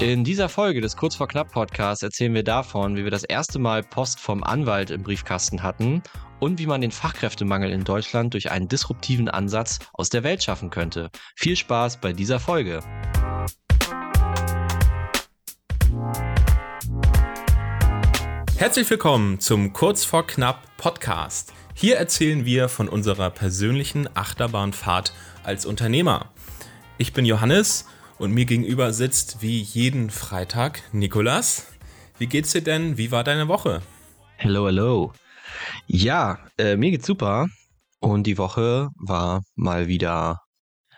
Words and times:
In 0.00 0.24
dieser 0.24 0.48
Folge 0.48 0.80
des 0.80 0.96
Kurz 0.96 1.16
vor 1.16 1.28
Knapp 1.28 1.52
Podcasts 1.52 2.02
erzählen 2.02 2.34
wir 2.34 2.42
davon, 2.42 2.96
wie 2.96 3.04
wir 3.04 3.10
das 3.10 3.24
erste 3.24 3.58
Mal 3.58 3.82
Post 3.82 4.20
vom 4.20 4.42
Anwalt 4.42 4.90
im 4.90 5.02
Briefkasten 5.02 5.62
hatten 5.62 6.02
und 6.40 6.58
wie 6.58 6.66
man 6.66 6.80
den 6.80 6.90
Fachkräftemangel 6.90 7.70
in 7.70 7.84
Deutschland 7.84 8.34
durch 8.34 8.50
einen 8.50 8.68
disruptiven 8.68 9.28
Ansatz 9.28 9.78
aus 9.92 10.08
der 10.08 10.22
Welt 10.22 10.42
schaffen 10.42 10.70
könnte. 10.70 11.10
Viel 11.36 11.56
Spaß 11.56 12.00
bei 12.00 12.12
dieser 12.12 12.40
Folge. 12.40 12.80
Herzlich 18.56 18.90
willkommen 18.90 19.40
zum 19.40 19.72
Kurz 19.72 20.04
vor 20.04 20.26
Knapp 20.26 20.76
Podcast. 20.76 21.52
Hier 21.74 21.96
erzählen 21.96 22.44
wir 22.44 22.68
von 22.68 22.88
unserer 22.88 23.30
persönlichen 23.30 24.08
Achterbahnfahrt 24.14 25.12
als 25.44 25.64
Unternehmer. 25.64 26.32
Ich 26.98 27.12
bin 27.12 27.24
Johannes 27.24 27.84
und 28.18 28.32
mir 28.32 28.44
gegenüber 28.44 28.92
sitzt 28.92 29.42
wie 29.42 29.60
jeden 29.60 30.10
Freitag 30.10 30.82
Nikolas. 30.92 31.66
Wie 32.18 32.26
geht's 32.26 32.52
dir 32.52 32.62
denn? 32.62 32.98
Wie 32.98 33.12
war 33.12 33.24
deine 33.24 33.48
Woche? 33.48 33.82
Hello, 34.36 34.66
hello. 34.66 35.12
Ja, 35.86 36.38
äh, 36.58 36.76
mir 36.76 36.90
geht's 36.90 37.06
super. 37.06 37.46
Und 38.00 38.26
die 38.26 38.38
Woche 38.38 38.88
war 38.96 39.42
mal 39.54 39.88
wieder 39.88 40.40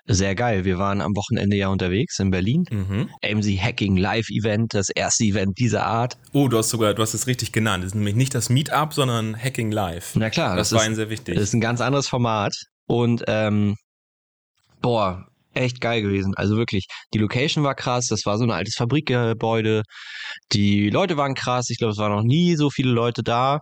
sehr 0.06 0.34
geil. 0.34 0.64
Wir 0.64 0.78
waren 0.78 1.01
am 1.01 1.14
Wochenende 1.14 1.56
ja 1.56 1.69
unterwegs 1.69 2.19
in 2.19 2.30
Berlin. 2.30 2.64
Mhm. 2.70 3.11
AMC 3.23 3.59
Hacking 3.61 3.97
Live 3.97 4.28
Event, 4.30 4.75
das 4.75 4.89
erste 4.91 5.25
Event 5.25 5.59
dieser 5.59 5.87
Art. 5.87 6.16
Oh, 6.33 6.48
du 6.48 6.59
hast 6.59 6.70
sogar, 6.70 6.95
du 6.95 7.02
hast 7.02 7.14
es 7.14 7.27
richtig 7.27 7.52
genannt. 7.52 7.84
Das 7.84 7.92
ist 7.92 7.95
nämlich 7.95 8.16
nicht 8.16 8.34
das 8.34 8.48
Meetup, 8.48 8.92
sondern 8.92 9.37
Hacking 9.37 9.70
Live. 9.70 10.12
Na 10.16 10.30
klar, 10.30 10.56
das, 10.56 10.70
das 10.70 10.78
war 10.78 10.84
ist, 10.84 10.91
ein 10.91 10.95
sehr 10.97 11.11
wichtig. 11.11 11.34
Das 11.34 11.45
ist 11.45 11.55
ein 11.55 11.61
ganz 11.61 11.80
anderes 11.80 12.09
Format. 12.09 12.55
Und 12.87 13.25
ähm, 13.28 13.77
boah, 14.80 15.30
echt 15.55 15.81
geil 15.81 16.03
gewesen. 16.03 16.35
Also 16.37 16.57
wirklich, 16.57 16.87
die 17.15 17.19
Location 17.19 17.65
war 17.65 17.75
krass, 17.75 18.07
das 18.07 18.27
war 18.27 18.39
so 18.39 18.45
ein 18.45 18.51
altes 18.51 18.75
Fabrikgebäude. 18.77 19.83
Die 20.53 20.91
Leute 20.91 21.17
waren 21.17 21.34
krass, 21.34 21.70
ich 21.70 21.79
glaube, 21.79 21.92
es 21.92 21.98
waren 21.98 22.12
noch 22.12 22.23
nie 22.23 22.57
so 22.57 22.70
viele 22.70 22.91
Leute 22.91 23.23
da 23.23 23.61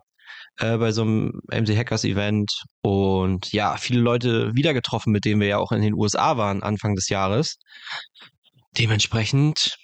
äh, 0.59 0.77
bei 0.77 0.93
so 0.93 1.03
einem 1.03 1.41
MC 1.51 1.77
Hackers 1.77 2.05
Event. 2.05 2.51
Und 2.83 3.53
ja, 3.53 3.77
viele 3.77 4.01
Leute 4.01 4.55
wieder 4.55 4.75
getroffen, 4.75 5.13
mit 5.13 5.25
denen 5.25 5.41
wir 5.41 5.49
ja 5.49 5.59
auch 5.59 5.73
in 5.73 5.83
den 5.83 5.95
USA 5.95 6.37
waren, 6.37 6.63
Anfang 6.63 6.95
des 6.95 7.09
Jahres. 7.09 7.57
Dementsprechend 8.77 9.77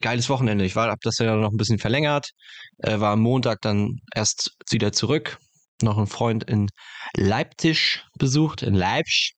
geiles 0.00 0.28
Wochenende. 0.28 0.64
Ich 0.64 0.76
war, 0.76 0.90
hab 0.90 1.00
das 1.02 1.18
ja 1.18 1.36
noch 1.36 1.50
ein 1.50 1.56
bisschen 1.56 1.78
verlängert, 1.78 2.30
äh, 2.78 2.98
war 3.00 3.12
am 3.12 3.20
Montag 3.20 3.60
dann 3.60 3.98
erst 4.14 4.50
wieder 4.70 4.92
zurück. 4.92 5.38
Noch 5.82 5.96
einen 5.96 6.06
Freund 6.06 6.44
in 6.44 6.68
Leipzig 7.16 8.04
besucht, 8.18 8.62
in 8.62 8.74
Leipzig 8.74 9.34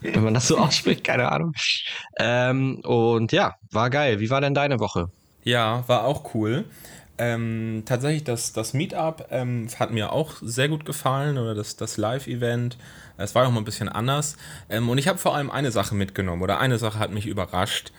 wenn 0.00 0.24
man 0.24 0.34
das 0.34 0.48
so 0.48 0.58
ausspricht, 0.58 1.04
keine 1.04 1.30
Ahnung. 1.30 1.52
Ähm, 2.18 2.80
und 2.80 3.32
ja, 3.32 3.54
war 3.70 3.90
geil. 3.90 4.20
Wie 4.20 4.30
war 4.30 4.40
denn 4.40 4.54
deine 4.54 4.80
Woche? 4.80 5.10
Ja, 5.42 5.84
war 5.86 6.04
auch 6.04 6.34
cool. 6.34 6.64
Ähm, 7.16 7.82
tatsächlich, 7.86 8.24
das, 8.24 8.52
das 8.52 8.74
Meetup 8.74 9.28
ähm, 9.30 9.68
hat 9.78 9.92
mir 9.92 10.12
auch 10.12 10.34
sehr 10.42 10.68
gut 10.68 10.84
gefallen 10.84 11.38
oder 11.38 11.54
das, 11.54 11.76
das 11.76 11.96
Live-Event. 11.96 12.76
Es 13.16 13.34
war 13.34 13.46
auch 13.46 13.52
mal 13.52 13.60
ein 13.60 13.64
bisschen 13.64 13.88
anders. 13.88 14.36
Ähm, 14.68 14.88
und 14.88 14.98
ich 14.98 15.06
habe 15.06 15.18
vor 15.18 15.34
allem 15.36 15.50
eine 15.50 15.70
Sache 15.70 15.94
mitgenommen 15.94 16.42
oder 16.42 16.58
eine 16.58 16.78
Sache 16.78 16.98
hat 16.98 17.12
mich 17.12 17.26
überrascht. 17.26 17.92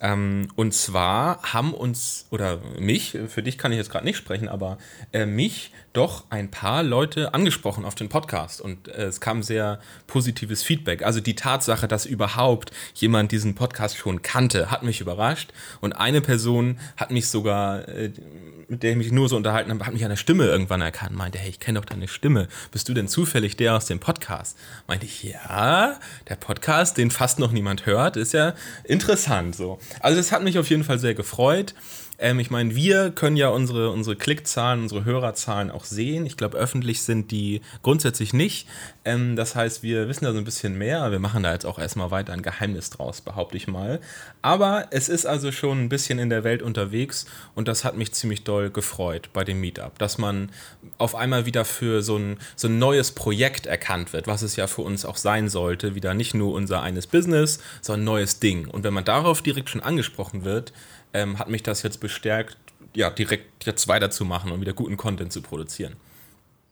Ähm, 0.00 0.48
und 0.54 0.74
zwar 0.74 1.42
haben 1.52 1.74
uns, 1.74 2.26
oder 2.30 2.58
mich, 2.78 3.18
für 3.28 3.42
dich 3.42 3.58
kann 3.58 3.72
ich 3.72 3.78
jetzt 3.78 3.90
gerade 3.90 4.04
nicht 4.04 4.16
sprechen, 4.16 4.48
aber 4.48 4.78
äh, 5.12 5.26
mich 5.26 5.72
doch 5.92 6.24
ein 6.30 6.50
paar 6.50 6.82
Leute 6.82 7.34
angesprochen 7.34 7.84
auf 7.84 7.94
den 7.94 8.08
Podcast 8.08 8.60
und 8.60 8.88
äh, 8.88 9.04
es 9.04 9.20
kam 9.20 9.42
sehr 9.42 9.80
positives 10.06 10.62
Feedback. 10.62 11.02
Also 11.02 11.20
die 11.20 11.36
Tatsache, 11.36 11.86
dass 11.86 12.06
überhaupt 12.06 12.70
jemand 12.94 13.32
diesen 13.32 13.54
Podcast 13.54 13.96
schon 13.96 14.22
kannte, 14.22 14.70
hat 14.70 14.82
mich 14.82 15.00
überrascht 15.00 15.52
und 15.80 15.92
eine 15.92 16.20
Person 16.20 16.78
hat 16.96 17.10
mich 17.10 17.28
sogar, 17.28 17.88
äh, 17.88 18.10
mit 18.68 18.82
der 18.82 18.92
ich 18.92 18.96
mich 18.96 19.12
nur 19.12 19.28
so 19.28 19.36
unterhalten 19.36 19.70
habe, 19.70 19.84
hat 19.84 19.92
mich 19.92 20.04
an 20.04 20.10
der 20.10 20.16
Stimme 20.16 20.46
irgendwann 20.46 20.80
erkannt, 20.80 21.14
meinte, 21.14 21.38
hey, 21.38 21.50
ich 21.50 21.60
kenne 21.60 21.78
doch 21.78 21.86
deine 21.86 22.08
Stimme. 22.08 22.48
Bist 22.70 22.88
du 22.88 22.94
denn 22.94 23.08
zufällig 23.08 23.56
der 23.56 23.76
aus 23.76 23.86
dem 23.86 24.00
Podcast? 24.00 24.56
Meinte 24.86 25.04
ich, 25.04 25.22
ja, 25.22 25.98
der 26.28 26.36
Podcast, 26.36 26.96
den 26.96 27.10
fast 27.10 27.38
noch 27.38 27.52
niemand 27.52 27.84
hört, 27.84 28.16
ist 28.16 28.32
ja 28.32 28.54
interessant 28.84 29.54
so. 29.56 29.78
Also 30.00 30.16
das 30.16 30.32
hat 30.32 30.42
mich 30.42 30.58
auf 30.58 30.70
jeden 30.70 30.84
Fall 30.84 30.98
sehr 30.98 31.14
gefreut. 31.14 31.74
Ähm, 32.22 32.38
ich 32.38 32.50
meine, 32.50 32.76
wir 32.76 33.10
können 33.10 33.36
ja 33.36 33.48
unsere, 33.48 33.90
unsere 33.90 34.14
Klickzahlen, 34.14 34.82
unsere 34.82 35.04
Hörerzahlen 35.04 35.72
auch 35.72 35.84
sehen. 35.84 36.24
Ich 36.24 36.36
glaube, 36.36 36.56
öffentlich 36.56 37.02
sind 37.02 37.32
die 37.32 37.62
grundsätzlich 37.82 38.32
nicht. 38.32 38.68
Ähm, 39.04 39.34
das 39.34 39.56
heißt, 39.56 39.82
wir 39.82 40.08
wissen 40.08 40.24
da 40.24 40.32
so 40.32 40.38
ein 40.38 40.44
bisschen 40.44 40.78
mehr. 40.78 41.10
Wir 41.10 41.18
machen 41.18 41.42
da 41.42 41.52
jetzt 41.52 41.66
auch 41.66 41.80
erstmal 41.80 42.12
weiter 42.12 42.32
ein 42.32 42.42
Geheimnis 42.42 42.90
draus, 42.90 43.20
behaupte 43.20 43.56
ich 43.56 43.66
mal. 43.66 44.00
Aber 44.40 44.86
es 44.90 45.08
ist 45.08 45.26
also 45.26 45.50
schon 45.50 45.80
ein 45.80 45.88
bisschen 45.88 46.20
in 46.20 46.30
der 46.30 46.44
Welt 46.44 46.62
unterwegs 46.62 47.26
und 47.56 47.66
das 47.66 47.84
hat 47.84 47.96
mich 47.96 48.12
ziemlich 48.12 48.44
doll 48.44 48.70
gefreut 48.70 49.30
bei 49.32 49.42
dem 49.42 49.60
Meetup, 49.60 49.98
dass 49.98 50.16
man 50.16 50.52
auf 50.98 51.16
einmal 51.16 51.44
wieder 51.44 51.64
für 51.64 52.02
so 52.02 52.16
ein, 52.16 52.36
so 52.54 52.68
ein 52.68 52.78
neues 52.78 53.10
Projekt 53.10 53.66
erkannt 53.66 54.12
wird, 54.12 54.28
was 54.28 54.42
es 54.42 54.54
ja 54.54 54.68
für 54.68 54.82
uns 54.82 55.04
auch 55.04 55.16
sein 55.16 55.48
sollte. 55.48 55.96
Wieder 55.96 56.14
nicht 56.14 56.34
nur 56.34 56.54
unser 56.54 56.82
eines 56.82 57.08
Business, 57.08 57.58
sondern 57.80 58.02
ein 58.02 58.04
neues 58.04 58.38
Ding. 58.38 58.68
Und 58.68 58.84
wenn 58.84 58.94
man 58.94 59.04
darauf 59.04 59.42
direkt 59.42 59.70
schon 59.70 59.82
angesprochen 59.82 60.44
wird, 60.44 60.72
ähm, 61.14 61.38
hat 61.38 61.48
mich 61.48 61.62
das 61.62 61.82
jetzt 61.82 61.98
bestärkt, 61.98 62.56
ja, 62.94 63.10
direkt 63.10 63.64
jetzt 63.64 63.88
weiterzumachen 63.88 64.52
und 64.52 64.60
wieder 64.60 64.72
guten 64.72 64.96
Content 64.96 65.32
zu 65.32 65.42
produzieren. 65.42 65.96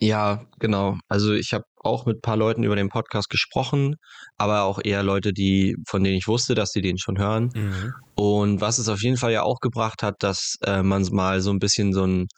Ja, 0.03 0.47
genau. 0.59 0.97
Also 1.09 1.35
ich 1.35 1.53
habe 1.53 1.65
auch 1.77 2.07
mit 2.07 2.19
ein 2.19 2.21
paar 2.23 2.37
Leuten 2.37 2.65
über 2.65 2.75
den 2.75 2.89
Podcast 2.89 3.29
gesprochen, 3.29 3.97
aber 4.39 4.63
auch 4.63 4.81
eher 4.83 5.03
Leute, 5.03 5.35
die, 5.35 5.77
von 5.87 6.03
denen 6.03 6.17
ich 6.17 6.27
wusste, 6.27 6.55
dass 6.55 6.71
sie 6.73 6.81
den 6.81 6.97
schon 6.97 7.19
hören. 7.19 7.51
Mhm. 7.55 7.93
Und 8.15 8.61
was 8.63 8.79
es 8.79 8.89
auf 8.89 9.03
jeden 9.03 9.19
Fall 9.19 9.33
ja 9.33 9.43
auch 9.43 9.61
gebracht 9.61 10.03
hat, 10.03 10.17
dass 10.21 10.57
äh, 10.65 10.83
man 10.83 11.03
mal 11.13 11.43
so 11.43 11.51
ein 11.51 11.59
bisschen 11.59 11.93
so 11.93 12.07
ein, 12.07 12.29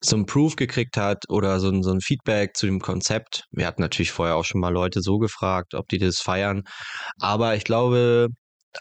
so 0.00 0.16
ein 0.16 0.26
Proof 0.26 0.56
gekriegt 0.56 0.96
hat 0.96 1.24
oder 1.28 1.60
so 1.60 1.68
ein, 1.68 1.84
so 1.84 1.92
ein 1.92 2.00
Feedback 2.00 2.56
zu 2.56 2.66
dem 2.66 2.80
Konzept. 2.80 3.44
Wir 3.52 3.68
hatten 3.68 3.82
natürlich 3.82 4.10
vorher 4.10 4.34
auch 4.34 4.44
schon 4.44 4.60
mal 4.60 4.72
Leute 4.72 5.00
so 5.00 5.18
gefragt, 5.18 5.74
ob 5.74 5.88
die 5.88 5.98
das 5.98 6.18
feiern. 6.18 6.62
Aber 7.20 7.54
ich 7.54 7.62
glaube, 7.62 8.30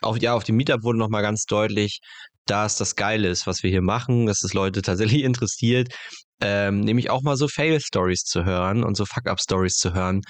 auf, 0.02 0.18
ja, 0.20 0.34
auf 0.34 0.44
dem 0.44 0.56
Meetup 0.56 0.84
wurde 0.84 0.98
nochmal 0.98 1.22
ganz 1.22 1.46
deutlich, 1.46 2.00
dass 2.46 2.78
das 2.78 2.96
geil 2.96 3.26
ist, 3.26 3.48
was 3.48 3.64
wir 3.64 3.70
hier 3.70 3.82
machen, 3.82 4.26
dass 4.26 4.44
es 4.44 4.54
Leute 4.54 4.82
tatsächlich 4.82 5.24
interessiert, 5.24 5.94
ähm, 6.42 6.82
nämlich 6.82 7.10
auch 7.10 7.22
mal 7.22 7.38
so 7.38 7.48
Fail-Stories 7.48 8.24
zu 8.24 8.46
hören 8.46 8.84
und 8.84 8.96
so 8.96 9.06
Fuck-Up-Stories 9.06 9.76
zu 9.76 9.94
hören. 9.94 10.22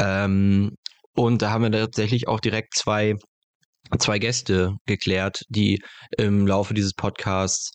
Ähm, 0.00 0.76
und 1.14 1.42
da 1.42 1.50
haben 1.50 1.62
wir 1.62 1.70
tatsächlich 1.72 2.26
auch 2.28 2.40
direkt 2.40 2.74
zwei, 2.74 3.14
zwei 3.98 4.18
Gäste 4.18 4.74
geklärt, 4.86 5.42
die 5.48 5.80
im 6.18 6.46
Laufe 6.46 6.74
dieses 6.74 6.92
Podcasts 6.94 7.70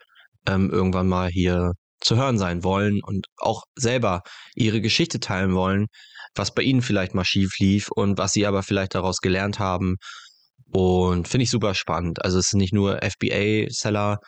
ähm, 0.46 0.70
irgendwann 0.70 1.08
mal 1.08 1.30
hier 1.30 1.72
zu 2.02 2.16
hören 2.16 2.38
sein 2.38 2.64
wollen 2.64 3.02
und 3.04 3.28
auch 3.38 3.64
selber 3.76 4.22
ihre 4.56 4.82
Geschichte 4.82 5.20
teilen 5.20 5.54
wollen, 5.54 5.88
was 6.36 6.54
bei 6.54 6.62
ihnen 6.64 6.82
vielleicht 6.82 7.14
mal 7.14 7.26
schief 7.26 7.58
lief 7.60 7.90
und 7.90 8.18
was 8.18 8.34
sie 8.34 8.46
aber 8.46 8.64
vielleicht 8.64 8.96
daraus 8.96 9.18
gelernt 9.18 9.60
haben 9.60 9.96
und 10.72 11.28
finde 11.28 11.44
ich 11.44 11.50
super 11.50 11.74
spannend. 11.74 12.24
Also 12.24 12.40
es 12.40 12.48
sind 12.48 12.60
nicht 12.60 12.74
nur 12.74 13.00
FBA-Seller, 13.02 14.20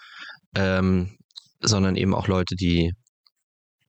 ähm, 0.55 1.17
sondern 1.59 1.95
eben 1.95 2.15
auch 2.15 2.27
Leute, 2.27 2.55
die 2.55 2.93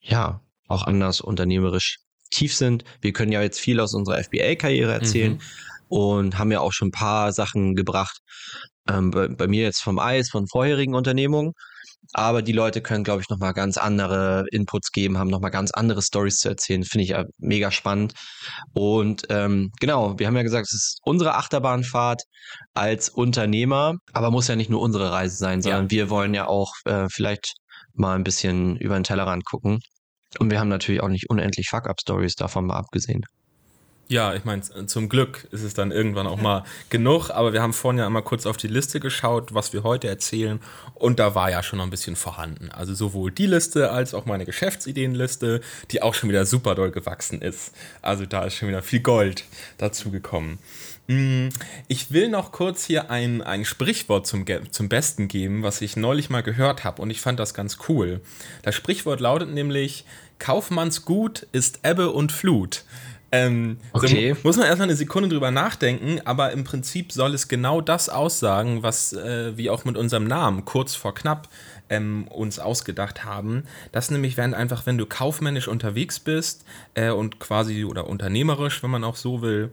ja 0.01 0.41
auch 0.69 0.85
anders 0.85 1.21
unternehmerisch 1.21 1.99
tief 2.31 2.55
sind. 2.55 2.85
Wir 3.01 3.13
können 3.13 3.33
ja 3.33 3.43
jetzt 3.43 3.61
viel 3.61 3.81
aus 3.81 3.95
unserer 3.95 4.23
FBA-Karriere 4.23 4.93
erzählen 4.93 5.35
mhm. 5.35 5.41
und 5.89 6.39
haben 6.39 6.51
ja 6.51 6.61
auch 6.61 6.73
schon 6.73 6.89
ein 6.89 6.93
paar 6.93 7.33
Sachen 7.33 7.75
gebracht. 7.75 8.19
Ähm, 8.89 9.11
bei, 9.11 9.29
bei, 9.29 9.47
mir 9.47 9.63
jetzt 9.63 9.83
vom 9.83 9.99
Eis, 9.99 10.29
von 10.31 10.47
vorherigen 10.49 10.95
Unternehmungen. 10.95 11.53
Aber 12.13 12.43
die 12.43 12.53
Leute 12.53 12.83
können, 12.83 13.05
glaube 13.05 13.23
ich, 13.23 13.29
nochmal 13.29 13.55
ganz 13.55 13.77
andere 13.79 14.45
Inputs 14.51 14.91
geben, 14.93 15.19
haben 15.19 15.31
nochmal 15.31 15.51
ganz 15.51 15.71
andere 15.71 16.03
Stories 16.03 16.39
zu 16.39 16.49
erzählen. 16.49 16.85
Finde 16.85 17.05
ich 17.05 17.11
ja 17.11 17.25
mega 17.39 17.71
spannend. 17.71 18.15
Und 18.75 19.23
ähm, 19.31 19.71
genau, 19.81 20.19
wir 20.19 20.27
haben 20.27 20.37
ja 20.37 20.43
gesagt, 20.43 20.67
es 20.67 20.75
ist 20.75 20.99
unsere 21.05 21.37
Achterbahnfahrt 21.37 22.23
als 22.75 23.09
Unternehmer, 23.09 23.95
aber 24.13 24.31
muss 24.31 24.49
ja 24.49 24.57
nicht 24.57 24.71
nur 24.71 24.81
unsere 24.81 25.11
Reise 25.11 25.37
sein, 25.37 25.63
sondern 25.63 25.85
ja. 25.85 25.91
wir 25.91 26.11
wollen 26.11 26.35
ja 26.35 26.47
auch 26.47 26.73
äh, 26.85 27.07
vielleicht 27.11 27.55
mal 27.95 28.15
ein 28.17 28.25
bisschen 28.25 28.77
über 28.77 28.95
den 28.95 29.05
Tellerrand 29.05 29.45
gucken. 29.45 29.81
Und 30.39 30.51
wir 30.51 30.61
haben 30.61 30.69
natürlich 30.69 31.03
auch 31.03 31.09
nicht 31.09 31.29
unendlich 31.29 31.69
Fuck-Up-Stories 31.69 32.35
davon 32.35 32.67
mal 32.67 32.77
abgesehen. 32.77 33.23
Ja, 34.09 34.35
ich 34.35 34.45
meine, 34.45 34.63
zum 34.63 35.09
Glück 35.09 35.49
ist 35.53 35.63
es 35.63 35.73
dann 35.73 35.91
irgendwann 35.91 36.27
auch 36.27 36.41
mal 36.41 36.65
genug, 36.91 37.31
aber 37.31 37.55
wir 37.55 37.63
haben 37.63 37.73
vorhin 37.73 37.99
ja 37.99 38.07
einmal 38.07 38.23
kurz 38.23 38.45
auf 38.45 38.59
die 38.59 38.67
Liste 38.69 39.01
geschaut, 39.01 39.55
was 39.55 39.73
wir 39.73 39.85
heute 39.85 40.07
erzählen 40.09 40.61
und 40.95 41.19
da 41.19 41.35
war 41.35 41.51
ja 41.51 41.63
schon 41.63 41.79
noch 41.79 41.87
ein 41.87 41.91
bisschen 41.91 42.17
vorhanden. 42.17 42.71
Also 42.71 42.95
sowohl 42.95 43.31
die 43.31 43.47
Liste 43.47 43.91
als 43.91 44.13
auch 44.13 44.27
meine 44.27 44.45
Geschäftsideenliste, 44.45 45.63
die 45.91 46.03
auch 46.03 46.13
schon 46.13 46.29
wieder 46.29 46.45
super 46.45 46.75
doll 46.75 46.91
gewachsen 46.91 47.41
ist. 47.41 47.73
Also 48.03 48.27
da 48.27 48.45
ist 48.45 48.55
schon 48.55 48.69
wieder 48.69 48.83
viel 48.83 49.01
Gold 49.01 49.45
dazu 49.79 50.11
gekommen. 50.11 50.59
Mm, 51.07 51.49
ich 51.89 52.13
will 52.13 52.29
noch 52.29 52.53
kurz 52.53 52.85
hier 52.85 53.11
ein, 53.11 53.43
ein 53.43 53.65
Sprichwort 53.65 54.27
zum, 54.27 54.45
zum 54.71 54.89
Besten 54.89 55.27
geben, 55.29 55.63
was 55.63 55.81
ich 55.81 55.97
neulich 55.97 56.31
mal 56.31 56.43
gehört 56.43 56.85
habe 56.85 57.01
und 57.03 57.11
ich 57.11 57.21
fand 57.21 57.41
das 57.41 57.55
ganz 57.55 57.79
cool. 57.89 58.21
Das 58.63 58.75
Sprichwort 58.75 59.21
lautet 59.21 59.51
nämlich, 59.51 60.05
Kaufmannsgut 60.39 61.47
ist 61.53 61.81
Ebbe 61.83 62.11
und 62.11 62.33
Flut. 62.33 62.85
Ähm, 63.35 63.79
okay. 63.95 64.35
So 64.35 64.41
muss 64.43 64.57
man 64.59 64.67
erstmal 64.67 64.89
eine 64.89 64.97
Sekunde 64.97 65.31
drüber 65.31 65.51
nachdenken, 65.51 66.21
aber 66.27 66.53
im 66.53 66.65
Prinzip 66.65 67.13
soll 67.13 67.33
es 67.33 67.49
genau 67.49 67.81
das 67.81 68.11
aussagen, 68.11 68.83
was 68.83 69.15
äh, 69.15 69.57
wir 69.57 69.73
auch 69.73 69.87
mit 69.87 69.97
unserem 69.97 70.25
Namen 70.25 70.67
kurz 70.67 70.95
vor 70.95 71.15
knapp 71.15 71.49
ähm, 71.89 72.29
uns 72.29 72.59
ausgedacht 72.59 73.25
haben. 73.25 73.65
Das 73.91 74.11
nämlich, 74.11 74.37
wenn 74.37 74.53
einfach, 74.53 74.85
wenn 74.85 74.99
du 74.99 75.07
kaufmännisch 75.07 75.67
unterwegs 75.67 76.21
bist 76.21 76.67
äh, 76.93 77.11
und 77.11 77.41
quasi 77.41 77.85
oder 77.85 78.07
unternehmerisch, 78.07 78.83
wenn 78.83 78.91
man 78.91 79.03
auch 79.03 79.17
so 79.17 79.41
will, 79.41 79.71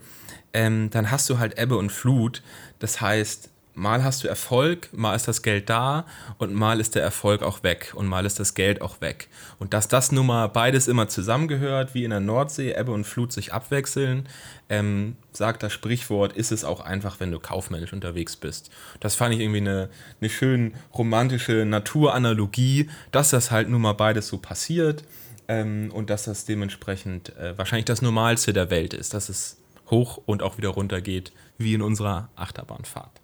ähm, 0.54 0.90
dann 0.90 1.12
hast 1.12 1.30
du 1.30 1.38
halt 1.38 1.60
Ebbe 1.60 1.76
und 1.76 1.92
Flut. 1.92 2.42
Das 2.80 3.02
heißt, 3.02 3.50
mal 3.74 4.04
hast 4.04 4.24
du 4.24 4.28
Erfolg, 4.28 4.90
mal 4.92 5.16
ist 5.16 5.28
das 5.28 5.42
Geld 5.42 5.70
da 5.70 6.06
und 6.38 6.54
mal 6.54 6.80
ist 6.80 6.96
der 6.96 7.04
Erfolg 7.04 7.44
auch 7.44 7.64
weg 7.64 7.94
und 7.96 8.08
mal 8.08 8.26
ist 8.26 8.40
das 8.40 8.54
Geld 8.54 8.82
auch 8.82 9.02
weg. 9.02 9.30
Und 9.58 9.74
dass 9.74 9.88
das 9.88 10.12
nun 10.12 10.28
mal 10.28 10.48
beides 10.48 10.88
immer 10.88 11.08
zusammengehört, 11.08 11.94
wie 11.94 12.04
in 12.04 12.10
der 12.10 12.20
Nordsee, 12.20 12.74
Ebbe 12.74 12.92
und 12.92 13.06
Flut 13.06 13.32
sich 13.32 13.54
abwechseln, 13.54 14.28
ähm, 14.70 15.16
sagt 15.32 15.64
das 15.64 15.74
Sprichwort, 15.74 16.34
ist 16.34 16.52
es 16.52 16.64
auch 16.64 16.82
einfach, 16.82 17.20
wenn 17.20 17.32
du 17.32 17.40
kaufmännisch 17.40 17.94
unterwegs 17.94 18.36
bist. 18.36 18.70
Das 19.00 19.16
fand 19.16 19.34
ich 19.34 19.42
irgendwie 19.42 19.62
eine, 19.62 19.90
eine 20.20 20.30
schön 20.30 20.74
romantische 20.94 21.66
Naturanalogie, 21.66 22.90
dass 23.12 23.30
das 23.30 23.52
halt 23.52 23.70
nun 23.70 23.82
mal 23.82 23.94
beides 23.94 24.28
so 24.28 24.38
passiert 24.38 25.04
ähm, 25.48 25.92
und 25.94 26.10
dass 26.10 26.24
das 26.26 26.46
dementsprechend 26.46 27.36
äh, 27.38 27.58
wahrscheinlich 27.58 27.86
das 27.86 28.02
Normalste 28.02 28.54
der 28.54 28.70
Welt 28.70 28.94
ist, 28.94 29.14
dass 29.14 29.30
es 29.30 29.58
hoch 29.90 30.22
und 30.26 30.44
auch 30.44 30.58
wieder 30.58 30.70
runter 30.70 31.02
geht, 31.02 31.32
wie 31.58 31.74
in 31.74 31.82
unserer 31.82 32.30
Achterbahnfahrt. 32.36 33.19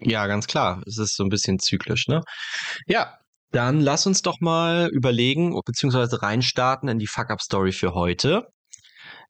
Ja, 0.00 0.26
ganz 0.26 0.46
klar. 0.46 0.82
Es 0.86 0.98
ist 0.98 1.16
so 1.16 1.24
ein 1.24 1.28
bisschen 1.28 1.58
zyklisch, 1.58 2.06
ne? 2.08 2.22
Ja, 2.86 3.18
dann 3.50 3.80
lass 3.80 4.06
uns 4.06 4.22
doch 4.22 4.40
mal 4.40 4.88
überlegen, 4.92 5.58
beziehungsweise 5.64 6.22
reinstarten 6.22 6.88
in 6.88 6.98
die 6.98 7.06
Fuck-Up-Story 7.06 7.72
für 7.72 7.94
heute. 7.94 8.46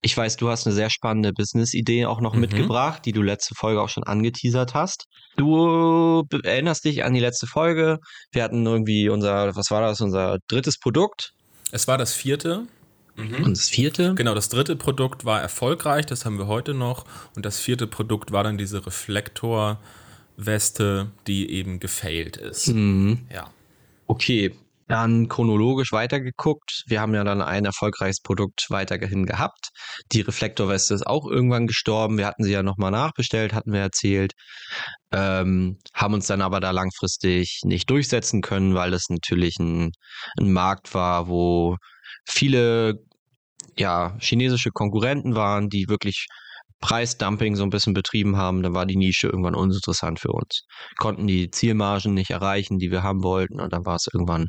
Ich 0.00 0.16
weiß, 0.16 0.36
du 0.36 0.48
hast 0.48 0.66
eine 0.66 0.74
sehr 0.74 0.90
spannende 0.90 1.32
Business-Idee 1.32 2.06
auch 2.06 2.20
noch 2.20 2.34
mhm. 2.34 2.40
mitgebracht, 2.40 3.04
die 3.04 3.12
du 3.12 3.22
letzte 3.22 3.54
Folge 3.54 3.80
auch 3.80 3.88
schon 3.88 4.04
angeteasert 4.04 4.74
hast. 4.74 5.06
Du 5.36 6.24
erinnerst 6.44 6.84
dich 6.84 7.04
an 7.04 7.14
die 7.14 7.20
letzte 7.20 7.46
Folge. 7.46 7.98
Wir 8.32 8.44
hatten 8.44 8.64
irgendwie 8.64 9.08
unser, 9.08 9.56
was 9.56 9.70
war 9.70 9.80
das, 9.80 10.00
unser 10.00 10.38
drittes 10.48 10.78
Produkt? 10.78 11.32
Es 11.72 11.88
war 11.88 11.98
das 11.98 12.12
vierte. 12.12 12.66
Mhm. 13.16 13.44
Und 13.44 13.56
das 13.56 13.68
vierte? 13.68 14.14
Genau, 14.14 14.34
das 14.34 14.48
dritte 14.48 14.76
Produkt 14.76 15.24
war 15.24 15.40
erfolgreich, 15.40 16.06
das 16.06 16.24
haben 16.24 16.38
wir 16.38 16.46
heute 16.46 16.74
noch. 16.74 17.04
Und 17.34 17.44
das 17.44 17.58
vierte 17.58 17.86
Produkt 17.86 18.30
war 18.30 18.44
dann 18.44 18.58
diese 18.58 18.86
Reflektor- 18.86 19.78
Weste, 20.38 21.10
die 21.26 21.50
eben 21.50 21.80
gefailt 21.80 22.36
ist. 22.36 22.68
Mhm. 22.68 23.26
Ja. 23.30 23.50
Okay, 24.06 24.54
dann 24.86 25.28
chronologisch 25.28 25.92
weitergeguckt. 25.92 26.84
Wir 26.86 27.00
haben 27.00 27.14
ja 27.14 27.22
dann 27.22 27.42
ein 27.42 27.66
erfolgreiches 27.66 28.20
Produkt 28.20 28.66
weiterhin 28.70 29.26
gehabt. 29.26 29.68
Die 30.12 30.22
Reflektorweste 30.22 30.94
ist 30.94 31.06
auch 31.06 31.26
irgendwann 31.26 31.66
gestorben. 31.66 32.16
Wir 32.16 32.26
hatten 32.26 32.44
sie 32.44 32.52
ja 32.52 32.62
nochmal 32.62 32.90
nachbestellt, 32.90 33.52
hatten 33.52 33.72
wir 33.72 33.80
erzählt. 33.80 34.32
Ähm, 35.12 35.78
haben 35.92 36.14
uns 36.14 36.26
dann 36.26 36.40
aber 36.40 36.60
da 36.60 36.70
langfristig 36.70 37.60
nicht 37.64 37.90
durchsetzen 37.90 38.40
können, 38.40 38.74
weil 38.74 38.94
es 38.94 39.10
natürlich 39.10 39.58
ein, 39.58 39.92
ein 40.40 40.52
Markt 40.52 40.94
war, 40.94 41.28
wo 41.28 41.76
viele 42.24 43.00
ja, 43.76 44.16
chinesische 44.20 44.70
Konkurrenten 44.70 45.34
waren, 45.34 45.68
die 45.68 45.88
wirklich 45.88 46.26
Preisdumping 46.80 47.56
so 47.56 47.64
ein 47.64 47.70
bisschen 47.70 47.92
betrieben 47.92 48.36
haben, 48.36 48.62
dann 48.62 48.74
war 48.74 48.86
die 48.86 48.96
Nische 48.96 49.26
irgendwann 49.26 49.54
uninteressant 49.54 50.20
für 50.20 50.30
uns. 50.30 50.62
Konnten 50.98 51.26
die 51.26 51.50
Zielmargen 51.50 52.14
nicht 52.14 52.30
erreichen, 52.30 52.78
die 52.78 52.90
wir 52.90 53.02
haben 53.02 53.22
wollten 53.22 53.60
und 53.60 53.72
dann 53.72 53.84
war 53.84 53.96
es 53.96 54.06
irgendwann 54.12 54.46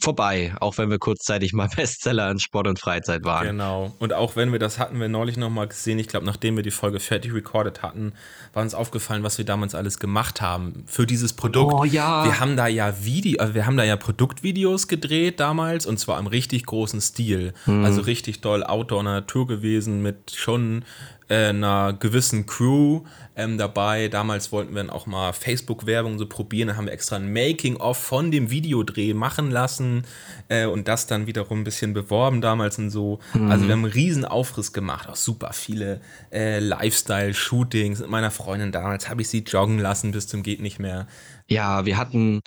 vorbei, 0.00 0.54
auch 0.60 0.78
wenn 0.78 0.90
wir 0.90 0.98
kurzzeitig 0.98 1.52
mal 1.52 1.68
Bestseller 1.76 2.30
in 2.30 2.38
Sport 2.38 2.66
und 2.66 2.78
Freizeit 2.78 3.24
waren. 3.24 3.46
Genau. 3.46 3.94
Und 3.98 4.12
auch 4.12 4.36
wenn 4.36 4.52
wir 4.52 4.58
das 4.58 4.78
hatten 4.78 4.98
wir 5.00 5.08
neulich 5.08 5.36
nochmal 5.36 5.68
gesehen, 5.68 5.98
ich 5.98 6.08
glaube, 6.08 6.26
nachdem 6.26 6.56
wir 6.56 6.62
die 6.62 6.70
Folge 6.70 7.00
fertig 7.00 7.32
recorded 7.32 7.82
hatten, 7.82 8.12
war 8.52 8.62
uns 8.62 8.74
aufgefallen, 8.74 9.22
was 9.22 9.38
wir 9.38 9.44
damals 9.44 9.74
alles 9.74 9.98
gemacht 9.98 10.40
haben 10.40 10.84
für 10.86 11.06
dieses 11.06 11.32
Produkt. 11.32 11.72
Oh 11.72 11.84
ja. 11.84 12.24
Wir 12.24 12.40
haben 12.40 12.56
da 12.56 12.66
ja 12.66 13.04
Video, 13.04 13.40
also 13.40 13.54
wir 13.54 13.66
haben 13.66 13.76
da 13.76 13.84
ja 13.84 13.96
Produktvideos 13.96 14.88
gedreht 14.88 15.38
damals 15.38 15.86
und 15.86 15.98
zwar 15.98 16.18
im 16.18 16.26
richtig 16.26 16.66
großen 16.66 17.00
Stil. 17.00 17.52
Mhm. 17.66 17.84
Also 17.84 18.00
richtig 18.02 18.40
doll 18.40 18.64
Outdoor 18.64 19.02
Natur 19.02 19.46
gewesen 19.46 20.02
mit 20.02 20.32
schon 20.34 20.82
äh, 20.82 21.19
einer 21.34 21.92
gewissen 21.92 22.46
Crew 22.46 23.02
ähm, 23.36 23.58
dabei. 23.58 24.08
Damals 24.08 24.52
wollten 24.52 24.74
wir 24.74 24.82
dann 24.82 24.90
auch 24.90 25.06
mal 25.06 25.32
Facebook-Werbung 25.32 26.18
so 26.18 26.26
probieren. 26.26 26.68
Da 26.68 26.76
haben 26.76 26.86
wir 26.86 26.92
extra 26.92 27.16
ein 27.16 27.32
Making-of 27.32 27.96
von 27.96 28.30
dem 28.30 28.50
Videodreh 28.50 29.14
machen 29.14 29.50
lassen 29.50 30.04
äh, 30.48 30.66
und 30.66 30.88
das 30.88 31.06
dann 31.06 31.26
wiederum 31.26 31.60
ein 31.60 31.64
bisschen 31.64 31.94
beworben 31.94 32.40
damals 32.40 32.78
und 32.78 32.90
so. 32.90 33.20
Mhm. 33.34 33.50
Also 33.50 33.66
wir 33.66 33.72
haben 33.72 33.84
einen 33.84 33.92
riesen 33.92 34.24
Aufriss 34.24 34.72
gemacht. 34.72 35.08
Auch 35.08 35.16
super 35.16 35.52
viele 35.52 36.00
äh, 36.32 36.58
Lifestyle-Shootings 36.58 38.00
mit 38.00 38.10
meiner 38.10 38.30
Freundin 38.30 38.72
damals. 38.72 39.08
Habe 39.08 39.22
ich 39.22 39.28
sie 39.28 39.40
joggen 39.40 39.78
lassen 39.78 40.10
bis 40.12 40.26
zum 40.26 40.42
geht 40.42 40.60
nicht 40.60 40.78
mehr. 40.78 41.06
Ja, 41.48 41.84
wir 41.84 41.96
hatten 41.96 42.42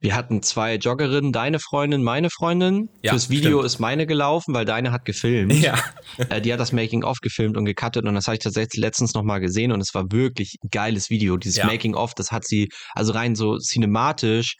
wir 0.00 0.14
hatten 0.14 0.42
zwei 0.42 0.76
Joggerinnen, 0.76 1.32
deine 1.32 1.58
Freundin, 1.58 2.02
meine 2.02 2.30
Freundin. 2.30 2.88
Ja, 3.02 3.12
Fürs 3.12 3.30
Video 3.30 3.58
stimmt. 3.58 3.64
ist 3.66 3.78
meine 3.80 4.06
gelaufen, 4.06 4.54
weil 4.54 4.64
deine 4.64 4.92
hat 4.92 5.04
gefilmt. 5.04 5.54
Ja. 5.54 5.78
Äh, 6.30 6.40
die 6.40 6.52
hat 6.52 6.58
das 6.58 6.72
Making-of 6.72 7.18
gefilmt 7.20 7.56
und 7.56 7.64
gecuttet 7.64 8.04
und 8.04 8.14
das 8.14 8.26
habe 8.26 8.34
ich 8.34 8.42
tatsächlich 8.42 8.80
letztens 8.80 9.14
nochmal 9.14 9.38
gesehen 9.40 9.70
und 9.70 9.80
es 9.80 9.94
war 9.94 10.10
wirklich 10.10 10.56
ein 10.64 10.68
geiles 10.70 11.10
Video. 11.10 11.36
Dieses 11.36 11.58
ja. 11.58 11.66
Making-of, 11.66 12.12
das 12.14 12.32
hat 12.32 12.44
sie, 12.44 12.68
also 12.94 13.12
rein 13.12 13.36
so 13.36 13.56
cinematisch, 13.58 14.56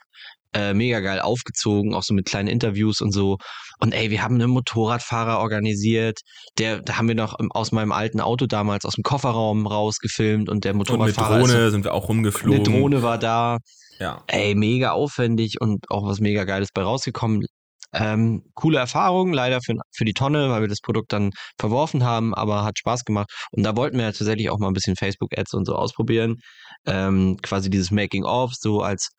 äh, 0.53 0.73
mega 0.73 1.01
geil 1.01 1.19
aufgezogen, 1.19 1.93
auch 1.93 2.03
so 2.03 2.13
mit 2.13 2.25
kleinen 2.25 2.47
Interviews 2.47 3.01
und 3.01 3.11
so. 3.11 3.37
Und 3.79 3.93
ey, 3.93 4.09
wir 4.09 4.23
haben 4.23 4.35
einen 4.35 4.49
Motorradfahrer 4.49 5.39
organisiert, 5.39 6.19
der, 6.57 6.81
da 6.81 6.97
haben 6.97 7.07
wir 7.09 7.15
noch 7.15 7.35
aus 7.49 7.71
meinem 7.71 7.91
alten 7.91 8.21
Auto 8.21 8.45
damals 8.45 8.85
aus 8.85 8.93
dem 8.93 9.03
Kofferraum 9.03 9.67
rausgefilmt 9.67 10.49
und 10.49 10.63
der 10.63 10.73
Motorradfahrer. 10.73 11.35
Und 11.35 11.41
mit 11.41 11.49
Drohne 11.51 11.65
ist, 11.65 11.71
sind 11.71 11.83
wir 11.83 11.93
auch 11.93 12.07
rumgeflogen. 12.07 12.61
Eine 12.61 12.63
Drohne 12.63 13.03
war 13.03 13.17
da. 13.17 13.57
Ja. 13.99 14.23
Ey, 14.27 14.55
mega 14.55 14.91
aufwendig 14.91 15.59
und 15.61 15.89
auch 15.91 16.05
was 16.05 16.19
mega 16.19 16.45
Geiles 16.45 16.69
bei 16.73 16.81
rausgekommen. 16.81 17.45
Ähm, 17.91 18.43
coole 18.53 18.77
Erfahrung, 18.77 19.33
leider 19.33 19.61
für, 19.61 19.73
für 19.95 20.05
die 20.05 20.13
Tonne, 20.13 20.49
weil 20.51 20.61
wir 20.61 20.67
das 20.67 20.79
Produkt 20.79 21.11
dann 21.11 21.31
verworfen 21.59 22.03
haben, 22.03 22.35
aber 22.35 22.63
hat 22.63 22.77
Spaß 22.77 23.03
gemacht. 23.03 23.29
Und 23.51 23.63
da 23.63 23.75
wollten 23.75 23.97
wir 23.97 24.05
ja 24.05 24.11
tatsächlich 24.11 24.49
auch 24.49 24.59
mal 24.59 24.67
ein 24.67 24.73
bisschen 24.73 24.95
Facebook-Ads 24.95 25.55
und 25.55 25.65
so 25.65 25.75
ausprobieren. 25.75 26.37
Ähm, 26.85 27.37
quasi 27.41 27.69
dieses 27.69 27.91
Making-of 27.91 28.53
so 28.55 28.81
als 28.81 29.09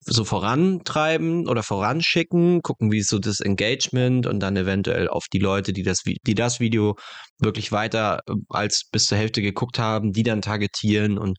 so 0.00 0.24
vorantreiben 0.24 1.48
oder 1.48 1.62
voranschicken, 1.62 2.62
gucken, 2.62 2.90
wie 2.92 2.98
ist 2.98 3.08
so 3.08 3.18
das 3.18 3.40
Engagement 3.40 4.26
und 4.26 4.40
dann 4.40 4.56
eventuell 4.56 5.08
auf 5.08 5.26
die 5.32 5.38
Leute, 5.38 5.72
die 5.72 5.82
das, 5.82 6.02
die 6.04 6.34
das 6.34 6.60
Video 6.60 6.96
wirklich 7.38 7.72
weiter 7.72 8.20
äh, 8.28 8.34
als 8.48 8.84
bis 8.90 9.06
zur 9.06 9.18
Hälfte 9.18 9.42
geguckt 9.42 9.78
haben, 9.78 10.12
die 10.12 10.22
dann 10.22 10.42
targetieren 10.42 11.18
und 11.18 11.38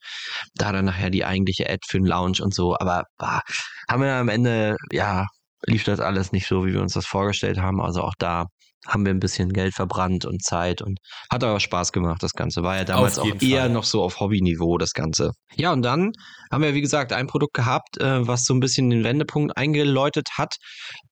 da 0.56 0.72
dann 0.72 0.86
nachher 0.86 1.10
die 1.10 1.26
eigentliche 1.26 1.70
Ad 1.70 1.82
für 1.88 2.00
den 2.00 2.08
Lounge 2.08 2.40
und 2.42 2.54
so. 2.54 2.76
Aber 2.78 3.04
bah, 3.18 3.42
haben 3.90 4.02
wir 4.04 4.14
am 4.14 4.30
Ende, 4.30 4.78
ja, 4.92 5.26
lief 5.66 5.84
das 5.84 6.00
alles 6.00 6.32
nicht 6.32 6.48
so, 6.48 6.66
wie 6.66 6.74
wir 6.74 6.82
uns 6.82 6.94
das 6.94 7.06
vorgestellt 7.06 7.60
haben. 7.60 7.82
Also 7.82 8.02
auch 8.02 8.16
da 8.18 8.48
haben 8.88 9.06
wir 9.06 9.14
ein 9.14 9.20
bisschen 9.20 9.54
Geld 9.54 9.74
verbrannt 9.74 10.26
und 10.26 10.44
Zeit 10.44 10.82
und 10.82 11.00
hat 11.30 11.44
aber 11.44 11.60
Spaß 11.60 11.92
gemacht, 11.92 12.24
das 12.24 12.34
Ganze. 12.34 12.64
War 12.64 12.78
ja 12.78 12.84
damals 12.84 13.20
auch 13.20 13.42
eher 13.42 13.62
Fall. 13.62 13.70
noch 13.70 13.84
so 13.84 14.02
auf 14.02 14.20
Hobbyniveau, 14.20 14.78
das 14.78 14.94
Ganze. 14.94 15.32
Ja, 15.56 15.72
und 15.72 15.84
dann 15.84 16.12
haben 16.52 16.64
wir, 16.64 16.74
wie 16.74 16.82
gesagt, 16.82 17.14
ein 17.14 17.28
Produkt 17.28 17.54
gehabt, 17.54 18.00
äh, 18.00 18.28
was 18.28 18.44
so 18.44 18.54
ein 18.54 18.60
bisschen 18.60 18.90
den 18.90 19.04
Wendepunkt 19.04 19.56
eingeläutet 19.56 20.30
hat. 20.38 20.56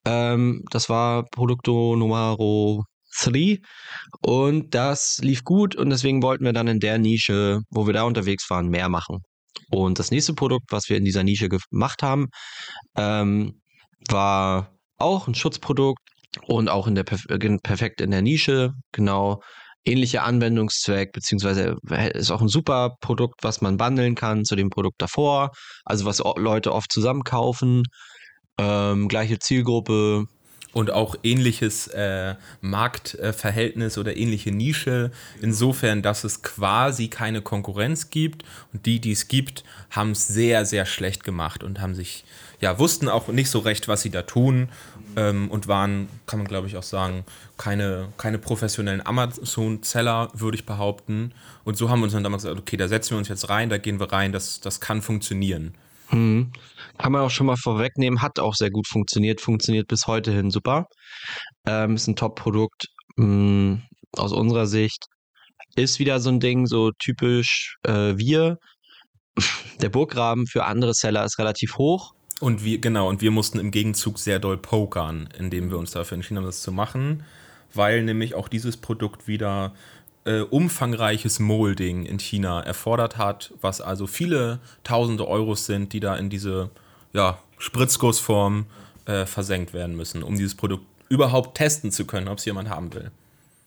Ähm, 0.04 0.62
das 0.70 0.88
war 0.88 1.24
Produkto 1.30 1.94
Numero 1.96 2.84
3 3.22 3.58
und 4.22 4.74
das 4.74 5.18
lief 5.22 5.44
gut 5.44 5.76
und 5.76 5.90
deswegen 5.90 6.22
wollten 6.22 6.44
wir 6.44 6.52
dann 6.52 6.68
in 6.68 6.80
der 6.80 6.98
Nische, 6.98 7.60
wo 7.70 7.86
wir 7.86 7.92
da 7.92 8.02
unterwegs 8.02 8.48
waren, 8.50 8.68
mehr 8.68 8.88
machen. 8.88 9.18
Und 9.70 9.98
das 9.98 10.10
nächste 10.10 10.34
Produkt, 10.34 10.66
was 10.70 10.88
wir 10.88 10.96
in 10.96 11.04
dieser 11.04 11.22
Nische 11.22 11.48
gemacht 11.48 12.02
haben, 12.02 12.26
ähm, 12.96 13.60
war 14.08 14.74
auch 14.96 15.28
ein 15.28 15.34
Schutzprodukt, 15.34 16.00
und 16.46 16.68
auch 16.68 16.86
in 16.86 16.94
der 16.94 17.04
äh, 17.28 17.58
perfekt 17.62 18.00
in 18.00 18.10
der 18.10 18.22
Nische, 18.22 18.72
genau 18.92 19.40
ähnlicher 19.84 20.24
Anwendungszweck, 20.24 21.12
beziehungsweise 21.12 21.76
ist 22.14 22.30
auch 22.30 22.42
ein 22.42 22.48
super 22.48 22.96
Produkt, 23.00 23.42
was 23.42 23.60
man 23.60 23.76
bundeln 23.76 24.14
kann 24.14 24.44
zu 24.44 24.56
dem 24.56 24.70
Produkt 24.70 25.00
davor, 25.00 25.52
also 25.84 26.04
was 26.04 26.22
Leute 26.36 26.72
oft 26.72 26.92
zusammenkaufen, 26.92 27.84
ähm, 28.58 29.08
gleiche 29.08 29.38
Zielgruppe. 29.38 30.26
Und 30.72 30.92
auch 30.92 31.16
ähnliches 31.24 31.88
äh, 31.88 32.36
Marktverhältnis 32.60 33.98
oder 33.98 34.16
ähnliche 34.16 34.52
Nische, 34.52 35.10
insofern, 35.42 36.00
dass 36.00 36.22
es 36.22 36.44
quasi 36.44 37.08
keine 37.08 37.42
Konkurrenz 37.42 38.08
gibt. 38.10 38.44
Und 38.72 38.86
die, 38.86 39.00
die 39.00 39.10
es 39.10 39.26
gibt, 39.26 39.64
haben 39.90 40.12
es 40.12 40.28
sehr, 40.28 40.64
sehr 40.64 40.86
schlecht 40.86 41.24
gemacht 41.24 41.64
und 41.64 41.80
haben 41.80 41.96
sich, 41.96 42.24
ja, 42.60 42.78
wussten 42.78 43.08
auch 43.08 43.26
nicht 43.26 43.50
so 43.50 43.58
recht, 43.58 43.88
was 43.88 44.02
sie 44.02 44.10
da 44.10 44.22
tun 44.22 44.68
ähm, 45.16 45.50
und 45.50 45.68
waren, 45.68 46.08
kann 46.26 46.38
man 46.38 46.48
glaube 46.48 46.66
ich 46.66 46.76
auch 46.76 46.82
sagen, 46.82 47.24
keine, 47.56 48.08
keine 48.16 48.38
professionellen 48.38 49.04
Amazon-Seller, 49.04 50.30
würde 50.34 50.56
ich 50.56 50.66
behaupten. 50.66 51.32
Und 51.64 51.76
so 51.76 51.90
haben 51.90 52.00
wir 52.00 52.04
uns 52.04 52.12
dann 52.12 52.24
damals 52.24 52.42
gesagt, 52.42 52.60
okay, 52.60 52.76
da 52.76 52.88
setzen 52.88 53.12
wir 53.12 53.18
uns 53.18 53.28
jetzt 53.28 53.48
rein, 53.48 53.70
da 53.70 53.78
gehen 53.78 54.00
wir 54.00 54.12
rein, 54.12 54.32
das, 54.32 54.60
das 54.60 54.80
kann 54.80 55.02
funktionieren. 55.02 55.74
Hm. 56.08 56.52
Kann 56.98 57.12
man 57.12 57.22
auch 57.22 57.30
schon 57.30 57.46
mal 57.46 57.56
vorwegnehmen, 57.56 58.20
hat 58.20 58.38
auch 58.38 58.54
sehr 58.54 58.70
gut 58.70 58.88
funktioniert, 58.88 59.40
funktioniert 59.40 59.86
bis 59.88 60.06
heute 60.06 60.32
hin 60.32 60.50
super. 60.50 60.86
Ähm, 61.66 61.94
ist 61.94 62.08
ein 62.08 62.16
Top-Produkt 62.16 62.86
hm, 63.16 63.82
aus 64.12 64.32
unserer 64.32 64.66
Sicht. 64.66 65.06
ist 65.76 65.98
wieder 65.98 66.20
so 66.20 66.30
ein 66.30 66.40
Ding, 66.40 66.66
so 66.66 66.90
typisch 66.98 67.76
äh, 67.84 68.16
wir. 68.16 68.56
Der 69.80 69.88
Burggraben 69.88 70.46
für 70.46 70.64
andere 70.64 70.94
Seller 70.94 71.24
ist 71.24 71.38
relativ 71.38 71.76
hoch. 71.78 72.12
Und 72.40 72.64
wir, 72.64 72.78
genau, 72.78 73.08
und 73.08 73.20
wir 73.20 73.30
mussten 73.30 73.58
im 73.58 73.70
Gegenzug 73.70 74.18
sehr 74.18 74.38
doll 74.38 74.56
pokern, 74.56 75.28
indem 75.38 75.70
wir 75.70 75.78
uns 75.78 75.90
dafür 75.90 76.16
entschieden 76.16 76.38
haben, 76.38 76.46
das 76.46 76.62
zu 76.62 76.72
machen, 76.72 77.22
weil 77.74 78.02
nämlich 78.02 78.34
auch 78.34 78.48
dieses 78.48 78.78
Produkt 78.78 79.28
wieder 79.28 79.74
äh, 80.24 80.40
umfangreiches 80.40 81.38
Molding 81.38 82.06
in 82.06 82.18
China 82.18 82.60
erfordert 82.62 83.18
hat, 83.18 83.52
was 83.60 83.82
also 83.82 84.06
viele 84.06 84.58
tausende 84.84 85.28
Euros 85.28 85.66
sind, 85.66 85.92
die 85.92 86.00
da 86.00 86.16
in 86.16 86.30
diese 86.30 86.70
ja, 87.12 87.38
Spritzgussform 87.58 88.66
äh, 89.04 89.26
versenkt 89.26 89.74
werden 89.74 89.94
müssen, 89.94 90.22
um 90.22 90.36
dieses 90.36 90.54
Produkt 90.54 90.84
überhaupt 91.10 91.56
testen 91.58 91.90
zu 91.90 92.06
können, 92.06 92.28
ob 92.28 92.38
es 92.38 92.46
jemand 92.46 92.70
haben 92.70 92.94
will. 92.94 93.10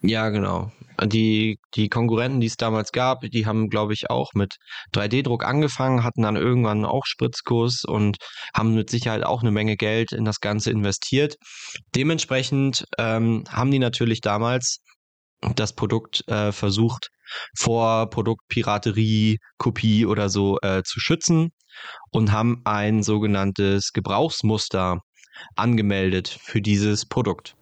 Ja, 0.05 0.29
genau. 0.29 0.69
Die, 1.01 1.59
die 1.75 1.87
Konkurrenten, 1.87 2.41
die 2.41 2.47
es 2.47 2.57
damals 2.57 2.91
gab, 2.91 3.21
die 3.21 3.45
haben, 3.45 3.69
glaube 3.69 3.93
ich, 3.93 4.09
auch 4.09 4.33
mit 4.33 4.57
3D-Druck 4.93 5.45
angefangen, 5.45 6.03
hatten 6.03 6.23
dann 6.23 6.35
irgendwann 6.35 6.83
auch 6.83 7.05
Spritzkurs 7.05 7.83
und 7.85 8.17
haben 8.53 8.75
mit 8.75 8.89
Sicherheit 8.89 9.23
auch 9.23 9.41
eine 9.41 9.51
Menge 9.51 9.77
Geld 9.77 10.11
in 10.11 10.25
das 10.25 10.41
Ganze 10.41 10.71
investiert. 10.71 11.35
Dementsprechend 11.95 12.83
ähm, 12.97 13.45
haben 13.49 13.71
die 13.71 13.79
natürlich 13.79 14.19
damals 14.19 14.79
das 15.55 15.73
Produkt 15.73 16.27
äh, 16.27 16.51
versucht, 16.51 17.09
vor 17.57 18.09
Produktpiraterie, 18.09 19.37
Kopie 19.57 20.05
oder 20.05 20.27
so 20.27 20.59
äh, 20.61 20.83
zu 20.83 20.99
schützen 20.99 21.51
und 22.11 22.33
haben 22.33 22.61
ein 22.65 23.03
sogenanntes 23.03 23.93
Gebrauchsmuster 23.93 24.99
angemeldet 25.55 26.27
für 26.27 26.61
dieses 26.61 27.05
Produkt. 27.05 27.55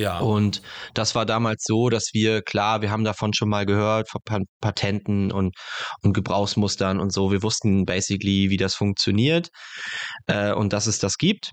Ja. 0.00 0.18
Und 0.18 0.62
das 0.94 1.14
war 1.14 1.26
damals 1.26 1.62
so, 1.66 1.90
dass 1.90 2.10
wir, 2.14 2.40
klar, 2.40 2.80
wir 2.80 2.90
haben 2.90 3.04
davon 3.04 3.34
schon 3.34 3.50
mal 3.50 3.66
gehört, 3.66 4.08
von 4.08 4.46
Patenten 4.62 5.30
und, 5.30 5.54
und 6.02 6.14
Gebrauchsmustern 6.14 6.98
und 6.98 7.12
so. 7.12 7.30
Wir 7.30 7.42
wussten 7.42 7.84
basically, 7.84 8.48
wie 8.48 8.56
das 8.56 8.74
funktioniert 8.74 9.50
äh, 10.26 10.52
und 10.52 10.72
dass 10.72 10.86
es 10.86 11.00
das 11.00 11.18
gibt. 11.18 11.52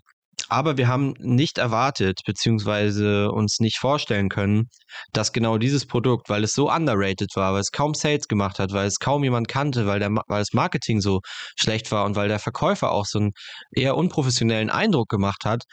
Aber 0.50 0.78
wir 0.78 0.88
haben 0.88 1.14
nicht 1.20 1.58
erwartet, 1.58 2.22
beziehungsweise 2.26 3.32
uns 3.32 3.60
nicht 3.60 3.80
vorstellen 3.80 4.30
können, 4.30 4.70
dass 5.12 5.34
genau 5.34 5.58
dieses 5.58 5.86
Produkt, 5.86 6.30
weil 6.30 6.44
es 6.44 6.54
so 6.54 6.72
underrated 6.72 7.32
war, 7.36 7.54
weil 7.54 7.62
es 7.62 7.72
kaum 7.72 7.94
Sales 7.96 8.30
gemacht 8.30 8.60
hat, 8.60 8.72
weil 8.72 8.88
es 8.88 9.00
kaum 9.00 9.26
jemand 9.26 9.50
kannte, 9.50 9.88
weil, 9.88 10.00
der, 10.00 10.10
weil 10.10 10.40
das 10.40 10.54
Marketing 10.54 11.02
so 11.02 11.20
schlecht 11.60 11.92
war 11.92 12.06
und 12.06 12.16
weil 12.16 12.30
der 12.30 12.40
Verkäufer 12.40 12.92
auch 12.92 13.06
so 13.06 13.20
einen 13.20 13.32
eher 13.72 13.98
unprofessionellen 13.98 14.70
Eindruck 14.70 15.10
gemacht 15.10 15.44
hat, 15.44 15.64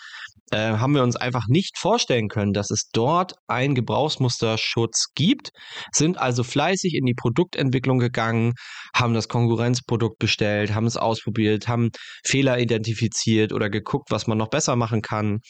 äh, 0.55 0.79
haben 0.79 0.95
wir 0.95 1.03
uns 1.03 1.17
einfach 1.17 1.47
nicht 1.49 1.77
vorstellen 1.79 2.29
können, 2.29 2.53
dass 2.53 2.71
es 2.71 2.89
dort 2.93 3.35
einen 3.49 3.75
Gebrauchsmusterschutz 3.75 5.07
gibt, 5.15 5.51
sind 5.93 6.17
also 6.17 6.45
fleißig 6.45 6.95
in 6.95 7.05
die 7.05 7.15
Produktentwicklung 7.15 7.99
gegangen, 7.99 8.53
haben 8.95 9.15
das 9.15 9.29
Konkurrenzprodukt 9.29 10.19
bestellt, 10.19 10.75
haben 10.75 10.87
es 10.87 10.97
ausprobiert, 10.97 11.67
haben 11.67 11.91
Fehler 12.25 12.59
identifiziert 12.59 13.53
oder 13.53 13.69
geguckt, 13.69 14.11
was 14.11 14.29
man 14.29 14.39
noch 14.39 14.49
besser 14.49 14.77
machen 14.77 15.03
kann, 15.03 15.41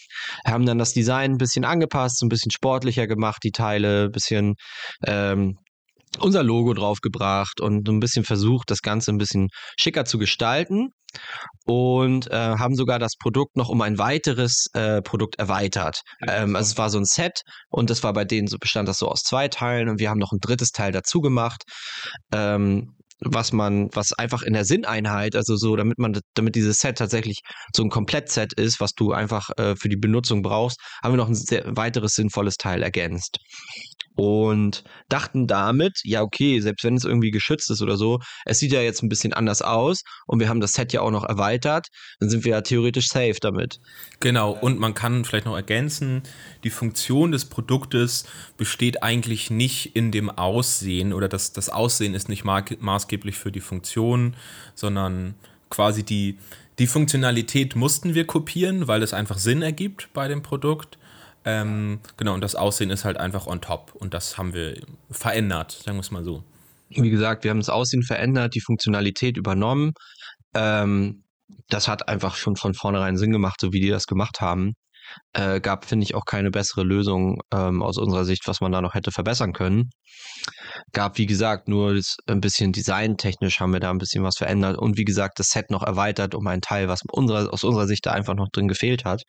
haben 0.47 0.65
dann 0.65 0.79
das 0.79 0.95
Design 0.95 1.33
ein 1.33 1.39
bisschen 1.39 1.67
angepasst, 1.67 2.23
ein 2.23 2.31
bisschen 2.31 2.51
sportlicher 2.51 3.07
gemacht, 3.07 3.43
die 3.45 3.53
Teile, 3.53 4.05
ein 4.05 4.11
bisschen 4.11 4.55
ähm, 5.07 5.59
unser 6.19 6.43
Logo 6.43 6.75
draufgebracht 6.75 7.61
und 7.61 7.89
ein 7.89 8.01
bisschen 8.01 8.25
versucht, 8.25 8.71
das 8.71 8.83
Ganze 8.83 9.13
ein 9.13 9.19
bisschen 9.19 9.49
schicker 9.79 10.05
zu 10.05 10.19
gestalten 10.19 10.91
und 11.65 12.31
äh, 12.31 12.35
haben 12.35 12.75
sogar 12.75 12.99
das 12.99 13.13
Produkt 13.19 13.57
noch 13.57 13.69
um 13.69 13.81
ein 13.83 13.99
weiteres 13.99 14.67
äh, 14.75 15.01
Produkt 15.03 15.37
erweitert. 15.39 16.01
Ähm, 16.27 16.57
also 16.57 16.73
es 16.73 16.79
war 16.79 16.91
so 16.91 16.99
ein 16.99 17.05
Set 17.05 17.43
und 17.69 17.91
das 17.91 18.03
war 18.03 18.13
bei 18.13 18.25
denen 18.25 18.49
so 18.49 18.59
bestand 18.59 18.89
das 18.89 18.99
so 18.99 19.09
aus 19.09 19.23
zwei 19.23 19.49
Teilen 19.49 19.89
und 19.89 20.01
wir 20.01 20.11
haben 20.11 20.19
noch 20.19 20.33
ein 20.33 20.41
drittes 20.41 20.71
Teil 20.71 20.93
dazu 20.93 21.21
gemacht. 21.21 21.63
Ähm, 22.33 22.95
was 23.21 23.53
man, 23.53 23.89
was 23.93 24.13
einfach 24.13 24.43
in 24.43 24.53
der 24.53 24.65
Sinneinheit, 24.65 25.37
also 25.37 25.57
so, 25.57 25.77
damit 25.77 25.99
man, 25.99 26.19
damit 26.35 26.57
dieses 26.57 26.79
Set 26.79 26.99
tatsächlich 26.99 27.41
so 27.75 27.83
ein 27.83 27.89
Komplettset 27.89 28.53
ist, 28.53 28.81
was 28.81 28.93
du 28.93 29.13
einfach 29.13 29.51
äh, 29.57 29.77
für 29.77 29.89
die 29.89 29.97
Benutzung 29.97 30.43
brauchst, 30.43 30.79
haben 31.03 31.13
wir 31.13 31.19
noch 31.19 31.29
ein 31.29 31.35
sehr, 31.35 31.65
weiteres 31.77 32.15
sinnvolles 32.15 32.57
Teil 32.57 32.83
ergänzt 32.83 33.39
und 34.15 34.85
dachten 35.09 35.47
damit, 35.47 36.01
ja, 36.05 36.23
okay, 36.23 36.61
selbst 36.61 36.85
wenn 36.85 36.97
es 36.97 37.05
irgendwie 37.05 37.31
geschützt 37.31 37.71
ist 37.71 37.83
oder 37.83 37.97
so, 37.97 38.21
es 38.45 38.59
sieht 38.59 38.73
ja 38.73 38.81
jetzt 38.81 39.03
ein 39.03 39.09
bisschen 39.09 39.33
anders 39.33 39.63
aus 39.63 40.03
und 40.27 40.41
wir 40.41 40.49
haben 40.49 40.61
das 40.61 40.73
Set 40.73 40.93
ja 40.93 41.01
auch 41.01 41.11
noch 41.11 41.25
erweitert, 41.25 41.89
dann 42.21 42.31
sind 42.31 42.45
wir 42.45 42.53
ja 42.53 42.61
theoretisch 42.61 43.09
safe 43.09 43.37
damit. 43.41 43.79
Genau, 44.21 44.53
und 44.53 44.79
man 44.79 44.95
kann 44.95 45.25
vielleicht 45.25 45.47
noch 45.47 45.57
ergänzen, 45.57 46.23
die 46.63 46.71
Funktion 46.71 47.33
des 47.33 47.45
Produktes 47.45 48.25
besteht 48.57 49.03
eigentlich 49.03 49.51
nicht 49.51 49.97
in 49.97 50.13
dem 50.13 50.31
Aussehen 50.31 51.13
oder 51.13 51.29
das, 51.29 51.53
das 51.53 51.69
Aussehen 51.69 52.15
ist 52.15 52.29
nicht 52.29 52.45
maßgeblich 52.45 53.37
für 53.37 53.51
die 53.51 53.61
Funktion, 53.61 54.37
sondern 54.75 55.35
quasi 55.71 56.05
die, 56.05 56.39
die 56.79 56.87
Funktionalität 56.87 57.77
mussten 57.77 58.15
wir 58.15 58.27
kopieren, 58.27 58.89
weil 58.89 59.03
es 59.03 59.15
einfach 59.15 59.39
Sinn 59.39 59.63
ergibt 59.63 60.09
bei 60.13 60.29
dem 60.29 60.43
Produkt. 60.43 60.99
Ähm, 61.45 62.01
genau, 62.17 62.35
und 62.35 62.41
das 62.41 62.55
Aussehen 62.55 62.91
ist 62.91 63.05
halt 63.05 63.19
einfach 63.19 63.47
on 63.47 63.61
top. 63.61 63.95
Und 63.95 64.15
das 64.15 64.39
haben 64.39 64.55
wir 64.55 64.81
verändert, 65.11 65.73
sagen 65.73 65.97
wir 65.97 66.03
es 66.03 66.11
mal 66.11 66.25
so. 66.25 66.43
Wie 66.89 67.11
gesagt, 67.11 67.45
wir 67.45 67.51
haben 67.51 67.61
das 67.61 67.69
Aussehen 67.69 68.03
verändert, 68.03 68.55
die 68.55 68.61
Funktionalität 68.61 69.37
übernommen. 69.37 69.93
Ähm, 70.55 71.25
das 71.69 71.89
hat 71.89 72.09
einfach 72.09 72.37
schon 72.37 72.57
von 72.57 72.75
vornherein 72.75 73.17
Sinn 73.17 73.33
gemacht, 73.33 73.61
so 73.61 73.73
wie 73.73 73.81
die 73.81 73.91
das 73.91 74.07
gemacht 74.07 74.41
haben. 74.41 74.75
Äh, 75.33 75.61
gab, 75.61 75.85
finde 75.85 76.05
ich, 76.05 76.15
auch 76.15 76.25
keine 76.25 76.51
bessere 76.51 76.83
Lösung 76.83 77.41
ähm, 77.53 77.83
aus 77.83 77.99
unserer 77.99 78.25
Sicht, 78.25 78.47
was 78.47 78.61
man 78.61 78.73
da 78.73 78.81
noch 78.81 78.95
hätte 78.95 79.11
verbessern 79.11 79.53
können. 79.53 79.91
Gab, 80.93 81.19
wie 81.19 81.27
gesagt, 81.27 81.69
nur 81.69 81.99
ein 82.27 82.41
bisschen 82.41 82.73
designtechnisch 82.73 83.61
haben 83.61 83.73
wir 83.73 83.81
da 83.81 83.91
ein 83.91 83.99
bisschen 83.99 84.25
was 84.25 84.37
verändert 84.37 84.79
und 84.79 84.97
wie 84.97 85.05
gesagt, 85.05 85.39
das 85.39 85.49
Set 85.49 85.71
noch 85.71 85.83
erweitert 85.83 86.35
um 86.35 86.47
einen 86.47 86.63
Teil, 86.63 86.89
was 86.89 87.01
unserer, 87.11 87.53
aus 87.53 87.65
unserer 87.65 87.87
Sicht 87.87 88.07
da 88.07 88.13
einfach 88.13 88.35
noch 88.35 88.49
drin 88.53 88.69
gefehlt 88.69 89.05
hat. 89.05 89.23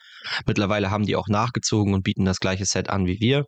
Mittlerweile 0.46 0.92
haben 0.92 1.06
die 1.06 1.16
auch 1.16 1.28
nachgezogen 1.28 1.94
und 1.94 2.04
bieten 2.04 2.26
das 2.26 2.40
gleiche 2.40 2.66
Set 2.66 2.90
an 2.90 3.06
wie 3.06 3.20
wir. 3.20 3.46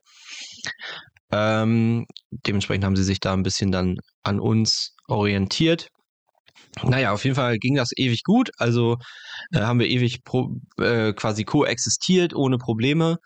Ähm, 1.32 2.06
dementsprechend 2.32 2.86
haben 2.86 2.96
sie 2.96 3.04
sich 3.04 3.20
da 3.20 3.34
ein 3.34 3.44
bisschen 3.44 3.72
dann 3.72 3.98
an 4.24 4.40
uns 4.40 4.96
orientiert. 5.08 5.90
Naja, 6.84 7.12
auf 7.12 7.24
jeden 7.24 7.36
Fall 7.36 7.58
ging 7.58 7.76
das 7.76 7.90
ewig 7.96 8.24
gut. 8.24 8.50
Also 8.58 8.98
äh, 9.52 9.60
haben 9.60 9.80
wir 9.80 9.88
ewig 9.88 10.24
pro, 10.24 10.50
äh, 10.80 11.14
quasi 11.14 11.44
koexistiert 11.44 12.36
ohne 12.36 12.58
Probleme. 12.58 13.18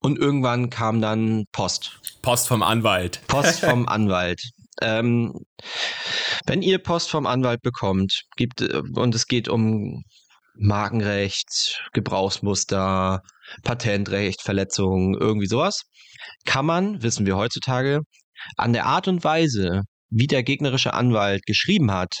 Und 0.00 0.18
irgendwann 0.18 0.70
kam 0.70 1.00
dann 1.00 1.44
Post. 1.52 2.00
Post 2.22 2.48
vom 2.48 2.62
Anwalt. 2.62 3.20
Post 3.26 3.60
vom 3.64 3.86
Anwalt. 3.88 4.40
Ähm, 4.80 5.34
wenn 6.46 6.62
ihr 6.62 6.78
Post 6.78 7.10
vom 7.10 7.26
Anwalt 7.26 7.60
bekommt, 7.62 8.22
gibt 8.36 8.62
äh, 8.62 8.82
und 8.94 9.14
es 9.14 9.26
geht 9.26 9.48
um 9.48 10.04
Markenrecht, 10.54 11.82
Gebrauchsmuster, 11.92 13.22
Patentrecht, 13.62 14.42
Verletzungen, 14.42 15.16
irgendwie 15.18 15.46
sowas, 15.46 15.82
kann 16.44 16.66
man, 16.66 17.02
wissen 17.02 17.26
wir 17.26 17.36
heutzutage, 17.36 18.00
an 18.56 18.72
der 18.72 18.86
Art 18.86 19.08
und 19.08 19.24
Weise, 19.24 19.82
wie 20.10 20.26
der 20.26 20.42
gegnerische 20.42 20.92
Anwalt 20.94 21.44
geschrieben 21.46 21.92
hat, 21.92 22.20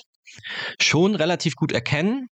schon 0.80 1.14
relativ 1.14 1.54
gut 1.54 1.72
erkennen. 1.72 2.28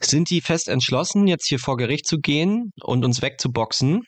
Sind 0.00 0.30
die 0.30 0.40
fest 0.40 0.68
entschlossen, 0.68 1.26
jetzt 1.26 1.46
hier 1.48 1.58
vor 1.58 1.76
Gericht 1.76 2.06
zu 2.06 2.18
gehen 2.18 2.72
und 2.82 3.04
uns 3.04 3.22
wegzuboxen? 3.22 4.02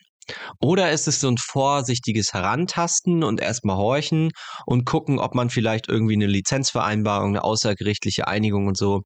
Oder 0.59 0.91
ist 0.91 1.07
es 1.07 1.19
so 1.19 1.27
ein 1.27 1.37
vorsichtiges 1.37 2.33
Herantasten 2.33 3.23
und 3.23 3.39
erstmal 3.39 3.77
horchen 3.77 4.31
und 4.65 4.85
gucken, 4.85 5.19
ob 5.19 5.35
man 5.35 5.49
vielleicht 5.49 5.87
irgendwie 5.87 6.15
eine 6.15 6.27
Lizenzvereinbarung, 6.27 7.29
eine 7.29 7.43
außergerichtliche 7.43 8.27
Einigung 8.27 8.67
und 8.67 8.77
so. 8.77 9.01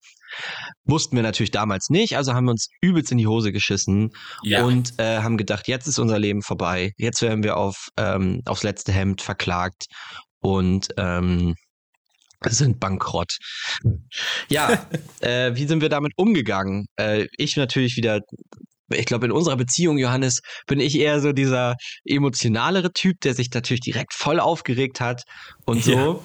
Wussten 0.85 1.15
wir 1.15 1.23
natürlich 1.23 1.51
damals 1.51 1.89
nicht, 1.89 2.15
also 2.15 2.33
haben 2.33 2.45
wir 2.45 2.51
uns 2.51 2.67
übelst 2.81 3.11
in 3.11 3.17
die 3.17 3.27
Hose 3.27 3.51
geschissen 3.51 4.11
ja. 4.43 4.63
und 4.63 4.93
äh, 4.99 5.19
haben 5.19 5.37
gedacht, 5.37 5.67
jetzt 5.67 5.87
ist 5.87 5.99
unser 5.99 6.19
Leben 6.19 6.41
vorbei. 6.41 6.91
Jetzt 6.97 7.21
werden 7.21 7.43
wir 7.43 7.57
auf, 7.57 7.89
ähm, 7.97 8.41
aufs 8.45 8.63
letzte 8.63 8.91
Hemd 8.91 9.21
verklagt 9.21 9.85
und 10.39 10.89
ähm, 10.97 11.55
sind 12.45 12.79
bankrott. 12.79 13.37
Ja, 14.49 14.85
äh, 15.21 15.55
wie 15.55 15.67
sind 15.67 15.81
wir 15.81 15.89
damit 15.89 16.13
umgegangen? 16.15 16.87
Äh, 16.97 17.27
ich 17.37 17.57
natürlich 17.57 17.97
wieder, 17.97 18.21
ich 18.91 19.05
glaube, 19.05 19.25
in 19.25 19.31
unserer 19.31 19.57
Beziehung, 19.57 19.97
Johannes, 19.97 20.39
bin 20.67 20.79
ich 20.79 20.97
eher 20.97 21.19
so 21.19 21.31
dieser 21.31 21.75
emotionalere 22.05 22.91
Typ, 22.93 23.19
der 23.21 23.33
sich 23.33 23.51
natürlich 23.53 23.81
direkt 23.81 24.13
voll 24.13 24.39
aufgeregt 24.39 25.01
hat 25.01 25.23
und 25.65 25.83
so. 25.83 25.91
Ja. 25.91 26.19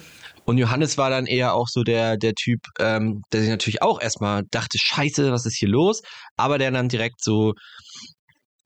Und 0.46 0.58
Johannes 0.58 0.98
war 0.98 1.08
dann 1.08 1.26
eher 1.26 1.54
auch 1.54 1.68
so 1.68 1.82
der, 1.84 2.16
der 2.18 2.34
Typ, 2.34 2.60
ähm, 2.78 3.22
der 3.32 3.40
sich 3.40 3.50
natürlich 3.50 3.82
auch 3.82 4.00
erstmal 4.00 4.42
dachte, 4.50 4.78
scheiße, 4.78 5.32
was 5.32 5.46
ist 5.46 5.56
hier 5.56 5.68
los? 5.68 6.02
Aber 6.36 6.58
der 6.58 6.70
dann 6.70 6.88
direkt 6.88 7.24
so 7.24 7.54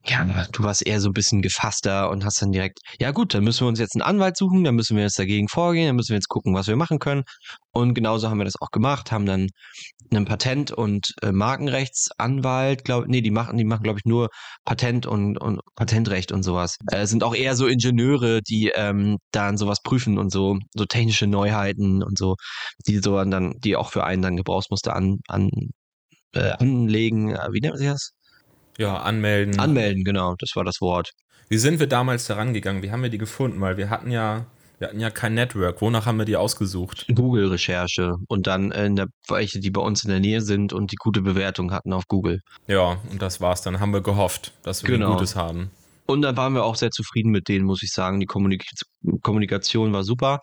ja, 0.05 0.47
du 0.51 0.63
warst 0.63 0.85
eher 0.85 1.01
so 1.01 1.09
ein 1.09 1.13
bisschen 1.13 1.41
gefasster 1.41 2.09
und 2.09 2.23
hast 2.23 2.41
dann 2.41 2.51
direkt, 2.51 2.79
ja 2.99 3.11
gut, 3.11 3.33
dann 3.33 3.43
müssen 3.43 3.65
wir 3.65 3.67
uns 3.67 3.79
jetzt 3.79 3.95
einen 3.95 4.01
Anwalt 4.01 4.37
suchen, 4.37 4.63
dann 4.63 4.75
müssen 4.75 4.95
wir 4.95 5.03
jetzt 5.03 5.19
dagegen 5.19 5.49
vorgehen, 5.49 5.87
dann 5.87 5.95
müssen 5.97 6.09
wir 6.09 6.15
jetzt 6.15 6.29
gucken, 6.29 6.55
was 6.55 6.67
wir 6.67 6.77
machen 6.77 6.99
können. 6.99 7.23
Und 7.71 7.93
genauso 7.93 8.29
haben 8.29 8.37
wir 8.37 8.45
das 8.45 8.59
auch 8.61 8.71
gemacht, 8.71 9.11
haben 9.11 9.25
dann 9.25 9.49
einen 10.11 10.25
Patent- 10.25 10.71
und 10.71 11.13
äh, 11.21 11.31
Markenrechtsanwalt, 11.31 12.85
glaube 12.85 13.07
nee, 13.09 13.21
die 13.21 13.29
machen, 13.29 13.57
die 13.57 13.65
machen, 13.65 13.83
glaube 13.83 13.99
ich, 13.99 14.05
nur 14.05 14.29
Patent 14.65 15.05
und, 15.05 15.37
und 15.37 15.59
Patentrecht 15.75 16.31
und 16.31 16.43
sowas. 16.43 16.77
Äh, 16.91 17.05
sind 17.05 17.23
auch 17.23 17.35
eher 17.35 17.55
so 17.55 17.67
Ingenieure, 17.67 18.41
die 18.41 18.71
ähm, 18.73 19.17
dann 19.31 19.57
sowas 19.57 19.81
prüfen 19.83 20.17
und 20.17 20.31
so, 20.31 20.57
so 20.73 20.85
technische 20.85 21.27
Neuheiten 21.27 22.03
und 22.03 22.17
so, 22.17 22.35
die 22.87 22.99
so 22.99 23.23
dann, 23.23 23.53
die 23.59 23.75
auch 23.75 23.91
für 23.91 24.03
einen 24.05 24.21
dann 24.21 24.37
Gebrauchsmuster 24.37 24.95
an, 24.95 25.19
an 25.27 25.49
äh, 26.33 26.51
anlegen. 26.51 27.31
Äh, 27.35 27.49
wie 27.51 27.59
nennt 27.59 27.73
man 27.73 27.79
sich 27.79 27.89
das? 27.89 28.13
Ja, 28.79 28.95
anmelden. 28.95 29.59
Anmelden, 29.59 30.05
genau, 30.05 30.35
das 30.39 30.55
war 30.55 30.63
das 30.63 30.79
Wort. 30.79 31.11
Wie 31.49 31.57
sind 31.57 31.79
wir 31.81 31.87
damals 31.87 32.27
daran 32.27 32.53
gegangen? 32.53 32.81
Wie 32.81 32.91
haben 32.91 33.03
wir 33.03 33.09
die 33.09 33.17
gefunden? 33.17 33.59
Weil 33.59 33.75
wir 33.75 33.89
hatten 33.89 34.09
ja, 34.09 34.45
wir 34.77 34.87
hatten 34.87 35.01
ja 35.01 35.09
kein 35.09 35.33
Network. 35.33 35.81
Wonach 35.81 36.05
haben 36.05 36.17
wir 36.17 36.23
die 36.23 36.37
ausgesucht? 36.37 37.05
Google-Recherche 37.13 38.15
und 38.29 38.47
dann 38.47 38.71
in 38.71 38.95
der, 38.95 39.07
welche, 39.27 39.59
die 39.59 39.69
bei 39.69 39.81
uns 39.81 40.05
in 40.05 40.11
der 40.11 40.21
Nähe 40.21 40.39
sind 40.39 40.71
und 40.71 40.93
die 40.93 40.95
gute 40.95 41.21
Bewertung 41.21 41.73
hatten 41.73 41.91
auf 41.91 42.07
Google. 42.07 42.39
Ja, 42.67 43.01
und 43.11 43.21
das 43.21 43.41
war's. 43.41 43.61
Dann 43.63 43.81
haben 43.81 43.91
wir 43.91 44.01
gehofft, 44.01 44.53
dass 44.63 44.83
wir 44.83 44.91
genau. 44.91 45.13
Gutes 45.13 45.35
haben. 45.35 45.71
Und 46.05 46.21
dann 46.21 46.37
waren 46.37 46.53
wir 46.53 46.63
auch 46.63 46.75
sehr 46.75 46.89
zufrieden 46.89 47.31
mit 47.31 47.49
denen, 47.49 47.65
muss 47.65 47.83
ich 47.83 47.91
sagen. 47.91 48.21
Die 48.21 48.25
Kommunik 48.27 48.63
Kommunikation 49.21 49.91
war 49.91 50.03
super. 50.03 50.39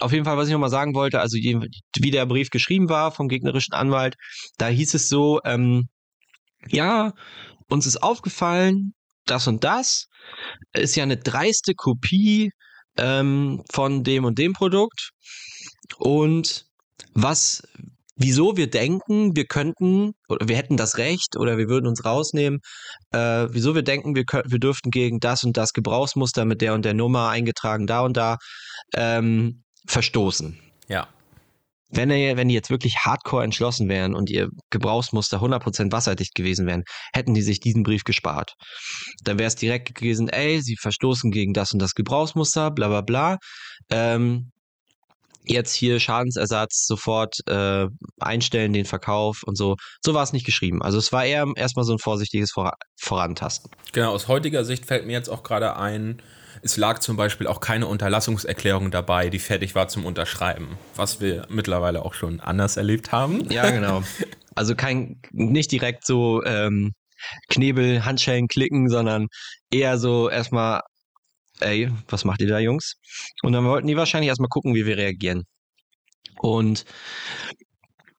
Auf 0.00 0.12
jeden 0.12 0.24
Fall, 0.24 0.38
was 0.38 0.48
ich 0.48 0.52
nochmal 0.52 0.70
sagen 0.70 0.94
wollte, 0.94 1.20
also 1.20 1.36
wie 1.36 2.10
der 2.10 2.24
Brief 2.24 2.48
geschrieben 2.48 2.88
war 2.88 3.12
vom 3.12 3.28
gegnerischen 3.28 3.74
Anwalt, 3.74 4.14
da 4.56 4.68
hieß 4.68 4.94
es 4.94 5.10
so, 5.10 5.40
ähm, 5.44 5.88
ja, 6.68 7.12
uns 7.68 7.86
ist 7.86 8.02
aufgefallen, 8.02 8.94
das 9.26 9.46
und 9.46 9.64
das 9.64 10.06
ist 10.72 10.96
ja 10.96 11.02
eine 11.02 11.16
dreiste 11.16 11.74
Kopie 11.74 12.50
ähm, 12.96 13.62
von 13.70 14.04
dem 14.04 14.24
und 14.24 14.38
dem 14.38 14.52
Produkt. 14.52 15.10
Und 15.98 16.66
was, 17.14 17.62
wieso 18.16 18.56
wir 18.56 18.70
denken, 18.70 19.36
wir 19.36 19.46
könnten, 19.46 20.12
oder 20.28 20.48
wir 20.48 20.56
hätten 20.56 20.76
das 20.76 20.96
Recht 20.96 21.36
oder 21.36 21.58
wir 21.58 21.68
würden 21.68 21.86
uns 21.86 22.04
rausnehmen, 22.04 22.60
äh, 23.12 23.46
wieso 23.50 23.74
wir 23.74 23.82
denken, 23.82 24.14
wir, 24.14 24.24
könnten, 24.24 24.52
wir 24.52 24.58
dürften 24.58 24.90
gegen 24.90 25.20
das 25.20 25.44
und 25.44 25.56
das 25.56 25.72
Gebrauchsmuster 25.72 26.44
mit 26.44 26.60
der 26.60 26.74
und 26.74 26.84
der 26.84 26.94
Nummer 26.94 27.28
eingetragen 27.28 27.86
da 27.86 28.00
und 28.00 28.16
da 28.16 28.36
ähm, 28.94 29.64
verstoßen. 29.86 30.58
Ja 30.88 31.08
wenn, 31.88 32.10
ihr, 32.10 32.36
wenn 32.36 32.48
die 32.48 32.54
jetzt 32.54 32.70
wirklich 32.70 32.98
hardcore 32.98 33.44
entschlossen 33.44 33.88
wären 33.88 34.14
und 34.14 34.30
ihr 34.30 34.48
Gebrauchsmuster 34.70 35.40
100% 35.40 35.92
wasserdicht 35.92 36.34
gewesen 36.34 36.66
wären, 36.66 36.82
hätten 37.12 37.34
die 37.34 37.42
sich 37.42 37.60
diesen 37.60 37.82
Brief 37.82 38.04
gespart. 38.04 38.54
Dann 39.22 39.38
wäre 39.38 39.48
es 39.48 39.56
direkt 39.56 39.94
gewesen, 39.94 40.28
ey, 40.28 40.60
sie 40.60 40.76
verstoßen 40.76 41.30
gegen 41.30 41.52
das 41.52 41.72
und 41.72 41.80
das 41.80 41.94
Gebrauchsmuster, 41.94 42.70
bla 42.70 42.88
bla 42.88 43.00
bla. 43.02 43.38
Ähm, 43.90 44.50
jetzt 45.46 45.74
hier 45.74 46.00
Schadensersatz 46.00 46.86
sofort 46.86 47.36
äh, 47.46 47.86
einstellen, 48.20 48.72
den 48.72 48.84
Verkauf 48.84 49.42
und 49.44 49.56
so. 49.56 49.76
So 50.04 50.14
war 50.14 50.22
es 50.22 50.32
nicht 50.32 50.44
geschrieben. 50.44 50.82
Also 50.82 50.98
es 50.98 51.12
war 51.12 51.24
eher 51.24 51.46
erstmal 51.56 51.84
so 51.84 51.92
ein 51.92 51.98
vorsichtiges 51.98 52.50
Vor 52.52 52.72
Vorantasten. 53.00 53.70
Genau, 53.92 54.12
aus 54.12 54.28
heutiger 54.28 54.64
Sicht 54.64 54.86
fällt 54.86 55.06
mir 55.06 55.12
jetzt 55.12 55.28
auch 55.28 55.42
gerade 55.42 55.76
ein, 55.76 56.20
es 56.66 56.76
lag 56.76 56.98
zum 56.98 57.16
Beispiel 57.16 57.46
auch 57.46 57.60
keine 57.60 57.86
Unterlassungserklärung 57.86 58.90
dabei, 58.90 59.30
die 59.30 59.38
fertig 59.38 59.74
war 59.74 59.88
zum 59.88 60.04
Unterschreiben, 60.04 60.78
was 60.94 61.20
wir 61.20 61.46
mittlerweile 61.48 62.04
auch 62.04 62.14
schon 62.14 62.40
anders 62.40 62.76
erlebt 62.76 63.12
haben. 63.12 63.50
Ja, 63.50 63.70
genau. 63.70 64.02
Also 64.58 64.74
kein, 64.74 65.20
nicht 65.32 65.70
direkt 65.70 66.06
so 66.06 66.42
ähm, 66.44 66.94
Knebel, 67.50 68.06
Handschellen 68.06 68.48
klicken, 68.48 68.88
sondern 68.88 69.26
eher 69.70 69.98
so 69.98 70.30
erstmal, 70.30 70.80
ey, 71.60 71.90
was 72.08 72.24
macht 72.24 72.40
ihr 72.40 72.48
da, 72.48 72.58
Jungs? 72.58 72.94
Und 73.42 73.52
dann 73.52 73.66
wollten 73.66 73.86
die 73.86 73.98
wahrscheinlich 73.98 74.28
erstmal 74.28 74.48
gucken, 74.48 74.74
wie 74.74 74.86
wir 74.86 74.96
reagieren. 74.96 75.42
Und 76.38 76.86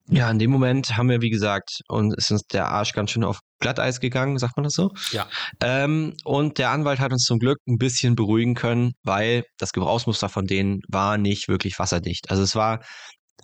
ja, 0.10 0.30
in 0.32 0.40
dem 0.40 0.52
Moment 0.52 0.96
haben 0.96 1.10
wir, 1.10 1.22
wie 1.22 1.30
gesagt, 1.30 1.82
und 1.90 2.16
ist 2.16 2.32
uns 2.32 2.44
der 2.44 2.70
Arsch 2.70 2.94
ganz 2.94 3.12
schön 3.12 3.26
auf 3.26 3.40
Glatteis 3.60 4.00
gegangen, 4.00 4.38
sagt 4.38 4.56
man 4.56 4.64
das 4.64 4.74
so? 4.74 4.92
Ja. 5.12 5.28
Ähm, 5.62 6.16
und 6.24 6.58
der 6.58 6.72
Anwalt 6.72 7.00
hat 7.00 7.12
uns 7.12 7.26
zum 7.26 7.40
Glück 7.40 7.58
ein 7.68 7.78
bisschen 7.78 8.16
beruhigen 8.16 8.56
können, 8.56 8.94
weil 9.04 9.44
das 9.58 9.74
Gebrauchsmuster 9.74 10.30
von 10.30 10.46
denen 10.46 10.80
war 10.88 11.18
nicht 11.18 11.50
wirklich 11.50 11.78
wasserdicht. 11.78 12.32
Also 12.32 12.44
es 12.44 12.56
war, 12.56 12.84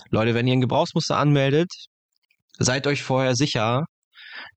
Leute, 0.10 0.34
wenn 0.34 0.48
ihr 0.48 0.54
ein 0.54 0.62
Gebrauchsmuster 0.62 1.18
anmeldet, 1.18 1.70
seid 2.60 2.88
euch 2.88 3.04
vorher 3.04 3.36
sicher, 3.36 3.84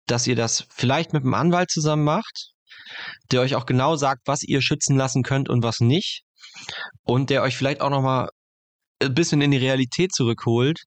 dass 0.06 0.26
ihr 0.26 0.36
das 0.36 0.66
vielleicht 0.70 1.12
mit 1.12 1.24
einem 1.24 1.34
Anwalt 1.34 1.70
zusammen 1.70 2.04
macht, 2.04 2.52
der 3.32 3.40
euch 3.40 3.56
auch 3.56 3.66
genau 3.66 3.96
sagt, 3.96 4.22
was 4.26 4.42
ihr 4.42 4.62
schützen 4.62 4.96
lassen 4.96 5.22
könnt 5.22 5.48
und 5.48 5.64
was 5.64 5.80
nicht. 5.80 6.22
Und 7.02 7.30
der 7.30 7.42
euch 7.42 7.56
vielleicht 7.56 7.80
auch 7.80 7.90
nochmal 7.90 8.28
ein 9.02 9.14
bisschen 9.14 9.40
in 9.40 9.50
die 9.50 9.56
Realität 9.56 10.14
zurückholt, 10.14 10.82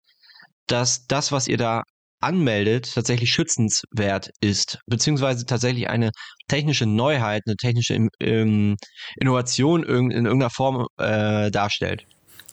dass 0.71 1.07
das, 1.07 1.31
was 1.31 1.47
ihr 1.47 1.57
da 1.57 1.83
anmeldet, 2.21 2.93
tatsächlich 2.93 3.31
schützenswert 3.31 4.29
ist, 4.41 4.79
beziehungsweise 4.87 5.45
tatsächlich 5.45 5.89
eine 5.89 6.11
technische 6.47 6.85
Neuheit, 6.85 7.43
eine 7.45 7.55
technische 7.55 8.07
ähm, 8.19 8.75
Innovation 9.17 9.83
in 9.83 10.11
irgendeiner 10.11 10.49
Form 10.49 10.87
äh, 10.97 11.49
darstellt. 11.49 12.05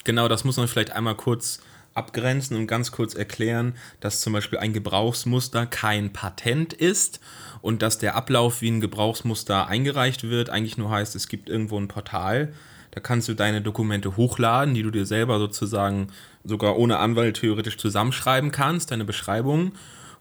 Genau, 0.04 0.28
das 0.28 0.44
muss 0.44 0.56
man 0.56 0.68
vielleicht 0.68 0.92
einmal 0.92 1.16
kurz 1.16 1.58
abgrenzen 1.94 2.56
und 2.56 2.66
ganz 2.66 2.92
kurz 2.92 3.14
erklären, 3.14 3.74
dass 4.00 4.20
zum 4.20 4.34
Beispiel 4.34 4.58
ein 4.58 4.72
Gebrauchsmuster 4.72 5.66
kein 5.66 6.12
Patent 6.12 6.72
ist 6.74 7.20
und 7.62 7.82
dass 7.82 7.98
der 7.98 8.14
Ablauf, 8.14 8.60
wie 8.60 8.70
ein 8.70 8.80
Gebrauchsmuster 8.80 9.66
eingereicht 9.66 10.24
wird, 10.24 10.50
eigentlich 10.50 10.76
nur 10.76 10.90
heißt, 10.90 11.16
es 11.16 11.26
gibt 11.26 11.48
irgendwo 11.48 11.78
ein 11.80 11.88
Portal, 11.88 12.52
da 12.90 13.00
kannst 13.00 13.28
du 13.28 13.34
deine 13.34 13.62
Dokumente 13.62 14.16
hochladen, 14.16 14.74
die 14.74 14.82
du 14.82 14.90
dir 14.90 15.06
selber 15.06 15.38
sozusagen 15.38 16.08
sogar 16.46 16.76
ohne 16.76 16.98
Anwalt 16.98 17.40
theoretisch 17.40 17.76
zusammenschreiben 17.76 18.50
kannst, 18.50 18.90
deine 18.90 19.04
Beschreibung. 19.04 19.72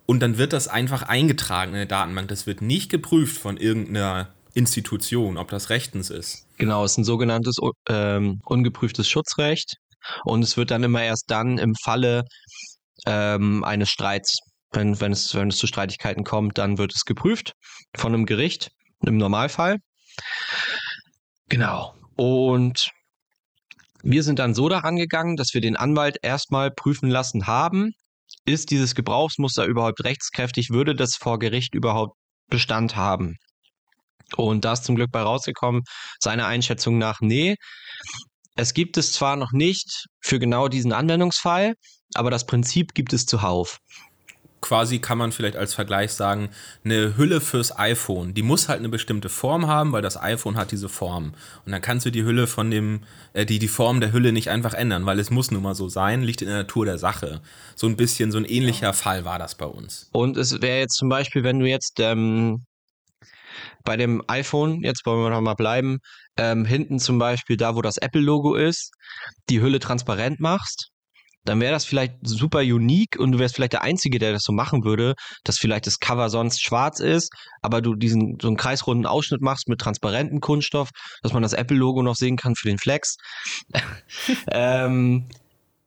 Und 0.06 0.20
dann 0.20 0.38
wird 0.38 0.54
das 0.54 0.68
einfach 0.68 1.04
eingetragen 1.04 1.72
in 1.72 1.78
der 1.78 1.86
Datenbank. 1.86 2.28
Das 2.28 2.46
wird 2.46 2.62
nicht 2.62 2.92
geprüft 2.92 3.38
von 3.38 3.58
irgendeiner 3.58 4.30
Institution, 4.54 5.38
ob 5.38 5.50
das 5.50 5.70
rechtens 5.70 6.10
ist. 6.10 6.46
Genau, 6.58 6.84
es 6.84 6.92
ist 6.92 7.00
ein 7.00 7.04
sogenanntes 7.04 7.58
ähm, 7.90 8.42
ungeprüftes 8.46 9.10
Schutzrecht. 9.10 9.76
Und 10.24 10.44
es 10.44 10.58
wird 10.58 10.72
dann 10.72 10.84
immer 10.84 11.02
erst 11.02 11.26
dann 11.28 11.58
im 11.58 11.74
Falle 11.84 12.24
ähm, 13.06 13.64
eines 13.64 13.90
Streits, 13.90 14.38
wenn, 14.72 15.00
wenn, 15.02 15.12
es, 15.12 15.34
wenn 15.34 15.50
es 15.50 15.58
zu 15.58 15.68
Streitigkeiten 15.68 16.24
kommt, 16.24 16.58
dann 16.58 16.78
wird 16.78 16.94
es 16.94 17.06
geprüft 17.06 17.54
von 17.96 18.14
einem 18.14 18.26
Gericht 18.26 18.70
im 19.02 19.18
Normalfall. 19.18 19.78
Genau. 21.50 21.94
Und 22.16 22.92
wir 24.06 24.24
sind 24.24 24.38
dann 24.40 24.54
so 24.54 24.70
daran 24.70 24.96
gegangen, 24.96 25.36
dass 25.36 25.54
wir 25.54 25.62
den 25.62 25.76
Anwalt 25.76 26.18
erstmal 26.22 26.70
prüfen 26.72 27.10
lassen 27.10 27.48
haben, 27.48 27.92
ist 28.46 28.70
dieses 28.70 28.94
Gebrauchsmuster 28.94 29.66
überhaupt 29.66 30.04
rechtskräftig, 30.04 30.70
würde 30.70 30.96
das 30.96 31.16
vor 31.16 31.40
Gericht 31.40 31.74
überhaupt 31.74 32.16
Bestand 32.48 32.96
haben? 32.96 33.36
Und 34.36 34.64
da 34.64 34.74
ist 34.74 34.84
zum 34.84 34.96
Glück 34.96 35.12
bei 35.12 35.22
rausgekommen, 35.22 35.82
seiner 36.20 36.46
Einschätzung 36.46 37.00
nach, 37.00 37.20
nee, 37.22 37.56
es 38.56 38.74
gibt 38.76 38.98
es 38.98 39.12
zwar 39.12 39.36
noch 39.36 39.52
nicht 39.52 40.06
für 40.22 40.38
genau 40.40 40.68
diesen 40.68 40.94
Anwendungsfall, 40.94 41.74
aber 42.14 42.30
das 42.30 42.46
Prinzip 42.46 42.94
gibt 42.94 43.12
es 43.12 43.26
zuhauf 43.26 43.80
quasi 44.66 44.98
kann 44.98 45.20
man 45.20 45.32
vielleicht 45.32 45.58
als 45.58 45.76
Vergleich 45.76 46.14
sagen, 46.14 46.50
eine 46.84 47.18
Hülle 47.18 47.40
fürs 47.40 47.78
iPhone. 47.78 48.34
Die 48.34 48.42
muss 48.42 48.68
halt 48.68 48.80
eine 48.80 48.90
bestimmte 48.90 49.30
Form 49.30 49.68
haben, 49.68 49.92
weil 49.92 50.02
das 50.02 50.20
iPhone 50.20 50.58
hat 50.58 50.72
diese 50.72 50.90
Form. 50.90 51.36
Und 51.66 51.72
dann 51.72 51.84
kannst 51.84 52.08
du 52.08 52.10
die 52.10 52.24
Hülle 52.24 52.48
von 52.48 52.72
dem, 52.72 53.02
äh, 53.34 53.46
die, 53.46 53.60
die 53.60 53.68
Form 53.68 54.00
der 54.00 54.12
Hülle 54.12 54.32
nicht 54.32 54.50
einfach 54.50 54.74
ändern, 54.74 55.06
weil 55.06 55.20
es 55.20 55.30
muss 55.30 55.52
nun 55.52 55.62
mal 55.62 55.76
so 55.76 55.88
sein, 55.88 56.24
liegt 56.24 56.42
in 56.42 56.48
der 56.48 56.58
Natur 56.58 56.86
der 56.86 56.98
Sache. 56.98 57.42
So 57.76 57.86
ein 57.86 57.96
bisschen, 57.96 58.32
so 58.32 58.40
ein 58.40 58.46
ähnlicher 58.46 58.88
ja. 58.88 58.94
Fall 58.94 59.24
war 59.24 59.38
das 59.38 59.54
bei 59.54 59.68
uns. 59.68 60.10
Und 60.14 60.36
es 60.36 60.60
wäre 60.60 60.80
jetzt 60.80 60.98
zum 60.98 61.10
Beispiel, 61.10 61.44
wenn 61.44 61.60
du 61.60 61.68
jetzt 61.68 62.00
ähm, 62.00 62.66
bei 63.84 63.98
dem 63.98 64.24
iPhone, 64.28 64.82
jetzt 64.82 65.06
wollen 65.06 65.22
wir 65.22 65.30
noch 65.30 65.42
mal 65.42 65.54
bleiben, 65.54 66.00
ähm, 66.38 66.66
hinten 66.66 66.98
zum 66.98 67.20
Beispiel 67.20 67.56
da, 67.56 67.76
wo 67.76 67.84
das 67.84 67.98
Apple-Logo 67.98 68.56
ist, 68.56 68.92
die 69.48 69.62
Hülle 69.62 69.78
transparent 69.78 70.40
machst 70.40 70.90
dann 71.46 71.62
wäre 71.62 71.72
das 71.72 71.86
vielleicht 71.86 72.16
super 72.24 72.60
unique 72.60 73.18
und 73.18 73.32
du 73.32 73.40
wärst 73.40 73.56
vielleicht 73.56 73.74
der 73.74 73.84
Einzige, 73.84 74.20
der 74.20 74.34
das 74.34 74.44
so 74.44 74.52
machen 74.52 74.84
würde, 74.84 75.14
dass 75.44 75.58
vielleicht 75.58 75.88
das 75.88 76.00
Cover 76.00 76.30
sonst 76.30 76.64
schwarz 76.64 77.00
ist, 77.00 77.32
aber 77.62 77.82
du 77.82 77.96
diesen 77.96 78.38
so 78.42 78.48
einen 78.48 78.58
kreisrunden 78.58 79.06
Ausschnitt 79.06 79.42
machst 79.42 79.70
mit 79.70 79.80
transparentem 79.80 80.42
Kunststoff, 80.42 80.90
dass 81.22 81.34
man 81.34 81.44
das 81.44 81.54
Apple-Logo 81.54 82.02
noch 82.02 82.16
sehen 82.16 82.36
kann 82.36 82.56
für 82.56 82.68
den 82.68 82.80
Flex. 82.80 83.16
ähm, 84.52 85.30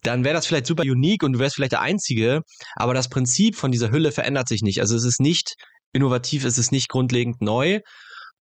dann 0.02 0.24
wäre 0.24 0.34
das 0.34 0.46
vielleicht 0.46 0.66
super 0.66 0.84
unique 0.84 1.24
und 1.24 1.32
du 1.32 1.38
wärst 1.40 1.56
vielleicht 1.56 1.72
der 1.72 1.82
Einzige, 1.82 2.42
aber 2.76 2.94
das 2.94 3.08
Prinzip 3.08 3.56
von 3.56 3.72
dieser 3.72 3.90
Hülle 3.90 4.12
verändert 4.12 4.48
sich 4.48 4.62
nicht. 4.62 4.80
Also 4.80 4.94
es 4.94 5.04
ist 5.04 5.20
nicht 5.20 5.54
innovativ, 5.92 6.44
es 6.44 6.56
ist 6.56 6.70
nicht 6.70 6.88
grundlegend 6.88 7.42
neu 7.42 7.80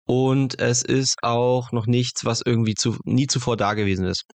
und 0.05 0.59
es 0.59 0.83
ist 0.83 1.15
auch 1.21 1.71
noch 1.71 1.87
nichts, 1.87 2.25
was 2.25 2.41
irgendwie 2.45 2.75
zu, 2.75 2.97
nie 3.05 3.27
zuvor 3.27 3.55
da 3.55 3.73
gewesen 3.73 4.05
ist. 4.05 4.25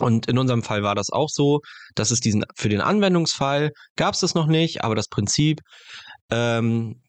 Und 0.00 0.26
in 0.26 0.38
unserem 0.38 0.62
Fall 0.62 0.82
war 0.82 0.94
das 0.94 1.10
auch 1.10 1.28
so, 1.28 1.60
dass 1.94 2.10
es 2.10 2.20
diesen, 2.20 2.44
für 2.56 2.68
den 2.68 2.80
Anwendungsfall 2.80 3.72
gab 3.96 4.14
es 4.14 4.20
das 4.20 4.34
noch 4.34 4.46
nicht, 4.46 4.84
aber 4.84 4.94
das 4.94 5.08
Prinzip 5.08 5.60
ähm, 6.30 7.00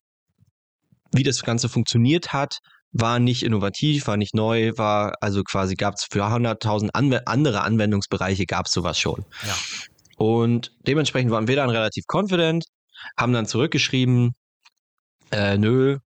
wie 1.12 1.24
das 1.24 1.44
Ganze 1.44 1.70
funktioniert 1.70 2.34
hat, 2.34 2.60
war 2.92 3.20
nicht 3.20 3.44
innovativ, 3.44 4.08
war 4.08 4.18
nicht 4.18 4.34
neu, 4.34 4.72
war 4.76 5.14
also 5.22 5.44
quasi 5.44 5.76
gab 5.76 5.96
es 5.96 6.08
für 6.10 6.26
100.000 6.26 6.90
Anw 6.94 7.22
andere 7.26 7.62
Anwendungsbereiche 7.62 8.46
gab 8.46 8.66
es 8.66 8.74
sowas 8.74 9.00
schon. 9.00 9.26
Ja. 9.46 9.56
Und 10.18 10.72
dementsprechend 10.88 11.32
waren 11.32 11.48
wir 11.48 11.56
dann 11.56 11.70
relativ 11.70 12.06
confident, 12.12 12.66
haben 13.18 13.34
dann 13.34 13.46
zurückgeschrieben, 13.46 14.34
äh, 15.32 15.58
nö, 15.58 16.00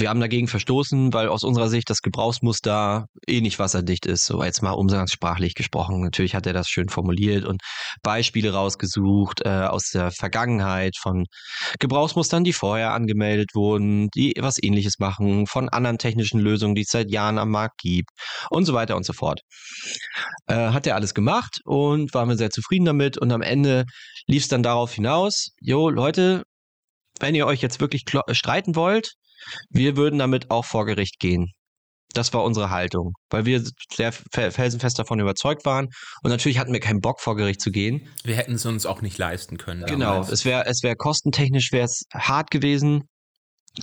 wir 0.00 0.08
haben 0.08 0.20
dagegen 0.20 0.48
verstoßen, 0.48 1.12
weil 1.12 1.28
aus 1.28 1.44
unserer 1.44 1.68
Sicht 1.68 1.88
das 1.90 2.02
Gebrauchsmuster 2.02 3.06
eh 3.26 3.40
nicht 3.40 3.58
wasserdicht 3.58 4.06
ist, 4.06 4.24
so 4.24 4.42
jetzt 4.42 4.62
mal 4.62 4.72
umgangssprachlich 4.72 5.54
gesprochen. 5.54 6.00
Natürlich 6.02 6.34
hat 6.34 6.46
er 6.46 6.52
das 6.52 6.68
schön 6.68 6.88
formuliert 6.88 7.44
und 7.44 7.62
Beispiele 8.02 8.52
rausgesucht 8.52 9.42
äh, 9.44 9.48
aus 9.48 9.90
der 9.90 10.10
Vergangenheit 10.10 10.96
von 11.00 11.26
Gebrauchsmustern, 11.78 12.44
die 12.44 12.52
vorher 12.52 12.92
angemeldet 12.92 13.50
wurden, 13.54 14.08
die 14.14 14.34
was 14.38 14.62
ähnliches 14.62 14.98
machen, 14.98 15.46
von 15.46 15.68
anderen 15.68 15.98
technischen 15.98 16.40
Lösungen, 16.40 16.74
die 16.74 16.82
es 16.82 16.90
seit 16.90 17.10
Jahren 17.10 17.38
am 17.38 17.50
Markt 17.50 17.78
gibt 17.78 18.10
und 18.50 18.64
so 18.64 18.74
weiter 18.74 18.96
und 18.96 19.06
so 19.06 19.12
fort. 19.12 19.40
Äh, 20.46 20.54
hat 20.54 20.86
er 20.86 20.96
alles 20.96 21.14
gemacht 21.14 21.60
und 21.64 22.12
waren 22.14 22.28
wir 22.28 22.36
sehr 22.36 22.50
zufrieden 22.50 22.84
damit 22.84 23.18
und 23.18 23.32
am 23.32 23.42
Ende 23.42 23.84
lief 24.26 24.42
es 24.42 24.48
dann 24.48 24.62
darauf 24.62 24.92
hinaus, 24.92 25.50
jo 25.60 25.88
Leute, 25.88 26.42
wenn 27.20 27.34
ihr 27.34 27.46
euch 27.46 27.62
jetzt 27.62 27.80
wirklich 27.80 28.04
streiten 28.32 28.76
wollt, 28.76 29.14
wir 29.70 29.96
würden 29.96 30.18
damit 30.18 30.50
auch 30.50 30.64
vor 30.64 30.86
Gericht 30.86 31.18
gehen. 31.18 31.52
Das 32.12 32.32
war 32.32 32.44
unsere 32.44 32.70
Haltung, 32.70 33.12
weil 33.28 33.44
wir 33.44 33.62
sehr 33.92 34.12
felsenfest 34.12 34.98
davon 34.98 35.20
überzeugt 35.20 35.66
waren. 35.66 35.88
Und 36.22 36.30
natürlich 36.30 36.58
hatten 36.58 36.72
wir 36.72 36.80
keinen 36.80 37.00
Bock, 37.00 37.20
vor 37.20 37.36
Gericht 37.36 37.60
zu 37.60 37.70
gehen. 37.70 38.08
Wir 38.24 38.36
hätten 38.36 38.54
es 38.54 38.64
uns 38.64 38.86
auch 38.86 39.02
nicht 39.02 39.18
leisten 39.18 39.58
können. 39.58 39.84
Genau, 39.84 40.12
damals. 40.12 40.30
es 40.30 40.44
wäre 40.46 40.64
es 40.66 40.82
wär 40.82 40.96
kostentechnisch 40.96 41.72
wär's 41.72 42.04
hart 42.14 42.50
gewesen. 42.50 43.02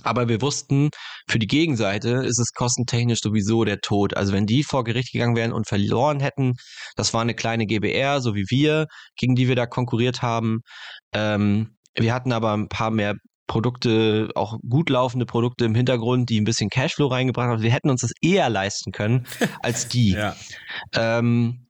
Aber 0.02 0.28
wir 0.28 0.42
wussten, 0.42 0.90
für 1.28 1.38
die 1.38 1.46
Gegenseite 1.46 2.24
ist 2.24 2.40
es 2.40 2.52
kostentechnisch 2.52 3.20
sowieso 3.20 3.64
der 3.64 3.78
Tod. 3.78 4.16
Also 4.16 4.32
wenn 4.32 4.46
die 4.46 4.64
vor 4.64 4.82
Gericht 4.82 5.12
gegangen 5.12 5.36
wären 5.36 5.52
und 5.52 5.68
verloren 5.68 6.18
hätten, 6.18 6.54
das 6.96 7.14
war 7.14 7.22
eine 7.22 7.34
kleine 7.34 7.66
GBR, 7.66 8.20
so 8.20 8.34
wie 8.34 8.46
wir, 8.48 8.86
gegen 9.16 9.36
die 9.36 9.46
wir 9.46 9.54
da 9.54 9.66
konkurriert 9.66 10.22
haben. 10.22 10.62
Ähm, 11.12 11.76
wir 11.96 12.12
hatten 12.12 12.32
aber 12.32 12.54
ein 12.54 12.68
paar 12.68 12.90
mehr 12.90 13.14
Produkte, 13.46 14.30
auch 14.34 14.58
gut 14.68 14.88
laufende 14.90 15.26
Produkte 15.26 15.64
im 15.64 15.74
Hintergrund, 15.74 16.30
die 16.30 16.40
ein 16.40 16.44
bisschen 16.44 16.70
Cashflow 16.70 17.08
reingebracht 17.08 17.48
haben. 17.48 17.62
Wir 17.62 17.72
hätten 17.72 17.90
uns 17.90 18.00
das 18.00 18.12
eher 18.22 18.48
leisten 18.48 18.92
können 18.92 19.26
als 19.62 19.88
die. 19.88 20.12
ja. 20.12 20.34
ähm, 20.94 21.64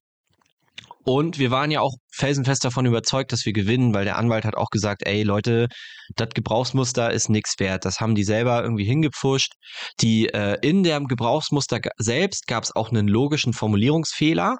und 1.06 1.38
wir 1.38 1.50
waren 1.50 1.70
ja 1.70 1.80
auch 1.80 1.92
felsenfest 2.10 2.64
davon 2.64 2.86
überzeugt, 2.86 3.30
dass 3.32 3.44
wir 3.44 3.52
gewinnen, 3.52 3.92
weil 3.92 4.06
der 4.06 4.16
Anwalt 4.16 4.46
hat 4.46 4.56
auch 4.56 4.70
gesagt, 4.70 5.02
ey 5.06 5.22
Leute, 5.22 5.68
das 6.16 6.30
Gebrauchsmuster 6.30 7.12
ist 7.12 7.28
nichts 7.28 7.54
wert. 7.58 7.84
Das 7.84 8.00
haben 8.00 8.14
die 8.14 8.24
selber 8.24 8.62
irgendwie 8.62 8.86
hingepfuscht. 8.86 9.52
Die 10.00 10.28
äh, 10.30 10.56
in 10.62 10.82
dem 10.82 11.06
Gebrauchsmuster 11.06 11.80
selbst 11.98 12.46
gab 12.46 12.64
es 12.64 12.74
auch 12.74 12.90
einen 12.90 13.06
logischen 13.06 13.52
Formulierungsfehler, 13.52 14.56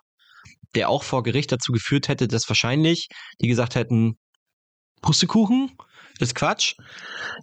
der 0.74 0.90
auch 0.90 1.02
vor 1.02 1.22
Gericht 1.22 1.50
dazu 1.50 1.72
geführt 1.72 2.08
hätte, 2.08 2.28
dass 2.28 2.48
wahrscheinlich 2.48 3.08
die 3.40 3.48
gesagt 3.48 3.74
hätten, 3.74 4.18
Pustekuchen, 5.00 5.70
ist 6.20 6.34
Quatsch. 6.34 6.74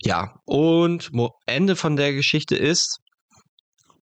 Ja, 0.03 0.35
und 0.45 1.11
Ende 1.45 1.75
von 1.75 1.95
der 1.95 2.13
Geschichte 2.13 2.55
ist, 2.55 2.99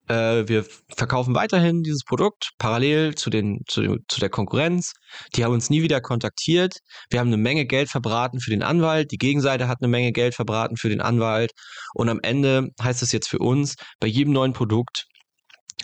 äh, 0.07 0.47
wir 0.47 0.65
verkaufen 0.95 1.35
weiterhin 1.35 1.83
dieses 1.83 2.03
Produkt 2.03 2.51
parallel 2.57 3.15
zu, 3.15 3.29
den, 3.29 3.61
zu, 3.67 3.97
zu 4.07 4.19
der 4.19 4.29
Konkurrenz. 4.29 4.93
Die 5.35 5.43
haben 5.43 5.53
uns 5.53 5.69
nie 5.69 5.81
wieder 5.81 6.01
kontaktiert. 6.01 6.75
Wir 7.09 7.19
haben 7.19 7.27
eine 7.27 7.37
Menge 7.37 7.65
Geld 7.65 7.89
verbraten 7.89 8.39
für 8.39 8.51
den 8.51 8.63
Anwalt. 8.63 9.11
Die 9.11 9.17
Gegenseite 9.17 9.67
hat 9.67 9.79
eine 9.81 9.89
Menge 9.89 10.11
Geld 10.11 10.35
verbraten 10.35 10.77
für 10.77 10.89
den 10.89 11.01
Anwalt. 11.01 11.51
Und 11.93 12.09
am 12.09 12.19
Ende 12.21 12.69
heißt 12.81 13.01
es 13.03 13.11
jetzt 13.11 13.27
für 13.27 13.39
uns, 13.39 13.75
bei 13.99 14.07
jedem 14.07 14.33
neuen 14.33 14.53
Produkt 14.53 15.05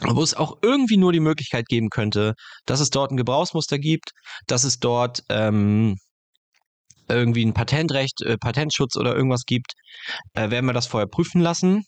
wo 0.02 0.24
es 0.24 0.34
auch 0.34 0.58
irgendwie 0.64 0.98
nur 0.98 1.14
die 1.14 1.20
Möglichkeit 1.20 1.68
geben 1.68 1.90
könnte, 1.90 2.34
dass 2.66 2.80
es 2.80 2.90
dort 2.90 3.12
ein 3.12 3.18
Gebrauchsmuster 3.18 3.78
gibt, 3.78 4.12
dass 4.48 4.64
es 4.64 4.80
dort 4.80 5.22
ähm, 5.30 5.98
irgendwie 7.14 7.46
ein 7.46 7.54
Patentrecht, 7.54 8.22
äh, 8.22 8.38
Patentschutz 8.38 8.96
oder 8.96 9.16
irgendwas 9.16 9.46
gibt, 9.46 9.74
äh, 10.34 10.50
werden 10.50 10.66
wir 10.66 10.74
das 10.74 10.88
vorher 10.88 11.08
prüfen 11.08 11.42
lassen. 11.42 11.86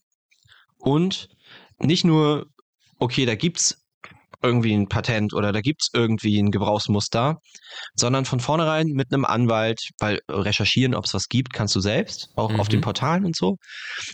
Und 0.78 1.30
nicht 1.80 2.06
nur, 2.06 2.48
okay, 3.00 3.26
da 3.26 3.36
gibt 3.36 3.60
es 3.60 3.86
irgendwie 4.42 4.74
ein 4.74 4.88
Patent 4.88 5.34
oder 5.34 5.52
da 5.52 5.62
gibt 5.62 5.82
es 5.82 5.90
irgendwie 5.94 6.40
ein 6.40 6.52
Gebrauchsmuster, 6.52 7.40
sondern 7.96 8.26
von 8.26 8.40
vornherein 8.40 8.88
mit 8.88 9.12
einem 9.12 9.26
Anwalt, 9.26 9.80
weil 10.00 10.20
recherchieren, 10.30 10.94
ob 10.94 11.06
es 11.06 11.14
was 11.14 11.28
gibt, 11.28 11.54
kannst 11.54 11.76
du 11.76 11.80
selbst, 11.80 12.30
auch 12.36 12.52
mhm. 12.52 12.60
auf 12.60 12.68
den 12.68 12.80
mhm. 12.80 12.84
Portalen 12.84 13.26
und 13.26 13.36
so. 13.36 13.58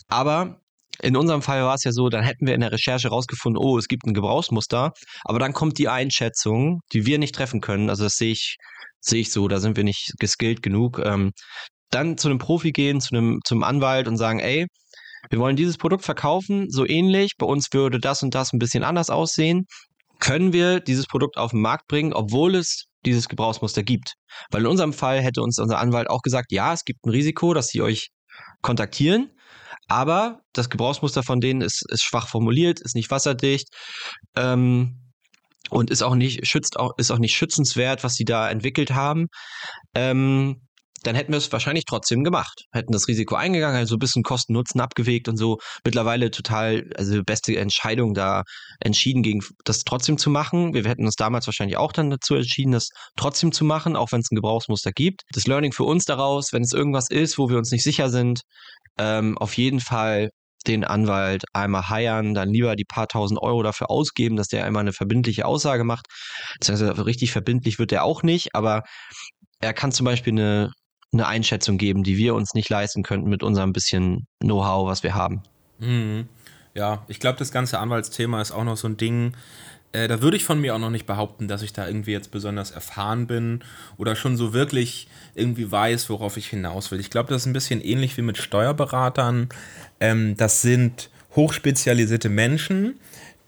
Aber 0.08 0.62
in 1.02 1.16
unserem 1.16 1.42
Fall 1.42 1.64
war 1.64 1.76
es 1.76 1.84
ja 1.84 1.92
so, 1.92 2.10
dann 2.10 2.24
hätten 2.24 2.46
wir 2.46 2.54
in 2.54 2.62
der 2.62 2.72
Recherche 2.72 3.10
rausgefunden, 3.10 3.62
oh, 3.62 3.78
es 3.78 3.88
gibt 3.88 4.06
ein 4.06 4.14
Gebrauchsmuster, 4.14 4.94
aber 5.24 5.40
dann 5.40 5.54
kommt 5.54 5.78
die 5.78 5.90
Einschätzung, 5.90 6.82
die 6.94 7.06
wir 7.06 7.20
nicht 7.20 7.36
treffen 7.36 7.62
können. 7.62 7.90
Also 7.90 8.04
das 8.04 8.16
sehe 8.16 8.32
ich 8.32 8.58
sehe 9.02 9.22
ich 9.22 9.32
so, 9.32 9.48
da 9.48 9.60
sind 9.60 9.78
wir 9.78 9.84
nicht 9.84 10.14
geskillt 10.20 10.62
genug. 10.62 11.00
Ähm, 11.04 11.32
dann 11.90 12.18
zu 12.18 12.30
einem 12.30 12.38
Profi 12.38 12.72
gehen, 12.72 13.02
zu 13.02 13.16
einem, 13.16 13.40
zum 13.44 13.64
Anwalt 13.64 14.08
und 14.08 14.18
sagen, 14.18 14.40
ey, 14.40 14.68
wir 15.30 15.40
wollen 15.40 15.56
dieses 15.56 15.78
Produkt 15.78 16.04
verkaufen, 16.04 16.68
so 16.70 16.88
ähnlich, 16.88 17.34
bei 17.38 17.46
uns 17.46 17.68
würde 17.74 18.00
das 18.00 18.24
und 18.24 18.34
das 18.34 18.54
ein 18.54 18.60
bisschen 18.60 18.84
anders 18.84 19.10
aussehen. 19.10 19.66
Können 20.20 20.54
wir 20.54 20.80
dieses 20.80 21.08
Produkt 21.08 21.38
auf 21.38 21.52
den 21.52 21.62
Markt 21.62 21.88
bringen, 21.88 22.14
obwohl 22.14 22.56
es 22.56 22.86
dieses 23.06 23.28
Gebrauchsmuster 23.28 23.84
gibt? 23.84 24.14
Weil 24.52 24.62
in 24.62 24.68
unserem 24.68 24.94
Fall 24.94 25.22
hätte 25.22 25.42
uns 25.42 25.60
unser 25.60 25.80
Anwalt 25.80 26.10
auch 26.10 26.22
gesagt, 26.22 26.52
ja, 26.52 26.74
es 26.74 26.86
gibt 26.86 27.06
ein 27.06 27.10
Risiko, 27.10 27.54
dass 27.54 27.68
sie 27.68 27.82
euch 27.82 28.10
kontaktieren, 28.62 29.32
aber 29.92 30.40
das 30.54 30.70
Gebrauchsmuster 30.70 31.22
von 31.22 31.42
denen 31.42 31.62
ist, 31.62 31.84
ist 31.90 32.04
schwach 32.04 32.30
formuliert, 32.30 32.80
ist 32.80 32.96
nicht 32.96 33.12
wasserdicht. 33.12 33.68
Ähm, 34.36 34.98
und 35.70 35.90
ist 35.90 36.02
auch 36.02 36.16
nicht 36.16 36.48
schützt 36.48 36.78
auch 36.78 36.92
ist 36.98 37.12
auch 37.12 37.20
nicht 37.20 37.36
schützenswert, 37.36 38.04
was 38.04 38.16
sie 38.16 38.26
da 38.26 38.50
entwickelt 38.50 38.92
haben. 38.92 39.28
Ähm, 39.94 40.62
dann 41.04 41.16
hätten 41.16 41.32
wir 41.32 41.38
es 41.38 41.52
wahrscheinlich 41.52 41.86
trotzdem 41.86 42.24
gemacht. 42.24 42.66
Hätten 42.72 42.92
das 42.92 43.08
Risiko 43.08 43.36
eingegangen, 43.36 43.78
also 43.78 43.96
ein 43.96 44.00
bisschen 44.00 44.24
Kosten-Nutzen 44.24 44.80
abgewegt 44.82 45.28
und 45.28 45.38
so. 45.38 45.58
Mittlerweile 45.84 46.30
total, 46.30 46.90
also 46.96 47.24
beste 47.24 47.58
Entscheidung 47.58 48.14
da 48.14 48.44
entschieden, 48.80 49.24
gegen 49.24 49.42
das 49.66 49.80
trotzdem 49.80 50.18
zu 50.18 50.30
machen. 50.30 50.74
Wir 50.74 50.84
hätten 50.84 51.06
uns 51.06 51.16
damals 51.16 51.48
wahrscheinlich 51.48 51.78
auch 51.78 51.92
dann 51.92 52.12
dazu 52.12 52.36
entschieden, 52.36 52.72
das 52.72 52.90
trotzdem 53.16 53.52
zu 53.52 53.66
machen, 53.66 53.96
auch 53.96 54.12
wenn 54.12 54.22
es 54.22 54.30
ein 54.32 54.36
Gebrauchsmuster 54.36 54.92
gibt. 54.92 55.24
Das 55.34 55.48
Learning 55.48 55.72
für 55.72 55.84
uns 55.84 56.06
daraus, 56.06 56.54
wenn 56.54 56.62
es 56.64 56.74
irgendwas 56.74 57.10
ist, 57.10 57.38
wo 57.38 57.50
wir 57.50 57.58
uns 57.58 57.72
nicht 57.72 57.84
sicher 57.84 58.10
sind, 58.10 58.42
ähm, 58.98 59.38
auf 59.38 59.58
jeden 59.58 59.80
Fall 59.80 60.30
den 60.68 60.84
Anwalt 60.84 61.44
einmal 61.54 61.90
heiern, 61.90 62.34
dann 62.34 62.50
lieber 62.50 62.76
die 62.76 62.86
paar 62.86 63.08
tausend 63.08 63.42
Euro 63.42 63.64
dafür 63.64 63.90
ausgeben, 63.90 64.36
dass 64.36 64.48
der 64.48 64.66
einmal 64.66 64.82
eine 64.82 64.94
verbindliche 64.94 65.46
Aussage 65.46 65.84
macht. 65.84 66.06
Das 66.60 66.70
heißt, 66.70 67.06
richtig 67.06 67.32
verbindlich 67.32 67.80
wird 67.80 67.92
er 67.92 68.04
auch 68.04 68.24
nicht, 68.24 68.54
aber 68.54 68.84
er 69.60 69.74
kann 69.74 69.92
zum 69.92 70.06
Beispiel 70.06 70.34
eine, 70.34 70.72
eine 71.14 71.28
Einschätzung 71.28 71.78
geben, 71.78 72.04
die 72.04 72.18
wir 72.18 72.36
uns 72.36 72.54
nicht 72.54 72.70
leisten 72.70 73.04
könnten 73.04 73.30
mit 73.30 73.44
unserem 73.44 73.74
bisschen 73.74 74.28
Know-how, 74.40 74.88
was 74.88 75.04
wir 75.04 75.16
haben. 75.16 75.42
Mhm. 75.80 76.28
Ja, 76.74 77.04
ich 77.08 77.20
glaube, 77.20 77.38
das 77.38 77.52
ganze 77.52 77.80
Anwaltsthema 77.80 78.42
ist 78.42 78.52
auch 78.52 78.64
noch 78.64 78.78
so 78.78 78.88
ein 78.88 78.98
Ding, 78.98 79.36
äh, 79.94 80.08
da 80.08 80.22
würde 80.22 80.38
ich 80.38 80.44
von 80.44 80.60
mir 80.60 80.76
auch 80.76 80.80
noch 80.80 80.90
nicht 80.90 81.06
behaupten, 81.06 81.48
dass 81.48 81.62
ich 81.62 81.74
da 81.74 81.88
irgendwie 81.88 82.12
jetzt 82.12 82.32
besonders 82.32 82.72
erfahren 82.72 83.28
bin 83.28 83.62
oder 83.98 84.16
schon 84.16 84.38
so 84.38 84.54
wirklich 84.54 85.08
irgendwie 85.36 85.72
weiß, 85.72 86.10
worauf 86.10 86.38
ich 86.38 86.48
hinaus 86.48 86.92
will. 86.92 87.00
Ich 87.00 87.10
glaube, 87.10 87.30
das 87.30 87.44
ist 87.44 87.46
ein 87.48 87.54
bisschen 87.54 87.82
ähnlich 87.82 88.18
wie 88.18 88.22
mit 88.22 88.38
Steuerberatern. 88.38 89.50
Ähm, 90.00 90.38
das 90.38 90.62
sind 90.62 91.10
hochspezialisierte 91.36 92.30
Menschen, 92.30 93.00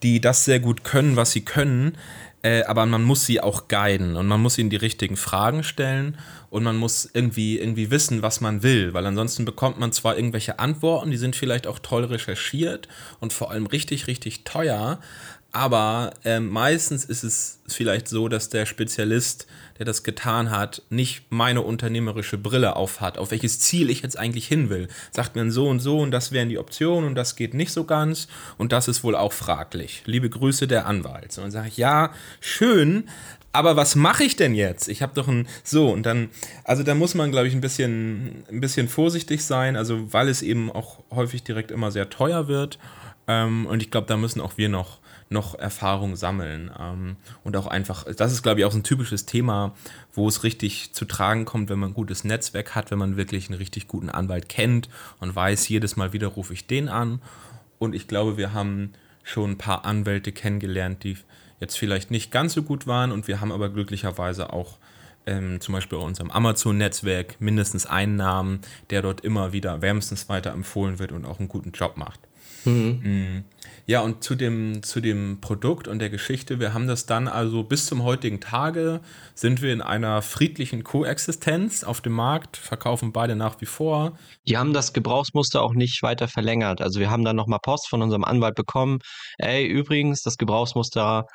die 0.02 0.20
das 0.20 0.44
sehr 0.44 0.60
gut 0.60 0.84
können, 0.84 1.16
was 1.16 1.32
sie 1.32 1.42
können, 1.42 1.96
äh, 2.44 2.62
aber 2.64 2.84
man 2.84 3.02
muss 3.02 3.24
sie 3.24 3.40
auch 3.40 3.68
guiden 3.68 4.16
und 4.16 4.26
man 4.26 4.40
muss 4.40 4.58
ihnen 4.58 4.68
die 4.68 4.76
richtigen 4.76 5.16
Fragen 5.16 5.62
stellen 5.62 6.18
und 6.50 6.62
man 6.62 6.76
muss 6.76 7.08
irgendwie, 7.12 7.58
irgendwie 7.58 7.90
wissen, 7.90 8.20
was 8.20 8.42
man 8.42 8.62
will, 8.62 8.92
weil 8.92 9.06
ansonsten 9.06 9.46
bekommt 9.46 9.80
man 9.80 9.92
zwar 9.92 10.16
irgendwelche 10.16 10.58
Antworten, 10.58 11.10
die 11.10 11.16
sind 11.16 11.36
vielleicht 11.36 11.66
auch 11.66 11.78
toll 11.78 12.04
recherchiert 12.04 12.86
und 13.18 13.32
vor 13.32 13.50
allem 13.50 13.64
richtig, 13.64 14.06
richtig 14.08 14.44
teuer, 14.44 15.00
aber 15.54 16.14
äh, 16.24 16.40
meistens 16.40 17.04
ist 17.04 17.22
es 17.22 17.60
vielleicht 17.68 18.08
so, 18.08 18.26
dass 18.26 18.48
der 18.48 18.66
Spezialist, 18.66 19.46
der 19.78 19.86
das 19.86 20.02
getan 20.02 20.50
hat, 20.50 20.82
nicht 20.90 21.26
meine 21.30 21.60
unternehmerische 21.60 22.38
Brille 22.38 22.74
aufhat, 22.74 23.18
auf 23.18 23.30
welches 23.30 23.60
Ziel 23.60 23.88
ich 23.88 24.02
jetzt 24.02 24.18
eigentlich 24.18 24.48
hin 24.48 24.68
will. 24.68 24.88
Sagt 25.12 25.36
mir 25.36 25.48
so 25.52 25.68
und 25.68 25.78
so 25.78 26.00
und 26.00 26.10
das 26.10 26.32
wären 26.32 26.48
die 26.48 26.58
Optionen 26.58 27.08
und 27.08 27.14
das 27.14 27.36
geht 27.36 27.54
nicht 27.54 27.70
so 27.70 27.84
ganz 27.84 28.26
und 28.58 28.72
das 28.72 28.88
ist 28.88 29.04
wohl 29.04 29.14
auch 29.14 29.32
fraglich. 29.32 30.02
Liebe 30.06 30.28
Grüße 30.28 30.66
der 30.66 30.86
Anwalt. 30.86 31.38
Und 31.38 31.44
dann 31.44 31.50
sage 31.52 31.68
ich, 31.68 31.76
ja, 31.76 32.12
schön, 32.40 33.08
aber 33.52 33.76
was 33.76 33.94
mache 33.94 34.24
ich 34.24 34.34
denn 34.34 34.56
jetzt? 34.56 34.88
Ich 34.88 35.02
habe 35.02 35.14
doch 35.14 35.28
ein 35.28 35.46
so 35.62 35.88
und 35.88 36.04
dann, 36.04 36.30
also 36.64 36.82
da 36.82 36.96
muss 36.96 37.14
man, 37.14 37.30
glaube 37.30 37.46
ich, 37.46 37.54
ein 37.54 37.60
bisschen, 37.60 38.42
ein 38.50 38.60
bisschen 38.60 38.88
vorsichtig 38.88 39.44
sein, 39.44 39.76
also 39.76 40.12
weil 40.12 40.28
es 40.28 40.42
eben 40.42 40.72
auch 40.72 40.98
häufig 41.12 41.44
direkt 41.44 41.70
immer 41.70 41.92
sehr 41.92 42.10
teuer 42.10 42.48
wird. 42.48 42.80
Ähm, 43.28 43.66
und 43.66 43.80
ich 43.80 43.92
glaube, 43.92 44.08
da 44.08 44.16
müssen 44.16 44.40
auch 44.40 44.58
wir 44.58 44.68
noch 44.68 44.98
noch 45.28 45.54
Erfahrung 45.58 46.16
sammeln. 46.16 46.70
Ähm, 46.78 47.16
und 47.42 47.56
auch 47.56 47.66
einfach, 47.66 48.04
das 48.04 48.32
ist, 48.32 48.42
glaube 48.42 48.60
ich, 48.60 48.66
auch 48.66 48.72
so 48.72 48.78
ein 48.78 48.84
typisches 48.84 49.26
Thema, 49.26 49.74
wo 50.12 50.28
es 50.28 50.44
richtig 50.44 50.92
zu 50.92 51.04
tragen 51.04 51.44
kommt, 51.44 51.70
wenn 51.70 51.78
man 51.78 51.90
ein 51.90 51.94
gutes 51.94 52.24
Netzwerk 52.24 52.74
hat, 52.74 52.90
wenn 52.90 52.98
man 52.98 53.16
wirklich 53.16 53.48
einen 53.48 53.58
richtig 53.58 53.88
guten 53.88 54.10
Anwalt 54.10 54.48
kennt 54.48 54.88
und 55.20 55.34
weiß, 55.34 55.68
jedes 55.68 55.96
Mal 55.96 56.12
wieder 56.12 56.28
rufe 56.28 56.52
ich 56.52 56.66
den 56.66 56.88
an. 56.88 57.20
Und 57.78 57.94
ich 57.94 58.08
glaube, 58.08 58.36
wir 58.36 58.52
haben 58.52 58.92
schon 59.22 59.52
ein 59.52 59.58
paar 59.58 59.84
Anwälte 59.84 60.32
kennengelernt, 60.32 61.02
die 61.02 61.16
jetzt 61.60 61.78
vielleicht 61.78 62.10
nicht 62.10 62.30
ganz 62.30 62.52
so 62.54 62.62
gut 62.62 62.86
waren 62.86 63.10
und 63.10 63.26
wir 63.26 63.40
haben 63.40 63.52
aber 63.52 63.70
glücklicherweise 63.70 64.52
auch 64.52 64.78
ähm, 65.26 65.60
zum 65.60 65.72
Beispiel 65.72 65.98
bei 65.98 66.04
unserem 66.04 66.30
Amazon-Netzwerk 66.30 67.40
mindestens 67.40 67.86
einen 67.86 68.16
Namen, 68.16 68.60
der 68.90 69.02
dort 69.02 69.22
immer 69.22 69.52
wieder 69.52 69.80
wärmstens 69.80 70.28
weiterempfohlen 70.28 70.98
wird 70.98 71.12
und 71.12 71.24
auch 71.24 71.38
einen 71.38 71.48
guten 71.48 71.72
Job 71.72 71.96
macht. 71.96 72.20
Mhm. 72.64 73.44
Ja, 73.86 74.00
und 74.00 74.24
zu 74.24 74.34
dem, 74.34 74.82
zu 74.82 75.00
dem 75.00 75.40
Produkt 75.42 75.88
und 75.88 75.98
der 75.98 76.08
Geschichte, 76.08 76.58
wir 76.58 76.72
haben 76.72 76.86
das 76.86 77.04
dann 77.04 77.28
also 77.28 77.62
bis 77.64 77.84
zum 77.84 78.02
heutigen 78.02 78.40
Tage, 78.40 79.00
sind 79.34 79.60
wir 79.60 79.74
in 79.74 79.82
einer 79.82 80.22
friedlichen 80.22 80.84
Koexistenz 80.84 81.84
auf 81.84 82.00
dem 82.00 82.14
Markt, 82.14 82.56
verkaufen 82.56 83.12
beide 83.12 83.36
nach 83.36 83.60
wie 83.60 83.66
vor. 83.66 84.18
Die 84.48 84.56
haben 84.56 84.72
das 84.72 84.94
Gebrauchsmuster 84.94 85.60
auch 85.60 85.74
nicht 85.74 86.02
weiter 86.02 86.28
verlängert. 86.28 86.80
Also 86.80 86.98
wir 86.98 87.10
haben 87.10 87.24
dann 87.24 87.36
nochmal 87.36 87.58
Post 87.62 87.88
von 87.88 88.00
unserem 88.00 88.24
Anwalt 88.24 88.54
bekommen. 88.54 89.00
Ey, 89.36 89.66
übrigens, 89.66 90.22
das 90.22 90.38
Gebrauchsmuster 90.38 91.26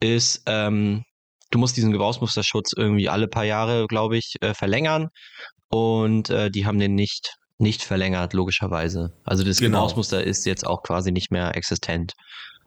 ist, 0.00 0.42
ähm, 0.46 1.04
du 1.50 1.58
musst 1.58 1.76
diesen 1.76 1.92
Gebrauchsmusterschutz 1.92 2.72
irgendwie 2.74 3.10
alle 3.10 3.28
paar 3.28 3.44
Jahre, 3.44 3.86
glaube 3.86 4.16
ich, 4.16 4.36
äh, 4.40 4.54
verlängern. 4.54 5.08
Und 5.68 6.30
äh, 6.30 6.50
die 6.50 6.66
haben 6.66 6.78
den 6.78 6.94
nicht 6.94 7.34
nicht 7.62 7.82
verlängert, 7.82 8.34
logischerweise. 8.34 9.12
Also 9.24 9.44
das 9.44 9.58
genau. 9.58 9.78
Gebrauchsmuster 9.78 10.22
ist 10.22 10.44
jetzt 10.44 10.66
auch 10.66 10.82
quasi 10.82 11.12
nicht 11.12 11.30
mehr 11.30 11.56
existent. 11.56 12.12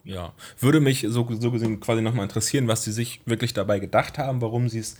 Ja, 0.02 0.32
würde 0.58 0.80
mich 0.80 1.04
so, 1.08 1.26
so 1.38 1.50
gesehen 1.50 1.80
quasi 1.80 2.00
nochmal 2.00 2.24
interessieren, 2.24 2.68
was 2.68 2.84
Sie 2.84 2.92
sich 2.92 3.20
wirklich 3.26 3.54
dabei 3.54 3.78
gedacht 3.80 4.18
haben, 4.18 4.40
warum 4.40 4.68
Sie 4.68 4.78
es 4.78 4.96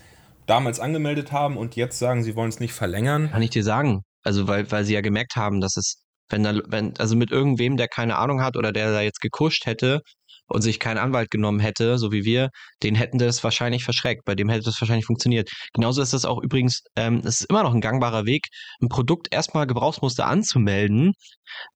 damals 0.47 0.81
angemeldet 0.81 1.33
haben 1.33 1.57
und 1.57 1.77
jetzt 1.77 1.99
sagen, 1.99 2.23
Sie 2.23 2.35
wollen 2.37 2.49
es 2.49 2.61
nicht 2.61 2.73
verlängern. 2.73 3.31
Kann 3.31 3.43
ich 3.43 3.51
dir 3.51 3.65
sagen. 3.65 4.03
Also, 4.23 4.49
weil, 4.49 4.71
weil 4.71 4.85
Sie 4.85 4.95
ja 4.95 5.01
gemerkt 5.01 5.37
haben, 5.37 5.61
dass 5.61 5.77
es, 5.77 6.03
wenn 6.29 6.43
da, 6.43 6.61
wenn, 6.67 6.97
also 6.99 7.15
mit 7.15 7.31
irgendwem, 7.31 7.77
der 7.77 7.87
keine 7.87 8.17
Ahnung 8.17 8.43
hat 8.43 8.57
oder 8.57 8.73
der 8.73 8.91
da 8.93 9.01
jetzt 9.01 9.21
gekuscht 9.21 9.67
hätte, 9.67 10.01
und 10.49 10.63
sich 10.63 10.79
keinen 10.79 10.99
Anwalt 10.99 11.31
genommen 11.31 11.61
hätte, 11.61 11.99
so 11.99 12.13
wie 12.13 12.25
wir, 12.25 12.51
den 12.83 12.95
hätten 12.95 13.19
das 13.19 13.43
wahrscheinlich 13.43 13.85
verschreckt. 13.85 14.25
Bei 14.25 14.35
dem 14.35 14.49
hätte 14.49 14.65
das 14.65 14.81
wahrscheinlich 14.81 15.07
funktioniert. 15.07 15.51
Genauso 15.75 16.03
ist 16.03 16.13
das 16.13 16.25
auch 16.25 16.43
übrigens, 16.43 16.83
ähm, 16.97 17.21
es 17.25 17.41
ist 17.41 17.51
immer 17.51 17.63
noch 17.63 17.75
ein 17.75 17.81
gangbarer 17.81 18.27
Weg, 18.27 18.47
ein 18.81 18.89
Produkt 18.89 19.29
erstmal 19.33 19.67
Gebrauchsmuster 19.67 20.27
anzumelden, 20.27 21.13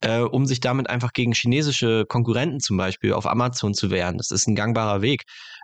äh, 0.00 0.20
um 0.20 0.46
sich 0.46 0.61
damit 0.61 0.88
einfach 0.88 1.12
gegen 1.12 1.33
chinesische 1.33 2.04
Konkurrenten 2.09 2.61
zum 2.61 2.76
Beispiel 2.76 3.12
auf 3.12 3.26
Amazon 3.26 3.74
zu 3.74 3.90
wehren. 3.90 4.18
Das 4.18 4.30
ist 4.30 4.46
ein 4.46 4.54
gangbarer 4.54 5.02
Weg, 5.02 5.22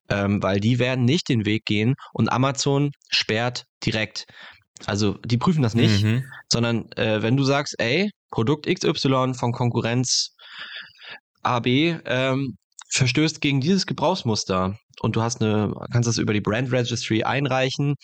ähm, 0.08 0.42
weil 0.42 0.60
die 0.60 0.78
werden 0.78 1.04
nicht 1.04 1.28
den 1.28 1.46
Weg 1.46 1.64
gehen 1.64 1.94
und 2.12 2.30
Amazon 2.30 2.90
sperrt 3.10 3.64
direkt. 3.84 4.26
Also 4.84 5.14
die 5.24 5.38
prüfen 5.38 5.62
das 5.62 5.74
nicht, 5.74 6.04
mhm. 6.04 6.24
sondern 6.52 6.90
äh, 6.92 7.22
wenn 7.22 7.36
du 7.36 7.44
sagst, 7.44 7.76
ey, 7.78 8.10
Produkt 8.30 8.66
XY 8.66 9.32
von 9.34 9.52
Konkurrenz 9.52 10.34
AB, 11.42 11.66
ähm, 12.04 12.56
verstößt 12.96 13.40
gegen 13.40 13.60
dieses 13.60 13.86
Gebrauchsmuster 13.86 14.78
und 15.00 15.16
du 15.16 15.22
hast 15.22 15.40
eine, 15.40 15.72
kannst 15.92 16.08
das 16.08 16.18
über 16.18 16.32
die 16.32 16.40
Brand 16.40 16.72
Registry 16.72 17.22
einreichen, 17.22 17.94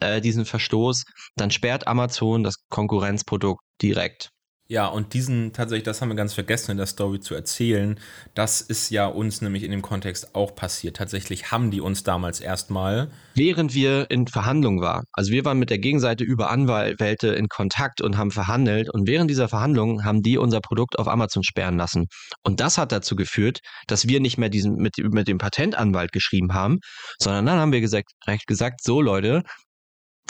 äh, 0.00 0.20
diesen 0.20 0.44
Verstoß, 0.44 1.04
dann 1.36 1.50
sperrt 1.50 1.86
Amazon 1.86 2.42
das 2.42 2.56
Konkurrenzprodukt 2.68 3.62
direkt. 3.82 4.30
Ja, 4.70 4.86
und 4.86 5.14
diesen 5.14 5.52
tatsächlich, 5.52 5.82
das 5.82 6.00
haben 6.00 6.10
wir 6.10 6.14
ganz 6.14 6.32
vergessen 6.32 6.70
in 6.70 6.76
der 6.76 6.86
Story 6.86 7.18
zu 7.18 7.34
erzählen. 7.34 7.98
Das 8.34 8.60
ist 8.60 8.88
ja 8.90 9.06
uns 9.06 9.40
nämlich 9.40 9.64
in 9.64 9.72
dem 9.72 9.82
Kontext 9.82 10.36
auch 10.36 10.54
passiert. 10.54 10.96
Tatsächlich 10.96 11.50
haben 11.50 11.72
die 11.72 11.80
uns 11.80 12.04
damals 12.04 12.38
erstmal. 12.38 13.10
Während 13.34 13.74
wir 13.74 14.08
in 14.12 14.28
Verhandlungen 14.28 14.80
waren. 14.80 15.06
Also 15.12 15.32
wir 15.32 15.44
waren 15.44 15.58
mit 15.58 15.70
der 15.70 15.80
Gegenseite 15.80 16.22
über 16.22 16.50
Anwälte 16.50 17.30
in 17.30 17.48
Kontakt 17.48 18.00
und 18.00 18.16
haben 18.16 18.30
verhandelt. 18.30 18.88
Und 18.94 19.08
während 19.08 19.28
dieser 19.28 19.48
Verhandlungen 19.48 20.04
haben 20.04 20.22
die 20.22 20.38
unser 20.38 20.60
Produkt 20.60 21.00
auf 21.00 21.08
Amazon 21.08 21.42
sperren 21.42 21.76
lassen. 21.76 22.06
Und 22.44 22.60
das 22.60 22.78
hat 22.78 22.92
dazu 22.92 23.16
geführt, 23.16 23.58
dass 23.88 24.06
wir 24.06 24.20
nicht 24.20 24.38
mehr 24.38 24.50
diesen 24.50 24.76
mit, 24.76 24.98
mit 24.98 25.26
dem 25.26 25.38
Patentanwalt 25.38 26.12
geschrieben 26.12 26.54
haben, 26.54 26.78
sondern 27.18 27.44
dann 27.44 27.58
haben 27.58 27.72
wir 27.72 27.80
gesagt, 27.80 28.12
recht 28.28 28.46
gesagt, 28.46 28.84
so 28.84 29.00
Leute, 29.00 29.42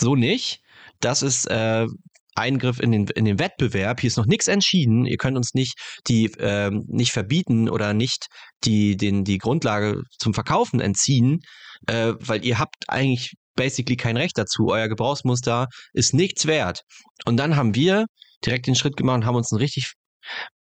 so 0.01 0.17
nicht. 0.17 0.63
Das 1.01 1.23
ist 1.23 1.45
äh, 1.45 1.85
Eingriff 2.35 2.81
in 2.81 2.93
den, 2.93 3.07
in 3.09 3.25
den 3.25 3.39
Wettbewerb. 3.39 4.01
Hier 4.01 4.09
ist 4.09 4.17
noch 4.17 4.27
nichts 4.27 4.47
entschieden. 4.47 5.07
Ihr 5.07 5.17
könnt 5.17 5.37
uns 5.37 5.55
nicht 5.55 5.75
die 6.09 6.27
äh, 6.35 6.71
nicht 6.71 7.13
verbieten 7.13 7.69
oder 7.69 7.93
nicht 7.93 8.27
die, 8.65 8.97
den, 8.97 9.25
die 9.25 9.39
Grundlage 9.39 10.03
zum 10.19 10.35
Verkaufen 10.35 10.81
entziehen, 10.81 11.41
äh, 11.87 12.15
weil 12.19 12.45
ihr 12.45 12.59
habt 12.59 12.89
eigentlich 12.89 13.35
basically 13.57 13.97
kein 13.97 14.17
Recht 14.17 14.39
dazu. 14.39 14.69
Euer 14.69 14.89
Gebrauchsmuster 14.89 15.67
ist 15.93 16.15
nichts 16.15 16.47
wert. 16.47 16.83
Und 17.25 17.37
dann 17.37 17.57
haben 17.57 17.75
wir 17.75 18.07
direkt 18.45 18.67
den 18.67 18.75
Schritt 18.75 18.97
gemacht 18.97 19.17
und 19.17 19.27
haben 19.27 19.37
uns 19.37 19.53
einen 19.53 19.61
richtig 19.61 19.93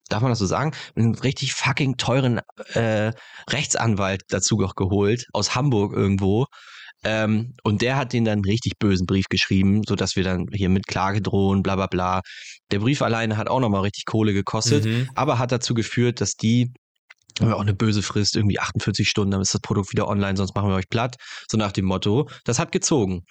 darf 0.08 0.22
man 0.22 0.30
das 0.30 0.38
so 0.38 0.46
sagen, 0.46 0.72
einen 0.96 1.14
richtig 1.14 1.52
fucking 1.52 1.96
teuren 1.96 2.40
äh, 2.72 3.12
Rechtsanwalt 3.50 4.22
dazu 4.28 4.56
geholt, 4.56 5.26
aus 5.32 5.54
Hamburg 5.54 5.92
irgendwo, 5.92 6.46
ähm, 7.04 7.54
und 7.62 7.82
der 7.82 7.96
hat 7.96 8.12
den 8.12 8.24
dann 8.24 8.40
richtig 8.40 8.78
bösen 8.78 9.06
Brief 9.06 9.26
geschrieben, 9.28 9.82
sodass 9.86 10.16
wir 10.16 10.24
dann 10.24 10.46
hier 10.52 10.68
mit 10.68 10.86
Klage 10.86 11.22
drohen, 11.22 11.62
bla 11.62 11.76
bla 11.76 11.86
bla. 11.86 12.22
Der 12.70 12.80
Brief 12.80 13.02
alleine 13.02 13.36
hat 13.36 13.48
auch 13.48 13.60
nochmal 13.60 13.82
richtig 13.82 14.04
Kohle 14.04 14.32
gekostet, 14.32 14.84
mhm. 14.84 15.08
aber 15.14 15.38
hat 15.38 15.52
dazu 15.52 15.74
geführt, 15.74 16.20
dass 16.20 16.32
die 16.32 16.72
haben 17.40 17.48
wir 17.48 17.56
auch 17.56 17.62
eine 17.62 17.74
böse 17.74 18.02
Frist, 18.02 18.36
irgendwie 18.36 18.58
48 18.58 19.08
Stunden, 19.08 19.32
dann 19.32 19.40
ist 19.40 19.54
das 19.54 19.60
Produkt 19.60 19.92
wieder 19.92 20.08
online, 20.08 20.36
sonst 20.36 20.54
machen 20.54 20.68
wir 20.68 20.76
euch 20.76 20.88
platt. 20.88 21.16
So 21.50 21.56
nach 21.56 21.72
dem 21.72 21.84
Motto. 21.84 22.28
Das 22.44 22.58
hat 22.58 22.72
gezogen. 22.72 23.22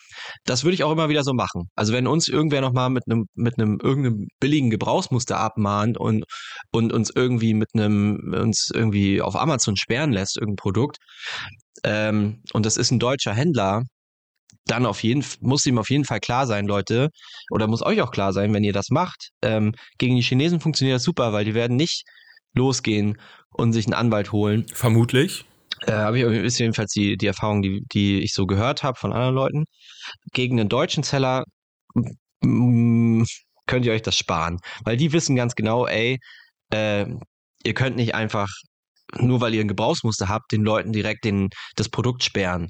Das 0.45 0.63
würde 0.63 0.75
ich 0.75 0.83
auch 0.83 0.91
immer 0.91 1.09
wieder 1.09 1.23
so 1.23 1.33
machen. 1.33 1.69
Also 1.75 1.93
wenn 1.93 2.07
uns 2.07 2.27
irgendwer 2.27 2.61
nochmal 2.61 2.89
mit 2.89 3.03
einem, 3.07 3.25
mit 3.35 3.59
einem 3.59 3.79
irgendeinem 3.81 4.27
billigen 4.39 4.69
Gebrauchsmuster 4.69 5.39
abmahnt 5.39 5.97
und, 5.97 6.25
und 6.71 6.93
uns 6.93 7.11
irgendwie 7.13 7.53
mit 7.53 7.69
einem, 7.73 8.33
uns 8.33 8.69
irgendwie 8.73 9.21
auf 9.21 9.35
Amazon 9.35 9.75
sperren 9.75 10.11
lässt, 10.11 10.37
irgendein 10.37 10.57
Produkt, 10.57 10.97
ähm, 11.83 12.41
und 12.53 12.65
das 12.65 12.77
ist 12.77 12.91
ein 12.91 12.99
deutscher 12.99 13.33
Händler, 13.33 13.83
dann 14.65 14.85
auf 14.85 15.03
jeden 15.03 15.23
muss 15.39 15.65
ihm 15.65 15.77
auf 15.77 15.89
jeden 15.89 16.05
Fall 16.05 16.19
klar 16.19 16.45
sein, 16.45 16.65
Leute, 16.67 17.09
oder 17.51 17.67
muss 17.67 17.81
euch 17.81 18.01
auch 18.01 18.11
klar 18.11 18.33
sein, 18.33 18.53
wenn 18.53 18.63
ihr 18.63 18.73
das 18.73 18.89
macht. 18.89 19.29
Ähm, 19.41 19.73
gegen 19.97 20.15
die 20.15 20.21
Chinesen 20.21 20.59
funktioniert 20.59 20.95
das 20.95 21.03
super, 21.03 21.33
weil 21.33 21.45
die 21.45 21.53
werden 21.53 21.77
nicht 21.77 22.03
losgehen 22.53 23.17
und 23.53 23.73
sich 23.73 23.85
einen 23.85 23.93
Anwalt 23.93 24.31
holen. 24.31 24.65
Vermutlich. 24.73 25.45
Äh, 25.85 25.91
habe 25.91 26.19
ich 26.19 26.25
ist 26.25 26.59
jedenfalls 26.59 26.91
die, 26.91 27.17
die 27.17 27.27
Erfahrung, 27.27 27.61
die, 27.61 27.83
die 27.91 28.19
ich 28.19 28.33
so 28.33 28.45
gehört 28.45 28.83
habe 28.83 28.97
von 28.97 29.13
anderen 29.13 29.35
Leuten. 29.35 29.63
Gegen 30.33 30.59
einen 30.59 30.69
deutschen 30.69 31.03
Seller 31.03 31.43
könnt 32.41 33.85
ihr 33.85 33.93
euch 33.93 34.01
das 34.01 34.17
sparen, 34.17 34.59
weil 34.83 34.97
die 34.97 35.11
wissen 35.11 35.35
ganz 35.35 35.55
genau, 35.55 35.85
ey, 35.85 36.19
äh, 36.71 37.05
ihr 37.63 37.73
könnt 37.73 37.95
nicht 37.95 38.15
einfach 38.15 38.47
nur 39.15 39.41
weil 39.41 39.53
ihr 39.53 39.61
ein 39.61 39.67
Gebrauchsmuster 39.67 40.27
habt, 40.27 40.51
den 40.51 40.63
Leuten 40.63 40.91
direkt 40.91 41.23
den, 41.23 41.49
das 41.75 41.89
Produkt 41.89 42.23
sperren. 42.23 42.69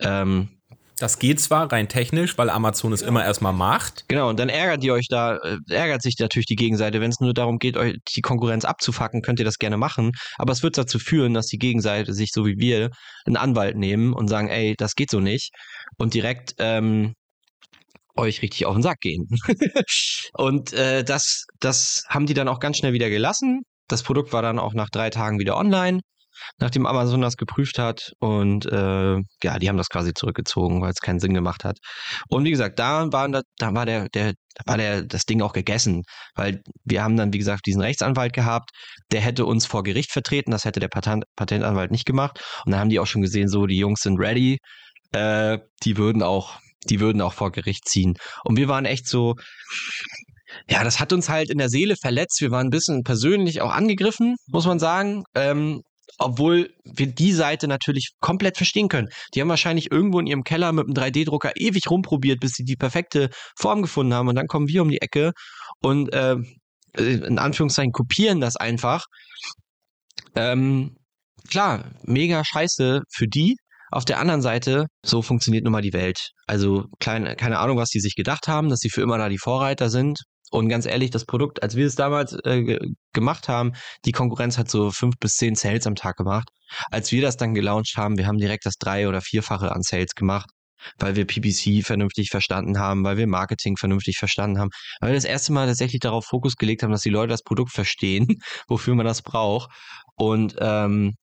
Ähm, 0.00 0.60
das 1.02 1.18
geht 1.18 1.40
zwar 1.40 1.72
rein 1.72 1.88
technisch, 1.88 2.38
weil 2.38 2.48
Amazon 2.48 2.92
es 2.92 3.00
genau. 3.00 3.10
immer 3.10 3.24
erstmal 3.24 3.52
macht. 3.52 4.04
Genau, 4.06 4.28
und 4.28 4.38
dann 4.38 4.48
ärgert 4.48 4.84
ihr 4.84 4.92
euch 4.92 5.08
da, 5.08 5.36
äh, 5.38 5.58
ärgert 5.68 6.00
sich 6.00 6.14
natürlich 6.20 6.46
die 6.46 6.54
Gegenseite. 6.54 7.00
Wenn 7.00 7.10
es 7.10 7.18
nur 7.18 7.34
darum 7.34 7.58
geht, 7.58 7.76
euch 7.76 7.96
die 8.14 8.20
Konkurrenz 8.20 8.64
abzufacken, 8.64 9.20
könnt 9.20 9.40
ihr 9.40 9.44
das 9.44 9.58
gerne 9.58 9.76
machen. 9.76 10.12
Aber 10.38 10.52
es 10.52 10.62
wird 10.62 10.78
dazu 10.78 11.00
führen, 11.00 11.34
dass 11.34 11.46
die 11.46 11.58
Gegenseite 11.58 12.14
sich, 12.14 12.30
so 12.32 12.46
wie 12.46 12.56
wir, 12.58 12.90
einen 13.26 13.36
Anwalt 13.36 13.76
nehmen 13.76 14.12
und 14.12 14.28
sagen, 14.28 14.48
ey, 14.48 14.76
das 14.78 14.94
geht 14.94 15.10
so 15.10 15.18
nicht. 15.18 15.50
Und 15.98 16.14
direkt 16.14 16.54
ähm, 16.58 17.14
euch 18.14 18.40
richtig 18.40 18.66
auf 18.66 18.74
den 18.74 18.82
Sack 18.82 19.00
gehen. 19.00 19.26
und 20.34 20.72
äh, 20.72 21.02
das, 21.02 21.46
das 21.58 22.04
haben 22.08 22.26
die 22.26 22.34
dann 22.34 22.46
auch 22.46 22.60
ganz 22.60 22.76
schnell 22.76 22.92
wieder 22.92 23.10
gelassen. 23.10 23.62
Das 23.88 24.04
Produkt 24.04 24.32
war 24.32 24.42
dann 24.42 24.60
auch 24.60 24.72
nach 24.72 24.88
drei 24.88 25.10
Tagen 25.10 25.40
wieder 25.40 25.56
online, 25.56 25.98
nachdem 26.58 26.86
Amazon 26.86 27.20
das 27.20 27.36
geprüft 27.36 27.78
hat. 27.78 28.12
Und 28.18 28.66
äh, 28.66 29.16
ja, 29.42 29.58
die 29.58 29.68
haben 29.68 29.76
das 29.76 29.88
quasi 29.88 30.12
zurückgezogen, 30.14 30.80
weil 30.80 30.90
es 30.90 31.00
keinen 31.00 31.20
Sinn 31.20 31.34
gemacht 31.34 31.64
hat. 31.64 31.78
Und 32.28 32.44
wie 32.44 32.50
gesagt, 32.50 32.78
da 32.78 33.12
war, 33.12 33.28
da 33.28 33.74
war 33.74 33.86
der, 33.86 34.08
der, 34.10 34.34
da 34.54 34.62
war 34.66 34.76
der, 34.76 35.02
das 35.02 35.24
Ding 35.24 35.42
auch 35.42 35.52
gegessen, 35.52 36.02
weil 36.34 36.62
wir 36.84 37.02
haben 37.02 37.16
dann, 37.16 37.32
wie 37.32 37.38
gesagt, 37.38 37.66
diesen 37.66 37.82
Rechtsanwalt 37.82 38.32
gehabt, 38.32 38.70
der 39.10 39.20
hätte 39.20 39.46
uns 39.46 39.66
vor 39.66 39.82
Gericht 39.82 40.12
vertreten, 40.12 40.50
das 40.50 40.64
hätte 40.64 40.80
der 40.80 40.88
Patent, 40.88 41.24
Patentanwalt 41.36 41.90
nicht 41.90 42.06
gemacht. 42.06 42.40
Und 42.64 42.72
dann 42.72 42.80
haben 42.80 42.90
die 42.90 43.00
auch 43.00 43.06
schon 43.06 43.22
gesehen, 43.22 43.48
so, 43.48 43.66
die 43.66 43.78
Jungs 43.78 44.00
sind 44.00 44.18
ready, 44.18 44.58
äh, 45.12 45.58
die 45.84 45.96
würden 45.96 46.22
auch, 46.22 46.58
die 46.88 47.00
würden 47.00 47.22
auch 47.22 47.32
vor 47.32 47.52
Gericht 47.52 47.88
ziehen. 47.88 48.14
Und 48.44 48.56
wir 48.56 48.68
waren 48.68 48.84
echt 48.84 49.06
so, 49.06 49.36
ja, 50.68 50.84
das 50.84 51.00
hat 51.00 51.12
uns 51.12 51.28
halt 51.28 51.50
in 51.50 51.58
der 51.58 51.68
Seele 51.68 51.96
verletzt. 51.96 52.40
Wir 52.40 52.50
waren 52.50 52.66
ein 52.66 52.70
bisschen 52.70 53.02
persönlich 53.02 53.60
auch 53.60 53.72
angegriffen, 53.72 54.36
muss 54.48 54.66
man 54.66 54.78
sagen. 54.78 55.24
Ähm, 55.34 55.82
obwohl 56.24 56.72
wir 56.84 57.06
die 57.06 57.32
Seite 57.32 57.68
natürlich 57.68 58.12
komplett 58.20 58.56
verstehen 58.56 58.88
können. 58.88 59.08
Die 59.34 59.40
haben 59.40 59.48
wahrscheinlich 59.48 59.90
irgendwo 59.90 60.20
in 60.20 60.26
ihrem 60.26 60.44
Keller 60.44 60.72
mit 60.72 60.86
einem 60.86 60.94
3D-Drucker 60.94 61.52
ewig 61.56 61.90
rumprobiert, 61.90 62.40
bis 62.40 62.52
sie 62.52 62.64
die 62.64 62.76
perfekte 62.76 63.30
Form 63.56 63.82
gefunden 63.82 64.14
haben. 64.14 64.28
Und 64.28 64.36
dann 64.36 64.46
kommen 64.46 64.68
wir 64.68 64.82
um 64.82 64.88
die 64.88 65.00
Ecke 65.02 65.32
und 65.80 66.12
äh, 66.12 66.36
in 66.96 67.38
Anführungszeichen 67.38 67.92
kopieren 67.92 68.40
das 68.40 68.56
einfach. 68.56 69.06
Ähm, 70.34 70.96
klar, 71.48 71.90
mega 72.04 72.44
scheiße 72.44 73.02
für 73.10 73.28
die. 73.28 73.56
Auf 73.92 74.06
der 74.06 74.18
anderen 74.18 74.40
Seite, 74.40 74.86
so 75.04 75.20
funktioniert 75.20 75.64
nun 75.64 75.72
mal 75.72 75.82
die 75.82 75.92
Welt. 75.92 76.30
Also 76.46 76.86
klein, 76.98 77.36
keine 77.36 77.58
Ahnung, 77.58 77.76
was 77.76 77.90
die 77.90 78.00
sich 78.00 78.14
gedacht 78.14 78.48
haben, 78.48 78.70
dass 78.70 78.80
sie 78.80 78.88
für 78.88 79.02
immer 79.02 79.18
da 79.18 79.28
die 79.28 79.38
Vorreiter 79.38 79.90
sind. 79.90 80.18
Und 80.50 80.70
ganz 80.70 80.86
ehrlich, 80.86 81.10
das 81.10 81.26
Produkt, 81.26 81.62
als 81.62 81.76
wir 81.76 81.86
es 81.86 81.94
damals 81.94 82.32
äh, 82.44 82.78
gemacht 83.12 83.48
haben, 83.48 83.72
die 84.06 84.12
Konkurrenz 84.12 84.56
hat 84.56 84.70
so 84.70 84.90
fünf 84.90 85.16
bis 85.20 85.34
zehn 85.34 85.54
Sales 85.56 85.86
am 85.86 85.94
Tag 85.94 86.16
gemacht. 86.16 86.48
Als 86.90 87.12
wir 87.12 87.20
das 87.20 87.36
dann 87.36 87.52
gelauncht 87.54 87.92
haben, 87.98 88.16
wir 88.16 88.26
haben 88.26 88.38
direkt 88.38 88.64
das 88.64 88.76
drei- 88.78 89.08
oder 89.08 89.20
vierfache 89.20 89.72
an 89.72 89.82
Sales 89.82 90.14
gemacht, 90.14 90.48
weil 90.98 91.14
wir 91.14 91.26
PPC 91.26 91.84
vernünftig 91.84 92.30
verstanden 92.30 92.78
haben, 92.78 93.04
weil 93.04 93.18
wir 93.18 93.26
Marketing 93.26 93.76
vernünftig 93.76 94.16
verstanden 94.16 94.58
haben, 94.58 94.70
weil 95.00 95.10
wir 95.10 95.16
das 95.16 95.24
erste 95.26 95.52
Mal 95.52 95.66
tatsächlich 95.66 96.00
darauf 96.00 96.24
Fokus 96.24 96.56
gelegt 96.56 96.82
haben, 96.82 96.92
dass 96.92 97.02
die 97.02 97.10
Leute 97.10 97.28
das 97.28 97.42
Produkt 97.42 97.72
verstehen, 97.72 98.26
wofür 98.68 98.94
man 98.94 99.04
das 99.04 99.20
braucht. 99.20 99.70
Und 100.16 100.56
ähm, 100.60 101.14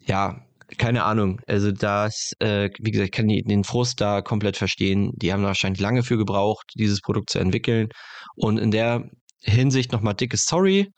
ja, 0.00 0.44
keine 0.78 1.04
Ahnung. 1.04 1.40
Also 1.46 1.72
das, 1.72 2.32
äh, 2.38 2.70
wie 2.78 2.90
gesagt, 2.90 3.08
ich 3.08 3.16
kann 3.16 3.28
den 3.28 3.64
Frust 3.64 4.00
da 4.00 4.22
komplett 4.22 4.56
verstehen. 4.56 5.12
Die 5.16 5.32
haben 5.32 5.42
wahrscheinlich 5.42 5.80
lange 5.80 6.02
für 6.02 6.16
gebraucht, 6.16 6.72
dieses 6.74 7.00
Produkt 7.00 7.30
zu 7.30 7.38
entwickeln. 7.38 7.88
Und 8.36 8.58
in 8.58 8.70
der 8.70 9.08
Hinsicht 9.42 9.92
nochmal 9.92 10.14
dickes 10.14 10.44
Sorry. 10.44 10.88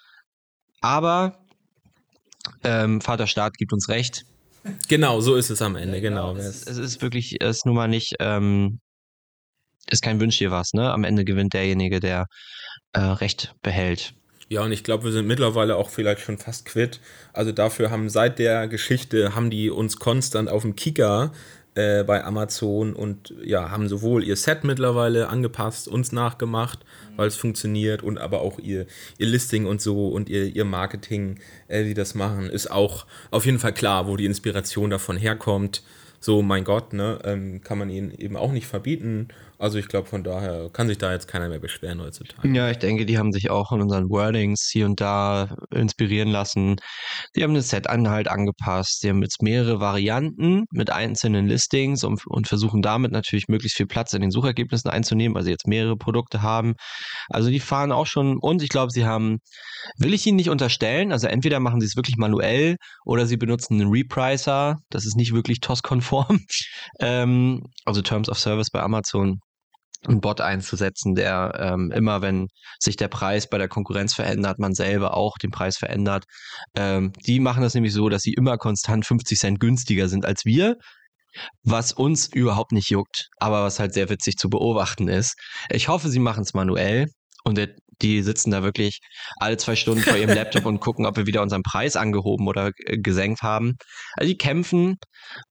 Aber 0.81 1.39
ähm, 2.65 3.01
Vater 3.01 3.27
Staat 3.27 3.55
gibt 3.55 3.73
uns 3.73 3.89
recht. 3.89 4.25
Genau, 4.89 5.21
so 5.21 5.35
ist 5.35 5.51
es 5.51 5.63
am 5.63 5.77
Ende, 5.77 6.01
genau. 6.01 6.37
Es, 6.37 6.67
es 6.67 6.79
ist 6.79 7.03
wirklich, 7.03 7.37
es 7.41 7.59
ist 7.59 7.67
nun 7.67 7.75
mal 7.75 7.89
nicht, 7.89 8.15
ähm, 8.21 8.81
ist 9.91 10.03
kein 10.03 10.21
Wünsch 10.21 10.39
dir 10.39 10.51
was, 10.51 10.73
ne? 10.73 10.93
Am 10.93 11.05
Ende 11.05 11.25
gewinnt 11.25 11.55
derjenige, 11.55 11.99
der 11.99 12.27
äh, 12.93 13.01
Recht 13.01 13.55
behält. 13.63 14.15
Ja, 14.53 14.61
und 14.65 14.73
ich 14.73 14.85
glaube, 14.85 15.05
wir 15.05 15.13
sind 15.13 15.27
mittlerweile 15.27 15.77
auch 15.77 15.89
vielleicht 15.89 16.21
schon 16.21 16.37
fast 16.37 16.67
quitt. 16.67 17.01
Also 17.33 17.53
dafür 17.53 17.91
haben 17.91 18.11
seit 18.11 18.39
der 18.39 18.69
Geschichte, 18.69 19.35
haben 19.35 19.49
die 19.49 19.71
uns 19.71 19.97
konstant 19.97 20.51
auf 20.51 20.61
dem 20.61 20.77
Kicker 20.77 21.33
äh, 21.75 22.05
bei 22.05 22.23
Amazon 22.23 22.93
und 22.93 23.33
ja, 23.43 23.71
haben 23.71 23.89
sowohl 23.89 24.23
ihr 24.23 24.37
Set 24.37 24.63
mittlerweile 24.63 25.31
angepasst, 25.31 25.89
uns 25.89 26.13
nachgemacht, 26.13 26.81
weil 27.17 27.29
es 27.29 27.37
funktioniert 27.37 28.03
und 28.03 28.19
aber 28.19 28.43
auch 28.43 28.59
ihr, 28.59 28.85
ihr 29.17 29.27
Listing 29.27 29.65
und 29.65 29.81
so 29.81 30.09
und 30.09 30.29
ihr, 30.29 30.55
ihr 30.55 30.67
Marketing, 30.67 31.39
äh, 31.69 31.85
die 31.85 31.95
das 31.95 32.15
machen, 32.15 32.51
ist 32.51 32.71
auch 32.71 33.07
auf 33.31 33.47
jeden 33.47 33.59
Fall 33.59 33.73
klar, 33.73 34.07
wo 34.07 34.19
die 34.19 34.27
Inspiration 34.27 34.91
davon 34.91 35.17
herkommt. 35.17 35.83
So, 36.21 36.43
mein 36.43 36.65
Gott, 36.65 36.93
ne, 36.93 37.21
ähm, 37.25 37.63
kann 37.65 37.79
man 37.79 37.89
ihnen 37.89 38.13
eben 38.13 38.37
auch 38.37 38.53
nicht 38.53 38.67
verbieten. 38.67 39.29
Also 39.63 39.79
ich 39.79 39.87
glaube, 39.87 40.09
von 40.09 40.25
daher 40.25 40.71
kann 40.73 40.89
sich 40.89 40.99
da 40.99 41.13
jetzt 41.13 41.29
keiner 41.29 41.49
mehr 41.49 41.61
beschweren 41.61 42.01
heutzutage. 42.01 42.49
Ja, 42.53 42.69
ich 42.69 42.79
denke, 42.79 43.07
die 43.07 43.17
haben 43.17 43.31
sich 43.31 43.49
auch 43.49 43.71
in 43.71 43.81
unseren 43.81 44.11
Wordings 44.11 44.69
hier 44.69 44.87
und 44.87 45.01
da 45.01 45.55
inspirieren 45.71 46.31
lassen. 46.31 46.81
Die 47.37 47.45
haben 47.45 47.55
das 47.55 47.69
Set 47.69 47.87
halt 47.87 48.27
angepasst. 48.27 49.05
Die 49.05 49.09
haben 49.09 49.23
jetzt 49.23 49.41
mehrere 49.41 49.79
Varianten 49.79 50.65
mit 50.73 50.91
einzelnen 50.91 51.47
Listings 51.47 52.03
und, 52.03 52.27
und 52.27 52.49
versuchen 52.49 52.83
damit 52.83 53.13
natürlich 53.13 53.47
möglichst 53.47 53.77
viel 53.77 53.87
Platz 53.87 54.13
in 54.15 54.21
den 54.21 54.33
Suchergebnissen 54.33 54.91
einzunehmen, 54.91 55.37
weil 55.37 55.45
sie 55.45 55.53
jetzt 55.53 55.69
mehrere 55.69 55.97
Produkte 55.97 56.43
haben. 56.43 56.75
Also 57.29 57.49
die 57.49 57.61
fahren 57.61 57.93
auch 57.93 58.07
schon 58.07 58.39
und 58.39 58.65
ich 58.65 58.69
glaube, 58.69 58.91
sie 58.91 59.05
haben, 59.05 59.39
will 59.97 60.13
ich 60.13 60.27
ihnen 60.27 60.39
nicht 60.39 60.51
unterstellen, 60.51 61.13
also 61.13 61.29
entweder 61.29 61.61
machen 61.61 61.81
sie 61.81 61.87
es 61.87 61.95
wirklich 61.95 62.17
manuell 62.17 62.79
oder 63.05 63.27
sie 63.27 63.37
benutzen 63.37 63.81
einen 63.81 63.93
Repricer. 63.93 64.79
Das 64.91 65.07
ist 65.07 65.15
nicht 65.15 65.33
wirklich 65.33 65.61
TOS-konform. 65.61 66.41
ähm, 66.99 67.63
also 67.85 68.03
Terms 68.03 68.29
of 68.29 68.41
Service 68.41 68.69
bei 68.69 68.83
Amazon 68.83 69.39
einen 70.07 70.21
Bot 70.21 70.41
einzusetzen, 70.41 71.15
der 71.15 71.53
ähm, 71.59 71.93
immer, 71.93 72.23
wenn 72.23 72.49
sich 72.79 72.97
der 72.97 73.09
Preis 73.09 73.49
bei 73.49 73.59
der 73.59 73.69
Konkurrenz 73.69 74.15
verändert, 74.15 74.59
man 74.59 74.75
selber 74.75 75.17
auch 75.17 75.37
den 75.39 75.51
Preis 75.51 75.77
verändert. 75.77 76.25
Ähm, 76.77 77.13
die 77.27 77.41
machen 77.41 77.63
das 77.63 77.75
nämlich 77.75 77.93
so, 77.93 78.09
dass 78.09 78.23
sie 78.23 78.33
immer 78.33 78.59
konstant 78.59 79.07
50 79.07 79.39
Cent 79.39 79.61
günstiger 79.61 80.09
sind 80.09 80.25
als 80.25 80.45
wir, 80.45 80.77
was 81.63 81.93
uns 81.93 82.27
überhaupt 82.27 82.73
nicht 82.73 82.91
juckt, 82.91 83.29
aber 83.39 83.63
was 83.63 83.79
halt 83.79 83.95
sehr 83.95 84.11
witzig 84.11 84.37
zu 84.37 84.51
beobachten 84.51 85.09
ist. 85.09 85.35
Ich 85.71 85.89
hoffe, 85.89 86.09
sie 86.09 86.19
machen 86.19 86.43
es 86.43 86.53
manuell 86.53 87.07
und 87.45 87.59
die 88.03 88.23
sitzen 88.23 88.51
da 88.51 88.63
wirklich 88.63 89.01
alle 89.37 89.57
zwei 89.57 89.77
Stunden 89.77 90.03
vor 90.03 90.17
ihrem 90.17 90.31
Laptop 90.35 90.67
und 90.67 90.81
gucken, 90.81 91.07
ob 91.07 91.17
wir 91.17 91.27
wieder 91.27 91.43
unseren 91.43 91.63
Preis 91.63 91.97
angehoben 91.97 92.49
oder 92.49 92.73
äh, 92.87 92.99
gesenkt 92.99 93.43
haben. 93.43 93.77
Also 94.17 94.29
die 94.29 94.37
kämpfen 94.39 94.97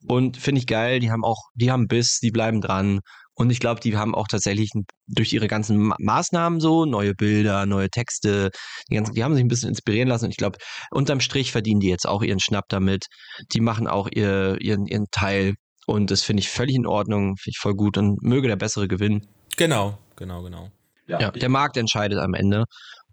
und 0.08 0.38
finde 0.38 0.60
ich 0.60 0.68
geil. 0.68 1.00
Die 1.00 1.12
haben 1.12 1.24
auch, 1.24 1.50
die 1.56 1.72
haben 1.72 1.88
Biss, 1.88 2.20
die 2.20 2.32
bleiben 2.32 2.62
dran 2.62 3.00
und 3.42 3.50
ich 3.50 3.60
glaube, 3.60 3.82
die 3.82 3.98
haben 3.98 4.14
auch 4.14 4.28
tatsächlich 4.28 4.70
durch 5.08 5.34
ihre 5.34 5.48
ganzen 5.48 5.80
Ma 5.80 5.96
Maßnahmen 5.98 6.60
so, 6.60 6.86
neue 6.86 7.16
Bilder, 7.16 7.66
neue 7.66 7.90
Texte, 7.90 8.52
die, 8.88 8.94
ganzen, 8.94 9.16
die 9.16 9.24
haben 9.24 9.34
sich 9.34 9.44
ein 9.44 9.48
bisschen 9.48 9.70
inspirieren 9.70 10.08
lassen. 10.08 10.26
Und 10.26 10.32
ich 10.32 10.38
glaube, 10.38 10.60
unterm 10.92 11.22
Strich 11.22 11.52
verdienen 11.52 11.80
die 11.80 11.90
jetzt 11.90 12.08
auch 12.08 12.22
ihren 12.22 12.40
Schnapp 12.40 12.66
damit. 12.70 13.08
Die 13.52 13.60
machen 13.60 13.88
auch 13.88 14.08
ihr, 14.12 14.58
ihren, 14.62 14.86
ihren 14.86 15.08
Teil. 15.10 15.56
Und 15.88 16.12
das 16.12 16.22
finde 16.22 16.42
ich 16.42 16.50
völlig 16.50 16.76
in 16.76 16.86
Ordnung, 16.86 17.36
finde 17.38 17.56
ich 17.56 17.58
voll 17.58 17.74
gut. 17.74 17.98
Und 17.98 18.22
möge 18.22 18.48
der 18.48 18.58
Bessere 18.58 18.88
gewinnen. 18.88 19.28
Genau, 19.58 19.98
genau, 20.16 20.44
genau. 20.44 20.70
Ja, 21.08 21.20
ja 21.20 21.32
der 21.32 21.50
Markt 21.50 21.78
entscheidet 21.78 22.20
am 22.20 22.36
Ende. 22.36 22.66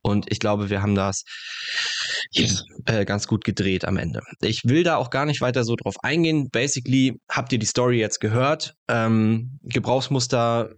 Und 0.08 0.30
ich 0.30 0.40
glaube, 0.40 0.70
wir 0.70 0.82
haben 0.82 0.94
das 0.94 1.22
äh, 2.86 3.04
ganz 3.04 3.26
gut 3.26 3.44
gedreht 3.44 3.84
am 3.84 3.96
Ende. 3.96 4.20
Ich 4.40 4.64
will 4.64 4.82
da 4.82 4.96
auch 4.96 5.10
gar 5.10 5.26
nicht 5.26 5.40
weiter 5.40 5.64
so 5.64 5.76
drauf 5.76 5.96
eingehen. 6.02 6.48
Basically 6.50 7.20
habt 7.30 7.52
ihr 7.52 7.58
die 7.58 7.66
Story 7.66 7.98
jetzt 7.98 8.20
gehört. 8.20 8.74
Ähm, 8.88 9.58
Gebrauchsmuster 9.62 10.72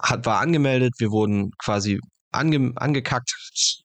hat, 0.00 0.26
war 0.26 0.40
angemeldet. 0.40 0.94
Wir 0.98 1.10
wurden 1.10 1.50
quasi 1.62 1.98
ange, 2.30 2.72
angekackt 2.76 3.32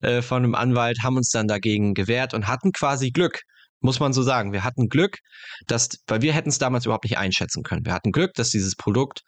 äh, 0.01 0.21
von 0.21 0.43
einem 0.43 0.55
Anwalt, 0.55 0.99
haben 1.03 1.17
uns 1.17 1.29
dann 1.29 1.47
dagegen 1.47 1.93
gewehrt 1.93 2.33
und 2.33 2.47
hatten 2.47 2.71
quasi 2.71 3.11
Glück 3.11 3.41
muss 3.83 3.99
man 3.99 4.13
so 4.13 4.23
sagen. 4.23 4.53
Wir 4.53 4.63
hatten 4.63 4.87
Glück, 4.87 5.17
dass, 5.67 5.89
weil 6.07 6.21
wir 6.21 6.33
hätten 6.33 6.49
es 6.49 6.57
damals 6.57 6.85
überhaupt 6.85 7.03
nicht 7.03 7.17
einschätzen 7.17 7.63
können. 7.63 7.85
Wir 7.85 7.93
hatten 7.93 8.13
Glück, 8.13 8.33
dass 8.33 8.49
dieses 8.49 8.75
Produkt 8.75 9.23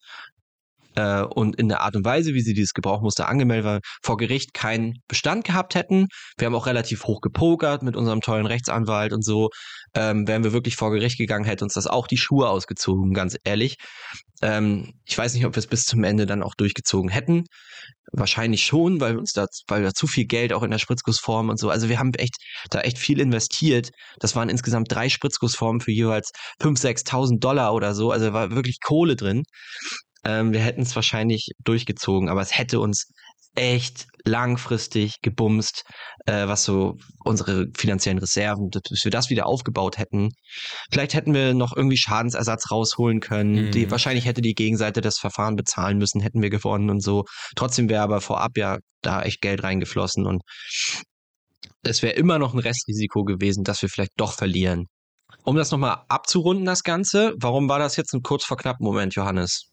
äh, 0.95 1.21
und 1.21 1.55
in 1.57 1.69
der 1.69 1.81
Art 1.81 1.95
und 1.95 2.05
Weise, 2.05 2.33
wie 2.33 2.41
sie 2.41 2.53
dieses 2.53 2.73
Gebrauchmuster 2.73 3.27
angemeldet 3.27 3.65
war, 3.65 3.79
vor 4.01 4.17
Gericht 4.17 4.53
keinen 4.53 4.95
Bestand 5.07 5.45
gehabt 5.45 5.75
hätten. 5.75 6.07
Wir 6.37 6.47
haben 6.47 6.55
auch 6.55 6.67
relativ 6.67 7.03
hoch 7.05 7.21
gepokert 7.21 7.83
mit 7.83 7.95
unserem 7.95 8.21
tollen 8.21 8.45
Rechtsanwalt 8.45 9.13
und 9.13 9.23
so. 9.23 9.49
Ähm, 9.93 10.27
wären 10.27 10.43
wir 10.43 10.53
wirklich 10.53 10.75
vor 10.75 10.91
Gericht 10.91 11.17
gegangen, 11.17 11.45
hätte 11.45 11.63
uns 11.63 11.73
das 11.73 11.87
auch 11.87 12.07
die 12.07 12.17
Schuhe 12.17 12.49
ausgezogen, 12.49 13.13
ganz 13.13 13.37
ehrlich. 13.43 13.77
Ähm, 14.41 14.93
ich 15.05 15.17
weiß 15.17 15.33
nicht, 15.33 15.45
ob 15.45 15.55
wir 15.55 15.59
es 15.59 15.67
bis 15.67 15.85
zum 15.85 16.03
Ende 16.03 16.25
dann 16.25 16.43
auch 16.43 16.55
durchgezogen 16.55 17.09
hätten. 17.09 17.45
Wahrscheinlich 18.11 18.63
schon, 18.63 19.01
weil 19.01 19.17
uns 19.17 19.33
da, 19.33 19.45
weil 19.67 19.83
da 19.83 19.93
zu 19.93 20.07
viel 20.07 20.25
Geld 20.25 20.53
auch 20.53 20.63
in 20.63 20.71
der 20.71 20.77
Spritzgussform 20.77 21.49
und 21.49 21.59
so. 21.59 21.69
Also 21.69 21.89
wir 21.89 21.99
haben 21.99 22.13
echt 22.13 22.35
da 22.69 22.81
echt 22.81 22.97
viel 22.97 23.19
investiert. 23.19 23.89
Das 24.19 24.35
waren 24.35 24.49
insgesamt 24.49 24.91
drei 24.91 25.09
Spritzgussformen 25.09 25.81
für 25.81 25.91
jeweils 25.91 26.31
5.000, 26.61 27.07
6.000 27.07 27.39
Dollar 27.39 27.73
oder 27.73 27.95
so. 27.95 28.11
Also 28.11 28.33
war 28.33 28.51
wirklich 28.51 28.79
Kohle 28.81 29.15
drin. 29.15 29.43
Ähm, 30.25 30.53
wir 30.53 30.59
hätten 30.59 30.81
es 30.81 30.95
wahrscheinlich 30.95 31.51
durchgezogen, 31.63 32.29
aber 32.29 32.41
es 32.41 32.57
hätte 32.57 32.79
uns 32.79 33.11
echt 33.55 34.07
langfristig 34.25 35.21
gebumst, 35.21 35.83
äh, 36.25 36.47
was 36.47 36.65
so 36.65 36.97
unsere 37.23 37.67
finanziellen 37.77 38.17
Reserven, 38.17 38.69
dass 38.69 39.03
wir 39.03 39.11
das 39.11 39.29
wieder 39.29 39.45
aufgebaut 39.45 39.97
hätten. 39.97 40.31
Vielleicht 40.91 41.13
hätten 41.13 41.33
wir 41.33 41.53
noch 41.53 41.75
irgendwie 41.75 41.97
Schadensersatz 41.97 42.71
rausholen 42.71 43.19
können. 43.21 43.67
Mhm. 43.67 43.71
Die, 43.71 43.91
wahrscheinlich 43.91 44.25
hätte 44.25 44.41
die 44.41 44.55
Gegenseite 44.55 45.01
das 45.01 45.17
Verfahren 45.17 45.55
bezahlen 45.55 45.97
müssen, 45.97 46.21
hätten 46.21 46.41
wir 46.41 46.49
gewonnen 46.49 46.89
und 46.89 47.01
so. 47.01 47.23
Trotzdem 47.55 47.87
wäre 47.87 48.03
aber 48.03 48.19
vorab 48.19 48.57
ja 48.57 48.77
da 49.01 49.21
echt 49.21 49.41
Geld 49.41 49.63
reingeflossen 49.63 50.25
und 50.25 50.41
es 51.83 52.01
wäre 52.01 52.13
immer 52.13 52.39
noch 52.39 52.53
ein 52.53 52.59
Restrisiko 52.59 53.23
gewesen, 53.23 53.63
dass 53.63 53.81
wir 53.81 53.89
vielleicht 53.89 54.13
doch 54.17 54.33
verlieren. 54.33 54.87
Um 55.43 55.55
das 55.55 55.69
nochmal 55.69 56.03
abzurunden, 56.07 56.65
das 56.65 56.81
Ganze, 56.81 57.33
warum 57.39 57.69
war 57.69 57.77
das 57.77 57.95
jetzt 57.95 58.13
ein 58.13 58.23
kurz 58.23 58.43
vor 58.43 58.57
knapp 58.57 58.79
Moment, 58.79 59.13
Johannes? 59.13 59.69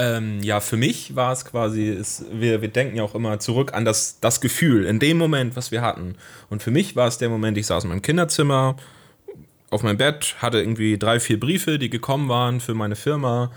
Ähm, 0.00 0.40
ja, 0.40 0.60
für 0.60 0.78
mich 0.78 1.14
war 1.14 1.30
es 1.30 1.44
quasi, 1.44 1.90
ist, 1.90 2.24
wir, 2.32 2.62
wir 2.62 2.68
denken 2.68 2.96
ja 2.96 3.02
auch 3.02 3.14
immer 3.14 3.38
zurück 3.38 3.74
an 3.74 3.84
das, 3.84 4.18
das 4.18 4.40
Gefühl, 4.40 4.86
in 4.86 4.98
dem 4.98 5.18
Moment, 5.18 5.56
was 5.56 5.72
wir 5.72 5.82
hatten. 5.82 6.14
Und 6.48 6.62
für 6.62 6.70
mich 6.70 6.96
war 6.96 7.06
es 7.06 7.18
der 7.18 7.28
Moment, 7.28 7.58
ich 7.58 7.66
saß 7.66 7.84
in 7.84 7.90
meinem 7.90 8.00
Kinderzimmer, 8.00 8.76
auf 9.68 9.82
meinem 9.82 9.98
Bett, 9.98 10.36
hatte 10.38 10.58
irgendwie 10.58 10.96
drei, 10.96 11.20
vier 11.20 11.38
Briefe, 11.38 11.78
die 11.78 11.90
gekommen 11.90 12.30
waren 12.30 12.60
für 12.60 12.72
meine 12.72 12.96
Firma 12.96 13.52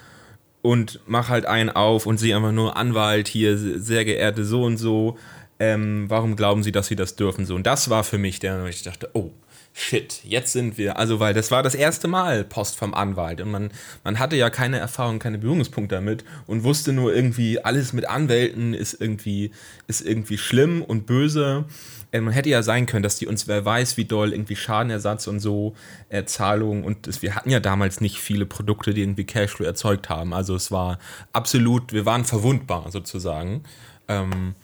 und 0.61 0.99
mach 1.07 1.29
halt 1.29 1.45
einen 1.45 1.69
auf 1.69 2.05
und 2.05 2.17
sehe 2.17 2.35
einfach 2.35 2.51
nur 2.51 2.75
Anwalt 2.75 3.29
hier, 3.29 3.57
sehr 3.57 4.03
geehrte 4.03 4.43
so 4.43 4.63
und 4.63 4.75
so. 4.75 5.17
Ähm, 5.59 6.09
warum 6.09 6.35
glauben 6.35 6.61
Sie, 6.61 6.73
dass 6.73 6.87
Sie 6.87 6.97
das 6.97 7.15
dürfen? 7.15 7.45
So, 7.45 7.55
und 7.55 7.65
das 7.65 7.89
war 7.89 8.03
für 8.03 8.17
mich 8.17 8.41
der, 8.41 8.65
ich 8.65 8.83
dachte, 8.83 9.09
oh, 9.13 9.31
shit, 9.73 10.21
jetzt 10.23 10.53
sind 10.53 10.77
wir. 10.77 10.97
Also, 10.97 11.19
weil 11.19 11.33
das 11.33 11.51
war 11.51 11.63
das 11.63 11.75
erste 11.75 12.07
Mal 12.07 12.43
Post 12.43 12.77
vom 12.77 12.93
Anwalt 12.93 13.41
und 13.41 13.51
man, 13.51 13.71
man 14.03 14.19
hatte 14.19 14.35
ja 14.35 14.49
keine 14.49 14.77
Erfahrung, 14.79 15.19
keine 15.19 15.39
Berührungspunkte 15.39 15.95
damit 15.95 16.23
und 16.47 16.63
wusste 16.63 16.93
nur 16.93 17.13
irgendwie, 17.13 17.59
alles 17.59 17.91
mit 17.91 18.07
Anwälten 18.07 18.73
ist 18.73 18.99
irgendwie, 18.99 19.51
ist 19.87 20.01
irgendwie 20.01 20.37
schlimm 20.37 20.81
und 20.81 21.05
böse. 21.05 21.65
Äh, 22.11 22.21
man 22.21 22.33
hätte 22.33 22.49
ja 22.49 22.63
sein 22.63 22.85
können, 22.85 23.03
dass 23.03 23.17
die 23.17 23.27
uns, 23.27 23.47
wer 23.47 23.65
weiß, 23.65 23.97
wie 23.97 24.05
doll, 24.05 24.31
irgendwie 24.31 24.55
Schadenersatz 24.55 25.27
und 25.27 25.39
so, 25.39 25.75
äh, 26.09 26.23
Zahlungen 26.25 26.83
und 26.83 27.07
das, 27.07 27.21
wir 27.21 27.35
hatten 27.35 27.49
ja 27.49 27.59
damals 27.59 27.99
nicht 28.01 28.19
viele 28.19 28.45
Produkte, 28.45 28.93
die 28.93 29.01
irgendwie 29.01 29.25
Cashflow 29.25 29.65
erzeugt 29.65 30.09
haben. 30.09 30.33
Also, 30.33 30.55
es 30.55 30.71
war 30.71 30.99
absolut, 31.33 31.93
wir 31.93 32.05
waren 32.05 32.25
verwundbar 32.25 32.91
sozusagen. 32.91 33.63
Ähm, 34.07 34.55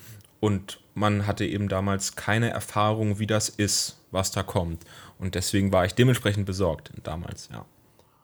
Und 0.42 0.80
man 0.96 1.28
hatte 1.28 1.46
eben 1.46 1.68
damals 1.68 2.16
keine 2.16 2.50
Erfahrung, 2.50 3.20
wie 3.20 3.28
das 3.28 3.50
ist, 3.50 3.99
was 4.12 4.32
da 4.32 4.44
kommt. 4.44 4.84
Und 5.18 5.36
deswegen 5.36 5.72
war 5.72 5.86
ich 5.86 5.94
dementsprechend 5.94 6.46
besorgt 6.46 6.92
damals, 7.04 7.50
ja. 7.52 7.66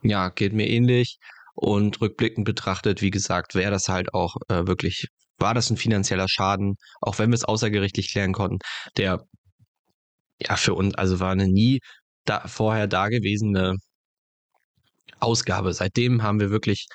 Ja, 0.02 0.30
geht 0.30 0.54
mir 0.54 0.68
ähnlich. 0.68 1.18
Und 1.56 2.02
rückblickend 2.02 2.46
betrachtet, 2.46 3.02
wie 3.02 3.12
gesagt, 3.12 3.56
wäre 3.56 3.72
das 3.72 3.88
halt 3.88 4.14
auch 4.14 4.36
äh, 4.50 4.68
wirklich, 4.68 5.08
war 5.38 5.54
das 5.54 5.70
ein 5.70 5.78
finanzieller 5.78 6.28
Schaden, 6.28 6.76
auch 7.02 7.18
wenn 7.18 7.30
wir 7.30 7.36
es 7.36 7.46
außergerichtlich 7.46 8.12
klären 8.12 8.34
konnten, 8.34 8.60
der 8.98 9.24
ja 10.40 10.58
für 10.58 10.74
uns, 10.74 10.96
also 10.96 11.20
war 11.20 11.32
eine 11.32 11.48
nie 11.48 11.80
da, 12.26 12.48
vorher 12.48 12.88
dagewesene 12.88 13.78
Ausgabe. 15.20 15.74
Seitdem 15.74 16.24
haben 16.24 16.40
wir 16.40 16.50
wirklich 16.50 16.88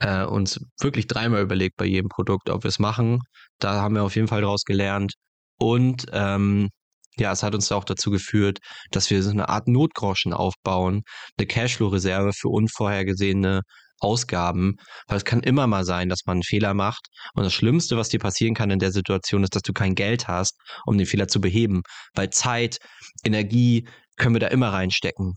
äh, 0.00 0.24
uns 0.24 0.60
wirklich 0.80 1.06
dreimal 1.06 1.42
überlegt 1.42 1.76
bei 1.76 1.86
jedem 1.86 2.08
Produkt, 2.08 2.50
ob 2.50 2.64
wir 2.64 2.68
es 2.68 2.78
machen. 2.78 3.20
Da 3.58 3.80
haben 3.80 3.94
wir 3.94 4.04
auf 4.04 4.14
jeden 4.16 4.28
Fall 4.28 4.42
daraus 4.42 4.64
gelernt. 4.64 5.14
Und 5.58 6.06
ähm, 6.12 6.68
ja, 7.16 7.32
es 7.32 7.42
hat 7.42 7.54
uns 7.54 7.70
auch 7.72 7.84
dazu 7.84 8.10
geführt, 8.10 8.58
dass 8.90 9.10
wir 9.10 9.22
so 9.22 9.30
eine 9.30 9.48
Art 9.48 9.68
Notgroschen 9.68 10.32
aufbauen, 10.32 11.02
eine 11.38 11.46
Cashflow-Reserve 11.46 12.32
für 12.32 12.48
unvorhergesehene 12.48 13.62
Ausgaben, 14.00 14.76
weil 15.06 15.18
es 15.18 15.24
kann 15.24 15.40
immer 15.40 15.66
mal 15.66 15.84
sein, 15.84 16.08
dass 16.08 16.26
man 16.26 16.36
einen 16.36 16.42
Fehler 16.42 16.74
macht. 16.74 17.06
Und 17.34 17.44
das 17.44 17.52
Schlimmste, 17.52 17.96
was 17.96 18.08
dir 18.08 18.18
passieren 18.18 18.54
kann 18.54 18.70
in 18.70 18.80
der 18.80 18.90
Situation, 18.90 19.44
ist, 19.44 19.54
dass 19.54 19.62
du 19.62 19.72
kein 19.72 19.94
Geld 19.94 20.26
hast, 20.28 20.58
um 20.86 20.98
den 20.98 21.06
Fehler 21.06 21.28
zu 21.28 21.40
beheben, 21.40 21.82
weil 22.14 22.30
Zeit, 22.30 22.78
Energie 23.24 23.86
können 24.16 24.34
wir 24.34 24.40
da 24.40 24.48
immer 24.48 24.72
reinstecken. 24.72 25.34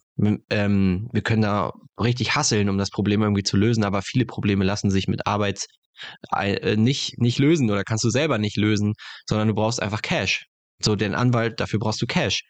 Ähm, 0.49 1.07
wir 1.11 1.21
können 1.21 1.43
da 1.43 1.71
richtig 1.99 2.36
hasseln, 2.36 2.69
um 2.69 2.78
das 2.78 2.89
Problem 2.89 3.21
irgendwie 3.21 3.43
zu 3.43 3.57
lösen, 3.57 3.84
aber 3.84 4.01
viele 4.01 4.26
Probleme 4.26 4.65
lassen 4.65 4.89
sich 4.89 5.07
mit 5.07 5.28
Arbeits 5.28 5.67
äh, 6.32 6.76
nicht, 6.76 7.19
nicht 7.19 7.39
lösen 7.39 7.69
oder 7.69 7.84
kannst 7.84 8.03
du 8.03 8.09
selber 8.09 8.38
nicht 8.38 8.57
lösen, 8.57 8.93
sondern 9.28 9.47
du 9.49 9.53
brauchst 9.53 9.82
einfach 9.82 10.01
Cash. 10.01 10.45
So, 10.82 10.95
den 10.95 11.15
Anwalt, 11.15 11.59
dafür 11.59 11.80
brauchst 11.80 12.01
du 12.01 12.05
Cash. 12.05 12.43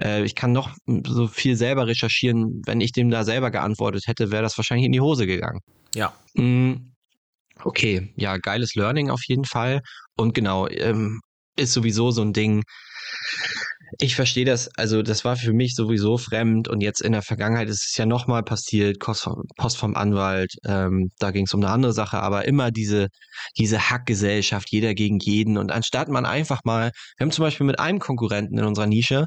Äh, 0.00 0.24
ich 0.24 0.34
kann 0.34 0.52
noch 0.52 0.74
so 1.06 1.28
viel 1.28 1.56
selber 1.56 1.86
recherchieren. 1.86 2.62
Wenn 2.64 2.80
ich 2.80 2.92
dem 2.92 3.10
da 3.10 3.24
selber 3.24 3.50
geantwortet 3.50 4.04
hätte, 4.06 4.30
wäre 4.30 4.42
das 4.42 4.56
wahrscheinlich 4.56 4.86
in 4.86 4.92
die 4.92 5.00
Hose 5.00 5.26
gegangen. 5.26 5.60
Ja. 5.94 6.14
Mm, 6.34 6.92
okay, 7.62 8.12
ja, 8.16 8.38
geiles 8.38 8.74
Learning 8.74 9.10
auf 9.10 9.22
jeden 9.26 9.44
Fall. 9.44 9.80
Und 10.16 10.34
genau, 10.34 10.68
ähm, 10.68 11.20
ist 11.56 11.72
sowieso 11.72 12.10
so 12.10 12.22
ein 12.22 12.32
Ding. 12.32 12.62
Ich 13.98 14.16
verstehe 14.16 14.44
das, 14.44 14.68
also 14.76 15.02
das 15.02 15.24
war 15.24 15.36
für 15.36 15.52
mich 15.52 15.74
sowieso 15.74 16.18
fremd 16.18 16.68
und 16.68 16.80
jetzt 16.80 17.00
in 17.00 17.12
der 17.12 17.22
Vergangenheit 17.22 17.68
ist 17.68 17.86
es 17.88 17.96
ja 17.96 18.04
nochmal 18.04 18.42
passiert, 18.42 18.98
Post 18.98 19.76
vom 19.76 19.96
Anwalt, 19.96 20.54
ähm, 20.66 21.10
da 21.18 21.30
ging 21.30 21.46
es 21.46 21.54
um 21.54 21.62
eine 21.62 21.72
andere 21.72 21.92
Sache, 21.92 22.18
aber 22.18 22.46
immer 22.46 22.70
diese, 22.72 23.08
diese 23.58 23.90
Hackgesellschaft, 23.90 24.70
jeder 24.70 24.94
gegen 24.94 25.18
jeden 25.20 25.56
und 25.56 25.70
anstatt 25.70 26.08
man 26.08 26.26
einfach 26.26 26.62
mal, 26.64 26.90
wir 27.16 27.24
haben 27.24 27.30
zum 27.30 27.44
Beispiel 27.44 27.66
mit 27.66 27.78
einem 27.78 28.00
Konkurrenten 28.00 28.58
in 28.58 28.64
unserer 28.64 28.86
Nische, 28.86 29.26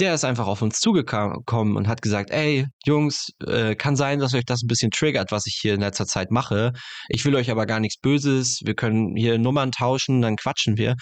der 0.00 0.14
ist 0.14 0.24
einfach 0.24 0.46
auf 0.46 0.62
uns 0.62 0.80
zugekommen 0.80 1.76
und 1.76 1.86
hat 1.86 2.02
gesagt, 2.02 2.30
ey, 2.30 2.66
Jungs, 2.84 3.30
äh, 3.46 3.76
kann 3.76 3.94
sein, 3.96 4.18
dass 4.18 4.34
euch 4.34 4.44
das 4.44 4.62
ein 4.62 4.66
bisschen 4.66 4.90
triggert, 4.90 5.30
was 5.30 5.46
ich 5.46 5.58
hier 5.60 5.74
in 5.74 5.80
letzter 5.80 6.06
Zeit 6.06 6.30
mache. 6.30 6.72
Ich 7.08 7.24
will 7.24 7.34
euch 7.36 7.50
aber 7.50 7.66
gar 7.66 7.80
nichts 7.80 8.00
Böses. 8.00 8.60
Wir 8.64 8.74
können 8.74 9.14
hier 9.16 9.38
Nummern 9.38 9.70
tauschen, 9.70 10.20
dann 10.20 10.36
quatschen 10.36 10.76
wir. 10.76 10.94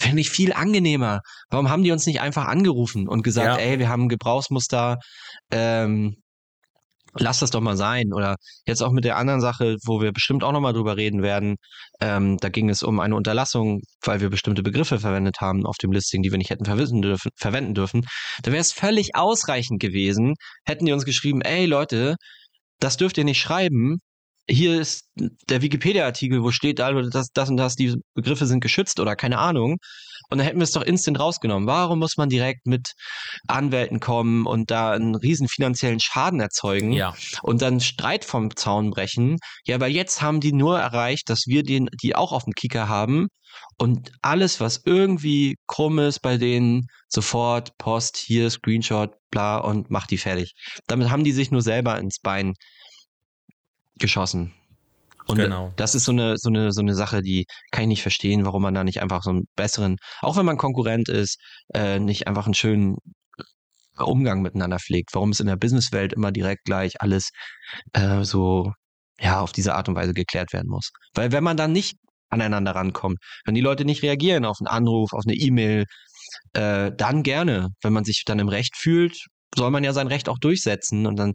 Fände 0.00 0.20
ich 0.20 0.30
viel 0.30 0.52
angenehmer. 0.52 1.20
Warum 1.48 1.70
haben 1.70 1.84
die 1.84 1.92
uns 1.92 2.06
nicht 2.06 2.20
einfach 2.20 2.46
angerufen 2.46 3.08
und 3.08 3.22
gesagt, 3.22 3.60
ja. 3.60 3.64
ey, 3.64 3.78
wir 3.78 3.88
haben 3.88 4.04
ein 4.04 4.08
Gebrauchsmuster, 4.08 4.98
ähm, 5.52 6.16
lass 7.14 7.40
das 7.40 7.50
doch 7.50 7.60
mal 7.60 7.76
sein. 7.76 8.12
Oder 8.12 8.36
jetzt 8.66 8.82
auch 8.82 8.92
mit 8.92 9.04
der 9.04 9.16
anderen 9.16 9.40
Sache, 9.40 9.76
wo 9.84 10.00
wir 10.00 10.12
bestimmt 10.12 10.44
auch 10.44 10.52
nochmal 10.52 10.72
drüber 10.72 10.96
reden 10.96 11.22
werden. 11.22 11.56
Ähm, 12.00 12.36
da 12.38 12.48
ging 12.48 12.68
es 12.68 12.82
um 12.82 13.00
eine 13.00 13.16
Unterlassung, 13.16 13.80
weil 14.02 14.20
wir 14.20 14.30
bestimmte 14.30 14.62
Begriffe 14.62 14.98
verwendet 14.98 15.40
haben 15.40 15.66
auf 15.66 15.76
dem 15.78 15.92
Listing, 15.92 16.22
die 16.22 16.30
wir 16.30 16.38
nicht 16.38 16.50
hätten 16.50 16.64
verwenden 16.64 17.02
dürfen. 17.02 17.30
Verwenden 17.36 17.74
dürfen. 17.74 18.06
Da 18.42 18.52
wäre 18.52 18.60
es 18.60 18.72
völlig 18.72 19.14
ausreichend 19.14 19.80
gewesen, 19.80 20.34
hätten 20.64 20.86
die 20.86 20.92
uns 20.92 21.04
geschrieben, 21.04 21.42
ey 21.42 21.66
Leute, 21.66 22.16
das 22.80 22.96
dürft 22.96 23.18
ihr 23.18 23.24
nicht 23.24 23.40
schreiben. 23.40 23.98
Hier 24.48 24.80
ist 24.80 25.04
der 25.48 25.62
Wikipedia-Artikel, 25.62 26.42
wo 26.42 26.50
steht, 26.50 26.80
dass 26.80 27.28
das 27.32 27.50
und 27.50 27.56
das, 27.56 27.76
die 27.76 27.94
Begriffe 28.14 28.46
sind 28.46 28.60
geschützt 28.60 28.98
oder 29.00 29.14
keine 29.16 29.38
Ahnung. 29.38 29.76
Und 30.30 30.38
dann 30.38 30.46
hätten 30.46 30.58
wir 30.58 30.64
es 30.64 30.72
doch 30.72 30.82
instant 30.82 31.18
rausgenommen. 31.18 31.66
Warum 31.66 31.98
muss 31.98 32.16
man 32.16 32.28
direkt 32.28 32.66
mit 32.66 32.92
Anwälten 33.48 34.00
kommen 34.00 34.46
und 34.46 34.70
da 34.70 34.92
einen 34.92 35.16
riesen 35.16 35.48
finanziellen 35.48 36.00
Schaden 36.00 36.40
erzeugen 36.40 36.92
ja. 36.92 37.14
und 37.42 37.62
dann 37.62 37.80
Streit 37.80 38.24
vom 38.24 38.54
Zaun 38.56 38.90
brechen? 38.90 39.38
Ja, 39.64 39.80
weil 39.80 39.92
jetzt 39.92 40.22
haben 40.22 40.40
die 40.40 40.52
nur 40.52 40.78
erreicht, 40.78 41.28
dass 41.28 41.46
wir 41.46 41.62
den, 41.62 41.88
die 42.02 42.14
auch 42.14 42.32
auf 42.32 42.44
dem 42.44 42.52
Kicker 42.52 42.88
haben 42.88 43.28
und 43.78 44.12
alles, 44.22 44.60
was 44.60 44.82
irgendwie 44.84 45.56
krumm 45.66 45.98
ist 45.98 46.20
bei 46.20 46.36
denen, 46.36 46.86
sofort 47.08 47.76
Post, 47.78 48.16
hier 48.16 48.50
Screenshot, 48.50 49.14
bla 49.30 49.58
und 49.58 49.90
macht 49.90 50.10
die 50.10 50.18
fertig. 50.18 50.54
Damit 50.86 51.10
haben 51.10 51.24
die 51.24 51.32
sich 51.32 51.50
nur 51.50 51.62
selber 51.62 51.98
ins 51.98 52.18
Bein 52.20 52.54
geschossen. 53.96 54.54
Und 55.30 55.38
genau. 55.38 55.72
das 55.76 55.94
ist 55.94 56.04
so 56.04 56.12
eine, 56.12 56.36
so 56.36 56.48
eine, 56.48 56.72
so 56.72 56.80
eine 56.80 56.94
Sache, 56.94 57.22
die 57.22 57.46
kann 57.70 57.82
ich 57.84 57.88
nicht 57.88 58.02
verstehen, 58.02 58.44
warum 58.44 58.62
man 58.62 58.74
da 58.74 58.84
nicht 58.84 59.02
einfach 59.02 59.22
so 59.22 59.30
einen 59.30 59.44
besseren, 59.56 59.96
auch 60.20 60.36
wenn 60.36 60.46
man 60.46 60.56
Konkurrent 60.56 61.08
ist, 61.08 61.38
äh, 61.74 61.98
nicht 61.98 62.26
einfach 62.26 62.46
einen 62.46 62.54
schönen 62.54 62.96
Umgang 63.98 64.42
miteinander 64.42 64.78
pflegt. 64.78 65.10
Warum 65.12 65.30
es 65.30 65.40
in 65.40 65.46
der 65.46 65.56
Businesswelt 65.56 66.12
immer 66.12 66.32
direkt 66.32 66.64
gleich 66.64 67.00
alles 67.00 67.30
äh, 67.92 68.24
so 68.24 68.72
ja 69.20 69.40
auf 69.40 69.52
diese 69.52 69.74
Art 69.74 69.88
und 69.88 69.94
Weise 69.94 70.14
geklärt 70.14 70.52
werden 70.52 70.68
muss. 70.68 70.90
Weil 71.14 71.32
wenn 71.32 71.44
man 71.44 71.56
dann 71.56 71.72
nicht 71.72 71.96
aneinander 72.30 72.74
rankommt, 72.74 73.18
wenn 73.44 73.54
die 73.54 73.60
Leute 73.60 73.84
nicht 73.84 74.02
reagieren 74.02 74.44
auf 74.44 74.58
einen 74.60 74.68
Anruf, 74.68 75.12
auf 75.12 75.24
eine 75.26 75.34
E-Mail, 75.34 75.84
äh, 76.52 76.92
dann 76.96 77.22
gerne. 77.22 77.68
Wenn 77.82 77.92
man 77.92 78.04
sich 78.04 78.22
dann 78.24 78.38
im 78.38 78.48
Recht 78.48 78.76
fühlt, 78.76 79.16
soll 79.54 79.70
man 79.70 79.84
ja 79.84 79.92
sein 79.92 80.06
Recht 80.06 80.28
auch 80.28 80.38
durchsetzen 80.38 81.06
und 81.06 81.16
dann, 81.16 81.32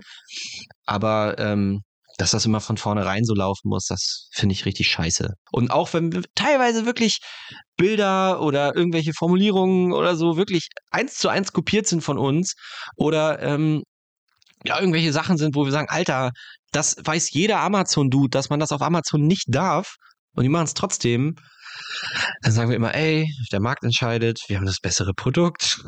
aber 0.86 1.38
ähm, 1.38 1.82
dass 2.18 2.32
das 2.32 2.46
immer 2.46 2.62
von 2.62 2.78
vornherein 2.78 3.24
so 3.24 3.34
laufen 3.34 3.70
muss, 3.70 3.86
das 3.88 4.30
finde 4.32 4.54
ich 4.54 4.66
richtig 4.66 4.88
scheiße. 4.90 5.34
Und 5.52 5.72
auch 5.72 5.94
wenn 5.94 6.24
teilweise 6.36 6.86
wirklich 6.86 7.20
Bilder 7.78 8.42
oder 8.42 8.76
irgendwelche 8.76 9.14
Formulierungen 9.14 9.92
oder 9.92 10.16
so 10.16 10.38
wirklich 10.38 10.70
eins 10.92 11.16
zu 11.16 11.30
eins 11.30 11.52
kopiert 11.52 11.88
sind 11.88 12.02
von 12.02 12.18
uns 12.18 12.54
oder 12.96 13.42
ähm, 13.42 13.84
ja, 14.66 14.80
irgendwelche 14.80 15.14
Sachen 15.14 15.38
sind, 15.38 15.56
wo 15.56 15.66
wir 15.66 15.72
sagen, 15.72 15.90
Alter, 15.90 16.32
das 16.72 16.96
weiß 17.04 17.32
jeder 17.32 17.60
Amazon-Dude, 17.60 18.30
dass 18.30 18.50
man 18.50 18.60
das 18.60 18.72
auf 18.72 18.82
Amazon 18.82 19.22
nicht 19.22 19.46
darf 19.48 19.96
und 20.34 20.44
die 20.44 20.50
machen 20.50 20.66
es 20.66 20.74
trotzdem. 20.74 21.36
Dann 22.42 22.52
sagen 22.52 22.70
wir 22.70 22.78
immer, 22.78 22.96
ey, 22.96 23.28
der 23.52 23.60
Markt 23.60 23.84
entscheidet, 23.84 24.40
wir 24.48 24.58
haben 24.58 24.66
das 24.66 24.80
bessere 24.80 25.14
Produkt. 25.14 25.84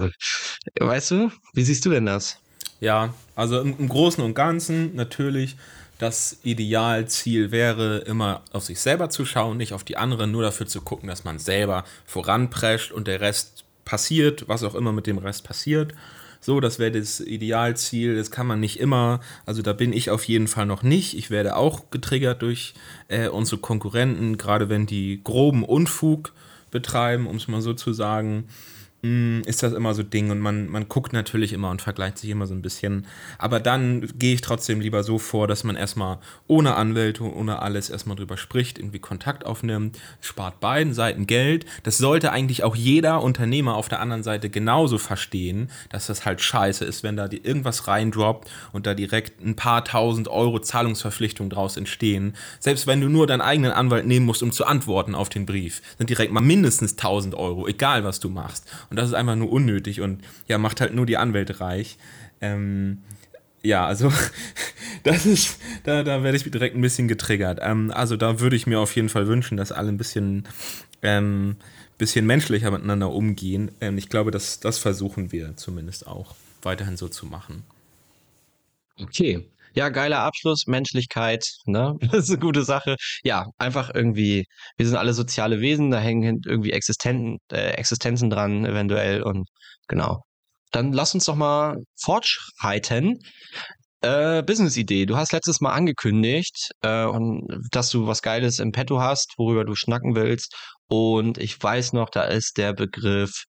Weißt 0.80 1.12
du, 1.12 1.32
wie 1.54 1.64
siehst 1.64 1.86
du 1.86 1.90
denn 1.90 2.06
das? 2.06 2.40
Ja, 2.80 3.14
also 3.36 3.60
im, 3.62 3.78
im 3.80 3.90
Großen 3.90 4.24
und 4.24 4.34
Ganzen 4.34 4.96
natürlich 4.96 5.56
das 6.00 6.40
Idealziel 6.44 7.52
wäre, 7.52 8.00
immer 8.00 8.44
auf 8.52 8.64
sich 8.64 8.80
selber 8.80 9.10
zu 9.10 9.26
schauen, 9.26 9.58
nicht 9.58 9.74
auf 9.74 9.84
die 9.84 9.98
anderen, 9.98 10.32
nur 10.32 10.44
dafür 10.44 10.68
zu 10.68 10.82
gucken, 10.82 11.10
dass 11.10 11.24
man 11.24 11.40
selber 11.40 11.86
voranprescht 12.06 12.92
und 12.92 13.08
der 13.08 13.22
Rest 13.22 13.66
passiert, 13.86 14.48
was 14.48 14.64
auch 14.64 14.76
immer 14.76 14.92
mit 14.92 15.08
dem 15.08 15.18
Rest 15.18 15.44
passiert. 15.44 15.94
So, 16.40 16.60
das 16.60 16.78
wäre 16.78 16.92
das 16.92 17.20
Idealziel. 17.20 18.16
Das 18.16 18.32
kann 18.32 18.48
man 18.48 18.60
nicht 18.60 18.80
immer. 18.80 19.22
Also 19.46 19.62
da 19.62 19.74
bin 19.74 19.92
ich 19.92 20.12
auf 20.12 20.24
jeden 20.26 20.48
Fall 20.48 20.66
noch 20.66 20.84
nicht. 20.84 21.18
Ich 21.18 21.30
werde 21.30 21.56
auch 21.56 21.90
getriggert 21.90 22.42
durch 22.42 22.74
äh, 23.08 23.28
unsere 23.28 23.60
Konkurrenten, 23.60 24.38
gerade 24.38 24.70
wenn 24.70 24.86
die 24.86 25.22
groben 25.24 25.64
Unfug 25.64 26.34
betreiben, 26.72 27.28
um 27.28 27.38
es 27.38 27.48
mal 27.48 27.62
so 27.62 27.74
zu 27.74 27.92
sagen. 27.94 28.48
Mm, 29.04 29.42
ist 29.46 29.62
das 29.62 29.74
immer 29.74 29.94
so 29.94 30.02
Ding 30.02 30.32
und 30.32 30.40
man, 30.40 30.70
man 30.70 30.90
guckt 30.90 31.14
natürlich 31.14 31.54
immer 31.54 31.70
und 31.70 31.84
vergleicht 31.84 32.18
sich 32.18 32.32
immer 32.32 32.48
so 32.48 32.56
ein 32.56 32.64
bisschen. 32.64 33.06
Aber 33.38 33.60
dann 33.60 34.08
gehe 34.18 34.34
ich 34.34 34.42
trotzdem 34.42 34.82
lieber 34.82 35.04
so 35.04 35.20
vor, 35.20 35.48
dass 35.48 35.64
man 35.64 35.76
erstmal 35.76 36.18
ohne 36.48 36.74
Anwälte, 36.74 37.24
ohne 37.24 37.62
alles 37.62 37.92
erstmal 37.92 38.16
drüber 38.18 38.38
spricht, 38.38 38.80
irgendwie 38.80 38.98
Kontakt 38.98 39.46
aufnimmt, 39.46 40.00
spart 40.20 40.60
beiden 40.62 40.96
Seiten 40.96 41.28
Geld. 41.28 41.68
Das 41.84 42.00
sollte 42.00 42.32
eigentlich 42.32 42.64
auch 42.64 42.76
jeder 42.76 43.22
Unternehmer 43.22 43.76
auf 43.76 43.88
der 43.88 44.00
anderen 44.00 44.24
Seite 44.24 44.50
genauso 44.50 44.98
verstehen, 44.98 45.70
dass 45.90 46.08
das 46.08 46.26
halt 46.26 46.42
scheiße 46.42 46.84
ist, 46.84 47.04
wenn 47.04 47.18
da 47.18 47.30
irgendwas 47.30 47.88
reindroppt 47.88 48.50
und 48.72 48.88
da 48.88 48.96
direkt 48.96 49.46
ein 49.46 49.56
paar 49.56 49.86
tausend 49.86 50.28
Euro 50.28 50.58
Zahlungsverpflichtung 50.58 51.52
draus 51.52 51.78
entstehen. 51.78 52.36
Selbst 52.60 52.88
wenn 52.88 53.02
du 53.02 53.10
nur 53.10 53.28
deinen 53.28 53.42
eigenen 53.42 53.74
Anwalt 53.74 54.08
nehmen 54.08 54.26
musst, 54.26 54.42
um 54.42 54.52
zu 54.52 54.66
antworten 54.66 55.14
auf 55.14 55.30
den 55.30 55.46
Brief, 55.46 55.84
sind 56.00 56.10
direkt 56.10 56.34
mal 56.34 56.42
mindestens 56.42 56.94
1000 56.94 57.36
Euro, 57.36 57.68
egal 57.68 58.04
was 58.04 58.20
du 58.20 58.30
machst. 58.30 58.66
Und 58.90 58.98
das 58.98 59.10
ist 59.10 59.14
einfach 59.14 59.36
nur 59.36 59.52
unnötig 59.52 60.02
und 60.02 60.24
ja, 60.48 60.58
macht 60.58 60.82
halt 60.82 60.94
nur 60.94 61.06
die 61.06 61.18
Anwälte 61.18 61.60
reich. 61.60 61.98
Ähm, 62.42 63.00
ja, 63.64 63.86
also 63.86 64.12
das 65.04 65.26
ist, 65.26 65.60
da, 65.84 66.04
da 66.04 66.24
werde 66.24 66.38
ich 66.38 66.50
direkt 66.50 66.76
ein 66.76 66.82
bisschen 66.82 67.08
getriggert. 67.08 67.60
Ähm, 67.62 67.92
also 67.94 68.16
da 68.16 68.40
würde 68.40 68.56
ich 68.56 68.68
mir 68.68 68.80
auf 68.80 68.96
jeden 68.96 69.10
Fall 69.10 69.28
wünschen, 69.28 69.58
dass 69.58 69.72
alle 69.72 69.90
ein 69.90 69.98
bisschen, 69.98 70.48
ähm, 71.02 71.58
bisschen 71.98 72.26
menschlicher 72.26 72.72
miteinander 72.72 73.12
umgehen. 73.12 73.72
Ähm, 73.82 73.98
ich 73.98 74.10
glaube, 74.10 74.32
das, 74.32 74.60
das 74.60 74.78
versuchen 74.78 75.32
wir 75.32 75.58
zumindest 75.58 76.08
auch 76.08 76.36
weiterhin 76.62 76.98
so 76.98 77.08
zu 77.08 77.26
machen. 77.26 77.64
Okay. 79.00 79.46
Ja, 79.78 79.90
geiler 79.90 80.22
Abschluss, 80.22 80.66
Menschlichkeit, 80.66 81.46
ne? 81.66 81.94
Das 82.12 82.24
ist 82.24 82.30
eine 82.32 82.40
gute 82.40 82.64
Sache. 82.64 82.96
Ja, 83.24 83.46
einfach 83.60 83.94
irgendwie, 83.94 84.46
wir 84.76 84.88
sind 84.88 84.96
alle 84.98 85.14
soziale 85.14 85.62
Wesen, 85.62 85.92
da 85.92 86.00
hängen 86.00 86.42
irgendwie 86.48 86.72
Existenten, 86.72 87.38
äh, 87.52 87.74
Existenzen 87.74 88.32
dran, 88.32 88.66
eventuell. 88.66 89.22
Und 89.22 89.48
genau. 89.88 90.24
Dann 90.72 90.94
lass 90.94 91.14
uns 91.14 91.26
doch 91.26 91.36
mal 91.36 91.78
fortschreiten. 92.02 93.20
Äh, 94.02 94.42
Business-Idee. 94.42 95.06
Du 95.06 95.16
hast 95.16 95.32
letztes 95.32 95.62
Mal 95.62 95.74
angekündigt, 95.74 96.72
äh, 96.82 97.06
und, 97.06 97.46
dass 97.72 97.92
du 97.92 98.08
was 98.08 98.24
Geiles 98.24 98.58
im 98.58 98.72
Petto 98.72 99.00
hast, 99.00 99.36
worüber 99.38 99.64
du 99.64 99.76
schnacken 99.76 100.16
willst. 100.16 100.56
Und 100.88 101.38
ich 101.38 101.62
weiß 101.62 101.94
noch, 101.94 102.10
da 102.10 102.24
ist 102.24 102.58
der 102.58 102.74
Begriff 102.74 103.44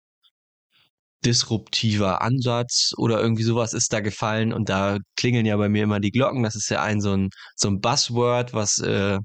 disruptiver 1.25 2.23
Ansatz 2.23 2.93
oder 2.97 3.21
irgendwie 3.21 3.43
sowas 3.43 3.73
ist 3.73 3.93
da 3.93 4.01
gefallen 4.01 4.53
und 4.53 4.69
da 4.69 4.99
klingeln 5.17 5.47
ja 5.47 5.57
bei 5.57 5.69
mir 5.69 5.85
immer 5.85 6.01
die 6.01 6.11
Glocken. 6.13 6.43
Das 6.43 6.55
ist 6.55 6.71
ja 6.71 6.83
ein 6.83 7.01
so 7.01 7.13
ein, 7.17 7.31
so 7.57 7.69
ein 7.69 7.81
Buzzword, 7.81 8.55
was 8.55 8.79
äh, 8.79 9.19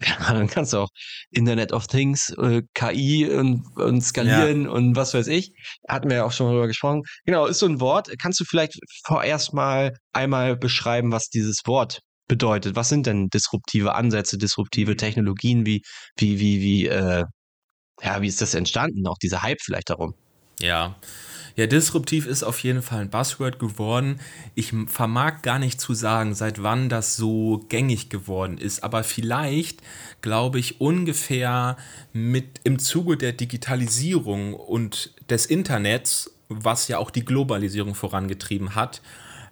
dann 0.28 0.46
kannst 0.46 0.72
du 0.72 0.78
auch 0.78 0.88
Internet 1.30 1.72
of 1.72 1.86
Things, 1.86 2.30
äh, 2.38 2.62
KI 2.74 3.28
und, 3.28 3.64
und 3.76 4.00
skalieren 4.02 4.64
ja. 4.64 4.70
und 4.70 4.96
was 4.96 5.14
weiß 5.14 5.26
ich. 5.26 5.52
Hatten 5.88 6.08
wir 6.08 6.18
ja 6.18 6.24
auch 6.24 6.32
schon 6.32 6.46
mal 6.46 6.52
drüber 6.52 6.68
gesprochen. 6.68 7.02
Genau, 7.24 7.46
ist 7.46 7.58
so 7.58 7.66
ein 7.66 7.80
Wort. 7.80 8.08
Kannst 8.20 8.38
du 8.40 8.44
vielleicht 8.44 8.78
vorerst 9.04 9.54
mal 9.54 9.96
einmal 10.12 10.56
beschreiben, 10.56 11.10
was 11.10 11.28
dieses 11.28 11.62
Wort 11.66 12.00
bedeutet? 12.28 12.76
Was 12.76 12.88
sind 12.88 13.06
denn 13.06 13.28
disruptive 13.28 13.94
Ansätze, 13.94 14.38
disruptive 14.38 14.92
mhm. 14.92 14.98
Technologien? 14.98 15.66
Wie, 15.66 15.82
wie, 16.16 16.38
wie, 16.38 16.60
wie, 16.60 16.86
äh, 16.86 17.24
ja, 18.02 18.22
wie 18.22 18.28
ist 18.28 18.40
das 18.40 18.54
entstanden? 18.54 19.06
Auch 19.08 19.18
dieser 19.18 19.42
Hype 19.42 19.60
vielleicht 19.60 19.90
darum? 19.90 20.14
Ja, 20.60 20.96
ja, 21.58 21.66
disruptiv 21.66 22.26
ist 22.26 22.44
auf 22.44 22.60
jeden 22.60 22.82
Fall 22.82 23.00
ein 23.00 23.10
Buzzword 23.10 23.58
geworden. 23.58 24.20
Ich 24.54 24.72
vermag 24.86 25.42
gar 25.42 25.58
nicht 25.58 25.80
zu 25.80 25.92
sagen, 25.92 26.36
seit 26.36 26.62
wann 26.62 26.88
das 26.88 27.16
so 27.16 27.64
gängig 27.68 28.10
geworden 28.10 28.58
ist, 28.58 28.84
aber 28.84 29.02
vielleicht, 29.02 29.82
glaube 30.22 30.60
ich, 30.60 30.80
ungefähr 30.80 31.76
mit 32.12 32.60
im 32.62 32.78
Zuge 32.78 33.16
der 33.16 33.32
Digitalisierung 33.32 34.54
und 34.54 35.12
des 35.30 35.46
Internets, 35.46 36.30
was 36.48 36.86
ja 36.86 36.98
auch 36.98 37.10
die 37.10 37.24
Globalisierung 37.24 37.96
vorangetrieben 37.96 38.76
hat, 38.76 39.02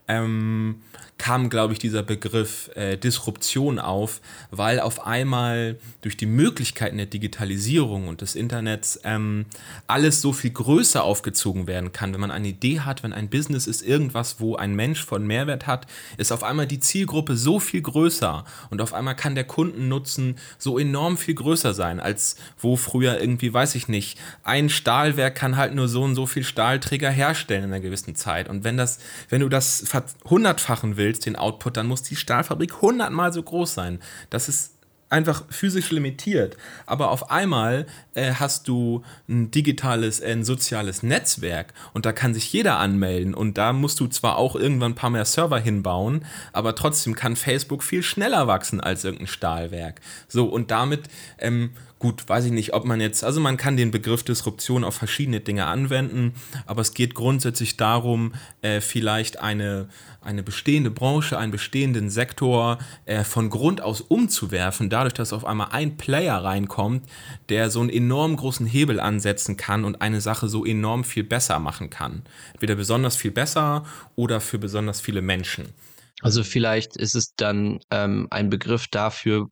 ähm, 0.07 0.83
kam, 1.19 1.49
glaube 1.49 1.73
ich, 1.73 1.79
dieser 1.79 2.03
Begriff 2.03 2.71
äh, 2.75 2.97
Disruption 2.97 3.79
auf, 3.79 4.21
weil 4.51 4.81
auf 4.81 5.07
einmal 5.07 5.79
durch 6.03 6.17
die 6.17 6.27
Möglichkeiten 6.27 6.99
der 6.99 7.07
Digitalisierung 7.07 8.09
und 8.09 8.21
des 8.21 8.35
Internets 8.35 9.01
ähm, 9.03 9.47
alles 9.87 10.21
so 10.21 10.33
viel 10.33 10.51
größer 10.51 11.03
aufgezogen 11.03 11.67
werden 11.67 11.93
kann. 11.93 12.13
Wenn 12.13 12.21
man 12.21 12.31
eine 12.31 12.49
Idee 12.49 12.81
hat, 12.81 13.03
wenn 13.03 13.13
ein 13.13 13.31
Business 13.31 13.67
ist, 13.67 13.83
irgendwas, 13.83 14.41
wo 14.41 14.57
ein 14.57 14.75
Mensch 14.75 15.05
von 15.05 15.27
Mehrwert 15.27 15.67
hat, 15.67 15.87
ist 16.19 16.33
auf 16.33 16.43
einmal 16.43 16.67
die 16.67 16.81
Zielgruppe 16.81 17.37
so 17.37 17.61
viel 17.61 17.81
größer 17.81 18.45
und 18.71 18.83
auf 18.83 18.93
einmal 18.93 19.17
kann 19.17 19.35
der 19.35 19.45
Kundennutzen 19.45 20.37
so 20.59 20.79
enorm 20.79 21.17
viel 21.17 21.35
größer 21.35 21.73
sein, 21.73 21.99
als 21.99 22.37
wo 22.59 22.77
früher 22.77 23.21
irgendwie, 23.21 23.53
weiß 23.53 23.75
ich 23.75 23.89
nicht, 23.89 24.19
ein 24.43 24.69
Stahlwerk 24.69 25.35
kann 25.35 25.57
halt 25.57 25.75
nur 25.75 25.89
so 25.89 26.03
und 26.03 26.15
so 26.15 26.27
viel 26.27 26.45
Stahlträger 26.45 27.11
herstellen 27.11 27.65
in 27.65 27.73
einer 27.73 27.81
gewissen 27.81 28.15
Zeit. 28.17 28.49
Und 28.49 28.65
wenn 28.65 28.77
das, 28.77 28.99
wenn 29.31 29.41
du 29.41 29.49
das 29.49 29.85
hundertfachen 30.29 30.97
willst, 30.97 31.06
willst, 31.07 31.27
den 31.27 31.37
Output, 31.37 31.77
dann 31.77 31.87
muss 31.87 32.03
die 32.03 32.17
Stahlfabrik 32.17 32.83
hundertmal 32.83 33.33
so 33.33 33.43
groß 33.43 33.75
sein. 33.75 34.01
Das 34.29 34.49
ist 34.49 34.73
einfach 35.09 35.45
physisch 35.51 35.91
limitiert. 35.91 36.57
Aber 36.85 37.11
auf 37.11 37.31
einmal 37.31 37.87
äh, 38.15 38.33
hast 38.33 38.67
du 38.67 39.03
ein 39.29 39.51
digitales, 39.51 40.21
ein 40.21 40.45
soziales 40.45 41.03
Netzwerk 41.03 41.73
und 41.93 42.07
da 42.07 42.13
kann 42.13 42.35
sich 42.35 42.53
jeder 42.53 42.79
anmelden 42.79 43.35
und 43.35 43.57
da 43.57 43.73
musst 43.73 44.01
du 44.01 44.09
zwar 44.09 44.37
auch 44.37 44.57
irgendwann 44.57 44.93
ein 44.93 44.97
paar 44.97 45.11
mehr 45.11 45.25
Server 45.25 45.59
hinbauen, 45.59 46.25
aber 46.53 46.75
trotzdem 46.75 47.15
kann 47.15 47.37
Facebook 47.37 47.85
viel 47.85 48.03
schneller 48.03 48.47
wachsen 48.47 48.81
als 48.81 49.05
irgendein 49.05 49.29
Stahlwerk. 49.29 50.01
So 50.29 50.47
und 50.47 50.71
damit 50.71 51.05
ähm, 51.39 51.71
Gut, 51.99 52.29
weiß 52.29 52.45
ich 52.45 52.53
nicht, 52.53 52.75
ob 52.75 52.85
man 52.85 53.01
jetzt, 53.01 53.25
also 53.25 53.41
man 53.41 53.57
kann 53.57 53.79
den 53.79 53.91
Begriff 53.91 54.23
Disruption 54.23 54.85
auf 54.85 54.95
verschiedene 54.95 55.41
Dinge 55.41 55.65
anwenden, 55.65 56.35
aber 56.67 56.83
es 56.83 56.93
geht 56.93 57.15
grundsätzlich 57.15 57.79
darum, 57.79 58.35
äh, 58.61 58.83
vielleicht 58.83 59.41
eine, 59.41 59.89
eine 60.21 60.43
bestehende 60.43 60.91
Branche, 60.91 61.39
einen 61.39 61.53
bestehenden 61.53 62.11
Sektor 62.11 62.79
äh, 63.07 63.25
von 63.25 63.49
Grund 63.49 63.81
aus 63.81 64.03
umzuwerfen, 64.03 64.91
dadurch, 64.91 65.15
dass 65.15 65.33
auf 65.33 65.47
einmal 65.47 65.69
ein 65.71 65.97
Player 65.97 66.37
reinkommt, 66.37 67.09
der 67.49 67.71
so 67.71 67.81
einen 67.81 67.89
enorm 67.89 68.37
großen 68.37 68.67
Hebel 68.67 69.01
ansetzen 69.01 69.57
kann 69.57 69.87
und 69.87 70.03
eine 70.03 70.21
Sache 70.21 70.51
so 70.51 70.67
enorm 70.67 71.03
viel 71.03 71.25
besser 71.25 71.59
machen 71.61 71.89
kann. 71.89 72.25
Entweder 72.53 72.75
besonders 72.75 73.17
viel 73.17 73.31
besser 73.31 73.85
oder 74.17 74.43
für 74.43 74.59
besonders 74.59 75.01
viele 75.01 75.23
Menschen. 75.23 75.73
Also 76.21 76.45
vielleicht 76.45 76.97
ist 76.99 77.15
es 77.15 77.35
dann 77.37 77.81
ähm, 77.91 78.27
ein 78.31 78.51
Begriff 78.51 78.87
dafür, 78.89 79.49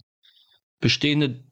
bestehende 0.81 1.43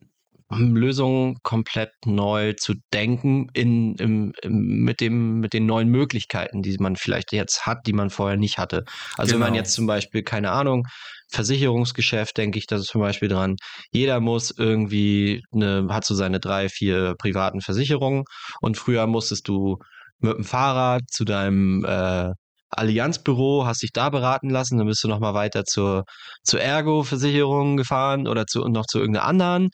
Lösungen 0.54 1.38
komplett 1.42 1.90
neu 2.04 2.52
zu 2.54 2.74
denken 2.92 3.48
in, 3.54 3.94
im, 3.96 4.32
im, 4.42 4.84
mit, 4.84 5.00
dem, 5.00 5.40
mit 5.40 5.52
den 5.52 5.66
neuen 5.66 5.88
Möglichkeiten, 5.88 6.62
die 6.62 6.76
man 6.78 6.96
vielleicht 6.96 7.32
jetzt 7.32 7.66
hat, 7.66 7.86
die 7.86 7.92
man 7.92 8.10
vorher 8.10 8.36
nicht 8.36 8.58
hatte. 8.58 8.84
Also 9.16 9.32
genau. 9.32 9.32
wenn 9.32 9.40
man 9.40 9.52
genau. 9.52 9.58
jetzt 9.58 9.74
zum 9.74 9.86
Beispiel, 9.86 10.22
keine 10.22 10.50
Ahnung, 10.52 10.86
Versicherungsgeschäft, 11.30 12.36
denke 12.36 12.58
ich, 12.58 12.66
das 12.66 12.82
ist 12.82 12.88
zum 12.88 13.00
Beispiel 13.00 13.28
dran. 13.28 13.56
Jeder 13.90 14.20
muss 14.20 14.50
irgendwie 14.56 15.42
eine, 15.52 15.86
hat 15.90 16.04
so 16.04 16.14
seine 16.14 16.40
drei, 16.40 16.68
vier 16.68 17.14
privaten 17.18 17.60
Versicherungen 17.60 18.24
und 18.60 18.76
früher 18.76 19.06
musstest 19.06 19.48
du 19.48 19.78
mit 20.18 20.36
dem 20.36 20.44
Fahrrad 20.44 21.02
zu 21.10 21.24
deinem 21.24 21.84
äh, 21.84 22.32
Allianzbüro, 22.72 23.66
hast 23.66 23.82
dich 23.82 23.92
da 23.92 24.08
beraten 24.08 24.48
lassen, 24.48 24.78
dann 24.78 24.86
bist 24.86 25.04
du 25.04 25.08
nochmal 25.08 25.34
weiter 25.34 25.64
zur, 25.64 26.04
zur 26.42 26.60
Ergo-Versicherung 26.60 27.76
gefahren 27.76 28.26
oder 28.26 28.46
zu, 28.46 28.60
noch 28.68 28.86
zu 28.86 28.98
irgendeiner 28.98 29.26
anderen. 29.26 29.70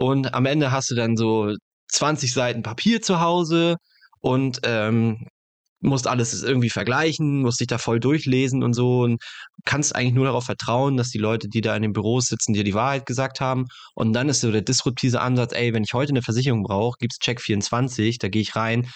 Und 0.00 0.32
am 0.32 0.46
Ende 0.46 0.72
hast 0.72 0.90
du 0.90 0.94
dann 0.94 1.16
so 1.16 1.54
20 1.88 2.32
Seiten 2.32 2.62
Papier 2.62 3.02
zu 3.02 3.20
Hause 3.20 3.76
und 4.20 4.60
ähm, 4.64 5.26
musst 5.80 6.06
alles 6.06 6.42
irgendwie 6.42 6.70
vergleichen, 6.70 7.42
musst 7.42 7.60
dich 7.60 7.66
da 7.66 7.76
voll 7.76 8.00
durchlesen 8.00 8.62
und 8.62 8.72
so 8.72 9.00
und 9.00 9.22
kannst 9.66 9.94
eigentlich 9.94 10.14
nur 10.14 10.24
darauf 10.24 10.44
vertrauen, 10.44 10.96
dass 10.96 11.10
die 11.10 11.18
Leute, 11.18 11.48
die 11.48 11.60
da 11.60 11.76
in 11.76 11.82
den 11.82 11.92
Büros 11.92 12.26
sitzen, 12.26 12.54
dir 12.54 12.64
die 12.64 12.74
Wahrheit 12.74 13.04
gesagt 13.04 13.40
haben. 13.40 13.66
Und 13.94 14.14
dann 14.14 14.30
ist 14.30 14.40
so 14.40 14.50
der 14.50 14.62
disruptive 14.62 15.20
Ansatz, 15.20 15.52
ey, 15.52 15.74
wenn 15.74 15.84
ich 15.84 15.92
heute 15.92 16.10
eine 16.10 16.22
Versicherung 16.22 16.62
brauche, 16.62 16.96
gibt's 16.98 17.18
Check24, 17.20 18.16
da 18.20 18.28
gehe 18.28 18.42
ich 18.42 18.56
rein, 18.56 18.90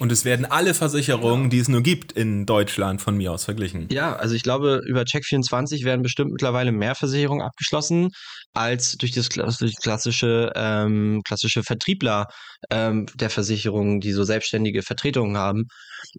und 0.00 0.10
es 0.10 0.24
werden 0.24 0.46
alle 0.46 0.72
Versicherungen, 0.72 1.44
ja. 1.44 1.48
die 1.50 1.58
es 1.58 1.68
nur 1.68 1.82
gibt 1.82 2.12
in 2.12 2.46
Deutschland, 2.46 3.02
von 3.02 3.16
mir 3.16 3.32
aus 3.32 3.44
verglichen. 3.44 3.86
Ja, 3.92 4.16
also 4.16 4.34
ich 4.34 4.42
glaube, 4.42 4.82
über 4.86 5.02
Check24 5.02 5.84
werden 5.84 6.02
bestimmt 6.02 6.32
mittlerweile 6.32 6.72
mehr 6.72 6.94
Versicherungen 6.94 7.44
abgeschlossen 7.44 8.08
als 8.54 8.96
durch 8.96 9.12
das 9.12 9.28
klassische, 9.28 10.52
ähm, 10.56 11.20
klassische 11.24 11.62
Vertriebler 11.62 12.28
ähm, 12.70 13.06
der 13.14 13.28
Versicherungen, 13.28 14.00
die 14.00 14.12
so 14.12 14.24
selbstständige 14.24 14.82
Vertretungen 14.82 15.36
haben. 15.36 15.66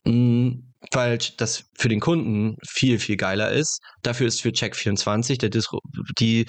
Mhm 0.05 0.70
weil 0.91 1.19
das 1.37 1.65
für 1.77 1.89
den 1.89 1.99
Kunden 1.99 2.55
viel, 2.67 2.97
viel 2.97 3.17
geiler 3.17 3.51
ist. 3.51 3.79
Dafür 4.01 4.27
ist 4.27 4.41
für 4.41 4.49
Check24, 4.49 5.37
der 5.39 5.49
Disro 5.49 5.79
die 6.19 6.47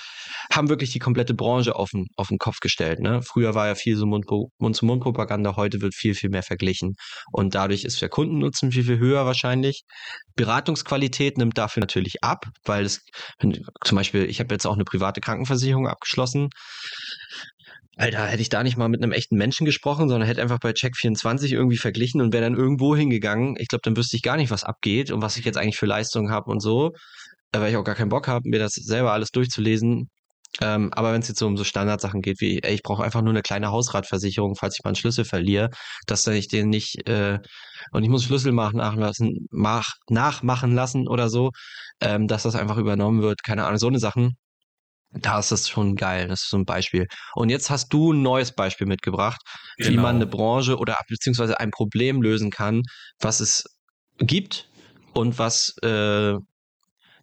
haben 0.51 0.69
wirklich 0.69 0.91
die 0.91 0.99
komplette 0.99 1.35
Branche 1.35 1.77
auf 1.77 1.91
den, 1.91 2.07
auf 2.17 2.29
den 2.29 2.39
Kopf 2.39 2.61
gestellt. 2.61 3.01
Ne? 3.01 3.21
Früher 3.23 3.55
war 3.55 3.67
ja 3.67 3.75
viel 3.75 3.97
so 3.97 4.07
Mund-zu-Mund-Propaganda, 4.07 5.57
heute 5.57 5.81
wird 5.81 5.95
viel, 5.95 6.15
viel 6.15 6.31
mehr 6.31 6.43
verglichen. 6.43 6.95
Und 7.31 7.55
dadurch 7.55 7.85
ist 7.85 8.01
der 8.01 8.09
Kundennutzen 8.09 8.73
viel, 8.73 8.85
viel 8.85 8.99
höher 8.99 9.27
wahrscheinlich. 9.27 9.83
Beratungsqualität 10.35 11.37
nimmt 11.37 11.59
dafür 11.59 11.83
natürlich 11.83 12.23
ab, 12.23 12.47
weil 12.65 12.85
es, 12.85 13.05
zum 13.85 13.97
Beispiel, 13.97 14.25
ich 14.25 14.41
habe 14.41 14.55
jetzt 14.55 14.67
auch 14.67 14.75
eine 14.75 14.85
private 14.85 15.21
Krankenversicherung 15.21 15.87
abgeschlossen. 15.89 16.49
Alter, 17.97 18.27
hätte 18.27 18.41
ich 18.41 18.49
da 18.49 18.63
nicht 18.63 18.79
mal 18.79 18.89
mit 18.89 19.03
einem 19.03 19.13
echten 19.13 19.37
Menschen 19.37 19.67
gesprochen, 19.67 20.09
sondern 20.09 20.27
hätte 20.27 20.41
einfach 20.41 20.59
bei 20.59 20.71
Check24 20.71 21.53
irgendwie 21.53 21.77
verglichen 21.77 22.23
und 22.23 22.33
wäre 22.33 22.43
dann 22.43 22.57
irgendwo 22.57 22.97
hingegangen. 22.97 23.57
Ich 23.59 23.69
glaube, 23.69 23.83
dann 23.85 23.97
wüsste 23.97 24.17
ich 24.17 24.23
gar 24.23 24.37
nicht, 24.39 24.51
was 24.51 24.65
abgeht 24.65 25.11
und 25.11 25.21
was 25.21 25.37
ich 25.37 25.45
jetzt 25.45 25.59
eigentlich 25.59 25.77
für 25.77 25.87
Leistungen 25.87 26.31
habe 26.31 26.51
und 26.51 26.61
so. 26.61 26.93
Weil 27.53 27.71
ich 27.71 27.77
auch 27.77 27.85
gar 27.85 27.95
keinen 27.95 28.09
Bock 28.09 28.29
habe, 28.29 28.49
mir 28.49 28.59
das 28.59 28.73
selber 28.75 29.13
alles 29.13 29.31
durchzulesen. 29.31 30.09
Ähm, 30.61 30.93
aber 30.93 31.13
wenn 31.13 31.21
es 31.23 31.29
jetzt 31.29 31.39
so 31.39 31.47
um 31.47 31.57
so 31.57 31.65
Standardsachen 31.65 32.23
geht 32.23 32.41
wie, 32.41 32.63
ey, 32.63 32.75
ich 32.75 32.83
brauche 32.83 33.03
einfach 33.05 33.23
nur 33.23 33.31
eine 33.31 33.43
kleine 33.43 33.71
Hausratversicherung, 33.71 34.55
falls 34.57 34.77
ich 34.79 34.85
mal 34.85 34.91
einen 34.91 34.97
Schlüssel 34.97 35.25
verliere, 35.25 35.71
dass 36.07 36.25
dann 36.25 36.35
ich 36.35 36.49
den 36.49 36.69
nicht 36.69 37.09
äh, 37.09 37.39
und 37.93 38.03
ich 38.05 38.11
muss 38.11 38.25
Schlüssel 38.25 38.53
machen, 38.53 38.77
nachlassen, 38.79 39.47
mach, 39.51 39.95
nachmachen 40.11 40.75
lassen 40.75 41.09
oder 41.09 41.31
so, 41.31 41.51
ähm, 42.01 42.29
dass 42.29 42.43
das 42.43 42.55
einfach 42.55 42.77
übernommen 42.79 43.23
wird, 43.23 43.43
keine 43.43 43.65
Ahnung, 43.65 43.79
so 43.79 43.89
eine 43.89 43.99
Sachen 43.99 44.37
da 45.13 45.39
ist 45.39 45.53
das 45.53 45.69
schon 45.69 45.95
geil. 45.95 46.29
Das 46.29 46.43
ist 46.43 46.51
so 46.51 46.57
ein 46.57 46.65
Beispiel. 46.65 47.07
Und 47.35 47.51
jetzt 47.51 47.71
hast 47.71 47.93
du 47.93 48.13
ein 48.13 48.23
neues 48.23 48.53
Beispiel 48.53 48.87
mitgebracht, 48.87 49.41
genau. 49.77 49.91
wie 49.91 49.97
man 49.97 50.17
eine 50.17 50.27
Branche 50.27 50.79
oder 50.79 50.99
beziehungsweise 51.09 51.61
ein 51.61 51.71
Problem 51.71 52.23
lösen 52.23 52.51
kann, 52.51 52.83
was 53.21 53.41
es 53.41 53.65
gibt 54.19 54.69
und 55.13 55.39
was 55.39 55.75
äh, 55.83 56.35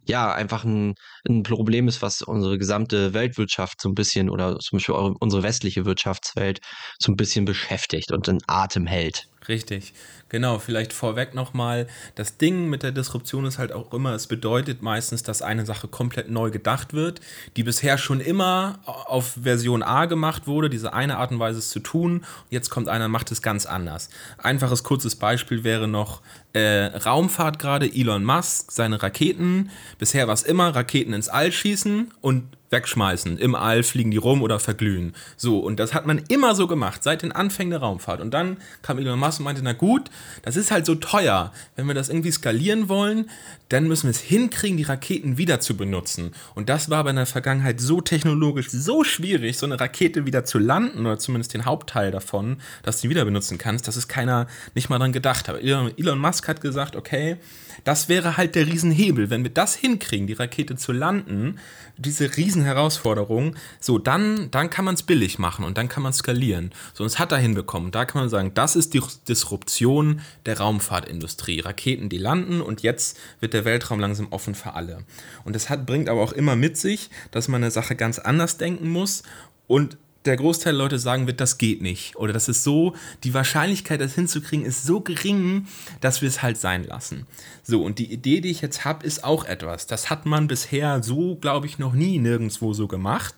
ja 0.05 0.33
einfach 0.33 0.63
ein, 0.63 0.95
ein 1.27 1.43
Problem 1.43 1.87
ist, 1.87 2.01
was 2.01 2.21
unsere 2.21 2.57
gesamte 2.57 3.13
Weltwirtschaft 3.13 3.81
so 3.81 3.89
ein 3.89 3.95
bisschen 3.95 4.29
oder 4.29 4.57
zum 4.57 4.77
Beispiel 4.77 4.95
unsere 4.95 5.43
westliche 5.43 5.85
Wirtschaftswelt 5.85 6.59
so 6.99 7.11
ein 7.11 7.15
bisschen 7.15 7.45
beschäftigt 7.45 8.11
und 8.11 8.27
in 8.27 8.39
Atem 8.47 8.87
hält. 8.87 9.27
Richtig, 9.49 9.93
genau. 10.29 10.59
Vielleicht 10.59 10.93
vorweg 10.93 11.33
nochmal, 11.33 11.87
das 12.13 12.37
Ding 12.37 12.69
mit 12.69 12.83
der 12.83 12.91
Disruption 12.91 13.45
ist 13.45 13.57
halt 13.57 13.71
auch 13.71 13.91
immer, 13.91 14.13
es 14.13 14.27
bedeutet 14.27 14.83
meistens, 14.83 15.23
dass 15.23 15.41
eine 15.41 15.65
Sache 15.65 15.87
komplett 15.87 16.29
neu 16.29 16.51
gedacht 16.51 16.93
wird, 16.93 17.19
die 17.57 17.63
bisher 17.63 17.97
schon 17.97 18.19
immer 18.19 18.77
auf 18.85 19.39
Version 19.41 19.81
A 19.81 20.05
gemacht 20.05 20.45
wurde, 20.45 20.69
diese 20.69 20.93
eine 20.93 21.17
Art 21.17 21.31
und 21.31 21.39
Weise 21.39 21.57
es 21.57 21.71
zu 21.71 21.79
tun. 21.79 22.23
Jetzt 22.51 22.69
kommt 22.69 22.89
einer 22.89 23.05
und 23.05 23.11
macht 23.11 23.31
es 23.31 23.41
ganz 23.41 23.65
anders. 23.65 24.09
Einfaches, 24.37 24.83
kurzes 24.83 25.15
Beispiel 25.15 25.63
wäre 25.63 25.87
noch 25.87 26.21
äh, 26.53 26.85
Raumfahrt 26.85 27.57
gerade, 27.57 27.91
Elon 27.91 28.23
Musk, 28.23 28.71
seine 28.71 29.01
Raketen. 29.01 29.71
Bisher 29.97 30.27
war 30.27 30.35
es 30.35 30.43
immer 30.43 30.75
Raketen 30.75 31.13
ins 31.13 31.27
All 31.27 31.51
schießen 31.51 32.11
und 32.21 32.58
wegschmeißen. 32.69 33.37
Im 33.37 33.55
All 33.55 33.83
fliegen 33.83 34.11
die 34.11 34.17
rum 34.17 34.41
oder 34.41 34.59
verglühen. 34.59 35.13
So, 35.37 35.59
und 35.59 35.79
das 35.79 35.93
hat 35.93 36.05
man 36.05 36.19
immer 36.29 36.55
so 36.55 36.67
gemacht, 36.67 37.03
seit 37.03 37.21
den 37.21 37.31
Anfängen 37.31 37.71
der 37.71 37.79
Raumfahrt. 37.79 38.21
Und 38.21 38.31
dann 38.31 38.57
kam 38.81 38.99
Elon 38.99 39.19
Musk 39.19 39.39
und 39.39 39.45
meinte, 39.45 39.61
na 39.63 39.73
gut, 39.73 40.09
das 40.43 40.55
ist 40.55 40.71
halt 40.71 40.85
so 40.85 40.95
teuer. 40.95 41.51
Wenn 41.75 41.87
wir 41.87 41.93
das 41.93 42.09
irgendwie 42.09 42.31
skalieren 42.31 42.89
wollen, 42.89 43.29
dann 43.69 43.87
müssen 43.87 44.03
wir 44.03 44.11
es 44.11 44.19
hinkriegen, 44.19 44.77
die 44.77 44.83
Raketen 44.83 45.37
wieder 45.37 45.59
zu 45.59 45.77
benutzen. 45.77 46.31
Und 46.55 46.69
das 46.69 46.89
war 46.89 46.99
aber 46.99 47.11
in 47.11 47.15
der 47.15 47.25
Vergangenheit 47.25 47.79
so 47.79 48.01
technologisch 48.01 48.69
so 48.69 49.03
schwierig, 49.03 49.57
so 49.57 49.65
eine 49.65 49.79
Rakete 49.79 50.25
wieder 50.25 50.43
zu 50.43 50.59
landen, 50.59 51.05
oder 51.05 51.19
zumindest 51.19 51.53
den 51.53 51.65
Hauptteil 51.65 52.11
davon, 52.11 52.57
dass 52.83 52.97
du 52.97 53.03
die 53.03 53.09
wieder 53.11 53.25
benutzen 53.25 53.57
kannst, 53.57 53.87
dass 53.87 53.95
es 53.95 54.07
keiner 54.07 54.47
nicht 54.75 54.89
mal 54.89 54.99
dran 54.99 55.11
gedacht 55.11 55.47
hat. 55.47 55.61
Elon 55.61 56.19
Musk 56.19 56.47
hat 56.47 56.61
gesagt, 56.61 56.95
okay, 56.95 57.37
das 57.83 58.09
wäre 58.09 58.37
halt 58.37 58.55
der 58.55 58.67
Riesenhebel. 58.67 59.29
Wenn 59.29 59.43
wir 59.43 59.51
das 59.51 59.75
hinkriegen, 59.75 60.27
die 60.27 60.33
Rakete 60.33 60.75
zu 60.75 60.91
landen, 60.91 61.59
diese 61.97 62.37
Riesenherausforderung, 62.59 63.55
so, 63.79 63.97
dann, 63.97 64.51
dann 64.51 64.69
kann 64.69 64.85
man 64.85 64.95
es 64.95 65.03
billig 65.03 65.39
machen 65.39 65.65
und 65.65 65.77
dann 65.77 65.89
kann 65.89 66.03
man 66.03 66.13
skalieren. 66.13 66.71
So, 66.93 67.03
und 67.03 67.07
es 67.07 67.19
hat 67.19 67.31
er 67.31 67.37
hinbekommen. 67.37 67.91
Da 67.91 68.05
kann 68.05 68.21
man 68.21 68.29
sagen, 68.29 68.51
das 68.53 68.75
ist 68.75 68.93
die 68.93 69.01
Disruption 69.27 70.21
der 70.45 70.59
Raumfahrtindustrie. 70.59 71.61
Raketen, 71.61 72.09
die 72.09 72.17
landen 72.17 72.61
und 72.61 72.81
jetzt 72.81 73.17
wird 73.39 73.53
der 73.53 73.65
Weltraum 73.65 73.99
langsam 73.99 74.27
offen 74.31 74.55
für 74.55 74.73
alle. 74.73 75.03
Und 75.43 75.55
das 75.55 75.69
hat, 75.69 75.85
bringt 75.85 76.09
aber 76.09 76.21
auch 76.21 76.33
immer 76.33 76.55
mit 76.55 76.77
sich, 76.77 77.09
dass 77.31 77.47
man 77.47 77.63
eine 77.63 77.71
Sache 77.71 77.95
ganz 77.95 78.19
anders 78.19 78.57
denken 78.57 78.89
muss 78.89 79.23
und 79.67 79.97
der 80.25 80.35
Großteil 80.35 80.73
der 80.73 80.79
Leute 80.79 80.99
sagen 80.99 81.27
wird, 81.27 81.39
das 81.39 81.57
geht 81.57 81.81
nicht. 81.81 82.15
Oder 82.17 82.33
das 82.33 82.49
ist 82.49 82.63
so, 82.63 82.93
die 83.23 83.33
Wahrscheinlichkeit, 83.33 84.01
das 84.01 84.15
hinzukriegen, 84.15 84.65
ist 84.65 84.83
so 84.83 84.99
gering, 84.99 85.67
dass 86.01 86.21
wir 86.21 86.27
es 86.27 86.41
halt 86.41 86.57
sein 86.57 86.83
lassen. 86.83 87.25
So, 87.63 87.83
und 87.83 87.99
die 87.99 88.11
Idee, 88.11 88.41
die 88.41 88.51
ich 88.51 88.61
jetzt 88.61 88.83
habe, 88.83 89.05
ist 89.05 89.23
auch 89.23 89.45
etwas. 89.45 89.87
Das 89.87 90.09
hat 90.09 90.25
man 90.25 90.47
bisher 90.47 91.01
so, 91.03 91.35
glaube 91.35 91.67
ich, 91.67 91.79
noch 91.79 91.93
nie 91.93 92.19
nirgendwo 92.19 92.73
so 92.73 92.87
gemacht. 92.87 93.35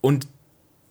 Und 0.00 0.28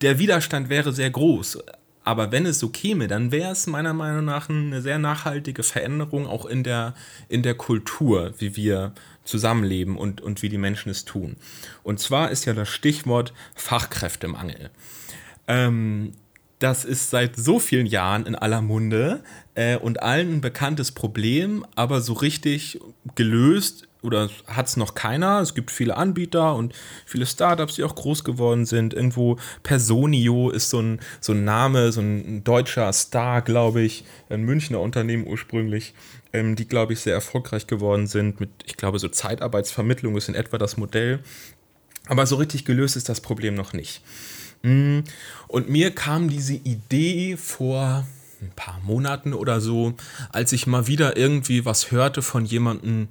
der 0.02 0.20
Widerstand 0.20 0.70
wäre 0.70 0.92
sehr 0.92 1.10
groß. 1.10 1.60
Aber 2.04 2.32
wenn 2.32 2.46
es 2.46 2.60
so 2.60 2.70
käme, 2.70 3.08
dann 3.08 3.32
wäre 3.32 3.52
es 3.52 3.66
meiner 3.66 3.94
Meinung 3.94 4.26
nach 4.26 4.48
eine 4.50 4.82
sehr 4.82 5.00
nachhaltige 5.00 5.64
Veränderung 5.64 6.28
auch 6.28 6.46
in 6.46 6.64
der, 6.64 6.94
in 7.30 7.42
der 7.42 7.56
Kultur, 7.56 8.34
wie 8.38 8.56
wir 8.56 8.94
zusammenleben 9.26 9.98
und, 9.98 10.22
und 10.22 10.42
wie 10.42 10.50
die 10.50 10.58
Menschen 10.58 10.90
es 10.90 11.04
tun. 11.04 11.36
Und 11.84 12.00
zwar 12.00 12.32
ist 12.32 12.46
ja 12.46 12.54
das 12.54 12.70
Stichwort 12.70 13.34
Fachkräftemangel. 13.56 14.70
Ähm, 15.48 16.14
das 16.60 16.86
ist 16.86 17.10
seit 17.10 17.36
so 17.36 17.60
vielen 17.60 17.86
Jahren 17.86 18.26
in 18.26 18.36
aller 18.36 18.62
Munde 18.62 19.24
äh, 19.56 19.78
und 19.78 20.02
allen 20.02 20.36
ein 20.36 20.42
bekanntes 20.42 20.92
Problem, 20.92 21.66
aber 21.76 22.00
so 22.02 22.14
richtig 22.14 22.80
gelöst 23.16 23.88
oder 24.06 24.30
hat 24.48 24.68
es 24.68 24.78
noch 24.78 24.94
keiner. 24.94 25.42
Es 25.42 25.54
gibt 25.56 25.72
viele 25.72 25.98
Anbieter 25.98 26.56
und 26.56 26.74
viele 27.06 27.26
Startups, 27.26 27.76
die 27.76 27.84
auch 27.84 27.96
groß 27.96 28.24
geworden 28.24 28.66
sind. 28.66 28.94
Irgendwo 28.94 29.38
Personio 29.64 30.50
ist 30.50 30.70
so 30.70 30.80
ein, 30.80 31.00
so 31.20 31.34
ein 31.34 31.44
Name, 31.44 31.92
so 31.92 32.02
ein 32.02 32.44
deutscher 32.44 32.92
Star, 32.94 33.42
glaube 33.42 33.82
ich, 33.82 34.06
ein 34.30 34.44
Münchner 34.44 34.80
Unternehmen 34.80 35.28
ursprünglich, 35.28 35.94
ähm, 36.34 36.56
die, 36.56 36.68
glaube 36.68 36.94
ich, 36.94 37.00
sehr 37.00 37.14
erfolgreich 37.14 37.68
geworden 37.68 38.08
sind. 38.08 38.40
Mit, 38.40 38.50
ich 38.66 38.78
glaube, 38.78 39.00
so 39.00 39.08
Zeitarbeitsvermittlung 39.08 40.16
ist 40.18 40.30
in 40.30 40.36
etwa 40.36 40.58
das 40.58 40.78
Modell. 40.78 41.20
Aber 42.08 42.26
so 42.26 42.36
richtig 42.36 42.66
gelöst 42.66 42.96
ist 42.96 43.10
das 43.10 43.22
Problem 43.22 43.56
noch 43.56 43.74
nicht. 43.74 44.02
Mm. 44.62 45.00
Und 45.48 45.70
mir 45.70 45.92
kam 45.92 46.30
diese 46.30 46.54
Idee 46.54 47.38
vor 47.38 48.06
ein 48.42 48.52
paar 48.56 48.80
Monaten 48.84 49.34
oder 49.34 49.62
so, 49.62 49.94
als 50.30 50.52
ich 50.52 50.68
mal 50.68 50.88
wieder 50.88 51.18
irgendwie 51.18 51.66
was 51.66 51.92
hörte 51.92 52.22
von 52.22 52.46
jemandem, 52.46 53.08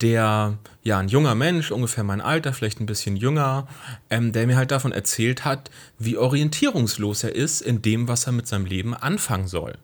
der, 0.00 0.58
ja, 0.84 0.98
ein 0.98 1.08
junger 1.08 1.34
Mensch, 1.34 1.72
ungefähr 1.72 2.04
mein 2.04 2.20
Alter, 2.20 2.52
vielleicht 2.52 2.80
ein 2.80 2.86
bisschen 2.86 3.16
jünger, 3.16 3.66
ähm, 4.10 4.32
der 4.32 4.46
mir 4.46 4.56
halt 4.56 4.70
davon 4.70 4.92
erzählt 4.92 5.44
hat, 5.44 5.70
wie 5.98 6.16
orientierungslos 6.16 7.24
er 7.24 7.34
ist 7.34 7.60
in 7.60 7.82
dem, 7.82 8.06
was 8.06 8.26
er 8.26 8.32
mit 8.32 8.46
seinem 8.46 8.66
Leben 8.66 8.94
anfangen 8.94 9.48
soll 9.48 9.76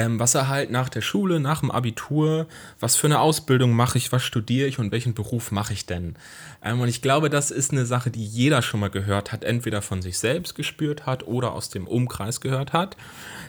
ähm, 0.00 0.18
was 0.18 0.34
er 0.34 0.48
halt 0.48 0.70
nach 0.70 0.88
der 0.88 1.02
Schule, 1.02 1.40
nach 1.40 1.60
dem 1.60 1.70
Abitur, 1.70 2.46
was 2.78 2.96
für 2.96 3.06
eine 3.06 3.20
Ausbildung 3.20 3.72
mache 3.72 3.98
ich, 3.98 4.10
was 4.12 4.22
studiere 4.22 4.66
ich 4.66 4.78
und 4.78 4.92
welchen 4.92 5.12
Beruf 5.12 5.52
mache 5.52 5.74
ich 5.74 5.84
denn. 5.84 6.16
Ähm, 6.64 6.80
und 6.80 6.88
ich 6.88 7.02
glaube, 7.02 7.28
das 7.28 7.50
ist 7.50 7.70
eine 7.72 7.84
Sache, 7.84 8.10
die 8.10 8.24
jeder 8.24 8.62
schon 8.62 8.80
mal 8.80 8.88
gehört 8.88 9.30
hat, 9.30 9.44
entweder 9.44 9.82
von 9.82 10.00
sich 10.00 10.18
selbst 10.18 10.54
gespürt 10.54 11.04
hat 11.04 11.26
oder 11.26 11.52
aus 11.52 11.68
dem 11.68 11.86
Umkreis 11.86 12.40
gehört 12.40 12.72
hat, 12.72 12.96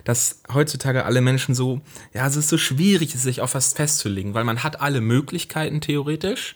dass 0.03 0.43
heutzutage 0.53 1.05
alle 1.05 1.21
Menschen 1.21 1.55
so, 1.55 1.79
ja, 2.13 2.27
es 2.27 2.35
ist 2.35 2.49
so 2.49 2.57
schwierig, 2.57 3.13
sich 3.13 3.39
auf 3.39 3.55
was 3.55 3.71
festzulegen, 3.71 4.33
weil 4.33 4.43
man 4.43 4.61
hat 4.61 4.81
alle 4.81 4.99
Möglichkeiten 4.99 5.79
theoretisch, 5.79 6.55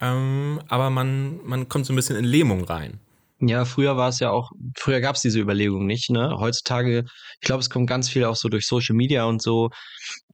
ähm, 0.00 0.60
aber 0.66 0.90
man, 0.90 1.38
man 1.44 1.68
kommt 1.68 1.86
so 1.86 1.92
ein 1.92 1.96
bisschen 1.96 2.16
in 2.16 2.24
Lähmung 2.24 2.64
rein. 2.64 2.98
Ja, 3.40 3.64
früher 3.64 3.96
war 3.96 4.08
es 4.08 4.18
ja 4.18 4.30
auch, 4.30 4.50
früher 4.76 5.00
gab 5.00 5.14
es 5.14 5.22
diese 5.22 5.38
Überlegung 5.38 5.86
nicht, 5.86 6.10
ne? 6.10 6.36
Heutzutage, 6.40 7.04
ich 7.34 7.40
glaube, 7.46 7.60
es 7.60 7.70
kommt 7.70 7.88
ganz 7.88 8.08
viel 8.08 8.24
auch 8.24 8.34
so 8.34 8.48
durch 8.48 8.66
Social 8.66 8.96
Media 8.96 9.24
und 9.26 9.40
so, 9.40 9.70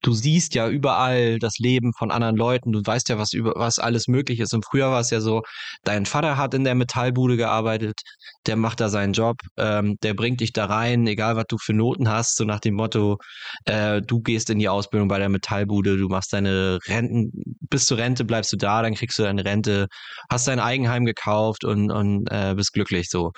du 0.03 0.13
siehst 0.13 0.55
ja 0.55 0.69
überall 0.69 1.39
das 1.39 1.59
Leben 1.59 1.93
von 1.93 2.11
anderen 2.11 2.37
Leuten, 2.37 2.73
du 2.73 2.81
weißt 2.85 3.09
ja, 3.09 3.19
was 3.19 3.33
über 3.33 3.55
was 3.57 3.79
alles 3.79 4.09
möglich 4.09 4.41
ist. 4.41 4.53
Und 4.55 4.65
früher 4.65 4.91
war 4.91 5.01
es 5.01 5.11
ja 5.11 5.21
so, 5.21 5.43
dein 5.85 6.07
Vater 6.07 6.37
hat 6.37 6.55
in 6.55 6.65
der 6.65 6.75
Metallbude 6.75 7.37
gearbeitet, 7.37 8.01
der 8.47 8.57
macht 8.57 8.81
da 8.81 8.89
seinen 8.89 9.13
Job, 9.13 9.39
ähm, 9.57 9.97
der 10.03 10.15
bringt 10.15 10.41
dich 10.41 10.53
da 10.53 10.67
rein, 10.67 11.07
egal 11.07 11.37
was 11.37 11.47
du 11.49 11.59
für 11.59 11.73
Noten 11.73 12.09
hast, 12.09 12.37
so 12.37 12.45
nach 12.45 12.61
dem 12.61 12.75
Motto, 12.75 13.19
äh, 13.65 14.03
du 14.03 14.21
gehst 14.21 14.51
in 14.51 14.59
die 14.59 14.69
Ausbildung 14.69 15.09
bei 15.09 15.19
der 15.19 15.29
Metallbude, 15.29 15.97
du 15.97 16.09
machst 16.09 16.33
deine 16.33 16.79
Renten, 16.87 17.33
bis 17.61 17.87
zur 17.87 17.99
Rente 17.99 18.25
bleibst 18.25 18.53
du 18.53 18.57
da, 18.57 18.83
dann 18.83 18.95
kriegst 18.95 19.19
du 19.19 19.23
deine 19.23 19.45
Rente, 19.45 19.89
hast 20.31 20.49
dein 20.49 20.61
Eigenheim 20.61 21.05
gekauft 21.05 21.65
und, 21.65 21.91
und 21.91 22.31
äh, 22.31 22.55
bist 22.55 22.73
glücklich 22.73 23.09
so. 23.09 23.33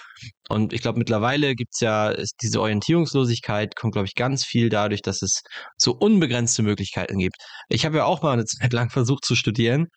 Und 0.49 0.73
ich 0.73 0.81
glaube, 0.81 0.99
mittlerweile 0.99 1.55
gibt's 1.55 1.81
ja, 1.81 2.09
ist 2.11 2.37
diese 2.43 2.61
Orientierungslosigkeit 2.61 3.75
kommt, 3.77 3.95
glaube 3.95 4.07
ich, 4.07 4.15
ganz 4.15 4.45
viel 4.45 4.69
dadurch, 4.69 5.03
dass 5.03 5.23
es 5.23 5.43
so 5.77 5.93
unbegrenzte 5.93 6.63
Möglichkeiten 6.63 7.19
gibt. 7.19 7.37
Ich 7.69 7.85
habe 7.85 7.97
ja 7.97 8.05
auch 8.05 8.23
mal 8.23 8.33
eine 8.33 8.45
Zeit 8.45 8.73
lang 8.73 8.91
versucht 8.91 9.25
zu 9.25 9.35
studieren 9.35 9.89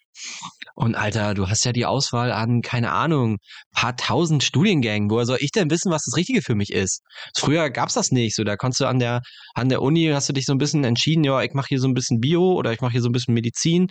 und 0.75 0.95
Alter, 0.95 1.33
du 1.33 1.49
hast 1.49 1.65
ja 1.65 1.71
die 1.71 1.85
Auswahl 1.85 2.31
an, 2.31 2.61
keine 2.61 2.91
Ahnung, 2.91 3.37
paar 3.73 3.95
tausend 3.95 4.43
Studiengängen. 4.43 5.09
Woher 5.09 5.25
soll 5.25 5.37
ich 5.41 5.51
denn 5.51 5.69
wissen, 5.69 5.91
was 5.91 6.03
das 6.05 6.15
Richtige 6.15 6.41
für 6.41 6.55
mich 6.55 6.71
ist? 6.71 7.01
Früher 7.37 7.69
gab's 7.69 7.93
das 7.93 8.11
nicht. 8.11 8.35
So, 8.35 8.43
da 8.43 8.55
konntest 8.55 8.81
du 8.81 8.85
an 8.85 8.99
der, 8.99 9.21
an 9.55 9.69
der 9.69 9.81
Uni, 9.81 10.09
hast 10.13 10.29
du 10.29 10.33
dich 10.33 10.45
so 10.45 10.53
ein 10.53 10.57
bisschen 10.57 10.83
entschieden, 10.83 11.23
ja, 11.23 11.41
ich 11.41 11.53
mache 11.53 11.67
hier 11.69 11.79
so 11.79 11.87
ein 11.87 11.93
bisschen 11.93 12.19
Bio 12.19 12.53
oder 12.53 12.71
ich 12.71 12.81
mache 12.81 12.93
hier 12.93 13.01
so 13.01 13.09
ein 13.09 13.13
bisschen 13.13 13.33
Medizin. 13.33 13.87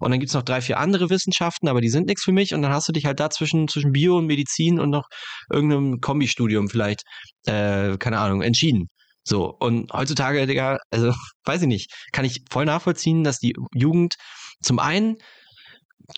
Und 0.00 0.10
dann 0.10 0.20
gibt's 0.20 0.34
noch 0.34 0.42
drei, 0.42 0.60
vier 0.60 0.78
andere 0.78 1.10
Wissenschaften, 1.10 1.68
aber 1.68 1.80
die 1.80 1.90
sind 1.90 2.06
nichts 2.06 2.24
für 2.24 2.32
mich. 2.32 2.54
Und 2.54 2.62
dann 2.62 2.72
hast 2.72 2.88
du 2.88 2.92
dich 2.92 3.06
halt 3.06 3.20
dazwischen 3.20 3.68
zwischen 3.68 3.92
Bio 3.92 4.18
und 4.18 4.26
Medizin 4.26 4.80
und 4.80 4.90
noch 4.90 5.06
irgendeinem 5.50 6.00
Kombistudium 6.00 6.68
vielleicht, 6.68 7.02
äh, 7.46 7.96
keine 7.98 8.18
Ahnung, 8.18 8.42
entschieden. 8.42 8.88
So, 9.24 9.54
und 9.60 9.92
heutzutage, 9.92 10.46
Digga, 10.46 10.78
also 10.90 11.12
weiß 11.44 11.62
ich 11.62 11.68
nicht, 11.68 11.92
kann 12.12 12.24
ich 12.24 12.42
voll 12.50 12.64
nachvollziehen, 12.64 13.22
dass 13.22 13.38
die 13.38 13.54
Jugend 13.74 14.16
zum 14.62 14.78
einen 14.78 15.18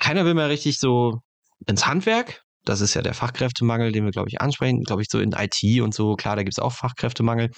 keiner 0.00 0.24
will 0.24 0.34
mehr 0.34 0.48
richtig 0.48 0.78
so 0.78 1.20
ins 1.66 1.86
Handwerk. 1.86 2.42
Das 2.64 2.80
ist 2.80 2.94
ja 2.94 3.02
der 3.02 3.14
Fachkräftemangel, 3.14 3.92
den 3.92 4.04
wir, 4.04 4.10
glaube 4.10 4.28
ich, 4.30 4.40
ansprechen. 4.40 4.82
Glaube 4.84 5.02
ich, 5.02 5.08
so 5.10 5.18
in 5.20 5.32
IT 5.32 5.80
und 5.80 5.94
so. 5.94 6.14
Klar, 6.14 6.36
da 6.36 6.42
gibt 6.42 6.54
es 6.56 6.62
auch 6.62 6.72
Fachkräftemangel. 6.72 7.50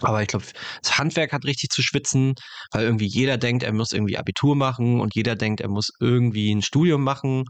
Aber 0.00 0.22
ich 0.22 0.28
glaube, 0.28 0.44
das 0.82 0.98
Handwerk 0.98 1.32
hat 1.32 1.44
richtig 1.44 1.70
zu 1.70 1.82
schwitzen, 1.82 2.34
weil 2.72 2.84
irgendwie 2.84 3.06
jeder 3.06 3.36
denkt, 3.36 3.64
er 3.64 3.72
muss 3.72 3.92
irgendwie 3.92 4.16
Abitur 4.16 4.54
machen 4.54 5.00
und 5.00 5.14
jeder 5.14 5.34
denkt, 5.34 5.60
er 5.60 5.68
muss 5.68 5.90
irgendwie 6.00 6.52
ein 6.52 6.62
Studium 6.62 7.02
machen. 7.02 7.44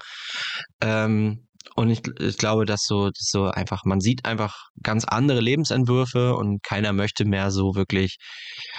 Ähm, 0.81 1.47
und 1.75 1.91
ich, 1.91 2.01
ich, 2.21 2.39
glaube, 2.39 2.65
dass 2.65 2.85
so, 2.87 3.07
dass 3.07 3.29
so 3.31 3.45
einfach, 3.45 3.85
man 3.85 4.01
sieht 4.01 4.25
einfach 4.25 4.57
ganz 4.83 5.05
andere 5.05 5.41
Lebensentwürfe 5.41 6.35
und 6.35 6.63
keiner 6.63 6.93
möchte 6.93 7.25
mehr 7.25 7.51
so 7.51 7.75
wirklich 7.75 8.17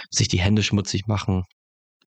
sich 0.10 0.28
die 0.28 0.40
Hände 0.40 0.64
schmutzig 0.64 1.06
machen. 1.08 1.44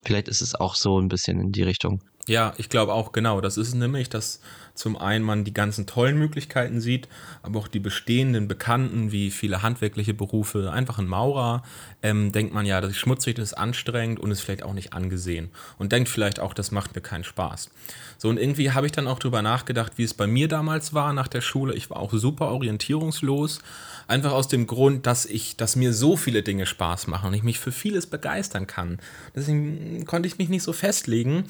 Vielleicht 0.05 0.27
ist 0.27 0.41
es 0.41 0.55
auch 0.55 0.75
so 0.75 0.99
ein 0.99 1.07
bisschen 1.07 1.39
in 1.41 1.51
die 1.51 1.63
Richtung. 1.63 2.01
Ja, 2.27 2.53
ich 2.57 2.69
glaube 2.69 2.93
auch, 2.93 3.13
genau. 3.13 3.39
Das 3.39 3.57
ist 3.57 3.73
nämlich, 3.73 4.09
dass 4.09 4.41
zum 4.75 4.95
einen 4.97 5.25
man 5.25 5.43
die 5.43 5.53
ganzen 5.53 5.87
tollen 5.87 6.19
Möglichkeiten 6.19 6.81
sieht, 6.81 7.07
aber 7.41 7.59
auch 7.59 7.67
die 7.67 7.79
bestehenden 7.79 8.47
Bekannten, 8.47 9.11
wie 9.11 9.31
viele 9.31 9.63
handwerkliche 9.63 10.13
Berufe, 10.13 10.71
einfach 10.71 10.99
ein 10.99 11.07
Maurer, 11.07 11.63
ähm, 12.03 12.31
denkt 12.31 12.53
man 12.53 12.65
ja, 12.65 12.79
das 12.79 12.91
ist 12.91 12.97
schmutzig, 12.97 13.35
das 13.35 13.51
ist 13.51 13.57
anstrengend 13.57 14.19
und 14.19 14.29
ist 14.29 14.41
vielleicht 14.41 14.63
auch 14.63 14.73
nicht 14.73 14.93
angesehen. 14.93 15.49
Und 15.79 15.93
denkt 15.93 16.09
vielleicht 16.09 16.39
auch, 16.39 16.53
das 16.53 16.71
macht 16.71 16.95
mir 16.95 17.01
keinen 17.01 17.23
Spaß. 17.23 17.71
So, 18.17 18.29
und 18.29 18.37
irgendwie 18.37 18.71
habe 18.71 18.85
ich 18.85 18.91
dann 18.91 19.07
auch 19.07 19.19
drüber 19.19 19.41
nachgedacht, 19.41 19.93
wie 19.95 20.03
es 20.03 20.13
bei 20.13 20.27
mir 20.27 20.47
damals 20.47 20.93
war 20.93 21.13
nach 21.13 21.27
der 21.27 21.41
Schule. 21.41 21.73
Ich 21.73 21.89
war 21.89 21.97
auch 21.97 22.13
super 22.13 22.49
orientierungslos. 22.49 23.59
Einfach 24.07 24.31
aus 24.31 24.47
dem 24.47 24.67
Grund, 24.67 25.05
dass 25.05 25.25
ich, 25.25 25.57
dass 25.57 25.75
mir 25.75 25.93
so 25.93 26.17
viele 26.17 26.43
Dinge 26.43 26.65
Spaß 26.65 27.07
machen 27.07 27.27
und 27.27 27.33
ich 27.33 27.43
mich 27.43 27.59
für 27.59 27.71
vieles 27.71 28.07
begeistern 28.07 28.67
kann. 28.67 28.99
Deswegen 29.35 30.05
konnte 30.05 30.27
ich 30.27 30.37
mich 30.37 30.49
nicht 30.49 30.63
so 30.63 30.73
festlegen. 30.73 31.45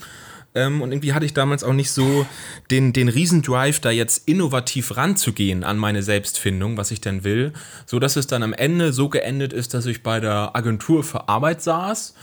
Ähm, 0.58 0.82
und 0.82 0.92
irgendwie 0.92 1.14
hatte 1.14 1.26
ich 1.26 1.36
damals 1.36 1.64
auch 1.64 1.74
nicht 1.74 1.92
so 1.92 2.26
den, 2.72 2.92
den 2.92 3.10
Riesendrive, 3.10 3.80
da 3.80 3.92
jetzt 3.92 4.28
innovativ 4.28 4.98
ranzugehen 4.98 5.64
an 5.64 5.78
meine 5.78 6.02
Selbstfindung, 6.02 6.78
was 6.78 6.90
ich 6.90 7.00
denn 7.00 7.24
will, 7.24 7.54
so 7.86 8.00
dass 8.00 8.16
es 8.16 8.26
dann 8.26 8.42
am 8.42 8.54
Ende 8.54 8.92
so 8.92 9.08
geendet 9.08 9.54
ist, 9.54 9.76
dass 9.76 9.86
ich 9.86 10.02
bei 10.02 10.20
der 10.20 10.56
Agentur 10.56 11.04
für 11.04 11.30
Arbeit 11.30 11.62
saß, 11.62 12.16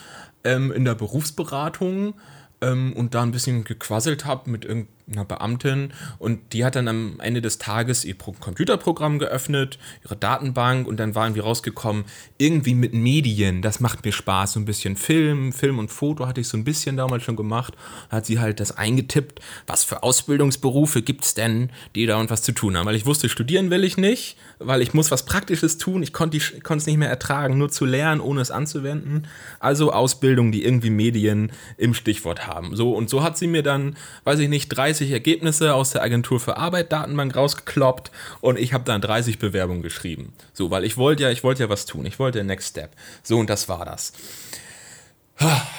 ähm, 0.43 0.72
in 0.72 0.85
der 0.85 0.97
Berufsberatung 0.97 2.14
ähm, 2.61 2.93
und 2.95 3.14
da 3.14 3.22
ein 3.22 3.30
bisschen 3.30 3.62
gequasselt 3.62 4.24
habe 4.24 4.51
mit 4.51 4.64
irgendeinem 4.64 4.89
einer 5.11 5.24
Beamtin 5.24 5.92
und 6.18 6.52
die 6.52 6.64
hat 6.64 6.76
dann 6.76 6.88
am 6.88 7.20
Ende 7.20 7.42
des 7.42 7.59
Tages 7.59 8.05
ihr 8.05 8.14
Computerprogramm 8.16 9.18
geöffnet, 9.18 9.78
ihre 10.02 10.16
Datenbank 10.16 10.86
und 10.86 10.98
dann 10.98 11.14
war 11.14 11.26
irgendwie 11.26 11.42
rausgekommen, 11.42 12.05
irgendwie 12.38 12.74
mit 12.74 12.94
Medien, 12.94 13.61
das 13.61 13.80
macht 13.80 14.05
mir 14.05 14.12
Spaß, 14.12 14.52
so 14.55 14.61
ein 14.61 14.64
bisschen 14.64 14.96
Film, 14.96 15.52
Film 15.52 15.78
und 15.78 15.90
Foto 15.90 16.26
hatte 16.26 16.40
ich 16.40 16.48
so 16.48 16.57
ein 16.57 16.64
bisschen 16.64 16.96
damals 16.96 17.22
schon 17.22 17.36
gemacht, 17.36 17.74
hat 18.09 18.24
sie 18.24 18.38
halt 18.38 18.61
das 18.61 18.76
eingetippt, 18.76 19.40
was 19.66 19.84
für 19.84 20.02
Ausbildungsberufe 20.02 21.02
gibt 21.02 21.24
es 21.24 21.34
denn, 21.34 21.70
die 21.94 22.07
da 22.07 22.18
und 22.18 22.30
was 22.30 22.42
zu 22.42 22.52
tun 22.52 22.76
haben, 22.76 22.86
weil 22.86 22.96
ich 22.96 23.07
wusste, 23.07 23.28
studieren 23.28 23.70
will 23.70 23.84
ich 23.84 23.98
nicht, 23.98 24.38
weil 24.59 24.80
ich 24.80 24.94
muss 24.94 25.11
was 25.11 25.26
Praktisches 25.26 25.76
tun, 25.76 26.02
ich 26.02 26.14
konnte 26.14 26.38
es 26.38 26.86
nicht 26.86 26.96
mehr 26.96 27.11
ertragen, 27.11 27.59
nur 27.59 27.70
zu 27.70 27.84
lernen, 27.84 28.22
ohne 28.22 28.40
es 28.40 28.50
anzuwenden, 28.50 29.26
also 29.61 29.92
Ausbildung, 29.92 30.50
die 30.50 30.64
irgendwie 30.64 30.90
Medien 30.90 31.52
im 31.76 31.92
Stichwort 31.92 32.46
haben, 32.46 32.74
so 32.74 32.94
und 32.94 33.11
so 33.11 33.22
hat 33.22 33.36
sie 33.36 33.48
mir 33.48 33.62
dann, 33.62 33.96
weiß 34.24 34.38
ich 34.38 34.48
nicht, 34.48 34.68
drei 34.68 34.93
30 34.95 35.11
Ergebnisse 35.11 35.74
aus 35.74 35.90
der 35.90 36.03
Agentur 36.03 36.38
für 36.38 36.57
Arbeit 36.57 36.92
Datenbank 36.92 37.34
rausgekloppt 37.34 38.12
und 38.40 38.57
ich 38.61 38.72
habe 38.72 38.84
dann 38.84 39.01
30 39.01 39.40
Bewerbungen 39.40 39.82
geschrieben. 39.82 40.32
So, 40.53 40.70
weil 40.70 40.84
ich 40.84 40.97
wollte 40.97 41.24
ja, 41.24 41.30
ich 41.30 41.42
wollte 41.42 41.64
ja 41.64 41.68
was 41.68 41.84
tun. 41.84 42.07
Ich 42.07 42.20
wollte 42.20 42.45
Next 42.45 42.68
Step. 42.68 42.90
So 43.24 43.40
und 43.40 43.51
das 43.51 43.68
war 43.68 43.84
das. 43.84 44.12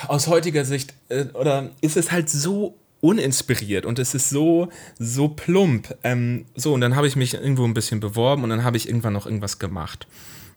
Aus 0.10 0.28
heutiger 0.28 0.66
Sicht 0.66 0.94
äh, 1.08 1.28
oder 1.34 1.70
ist 1.80 1.96
es 1.96 2.12
halt 2.12 2.30
so 2.30 2.78
uninspiriert 3.00 3.86
und 3.86 4.00
es 4.00 4.14
ist 4.14 4.30
so 4.30 4.68
so 5.00 5.30
plump. 5.30 5.96
Ähm, 6.04 6.46
so 6.56 6.74
und 6.74 6.82
dann 6.82 6.98
habe 6.98 7.08
ich 7.08 7.16
mich 7.16 7.36
irgendwo 7.36 7.64
ein 7.64 7.74
bisschen 7.74 8.02
beworben 8.02 8.44
und 8.44 8.50
dann 8.50 8.66
habe 8.66 8.76
ich 8.76 8.90
irgendwann 8.90 9.14
noch 9.14 9.28
irgendwas 9.28 9.60
gemacht. 9.60 10.08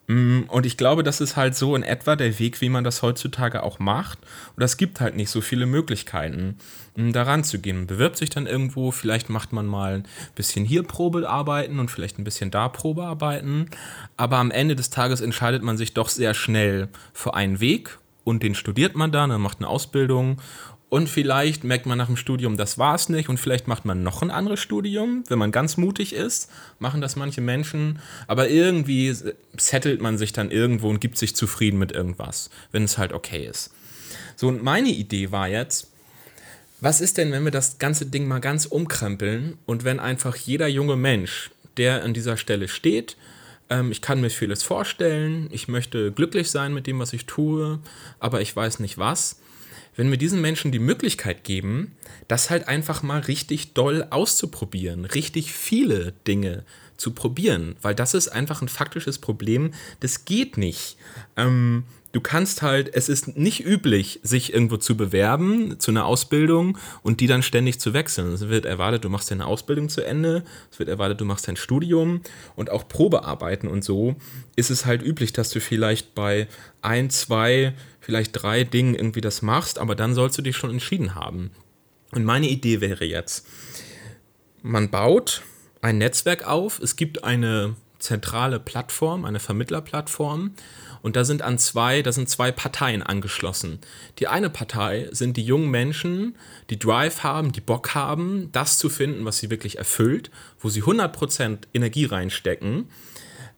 Mm, 0.09 0.41
und 0.47 0.65
ich 0.65 0.75
glaube, 0.75 1.03
das 1.03 1.21
ist 1.21 1.35
halt 1.35 1.55
so 1.55 1.75
in 1.75 1.83
etwa 1.83 2.15
der 2.15 2.39
Weg, 2.39 2.61
wie 2.61 2.69
man 2.69 2.83
das 2.83 3.03
heutzutage 3.03 3.61
auch 3.61 3.77
macht. 3.77 4.17
Und 4.55 4.63
es 4.63 4.75
gibt 4.75 4.99
halt 4.99 5.15
nicht 5.15 5.29
so 5.29 5.39
viele 5.39 5.67
Möglichkeiten, 5.67 6.57
mm, 6.95 7.11
daran 7.11 7.43
zu 7.43 7.59
gehen. 7.59 7.77
Man 7.77 7.87
bewirbt 7.87 8.17
sich 8.17 8.31
dann 8.31 8.47
irgendwo, 8.47 8.89
vielleicht 8.89 9.29
macht 9.29 9.53
man 9.53 9.67
mal 9.67 9.97
ein 9.97 10.03
bisschen 10.33 10.65
hier 10.65 10.81
Probearbeiten 10.81 11.79
und 11.79 11.91
vielleicht 11.91 12.17
ein 12.17 12.23
bisschen 12.23 12.49
da 12.49 12.69
Probearbeiten. 12.69 13.69
Aber 14.17 14.37
am 14.37 14.49
Ende 14.49 14.75
des 14.75 14.89
Tages 14.89 15.21
entscheidet 15.21 15.61
man 15.61 15.77
sich 15.77 15.93
doch 15.93 16.09
sehr 16.09 16.33
schnell 16.33 16.89
für 17.13 17.35
einen 17.35 17.59
Weg 17.59 17.99
und 18.23 18.41
den 18.41 18.55
studiert 18.55 18.95
man 18.95 19.11
dann, 19.11 19.29
dann 19.29 19.41
macht 19.41 19.59
eine 19.59 19.67
Ausbildung 19.67 20.41
und 20.89 21.07
vielleicht 21.07 21.63
merkt 21.63 21.85
man 21.85 21.99
nach 21.99 22.07
dem 22.07 22.17
Studium, 22.17 22.57
das 22.57 22.79
war 22.79 22.95
es 22.95 23.09
nicht. 23.09 23.29
Und 23.29 23.39
vielleicht 23.39 23.67
macht 23.67 23.85
man 23.85 24.01
noch 24.01 24.23
ein 24.23 24.31
anderes 24.31 24.59
Studium, 24.59 25.23
wenn 25.27 25.37
man 25.37 25.51
ganz 25.51 25.77
mutig 25.77 26.13
ist. 26.13 26.49
Machen 26.79 26.99
das 26.99 27.15
manche 27.15 27.41
Menschen. 27.41 27.99
Aber 28.25 28.49
irgendwie 28.49 29.15
settelt 29.55 30.01
man 30.01 30.17
sich 30.17 30.33
dann 30.33 30.49
irgendwo 30.49 30.89
und 30.89 30.99
gibt 30.99 31.19
sich 31.19 31.35
zufrieden 31.35 31.77
mit 31.77 31.91
irgendwas, 31.91 32.49
wenn 32.71 32.83
es 32.83 32.97
halt 32.97 33.13
okay 33.13 33.45
ist. 33.45 33.71
So, 34.35 34.47
und 34.47 34.63
meine 34.63 34.89
Idee 34.89 35.31
war 35.31 35.47
jetzt, 35.47 35.91
was 36.81 37.01
ist 37.01 37.17
denn, 37.17 37.31
wenn 37.31 37.43
wir 37.43 37.51
das 37.51 37.77
ganze 37.77 38.07
Ding 38.07 38.27
mal 38.27 38.39
ganz 38.39 38.65
umkrempeln 38.65 39.59
und 39.67 39.83
wenn 39.83 39.99
einfach 39.99 40.35
jeder 40.35 40.67
junge 40.67 40.95
Mensch, 40.95 41.51
der 41.77 42.03
an 42.03 42.15
dieser 42.15 42.37
Stelle 42.37 42.67
steht, 42.67 43.15
ähm, 43.69 43.91
ich 43.91 44.01
kann 44.01 44.21
mir 44.21 44.31
vieles 44.31 44.63
vorstellen, 44.63 45.49
ich 45.51 45.67
möchte 45.67 46.11
glücklich 46.11 46.49
sein 46.49 46.73
mit 46.73 46.87
dem, 46.87 46.97
was 46.97 47.13
ich 47.13 47.27
tue, 47.27 47.79
aber 48.19 48.41
ich 48.41 48.55
weiß 48.55 48.79
nicht 48.79 48.97
was 48.97 49.39
wenn 49.99 50.11
wir 50.11 50.17
diesen 50.17 50.39
Menschen 50.39 50.71
die 50.71 50.79
Möglichkeit 50.79 51.43
geben, 51.43 51.97
das 52.29 52.49
halt 52.49 52.69
einfach 52.69 53.03
mal 53.03 53.19
richtig 53.19 53.73
doll 53.73 54.07
auszuprobieren, 54.11 55.03
richtig 55.03 55.51
viele 55.51 56.13
Dinge 56.25 56.63
zu 56.95 57.11
probieren, 57.11 57.75
weil 57.81 57.95
das 57.95 58.13
ist 58.13 58.29
einfach 58.29 58.61
ein 58.61 58.69
faktisches 58.69 59.19
Problem, 59.19 59.73
das 59.99 60.23
geht 60.23 60.57
nicht. 60.57 60.95
Ähm, 61.35 61.83
du 62.11 62.21
kannst 62.21 62.61
halt, 62.61 62.93
es 62.93 63.09
ist 63.09 63.37
nicht 63.37 63.65
üblich, 63.65 64.19
sich 64.23 64.53
irgendwo 64.53 64.77
zu 64.77 64.97
bewerben 64.97 65.79
zu 65.79 65.91
einer 65.91 66.05
Ausbildung 66.05 66.77
und 67.03 67.19
die 67.19 67.27
dann 67.27 67.43
ständig 67.43 67.79
zu 67.79 67.93
wechseln. 67.93 68.33
Es 68.33 68.49
wird 68.49 68.65
erwartet, 68.65 69.03
du 69.03 69.09
machst 69.09 69.29
deine 69.29 69.45
Ausbildung 69.45 69.89
zu 69.89 70.01
Ende, 70.01 70.43
es 70.71 70.79
wird 70.79 70.89
erwartet, 70.89 71.21
du 71.21 71.25
machst 71.25 71.47
dein 71.47 71.55
Studium 71.55 72.21
und 72.55 72.71
auch 72.71 72.87
Probearbeiten 72.87 73.69
und 73.69 73.83
so 73.83 74.15
ist 74.55 74.69
es 74.69 74.85
halt 74.85 75.03
üblich, 75.03 75.33
dass 75.33 75.51
du 75.51 75.59
vielleicht 75.61 76.15
bei 76.15 76.47
ein, 76.81 77.09
zwei 77.09 77.73
vielleicht 77.99 78.31
drei 78.41 78.63
Dingen 78.63 78.95
irgendwie 78.95 79.21
das 79.21 79.41
machst, 79.41 79.77
aber 79.77 79.95
dann 79.95 80.15
sollst 80.15 80.37
du 80.37 80.41
dich 80.41 80.57
schon 80.57 80.71
entschieden 80.71 81.15
haben. 81.15 81.51
Und 82.11 82.25
meine 82.25 82.49
Idee 82.49 82.81
wäre 82.81 83.05
jetzt, 83.05 83.45
man 84.63 84.89
baut 84.89 85.43
ein 85.81 85.99
Netzwerk 85.99 86.47
auf, 86.47 86.79
es 86.79 86.95
gibt 86.95 87.23
eine 87.23 87.75
zentrale 87.99 88.59
Plattform, 88.59 89.25
eine 89.25 89.39
Vermittlerplattform 89.39 90.51
und 91.01 91.15
da 91.15 91.23
sind 91.23 91.41
an 91.41 91.57
zwei, 91.57 92.01
da 92.01 92.11
sind 92.11 92.29
zwei 92.29 92.51
Parteien 92.51 93.03
angeschlossen. 93.03 93.79
Die 94.19 94.27
eine 94.27 94.49
Partei 94.49 95.07
sind 95.11 95.37
die 95.37 95.43
jungen 95.43 95.69
Menschen, 95.69 96.35
die 96.69 96.79
Drive 96.79 97.23
haben, 97.23 97.51
die 97.51 97.61
Bock 97.61 97.95
haben, 97.95 98.49
das 98.51 98.77
zu 98.77 98.89
finden, 98.89 99.25
was 99.25 99.37
sie 99.37 99.49
wirklich 99.49 99.77
erfüllt, 99.77 100.31
wo 100.59 100.69
sie 100.69 100.83
100% 100.83 101.59
Energie 101.73 102.05
reinstecken 102.05 102.87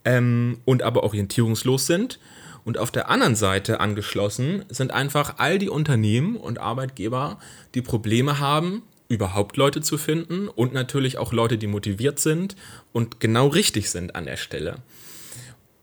ähm, 0.06 0.60
und 0.66 0.84
aber 0.84 1.04
orientierungslos 1.04 1.86
sind. 1.86 2.20
Und 2.64 2.78
auf 2.78 2.92
der 2.92 3.10
anderen 3.10 3.36
Seite 3.36 3.80
angeschlossen 3.80 4.66
sind 4.70 4.92
einfach 4.92 5.36
all 5.38 5.58
die 5.58 5.70
Unternehmen 5.70 6.36
und 6.36 6.60
Arbeitgeber, 6.60 7.40
die 7.74 7.82
Probleme 7.82 8.38
haben, 8.38 8.84
überhaupt 9.12 9.58
Leute 9.58 9.82
zu 9.82 9.98
finden 9.98 10.48
und 10.48 10.74
natürlich 10.74 11.18
auch 11.18 11.34
Leute, 11.34 11.58
die 11.58 11.68
motiviert 11.68 12.20
sind 12.20 12.56
und 12.94 13.20
genau 13.20 13.48
richtig 13.48 13.90
sind 13.90 14.16
an 14.16 14.26
der 14.26 14.38
Stelle. 14.38 14.78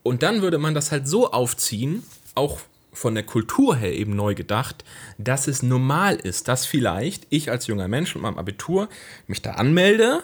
Und 0.03 0.23
dann 0.23 0.41
würde 0.41 0.57
man 0.57 0.73
das 0.73 0.91
halt 0.91 1.07
so 1.07 1.31
aufziehen, 1.31 2.03
auch 2.33 2.59
von 2.91 3.13
der 3.13 3.23
Kultur 3.23 3.75
her 3.75 3.93
eben 3.93 4.15
neu 4.15 4.33
gedacht, 4.33 4.83
dass 5.17 5.47
es 5.47 5.61
normal 5.61 6.15
ist, 6.15 6.47
dass 6.47 6.65
vielleicht 6.65 7.27
ich 7.29 7.51
als 7.51 7.67
junger 7.67 7.87
Mensch 7.87 8.15
mit 8.15 8.23
meinem 8.23 8.39
Abitur 8.39 8.89
mich 9.27 9.41
da 9.41 9.51
anmelde 9.51 10.23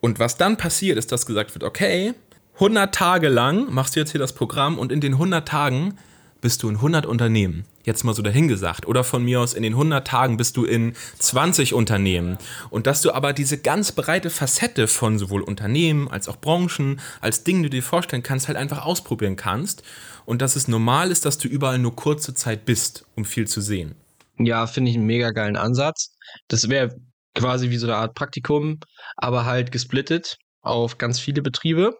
und 0.00 0.18
was 0.18 0.36
dann 0.36 0.56
passiert 0.56 0.98
ist, 0.98 1.12
dass 1.12 1.26
gesagt 1.26 1.54
wird, 1.54 1.62
okay, 1.62 2.14
100 2.54 2.92
Tage 2.92 3.28
lang 3.28 3.72
machst 3.72 3.94
du 3.94 4.00
jetzt 4.00 4.10
hier 4.10 4.18
das 4.18 4.32
Programm 4.32 4.78
und 4.78 4.90
in 4.90 5.00
den 5.00 5.12
100 5.12 5.46
Tagen 5.46 5.96
bist 6.42 6.62
du 6.62 6.68
in 6.68 6.76
100 6.76 7.06
Unternehmen. 7.06 7.64
Jetzt 7.84 8.04
mal 8.04 8.14
so 8.14 8.20
dahingesagt. 8.20 8.86
Oder 8.86 9.04
von 9.04 9.24
mir 9.24 9.40
aus 9.40 9.54
in 9.54 9.62
den 9.62 9.72
100 9.72 10.06
Tagen 10.06 10.36
bist 10.36 10.58
du 10.58 10.64
in 10.64 10.94
20 11.18 11.72
Unternehmen. 11.72 12.36
Und 12.68 12.86
dass 12.86 13.00
du 13.00 13.12
aber 13.12 13.32
diese 13.32 13.56
ganz 13.58 13.92
breite 13.92 14.28
Facette 14.28 14.88
von 14.88 15.18
sowohl 15.18 15.40
Unternehmen 15.40 16.08
als 16.08 16.28
auch 16.28 16.36
Branchen, 16.36 17.00
als 17.20 17.44
Dinge, 17.44 17.62
die 17.62 17.70
du 17.70 17.76
dir 17.76 17.82
vorstellen 17.82 18.22
kannst, 18.22 18.48
halt 18.48 18.58
einfach 18.58 18.84
ausprobieren 18.84 19.36
kannst. 19.36 19.82
Und 20.26 20.42
dass 20.42 20.56
es 20.56 20.68
normal 20.68 21.10
ist, 21.10 21.24
dass 21.24 21.38
du 21.38 21.48
überall 21.48 21.78
nur 21.78 21.96
kurze 21.96 22.34
Zeit 22.34 22.66
bist, 22.66 23.06
um 23.14 23.24
viel 23.24 23.46
zu 23.46 23.60
sehen. 23.60 23.94
Ja, 24.38 24.66
finde 24.66 24.90
ich 24.90 24.96
einen 24.96 25.06
mega 25.06 25.30
geilen 25.30 25.56
Ansatz. 25.56 26.14
Das 26.48 26.68
wäre 26.68 26.94
quasi 27.34 27.70
wie 27.70 27.78
so 27.78 27.86
eine 27.86 27.96
Art 27.96 28.14
Praktikum, 28.14 28.80
aber 29.16 29.44
halt 29.44 29.72
gesplittet 29.72 30.36
auf 30.60 30.98
ganz 30.98 31.18
viele 31.18 31.40
Betriebe. 31.40 31.96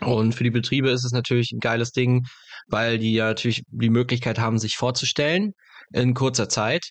Und 0.00 0.34
für 0.34 0.44
die 0.44 0.50
Betriebe 0.50 0.90
ist 0.90 1.04
es 1.04 1.12
natürlich 1.12 1.52
ein 1.52 1.60
geiles 1.60 1.92
Ding, 1.92 2.26
weil 2.68 2.98
die 2.98 3.14
ja 3.14 3.26
natürlich 3.26 3.62
die 3.68 3.90
Möglichkeit 3.90 4.38
haben, 4.38 4.58
sich 4.58 4.76
vorzustellen 4.76 5.52
in 5.92 6.14
kurzer 6.14 6.48
Zeit. 6.48 6.90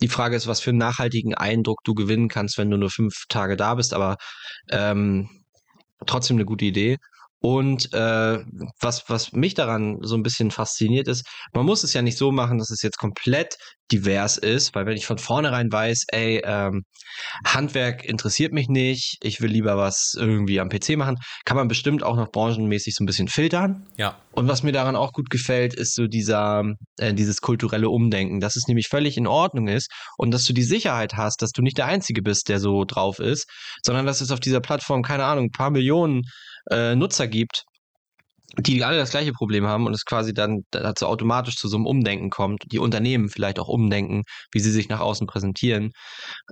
Die 0.00 0.08
Frage 0.08 0.36
ist, 0.36 0.46
was 0.46 0.60
für 0.60 0.70
einen 0.70 0.78
nachhaltigen 0.78 1.34
Eindruck 1.34 1.80
du 1.84 1.94
gewinnen 1.94 2.28
kannst, 2.28 2.58
wenn 2.58 2.70
du 2.70 2.76
nur 2.76 2.90
fünf 2.90 3.24
Tage 3.28 3.56
da 3.56 3.74
bist, 3.74 3.94
aber 3.94 4.16
ähm, 4.70 5.28
trotzdem 6.06 6.36
eine 6.36 6.44
gute 6.44 6.64
Idee. 6.64 6.98
Und 7.40 7.92
äh, 7.92 8.38
was, 8.80 9.04
was 9.08 9.32
mich 9.32 9.54
daran 9.54 9.98
so 10.00 10.16
ein 10.16 10.22
bisschen 10.22 10.50
fasziniert 10.50 11.06
ist, 11.06 11.26
man 11.52 11.66
muss 11.66 11.84
es 11.84 11.92
ja 11.92 12.02
nicht 12.02 12.18
so 12.18 12.32
machen, 12.32 12.58
dass 12.58 12.70
es 12.70 12.82
jetzt 12.82 12.98
komplett 12.98 13.56
divers 13.92 14.36
ist, 14.36 14.74
weil 14.74 14.86
wenn 14.86 14.96
ich 14.96 15.06
von 15.06 15.18
vornherein 15.18 15.70
weiß, 15.70 16.06
ey, 16.08 16.42
ähm, 16.44 16.82
Handwerk 17.46 18.04
interessiert 18.04 18.52
mich 18.52 18.68
nicht, 18.68 19.18
ich 19.22 19.40
will 19.40 19.50
lieber 19.50 19.76
was 19.76 20.14
irgendwie 20.18 20.60
am 20.60 20.68
PC 20.68 20.96
machen, 20.96 21.18
kann 21.44 21.56
man 21.56 21.68
bestimmt 21.68 22.02
auch 22.02 22.16
noch 22.16 22.30
branchenmäßig 22.30 22.94
so 22.94 23.04
ein 23.04 23.06
bisschen 23.06 23.28
filtern. 23.28 23.86
Ja. 23.96 24.18
Und 24.32 24.48
was 24.48 24.62
mir 24.62 24.72
daran 24.72 24.96
auch 24.96 25.12
gut 25.12 25.30
gefällt, 25.30 25.74
ist 25.74 25.94
so 25.94 26.06
dieser, 26.06 26.64
äh, 26.98 27.14
dieses 27.14 27.40
kulturelle 27.40 27.88
Umdenken, 27.88 28.40
dass 28.40 28.56
es 28.56 28.66
nämlich 28.66 28.88
völlig 28.88 29.16
in 29.16 29.26
Ordnung 29.26 29.68
ist 29.68 29.90
und 30.18 30.32
dass 30.32 30.44
du 30.44 30.52
die 30.52 30.62
Sicherheit 30.62 31.14
hast, 31.14 31.42
dass 31.42 31.52
du 31.52 31.62
nicht 31.62 31.78
der 31.78 31.86
Einzige 31.86 32.22
bist, 32.22 32.48
der 32.48 32.58
so 32.58 32.84
drauf 32.84 33.18
ist, 33.18 33.48
sondern 33.84 34.04
dass 34.04 34.20
es 34.20 34.32
auf 34.32 34.40
dieser 34.40 34.60
Plattform, 34.60 35.02
keine 35.02 35.24
Ahnung, 35.24 35.46
ein 35.46 35.56
paar 35.56 35.70
Millionen 35.70 36.22
äh, 36.70 36.94
Nutzer 36.94 37.28
gibt, 37.28 37.64
die 38.58 38.82
alle 38.84 38.98
das 38.98 39.10
gleiche 39.10 39.32
Problem 39.32 39.66
haben 39.66 39.86
und 39.86 39.94
es 39.94 40.04
quasi 40.04 40.32
dann 40.32 40.62
dazu 40.70 41.06
automatisch 41.06 41.56
zu 41.56 41.68
so 41.68 41.76
einem 41.76 41.86
Umdenken 41.86 42.30
kommt, 42.30 42.62
die 42.66 42.78
Unternehmen 42.78 43.28
vielleicht 43.28 43.58
auch 43.58 43.68
umdenken, 43.68 44.22
wie 44.52 44.60
sie 44.60 44.70
sich 44.70 44.88
nach 44.88 45.00
außen 45.00 45.26
präsentieren, 45.26 45.90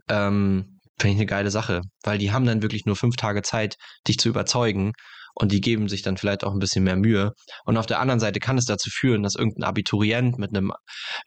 ähm, 0.08 0.80
finde 0.98 1.14
ich 1.14 1.20
eine 1.20 1.26
geile 1.26 1.50
Sache, 1.50 1.82
weil 2.02 2.18
die 2.18 2.32
haben 2.32 2.46
dann 2.46 2.62
wirklich 2.62 2.84
nur 2.84 2.96
fünf 2.96 3.16
Tage 3.16 3.42
Zeit, 3.42 3.76
dich 4.06 4.18
zu 4.18 4.28
überzeugen 4.28 4.92
und 5.34 5.50
die 5.50 5.60
geben 5.60 5.88
sich 5.88 6.02
dann 6.02 6.16
vielleicht 6.16 6.44
auch 6.44 6.52
ein 6.52 6.60
bisschen 6.60 6.84
mehr 6.84 6.96
Mühe. 6.96 7.32
Und 7.64 7.76
auf 7.76 7.86
der 7.86 8.00
anderen 8.00 8.20
Seite 8.20 8.38
kann 8.38 8.58
es 8.58 8.66
dazu 8.66 8.90
führen, 8.90 9.22
dass 9.22 9.34
irgendein 9.34 9.64
Abiturient 9.64 10.38
mit 10.38 10.50
einem 10.50 10.72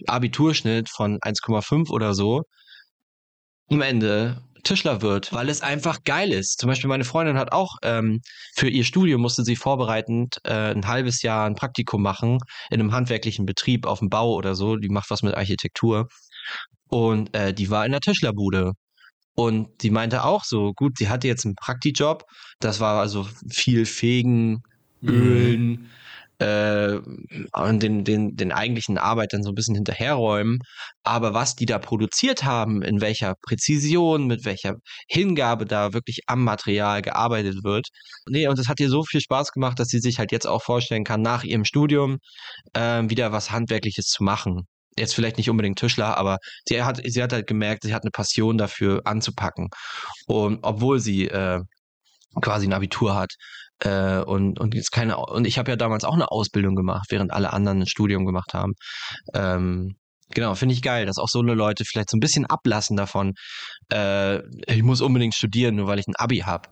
Abiturschnitt 0.06 0.90
von 0.90 1.20
1,5 1.20 1.90
oder 1.90 2.14
so 2.14 2.44
am 3.70 3.82
Ende 3.82 4.42
Tischler 4.68 5.02
wird, 5.02 5.34
weil 5.34 5.50
es 5.50 5.62
einfach 5.62 6.04
geil 6.04 6.32
ist. 6.32 6.60
Zum 6.60 6.68
Beispiel 6.68 6.90
meine 6.90 7.06
Freundin 7.06 7.38
hat 7.38 7.52
auch 7.52 7.78
ähm, 7.84 8.22
für 8.56 8.68
ihr 8.68 8.84
Studium 8.84 9.22
musste 9.22 9.44
sie 9.44 9.56
vorbereitend 9.56 10.40
äh, 10.44 10.72
ein 10.72 10.88
halbes 10.88 11.22
Jahr 11.22 11.46
ein 11.46 11.56
Praktikum 11.56 12.02
machen 12.02 12.40
in 12.70 12.80
einem 12.80 12.92
handwerklichen 12.92 13.46
Betrieb 13.46 13.86
auf 13.86 14.00
dem 14.00 14.10
Bau 14.10 14.34
oder 14.34 14.56
so. 14.56 14.76
Die 14.76 14.90
macht 14.90 15.10
was 15.10 15.24
mit 15.24 15.36
Architektur 15.36 16.08
und 16.90 17.34
äh, 17.36 17.54
die 17.54 17.70
war 17.70 17.86
in 17.86 17.92
der 17.92 18.02
Tischlerbude. 18.02 18.74
Und 19.36 19.82
sie 19.82 19.92
meinte 19.92 20.24
auch 20.24 20.44
so, 20.44 20.74
gut, 20.74 20.98
sie 20.98 21.10
hatte 21.10 21.28
jetzt 21.28 21.46
einen 21.46 21.56
Praktijob, 21.56 22.24
das 22.60 22.80
war 22.80 23.00
also 23.00 23.28
viel 23.50 23.86
Fegen, 23.86 24.64
mhm. 25.02 25.10
Ölen, 25.10 25.90
äh, 26.40 27.00
den, 27.56 28.04
den, 28.04 28.36
den 28.36 28.52
eigentlichen 28.52 28.98
Arbeit 28.98 29.34
dann 29.34 29.44
so 29.44 29.50
ein 29.50 29.56
bisschen 29.56 29.76
hinterherräumen. 29.76 30.60
Aber 31.04 31.34
was 31.34 31.56
die 31.56 31.66
da 31.66 31.80
produziert 31.80 32.44
haben, 32.44 32.82
in 32.82 33.02
welcher 33.02 33.36
Präzision, 33.42 34.28
mit 34.28 34.46
welcher 34.46 34.76
Hingabe 35.08 35.66
da 35.66 35.94
wirklich 35.94 36.22
am 36.28 36.44
Material 36.44 37.02
gearbeitet 37.02 37.64
wird. 37.64 37.88
Nee, 38.30 38.48
und 38.48 38.60
es 38.60 38.68
hat 38.68 38.80
ihr 38.80 38.90
so 38.90 39.04
viel 39.04 39.22
Spaß 39.22 39.52
gemacht, 39.52 39.80
dass 39.80 39.88
sie 39.88 40.00
sich 40.00 40.20
halt 40.20 40.32
jetzt 40.32 40.48
auch 40.48 40.64
vorstellen 40.64 41.04
kann, 41.04 41.22
nach 41.22 41.44
ihrem 41.44 41.66
Studium 41.66 42.18
äh, 42.74 43.04
wieder 43.08 43.32
was 43.32 43.52
Handwerkliches 43.52 44.08
zu 44.08 44.24
machen 44.24 44.68
jetzt 45.00 45.14
vielleicht 45.14 45.38
nicht 45.38 45.50
unbedingt 45.52 45.78
Tischler, 45.78 46.18
aber 46.18 46.38
sie 46.66 46.82
hat, 46.82 47.00
sie 47.06 47.22
hat 47.22 47.32
halt 47.32 47.46
gemerkt, 47.46 47.84
sie 47.84 47.94
hat 47.94 48.02
eine 48.02 48.10
Passion 48.10 48.58
dafür 48.58 49.02
anzupacken. 49.06 49.70
Und 50.26 50.60
obwohl 50.64 51.00
sie 51.00 51.28
äh, 51.28 51.60
quasi 52.42 52.68
ein 52.68 52.74
Abitur 52.74 53.16
hat. 53.16 53.34
Äh, 53.80 54.20
und, 54.20 54.60
und 54.60 54.74
jetzt 54.76 54.92
keine, 54.92 55.18
und 55.18 55.46
ich 55.46 55.58
habe 55.60 55.72
ja 55.72 55.76
damals 55.76 56.04
auch 56.04 56.14
eine 56.14 56.32
Ausbildung 56.32 56.76
gemacht, 56.76 57.08
während 57.10 57.32
alle 57.32 57.54
anderen 57.54 57.82
ein 57.82 57.88
Studium 57.88 58.26
gemacht 58.26 58.54
haben. 58.54 58.74
Ähm, 59.34 59.96
Genau, 60.32 60.56
finde 60.56 60.74
ich 60.74 60.82
geil, 60.82 61.06
dass 61.06 61.20
auch 61.20 61.30
so 61.30 61.40
eine 61.40 61.54
Leute 61.54 61.86
vielleicht 61.86 62.10
so 62.10 62.18
ein 62.18 62.20
bisschen 62.20 62.46
ablassen 62.46 62.98
davon, 62.98 63.34
äh, 63.92 64.40
ich 64.70 64.84
muss 64.84 65.00
unbedingt 65.00 65.34
studieren, 65.34 65.76
nur 65.76 65.88
weil 65.88 66.00
ich 66.00 66.08
ein 66.08 66.18
Abi 66.18 66.40
habe. 66.40 66.68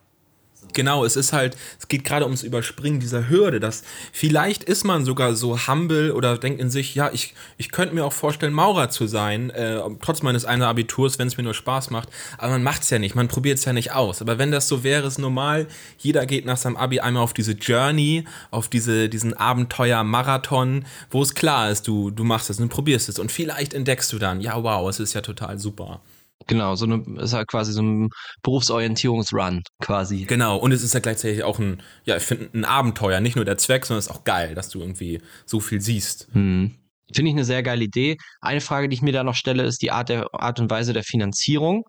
Genau, 0.74 1.06
es 1.06 1.16
ist 1.16 1.34
halt, 1.34 1.56
es 1.80 1.88
geht 1.88 2.04
gerade 2.04 2.26
ums 2.26 2.44
Überspringen 2.44 3.00
dieser 3.00 3.30
Hürde, 3.30 3.60
dass 3.60 3.84
vielleicht 4.12 4.64
ist 4.64 4.84
man 4.84 5.06
sogar 5.06 5.36
so 5.36 5.68
humble 5.68 6.12
oder 6.14 6.38
denkt 6.38 6.60
in 6.60 6.70
sich, 6.70 6.96
ja, 6.96 7.10
ich, 7.14 7.34
ich 7.58 7.72
könnte 7.72 7.96
mir 7.96 8.04
auch 8.04 8.14
vorstellen, 8.14 8.54
Maurer 8.54 8.90
zu 8.90 9.08
sein, 9.08 9.50
äh, 9.52 9.80
trotz 10.02 10.22
meines 10.22 10.46
einen 10.46 10.64
Abiturs, 10.64 11.18
wenn 11.18 11.28
es 11.28 11.38
mir 11.38 11.44
nur 11.44 11.54
Spaß 11.54 11.92
macht, 11.92 12.10
aber 12.38 12.54
man 12.54 12.64
macht 12.64 12.84
es 12.84 12.90
ja 12.90 13.00
nicht, 13.00 13.16
man 13.16 13.28
probiert 13.28 13.58
es 13.58 13.66
ja 13.66 13.74
nicht 13.74 13.94
aus. 13.94 14.22
Aber 14.22 14.38
wenn 14.38 14.52
das 14.52 14.68
so 14.68 14.84
wäre, 14.84 15.08
ist 15.08 15.18
normal, 15.18 15.68
jeder 15.98 16.26
geht 16.26 16.46
nach 16.46 16.58
seinem 16.58 16.78
Abi 16.78 17.00
einmal 17.00 17.24
auf 17.24 17.34
diese 17.34 17.54
Journey, 17.54 18.26
auf 18.52 18.68
diese, 18.68 19.08
diesen 19.08 19.34
Abenteuer-Marathon, 19.34 20.86
wo 21.10 21.22
es 21.22 21.36
klar 21.36 21.72
ist, 21.72 21.88
du, 21.88 22.12
du 22.12 22.24
machst 22.24 22.50
es 22.50 22.60
und 22.60 22.70
probierst 22.70 23.10
es 23.10 23.20
und 23.20 23.32
vielleicht 23.32 23.74
entdeckst 23.74 24.12
du 24.12 24.20
dann, 24.20 24.42
ja, 24.42 24.62
wow, 24.62 24.90
es 24.90 25.00
ist 25.00 25.14
ja 25.14 25.22
total 25.22 25.60
super. 25.60 26.02
Genau, 26.48 26.76
so 26.76 26.86
eine, 26.86 27.04
ist 27.22 27.34
halt 27.34 27.48
quasi 27.48 27.72
so 27.72 27.82
ein 27.82 28.10
Berufsorientierungsrun 28.44 29.64
quasi. 29.82 30.26
Genau, 30.26 30.58
und 30.58 30.72
es 30.72 30.84
ist 30.84 30.94
ja 30.94 31.00
gleichzeitig 31.00 31.44
auch 31.44 31.60
ein, 31.60 31.82
ja, 32.04 32.18
ich 32.18 32.24
finde 32.24 32.50
ein 32.54 32.66
Abenteuer, 32.66 33.20
nicht 33.20 33.36
nur 33.36 33.46
der 33.46 33.58
Zweck, 33.58 33.86
sondern 33.86 34.00
es 34.00 34.08
ist 34.08 34.12
auch 34.12 34.24
geil, 34.26 34.54
dass 34.54 34.70
du 34.70 34.80
irgendwie 34.80 35.22
so 35.46 35.60
viel 35.60 35.82
siehst. 35.82 36.28
Hm. 36.34 36.76
Finde 37.14 37.30
ich 37.30 37.36
eine 37.36 37.46
sehr 37.46 37.64
geile 37.64 37.84
Idee. 37.84 38.18
Eine 38.42 38.62
Frage, 38.62 38.90
die 38.90 38.96
ich 38.96 39.02
mir 39.02 39.14
da 39.14 39.24
noch 39.24 39.36
stelle, 39.36 39.64
ist 39.64 39.82
die 39.82 39.92
Art, 39.92 40.10
der, 40.10 40.28
Art 40.34 40.60
und 40.60 40.70
Weise 40.70 40.94
der 40.94 41.04
Finanzierung. 41.04 41.84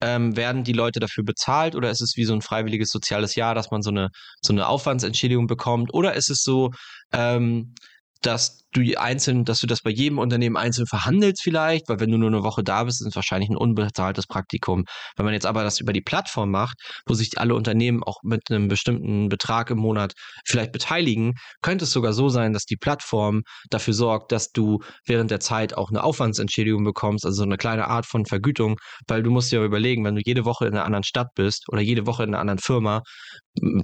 Ähm, 0.00 0.36
werden 0.36 0.64
die 0.64 0.72
Leute 0.72 1.00
dafür 1.00 1.22
bezahlt 1.22 1.74
oder 1.74 1.90
ist 1.90 2.00
es 2.00 2.16
wie 2.16 2.24
so 2.24 2.32
ein 2.32 2.40
freiwilliges 2.40 2.88
soziales 2.88 3.34
Jahr, 3.34 3.54
dass 3.54 3.70
man 3.70 3.82
so 3.82 3.90
eine, 3.90 4.08
so 4.40 4.54
eine 4.54 4.66
Aufwandsentschädigung 4.66 5.46
bekommt? 5.46 5.92
Oder 5.92 6.14
ist 6.14 6.30
es 6.30 6.42
so, 6.42 6.70
ähm, 7.12 7.74
dass 8.22 8.65
du 8.76 9.00
einzeln, 9.00 9.44
dass 9.44 9.60
du 9.60 9.66
das 9.66 9.82
bei 9.82 9.90
jedem 9.90 10.18
Unternehmen 10.18 10.56
einzeln 10.56 10.86
verhandelst 10.86 11.42
vielleicht, 11.42 11.88
weil 11.88 12.00
wenn 12.00 12.10
du 12.10 12.18
nur 12.18 12.28
eine 12.28 12.42
Woche 12.42 12.62
da 12.62 12.84
bist, 12.84 13.00
ist 13.00 13.08
es 13.08 13.16
wahrscheinlich 13.16 13.50
ein 13.50 13.56
unbezahltes 13.56 14.26
Praktikum. 14.26 14.84
Wenn 15.16 15.24
man 15.24 15.34
jetzt 15.34 15.46
aber 15.46 15.64
das 15.64 15.80
über 15.80 15.92
die 15.92 16.00
Plattform 16.00 16.50
macht, 16.50 16.78
wo 17.06 17.14
sich 17.14 17.38
alle 17.38 17.54
Unternehmen 17.54 18.02
auch 18.02 18.18
mit 18.22 18.42
einem 18.50 18.68
bestimmten 18.68 19.28
Betrag 19.28 19.70
im 19.70 19.78
Monat 19.78 20.12
vielleicht 20.44 20.72
beteiligen, 20.72 21.34
könnte 21.62 21.84
es 21.84 21.92
sogar 21.92 22.12
so 22.12 22.28
sein, 22.28 22.52
dass 22.52 22.64
die 22.64 22.76
Plattform 22.76 23.42
dafür 23.70 23.94
sorgt, 23.94 24.32
dass 24.32 24.50
du 24.52 24.80
während 25.06 25.30
der 25.30 25.40
Zeit 25.40 25.76
auch 25.76 25.90
eine 25.90 26.02
Aufwandsentschädigung 26.02 26.84
bekommst, 26.84 27.24
also 27.24 27.36
so 27.36 27.42
eine 27.44 27.56
kleine 27.56 27.88
Art 27.88 28.06
von 28.06 28.26
Vergütung, 28.26 28.76
weil 29.06 29.22
du 29.22 29.30
musst 29.30 29.52
dir 29.52 29.62
überlegen, 29.62 30.04
wenn 30.04 30.14
du 30.14 30.22
jede 30.24 30.44
Woche 30.44 30.66
in 30.66 30.74
einer 30.74 30.84
anderen 30.84 31.04
Stadt 31.04 31.28
bist 31.34 31.64
oder 31.70 31.80
jede 31.80 32.06
Woche 32.06 32.24
in 32.24 32.30
einer 32.30 32.40
anderen 32.40 32.58
Firma, 32.58 33.02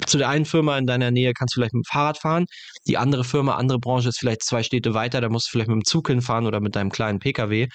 zu 0.06 0.18
der 0.18 0.28
einen 0.28 0.44
Firma 0.44 0.76
in 0.78 0.86
deiner 0.86 1.10
Nähe 1.10 1.32
kannst 1.32 1.54
du 1.54 1.60
vielleicht 1.60 1.74
mit 1.74 1.84
dem 1.86 1.90
Fahrrad 1.90 2.18
fahren, 2.18 2.46
die 2.86 2.98
andere 2.98 3.24
Firma, 3.24 3.56
andere 3.56 3.78
Branche 3.78 4.08
ist 4.10 4.18
vielleicht 4.18 4.44
zwei 4.44 4.62
Städte 4.62 4.81
weiter, 4.94 5.20
da 5.20 5.28
musst 5.28 5.48
du 5.48 5.50
vielleicht 5.52 5.68
mit 5.68 5.76
dem 5.76 5.84
Zug 5.84 6.08
hinfahren 6.08 6.46
oder 6.46 6.60
mit 6.60 6.76
deinem 6.76 6.90
kleinen 6.90 7.18
Pkw. 7.18 7.68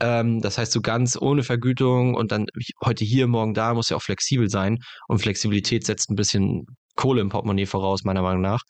Ähm, 0.00 0.40
das 0.40 0.58
heißt, 0.58 0.72
so 0.72 0.80
ganz 0.80 1.16
ohne 1.20 1.42
Vergütung 1.42 2.14
und 2.14 2.32
dann 2.32 2.46
heute 2.84 3.04
hier, 3.04 3.26
morgen 3.26 3.54
da, 3.54 3.74
muss 3.74 3.90
ja 3.90 3.96
auch 3.96 4.02
flexibel 4.02 4.48
sein 4.48 4.78
und 5.08 5.20
Flexibilität 5.20 5.84
setzt 5.84 6.10
ein 6.10 6.16
bisschen 6.16 6.66
Kohle 6.96 7.20
im 7.20 7.28
Portemonnaie 7.28 7.66
voraus, 7.66 8.04
meiner 8.04 8.22
Meinung 8.22 8.40
nach. 8.40 8.62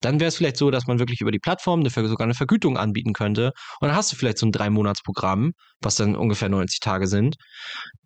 Dann 0.00 0.18
wäre 0.18 0.28
es 0.28 0.36
vielleicht 0.36 0.56
so, 0.56 0.70
dass 0.70 0.86
man 0.86 0.98
wirklich 0.98 1.20
über 1.20 1.30
die 1.30 1.38
Plattform 1.38 1.80
eine, 1.80 1.90
sogar 1.90 2.24
eine 2.24 2.34
Vergütung 2.34 2.76
anbieten 2.76 3.12
könnte. 3.12 3.52
Und 3.80 3.88
dann 3.88 3.96
hast 3.96 4.10
du 4.10 4.16
vielleicht 4.16 4.38
so 4.38 4.46
ein 4.46 4.52
Drei-Monats-Programm, 4.52 5.52
was 5.80 5.94
dann 5.94 6.16
ungefähr 6.16 6.48
90 6.48 6.80
Tage 6.80 7.06
sind. 7.06 7.36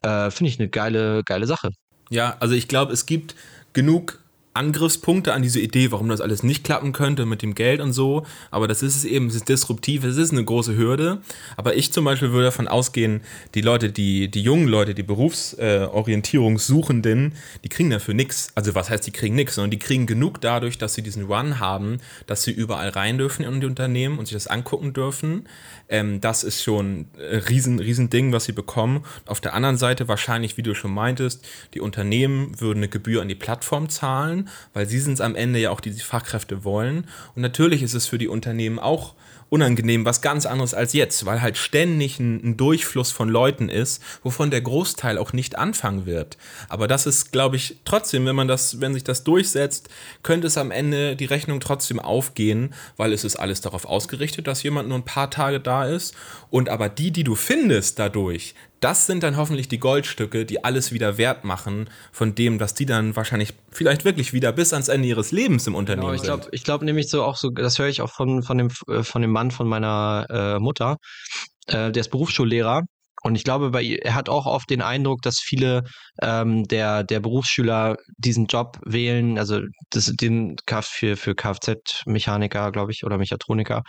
Äh, 0.03 0.31
Finde 0.31 0.51
ich 0.51 0.59
eine 0.59 0.69
geile, 0.69 1.23
geile 1.25 1.47
Sache. 1.47 1.71
Ja, 2.11 2.37
also 2.41 2.55
ich 2.55 2.69
glaube, 2.69 2.93
es 2.93 3.07
gibt 3.07 3.35
genug 3.73 4.22
Angriffspunkte 4.55 5.33
an 5.33 5.43
diese 5.43 5.61
Idee, 5.61 5.93
warum 5.93 6.11
das 6.11 6.21
alles 6.21 6.43
nicht 6.43 6.63
klappen 6.63 6.93
könnte 6.93 7.25
mit 7.25 7.41
dem 7.41 7.55
Geld 7.55 7.81
und 7.81 7.95
so. 7.95 8.27
Aber 8.51 8.69
das 8.69 8.83
ist 8.83 8.97
es 8.97 9.05
eben, 9.05 9.29
es 9.29 9.37
ist 9.37 9.49
disruptiv, 9.49 10.05
es 10.05 10.19
ist 10.19 10.33
eine 10.33 10.45
große 10.45 10.77
Hürde. 10.77 11.23
Aber 11.57 11.75
ich 11.75 11.91
zum 11.93 12.05
Beispiel 12.05 12.33
würde 12.33 12.45
davon 12.47 12.67
ausgehen, 12.69 13.23
die 13.55 13.63
Leute, 13.63 13.91
die, 13.91 14.31
die 14.31 14.43
jungen 14.43 14.69
Leute, 14.69 14.95
die 14.95 15.03
Berufsorientierungssuchenden, 15.03 17.33
die 17.65 17.71
kriegen 17.71 17.89
dafür 17.89 18.13
nichts. 18.13 18.53
Also 18.55 18.75
was 18.75 18.91
heißt, 18.91 19.07
die 19.07 19.13
kriegen 19.13 19.35
nichts, 19.35 19.55
sondern 19.55 19.71
die 19.71 19.79
kriegen 19.79 20.07
genug 20.07 20.43
dadurch, 20.43 20.77
dass 20.77 20.93
sie 20.95 21.03
diesen 21.03 21.25
Run 21.25 21.59
haben, 21.59 22.01
dass 22.27 22.43
sie 22.43 22.51
überall 22.51 22.91
rein 22.91 23.17
dürfen 23.17 23.45
in 23.45 23.63
die 23.63 23.67
Unternehmen 23.67 24.19
und 24.19 24.27
sich 24.27 24.35
das 24.35 24.49
angucken 24.49 24.93
dürfen. 24.93 25.49
Ähm, 25.89 26.21
das 26.21 26.45
ist 26.45 26.63
schon 26.63 27.07
ein 27.17 27.39
riesen, 27.49 27.79
riesen 27.79 28.11
Ding, 28.11 28.33
was 28.33 28.45
sie 28.45 28.53
bekommen. 28.53 29.07
Auf 29.25 29.41
der 29.41 29.55
anderen 29.55 29.79
Seite 29.79 30.09
wahrscheinlich, 30.09 30.59
wie 30.59 30.63
du 30.63 30.75
schon 30.75 30.93
meintest, 30.93 31.43
die 31.73 31.81
Unternehmen 31.81 32.61
würden 32.61 32.81
eine 32.81 32.89
Gebühr 32.89 33.23
an 33.23 33.29
die 33.29 33.35
Plattform 33.35 33.89
zahlen 33.89 34.42
weil 34.73 34.87
sie 34.87 35.01
sind 35.01 35.15
es 35.15 35.21
am 35.21 35.35
Ende 35.35 35.59
ja 35.59 35.71
auch, 35.71 35.81
die 35.81 35.91
die 35.91 36.01
Fachkräfte 36.01 36.65
wollen. 36.65 37.07
Und 37.35 37.43
natürlich 37.43 37.83
ist 37.83 37.95
es 37.95 38.07
für 38.07 38.19
die 38.19 38.29
Unternehmen 38.29 38.79
auch 38.79 39.15
unangenehm, 39.53 40.07
was 40.07 40.23
ganz 40.23 40.47
anderes 40.47 40.73
als 40.73 40.95
jetzt, 40.95 41.27
weil 41.27 41.43
halt 41.43 41.59
ständig 41.59 42.19
ein, 42.19 42.43
ein, 42.43 42.57
Durchfluss 42.57 43.13
von 43.13 43.29
Leuten 43.29 43.69
ist, 43.69 44.03
wovon 44.23 44.51
der 44.51 44.63
Großteil 44.63 45.19
auch 45.19 45.35
nicht 45.35 45.59
anfangen 45.59 46.07
wird. 46.07 46.39
Aber 46.71 46.89
das 46.89 47.05
ist, 47.05 47.33
glaube 47.33 47.57
ich, 47.57 47.77
trotzdem, 47.85 48.25
wenn 48.25 48.35
man 48.35 48.49
das, 48.49 48.81
wenn 48.81 48.95
sich 48.95 49.05
das 49.05 49.25
durchsetzt, 49.25 49.91
könnte 50.23 50.47
es 50.47 50.57
am 50.57 50.71
Ende 50.71 51.17
die 51.17 51.27
Rechnung 51.27 51.61
trotzdem 51.61 52.01
aufgehen, 52.01 52.73
weil 52.97 53.13
es 53.13 53.25
ist 53.25 53.37
alles 53.37 53.61
darauf 53.61 53.85
ausgerichtet, 53.85 54.47
dass 54.47 54.63
jemand 54.63 54.89
nur 54.89 54.97
ein 54.97 55.05
paar 55.05 55.31
Tage 55.31 55.61
da 55.61 55.85
ist. 55.85 56.15
Und 56.49 56.71
aber 56.71 56.89
die, 56.89 57.11
die 57.11 57.25
du 57.25 57.35
findest 57.35 57.99
dadurch, 57.99 58.55
das 58.83 59.07
sind 59.07 59.23
dann 59.23 59.37
hoffentlich 59.37 59.69
die 59.69 59.79
Goldstücke, 59.79 60.45
die 60.45 60.65
alles 60.65 60.93
wieder 60.93 61.17
wert 61.17 61.45
machen 61.45 61.89
von 62.11 62.35
dem, 62.35 62.59
dass 62.59 62.75
die 62.75 62.85
dann 62.85 63.15
wahrscheinlich 63.15 63.55
vielleicht 63.71 64.05
wirklich 64.05 64.33
wieder 64.33 64.53
bis 64.53 64.73
ans 64.73 64.89
Ende 64.89 65.07
ihres 65.07 65.31
Lebens 65.31 65.67
im 65.69 65.77
Unternehmen 65.77 66.09
genau, 66.09 66.15
ich 66.15 66.23
glaub, 66.23 66.43
sind. 66.43 66.55
Ich 66.55 66.65
glaube 66.65 66.85
nämlich 66.85 67.09
so 67.09 67.23
auch 67.23 67.37
so, 67.37 67.51
das 67.51 67.79
höre 67.79 67.87
ich 67.87 68.03
auch 68.03 68.11
von, 68.11 68.43
von, 68.43 68.59
dem, 68.59 68.69
äh, 68.89 69.05
von 69.05 69.23
dem 69.23 69.31
Mann 69.31 69.53
von 69.53 69.69
meiner 69.69 70.27
äh, 70.29 70.59
Mutter, 70.59 70.97
äh, 71.69 71.93
der 71.93 72.01
ist 72.01 72.11
Berufsschullehrer 72.11 72.83
und 73.23 73.37
ich 73.37 73.45
glaube, 73.45 73.71
bei, 73.71 73.85
er 73.85 74.15
hat 74.15 74.29
auch 74.29 74.47
oft 74.47 74.69
den 74.69 74.83
Eindruck, 74.83 75.23
dass 75.23 75.39
viele 75.39 75.85
ähm, 76.21 76.65
der, 76.65 77.05
der 77.05 77.21
Berufsschüler 77.21 77.97
diesen 78.17 78.47
Job 78.47 78.79
wählen, 78.85 79.39
also 79.39 79.61
das, 79.91 80.07
den 80.07 80.57
für, 80.83 81.17
für 81.17 81.35
Kfz-Mechaniker, 81.35 82.73
glaube 82.73 82.91
ich, 82.91 83.05
oder 83.05 83.19
Mechatroniker, 83.19 83.83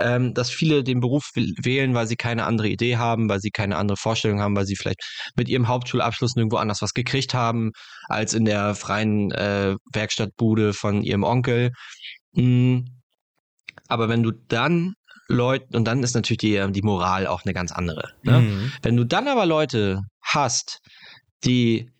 ähm, 0.00 0.34
dass 0.34 0.50
viele 0.50 0.84
den 0.84 1.00
Beruf 1.00 1.30
wählen, 1.34 1.94
weil 1.94 2.06
sie 2.06 2.16
keine 2.16 2.44
andere 2.44 2.68
Idee 2.68 2.98
haben, 2.98 3.28
weil 3.28 3.40
sie 3.40 3.50
keine 3.50 3.76
andere 3.76 3.96
Vorstellung 3.96 4.40
haben, 4.40 4.56
weil 4.56 4.66
sie 4.66 4.76
vielleicht 4.76 5.00
mit 5.34 5.48
ihrem 5.48 5.68
Hauptschulabschluss 5.68 6.36
nirgendwo 6.36 6.56
anders 6.58 6.82
was 6.82 6.92
gekriegt 6.92 7.32
haben, 7.32 7.72
als 8.08 8.34
in 8.34 8.44
der 8.44 8.74
freien 8.74 9.30
äh, 9.32 9.76
Werkstattbude 9.92 10.74
von 10.74 11.02
ihrem 11.02 11.22
Onkel. 11.22 11.72
Mhm. 12.32 12.84
Aber 13.88 14.08
wenn 14.08 14.22
du 14.22 14.32
dann 14.32 14.94
Leuten, 15.28 15.76
und 15.76 15.84
dann 15.86 16.02
ist 16.02 16.14
natürlich 16.14 16.38
die, 16.38 16.64
die 16.70 16.82
Moral 16.82 17.26
auch 17.26 17.44
eine 17.44 17.54
ganz 17.54 17.72
andere. 17.72 18.12
Ne? 18.22 18.40
Mhm. 18.40 18.72
Wenn 18.82 18.96
du 18.96 19.04
dann 19.04 19.28
aber 19.28 19.46
Leute 19.46 20.02
hast, 20.22 20.80
die 21.44 21.90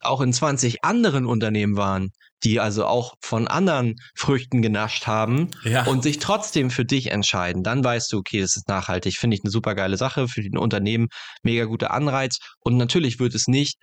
auch 0.00 0.20
in 0.20 0.32
20 0.32 0.84
anderen 0.84 1.26
Unternehmen 1.26 1.76
waren, 1.76 2.10
die 2.44 2.58
also 2.60 2.86
auch 2.86 3.14
von 3.20 3.46
anderen 3.46 3.96
Früchten 4.14 4.62
genascht 4.62 5.06
haben 5.06 5.50
ja. 5.64 5.84
und 5.84 6.02
sich 6.02 6.18
trotzdem 6.18 6.70
für 6.70 6.84
dich 6.84 7.10
entscheiden, 7.12 7.62
dann 7.62 7.84
weißt 7.84 8.12
du, 8.12 8.18
okay, 8.18 8.40
das 8.40 8.56
ist 8.56 8.68
nachhaltig, 8.68 9.16
finde 9.16 9.36
ich 9.36 9.44
eine 9.44 9.50
super 9.50 9.74
geile 9.74 9.96
Sache 9.96 10.26
für 10.26 10.42
die 10.42 10.50
Unternehmen, 10.56 11.08
mega 11.42 11.64
guter 11.64 11.92
Anreiz. 11.92 12.38
Und 12.58 12.76
natürlich 12.76 13.20
wird 13.20 13.34
es 13.34 13.46
nicht 13.46 13.78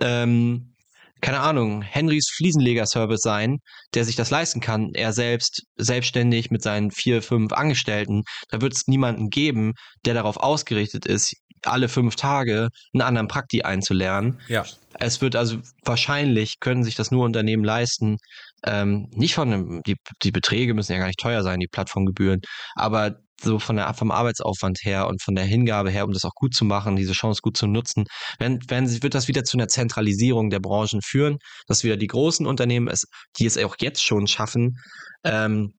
ähm, 0.00 0.74
keine 1.20 1.40
Ahnung, 1.40 1.82
Henrys 1.82 2.30
Fliesenleger-Service 2.36 3.20
sein, 3.20 3.58
der 3.94 4.04
sich 4.04 4.16
das 4.16 4.30
leisten 4.30 4.60
kann. 4.60 4.90
Er 4.94 5.12
selbst 5.12 5.62
selbstständig 5.76 6.50
mit 6.50 6.62
seinen 6.62 6.90
vier, 6.90 7.22
fünf 7.22 7.52
Angestellten. 7.52 8.22
Da 8.50 8.60
wird 8.60 8.74
es 8.74 8.86
niemanden 8.86 9.30
geben, 9.30 9.72
der 10.04 10.14
darauf 10.14 10.36
ausgerichtet 10.36 11.06
ist, 11.06 11.34
alle 11.64 11.88
fünf 11.88 12.16
Tage 12.16 12.68
einen 12.92 13.02
anderen 13.02 13.28
Prakti 13.28 13.62
einzulernen. 13.62 14.40
Ja. 14.48 14.64
Es 14.94 15.20
wird 15.20 15.36
also 15.36 15.58
wahrscheinlich 15.84 16.60
können 16.60 16.84
sich 16.84 16.94
das 16.94 17.10
nur 17.10 17.24
Unternehmen 17.24 17.64
leisten, 17.64 18.18
ähm, 18.64 19.08
nicht 19.10 19.34
von 19.34 19.52
einem, 19.52 19.82
die, 19.86 19.96
die 20.22 20.32
Beträge 20.32 20.74
müssen 20.74 20.92
ja 20.92 20.98
gar 20.98 21.06
nicht 21.06 21.20
teuer 21.20 21.42
sein, 21.42 21.60
die 21.60 21.68
Plattformgebühren, 21.68 22.40
aber 22.74 23.16
so 23.40 23.58
von 23.58 23.76
der, 23.76 23.92
vom 23.94 24.10
Arbeitsaufwand 24.10 24.78
her 24.82 25.06
und 25.06 25.22
von 25.22 25.34
der 25.34 25.44
Hingabe 25.44 25.90
her, 25.90 26.04
um 26.04 26.12
das 26.12 26.24
auch 26.24 26.34
gut 26.34 26.54
zu 26.54 26.64
machen, 26.64 26.96
diese 26.96 27.12
Chance 27.12 27.40
gut 27.42 27.56
zu 27.56 27.66
nutzen, 27.66 28.04
werden, 28.38 28.58
werden, 28.68 29.02
wird 29.02 29.14
das 29.14 29.28
wieder 29.28 29.44
zu 29.44 29.56
einer 29.56 29.68
Zentralisierung 29.68 30.50
der 30.50 30.60
Branchen 30.60 31.00
führen, 31.02 31.38
dass 31.66 31.84
wieder 31.84 31.96
die 31.96 32.06
großen 32.06 32.46
Unternehmen, 32.46 32.88
es, 32.88 33.04
die 33.38 33.46
es 33.46 33.58
auch 33.58 33.76
jetzt 33.80 34.02
schon 34.02 34.26
schaffen, 34.26 34.76
ähm, 35.24 35.72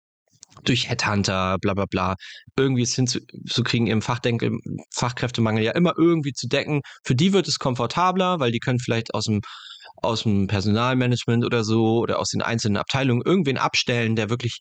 durch 0.64 0.90
Headhunter, 0.90 1.58
bla 1.62 1.74
bla 1.74 1.86
bla, 1.90 2.16
irgendwie 2.58 2.82
es 2.82 2.96
hinzukriegen, 2.96 3.88
im 3.88 4.02
Fachdenke, 4.02 4.52
Fachkräftemangel 4.94 5.64
ja 5.64 5.72
immer 5.72 5.94
irgendwie 5.98 6.34
zu 6.34 6.48
decken. 6.48 6.82
Für 7.04 7.16
die 7.16 7.34
wird 7.34 7.48
es 7.48 7.60
komfortabler, 7.60 8.40
weil 8.40 8.52
die 8.52 8.60
können 8.60 8.80
vielleicht 8.80 9.14
aus 9.14 9.26
dem 9.26 9.42
aus 10.02 10.24
dem 10.24 10.48
Personalmanagement 10.48 11.46
oder 11.46 11.64
so 11.64 12.00
oder 12.00 12.20
aus 12.20 12.30
den 12.30 12.42
einzelnen 12.42 12.78
Abteilungen 12.78 13.22
irgendwen 13.26 13.58
abstellen, 13.58 14.16
der 14.16 14.30
wirklich 14.30 14.60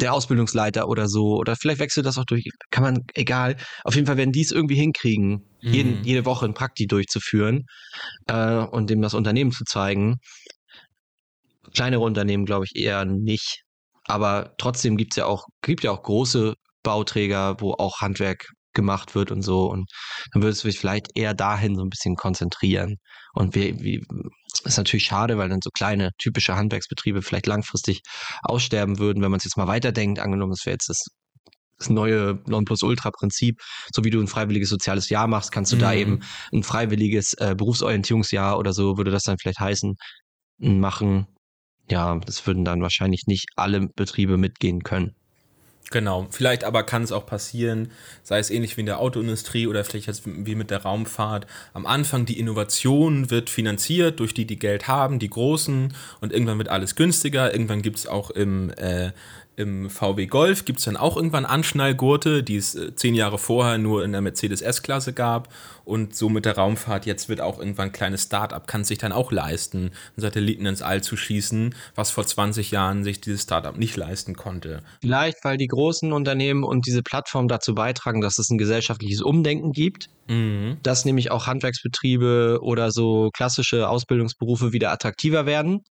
der 0.00 0.12
Ausbildungsleiter 0.12 0.88
oder 0.88 1.08
so, 1.08 1.36
oder 1.36 1.56
vielleicht 1.56 1.80
wechselt 1.80 2.06
das 2.06 2.18
auch 2.18 2.24
durch, 2.24 2.48
kann 2.70 2.82
man, 2.82 3.04
egal. 3.14 3.56
Auf 3.84 3.94
jeden 3.94 4.06
Fall 4.06 4.16
werden 4.16 4.32
die 4.32 4.42
es 4.42 4.52
irgendwie 4.52 4.76
hinkriegen, 4.76 5.44
mhm. 5.62 5.72
jeden, 5.72 6.04
jede 6.04 6.24
Woche 6.24 6.46
ein 6.46 6.54
Prakti 6.54 6.86
durchzuführen 6.86 7.66
äh, 8.26 8.56
und 8.58 8.90
dem 8.90 9.02
das 9.02 9.14
Unternehmen 9.14 9.52
zu 9.52 9.64
zeigen. 9.64 10.16
Kleinere 11.74 12.02
Unternehmen 12.02 12.46
glaube 12.46 12.64
ich 12.66 12.76
eher 12.76 13.04
nicht. 13.04 13.62
Aber 14.04 14.54
trotzdem 14.58 14.96
gibt 14.96 15.12
es 15.12 15.16
ja 15.16 15.26
auch, 15.26 15.46
gibt 15.62 15.82
ja 15.82 15.90
auch 15.90 16.02
große 16.02 16.54
Bauträger, 16.82 17.56
wo 17.60 17.72
auch 17.72 18.00
Handwerk 18.00 18.46
gemacht 18.76 19.16
wird 19.16 19.32
und 19.32 19.42
so. 19.42 19.68
Und 19.68 19.90
dann 20.32 20.42
würde 20.42 20.52
es 20.52 20.60
sich 20.60 20.78
vielleicht 20.78 21.08
eher 21.16 21.34
dahin 21.34 21.74
so 21.74 21.82
ein 21.82 21.90
bisschen 21.90 22.14
konzentrieren. 22.14 22.98
Und 23.34 23.56
wie, 23.56 23.80
wie, 23.80 24.04
ist 24.64 24.76
natürlich 24.76 25.06
schade, 25.06 25.36
weil 25.36 25.48
dann 25.48 25.60
so 25.62 25.70
kleine 25.70 26.10
typische 26.18 26.54
Handwerksbetriebe 26.54 27.22
vielleicht 27.22 27.46
langfristig 27.46 28.02
aussterben 28.42 29.00
würden, 29.00 29.22
wenn 29.22 29.30
man 29.30 29.38
es 29.38 29.44
jetzt 29.44 29.56
mal 29.56 29.66
weiterdenkt. 29.66 30.20
Angenommen, 30.20 30.52
das 30.52 30.64
wäre 30.64 30.74
jetzt 30.74 30.88
das 30.88 31.04
das 31.78 31.90
neue 31.90 32.40
Nonplusultra-Prinzip, 32.46 33.60
so 33.94 34.02
wie 34.02 34.08
du 34.08 34.18
ein 34.18 34.28
freiwilliges 34.28 34.70
soziales 34.70 35.10
Jahr 35.10 35.26
machst, 35.26 35.52
kannst 35.52 35.72
du 35.72 35.76
mhm. 35.76 35.80
da 35.80 35.92
eben 35.92 36.20
ein 36.52 36.62
freiwilliges 36.62 37.34
äh, 37.34 37.54
Berufsorientierungsjahr 37.54 38.58
oder 38.58 38.72
so, 38.72 38.96
würde 38.96 39.10
das 39.10 39.24
dann 39.24 39.36
vielleicht 39.38 39.60
heißen, 39.60 39.94
machen. 40.58 41.26
Ja, 41.90 42.18
das 42.18 42.46
würden 42.46 42.64
dann 42.64 42.82
wahrscheinlich 42.82 43.24
nicht 43.26 43.46
alle 43.56 43.88
Betriebe 43.94 44.38
mitgehen 44.38 44.82
können. 44.82 45.14
Genau, 45.92 46.26
vielleicht 46.30 46.64
aber 46.64 46.82
kann 46.82 47.04
es 47.04 47.12
auch 47.12 47.26
passieren, 47.26 47.92
sei 48.24 48.40
es 48.40 48.50
ähnlich 48.50 48.76
wie 48.76 48.80
in 48.80 48.86
der 48.86 48.98
Autoindustrie 48.98 49.68
oder 49.68 49.84
vielleicht 49.84 50.08
jetzt 50.08 50.22
wie 50.26 50.56
mit 50.56 50.72
der 50.72 50.82
Raumfahrt. 50.82 51.46
Am 51.74 51.86
Anfang 51.86 52.26
die 52.26 52.40
Innovation 52.40 53.30
wird 53.30 53.50
finanziert 53.50 54.18
durch 54.18 54.34
die, 54.34 54.46
die 54.46 54.58
Geld 54.58 54.88
haben, 54.88 55.20
die 55.20 55.30
Großen 55.30 55.94
und 56.20 56.32
irgendwann 56.32 56.58
wird 56.58 56.70
alles 56.70 56.96
günstiger. 56.96 57.52
Irgendwann 57.52 57.82
gibt 57.82 57.98
es 57.98 58.08
auch 58.08 58.30
im 58.30 58.70
äh, 58.70 59.12
im 59.56 59.88
VW 59.88 60.26
Golf 60.26 60.66
gibt 60.66 60.78
es 60.78 60.84
dann 60.84 60.98
auch 60.98 61.16
irgendwann 61.16 61.46
Anschnallgurte, 61.46 62.42
die 62.42 62.56
es 62.56 62.74
äh, 62.74 62.94
zehn 62.94 63.14
Jahre 63.14 63.38
vorher 63.38 63.78
nur 63.78 64.04
in 64.04 64.12
der 64.12 64.20
Mercedes 64.20 64.60
S-Klasse 64.60 65.14
gab. 65.14 65.48
Und 65.84 66.14
so 66.14 66.28
mit 66.28 66.44
der 66.44 66.56
Raumfahrt, 66.56 67.06
jetzt 67.06 67.28
wird 67.28 67.40
auch 67.40 67.58
irgendwann 67.58 67.88
ein 67.88 67.92
kleines 67.92 68.24
Start-up, 68.24 68.66
kann 68.66 68.84
sich 68.84 68.98
dann 68.98 69.12
auch 69.12 69.32
leisten, 69.32 69.78
einen 69.78 69.92
Satelliten 70.16 70.66
ins 70.66 70.82
All 70.82 71.02
zu 71.02 71.16
schießen, 71.16 71.74
was 71.94 72.10
vor 72.10 72.26
20 72.26 72.70
Jahren 72.70 73.04
sich 73.04 73.20
dieses 73.20 73.44
Start-up 73.44 73.78
nicht 73.78 73.96
leisten 73.96 74.34
konnte. 74.34 74.82
Vielleicht, 75.00 75.38
weil 75.44 75.56
die 75.56 75.68
großen 75.68 76.12
Unternehmen 76.12 76.64
und 76.64 76.86
diese 76.86 77.02
Plattform 77.02 77.48
dazu 77.48 77.74
beitragen, 77.74 78.20
dass 78.20 78.38
es 78.38 78.50
ein 78.50 78.58
gesellschaftliches 78.58 79.22
Umdenken 79.22 79.72
gibt. 79.72 80.08
Mhm. 80.28 80.78
Dass 80.82 81.04
nämlich 81.04 81.30
auch 81.30 81.46
Handwerksbetriebe 81.46 82.58
oder 82.60 82.90
so 82.90 83.30
klassische 83.32 83.88
Ausbildungsberufe 83.88 84.72
wieder 84.72 84.90
attraktiver 84.90 85.46
werden 85.46 85.82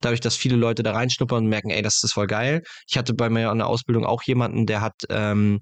dadurch, 0.00 0.20
dass 0.20 0.36
viele 0.36 0.56
Leute 0.56 0.82
da 0.82 0.92
reinschnuppern 0.92 1.44
und 1.44 1.48
merken, 1.48 1.70
ey, 1.70 1.82
das 1.82 2.02
ist 2.02 2.12
voll 2.12 2.26
geil. 2.26 2.62
Ich 2.88 2.96
hatte 2.96 3.14
bei 3.14 3.28
mir 3.30 3.50
an 3.50 3.58
der 3.58 3.66
Ausbildung 3.66 4.04
auch 4.04 4.22
jemanden, 4.22 4.66
der 4.66 4.80
hat 4.80 4.94
ähm, 5.08 5.60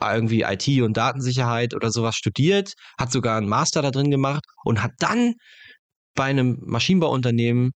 irgendwie 0.00 0.42
IT 0.42 0.82
und 0.82 0.96
Datensicherheit 0.96 1.74
oder 1.74 1.90
sowas 1.90 2.16
studiert, 2.16 2.72
hat 2.98 3.12
sogar 3.12 3.36
einen 3.36 3.48
Master 3.48 3.82
da 3.82 3.90
drin 3.90 4.10
gemacht 4.10 4.44
und 4.64 4.82
hat 4.82 4.92
dann 4.98 5.34
bei 6.14 6.24
einem 6.24 6.58
Maschinenbauunternehmen 6.64 7.72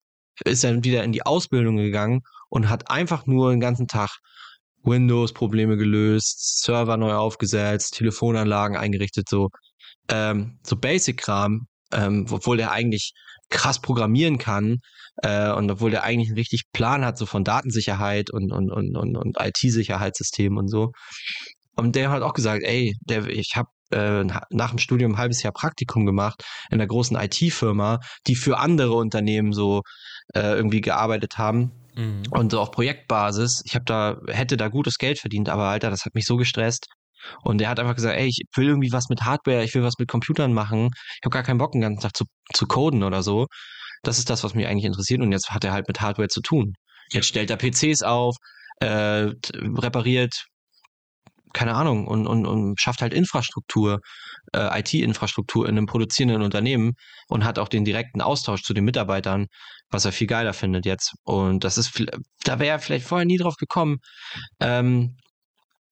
ist 0.45 0.63
er 0.63 0.83
wieder 0.83 1.03
in 1.03 1.11
die 1.11 1.25
Ausbildung 1.25 1.77
gegangen 1.77 2.21
und 2.49 2.69
hat 2.69 2.89
einfach 2.89 3.25
nur 3.25 3.51
den 3.51 3.59
ganzen 3.59 3.87
Tag 3.87 4.17
Windows-Probleme 4.83 5.77
gelöst, 5.77 6.63
Server 6.63 6.97
neu 6.97 7.13
aufgesetzt, 7.13 7.95
Telefonanlagen 7.95 8.77
eingerichtet, 8.77 9.29
so, 9.29 9.49
ähm, 10.09 10.59
so 10.63 10.75
Basic-Kram, 10.75 11.67
ähm, 11.91 12.25
obwohl 12.31 12.57
der 12.57 12.71
eigentlich 12.71 13.13
krass 13.49 13.79
programmieren 13.79 14.37
kann 14.37 14.79
äh, 15.23 15.51
und 15.51 15.69
obwohl 15.69 15.91
der 15.91 16.03
eigentlich 16.03 16.29
einen 16.29 16.37
richtig 16.37 16.63
Plan 16.73 17.05
hat, 17.05 17.17
so 17.17 17.25
von 17.25 17.43
Datensicherheit 17.43 18.31
und, 18.31 18.51
und, 18.51 18.71
und, 18.71 18.95
und, 18.95 19.17
und 19.17 19.37
IT-Sicherheitssystemen 19.39 20.57
und 20.57 20.67
so. 20.67 20.91
Und 21.75 21.95
der 21.95 22.09
hat 22.11 22.21
auch 22.21 22.33
gesagt, 22.33 22.63
ey, 22.63 22.95
der, 23.01 23.27
ich 23.27 23.53
habe 23.55 23.69
äh, 23.91 24.23
nach 24.23 24.69
dem 24.69 24.79
Studium 24.79 25.13
ein 25.13 25.17
halbes 25.17 25.43
Jahr 25.43 25.53
Praktikum 25.53 26.05
gemacht 26.05 26.43
in 26.69 26.75
einer 26.75 26.87
großen 26.87 27.17
IT-Firma, 27.17 27.99
die 28.27 28.35
für 28.35 28.57
andere 28.57 28.93
Unternehmen 28.93 29.53
so 29.53 29.81
äh, 30.33 30.55
irgendwie 30.55 30.81
gearbeitet 30.81 31.37
haben. 31.37 31.71
Mhm. 31.95 32.23
Und 32.31 32.51
so 32.51 32.59
auf 32.59 32.71
Projektbasis. 32.71 33.63
Ich 33.65 33.75
habe 33.75 33.85
da, 33.85 34.17
hätte 34.27 34.57
da 34.57 34.69
gutes 34.69 34.97
Geld 34.97 35.19
verdient, 35.19 35.49
aber 35.49 35.63
Alter, 35.65 35.89
das 35.89 36.05
hat 36.05 36.15
mich 36.15 36.25
so 36.25 36.37
gestresst. 36.37 36.87
Und 37.43 37.59
der 37.59 37.69
hat 37.69 37.79
einfach 37.79 37.95
gesagt, 37.95 38.17
ey, 38.17 38.27
ich 38.27 38.41
will 38.55 38.69
irgendwie 38.69 38.91
was 38.91 39.09
mit 39.09 39.23
Hardware, 39.23 39.63
ich 39.63 39.75
will 39.75 39.83
was 39.83 39.99
mit 39.99 40.09
Computern 40.09 40.53
machen. 40.53 40.89
Ich 40.95 41.25
habe 41.25 41.33
gar 41.33 41.43
keinen 41.43 41.59
Bock, 41.59 41.73
den 41.73 41.81
ganzen 41.81 42.01
Tag 42.01 42.15
zu, 42.15 42.25
zu 42.53 42.65
coden 42.65 43.03
oder 43.03 43.21
so. 43.21 43.47
Das 44.03 44.17
ist 44.17 44.29
das, 44.29 44.43
was 44.43 44.53
mich 44.53 44.67
eigentlich 44.67 44.85
interessiert. 44.85 45.21
Und 45.21 45.31
jetzt 45.31 45.51
hat 45.51 45.63
er 45.63 45.73
halt 45.73 45.87
mit 45.87 46.01
Hardware 46.01 46.27
zu 46.27 46.41
tun. 46.41 46.73
Jetzt 47.11 47.27
stellt 47.27 47.49
er 47.49 47.57
PCs 47.57 48.03
auf, 48.03 48.35
äh, 48.79 49.31
repariert, 49.55 50.45
keine 51.53 51.75
Ahnung, 51.75 52.07
und, 52.07 52.27
und, 52.27 52.45
und 52.45 52.79
schafft 52.79 53.01
halt 53.01 53.13
Infrastruktur, 53.13 53.99
äh, 54.53 54.79
IT-Infrastruktur 54.79 55.67
in 55.67 55.77
einem 55.77 55.85
produzierenden 55.85 56.41
Unternehmen 56.41 56.93
und 57.27 57.43
hat 57.43 57.59
auch 57.59 57.67
den 57.67 57.85
direkten 57.85 58.21
Austausch 58.21 58.63
zu 58.63 58.73
den 58.73 58.85
Mitarbeitern, 58.85 59.47
was 59.89 60.05
er 60.05 60.13
viel 60.13 60.27
geiler 60.27 60.53
findet 60.53 60.85
jetzt. 60.85 61.13
Und 61.23 61.63
das 61.63 61.77
ist, 61.77 62.05
da 62.43 62.59
wäre 62.59 62.75
er 62.75 62.79
vielleicht 62.79 63.05
vorher 63.05 63.25
nie 63.25 63.37
drauf 63.37 63.55
gekommen. 63.55 63.97
Ähm, 64.59 65.17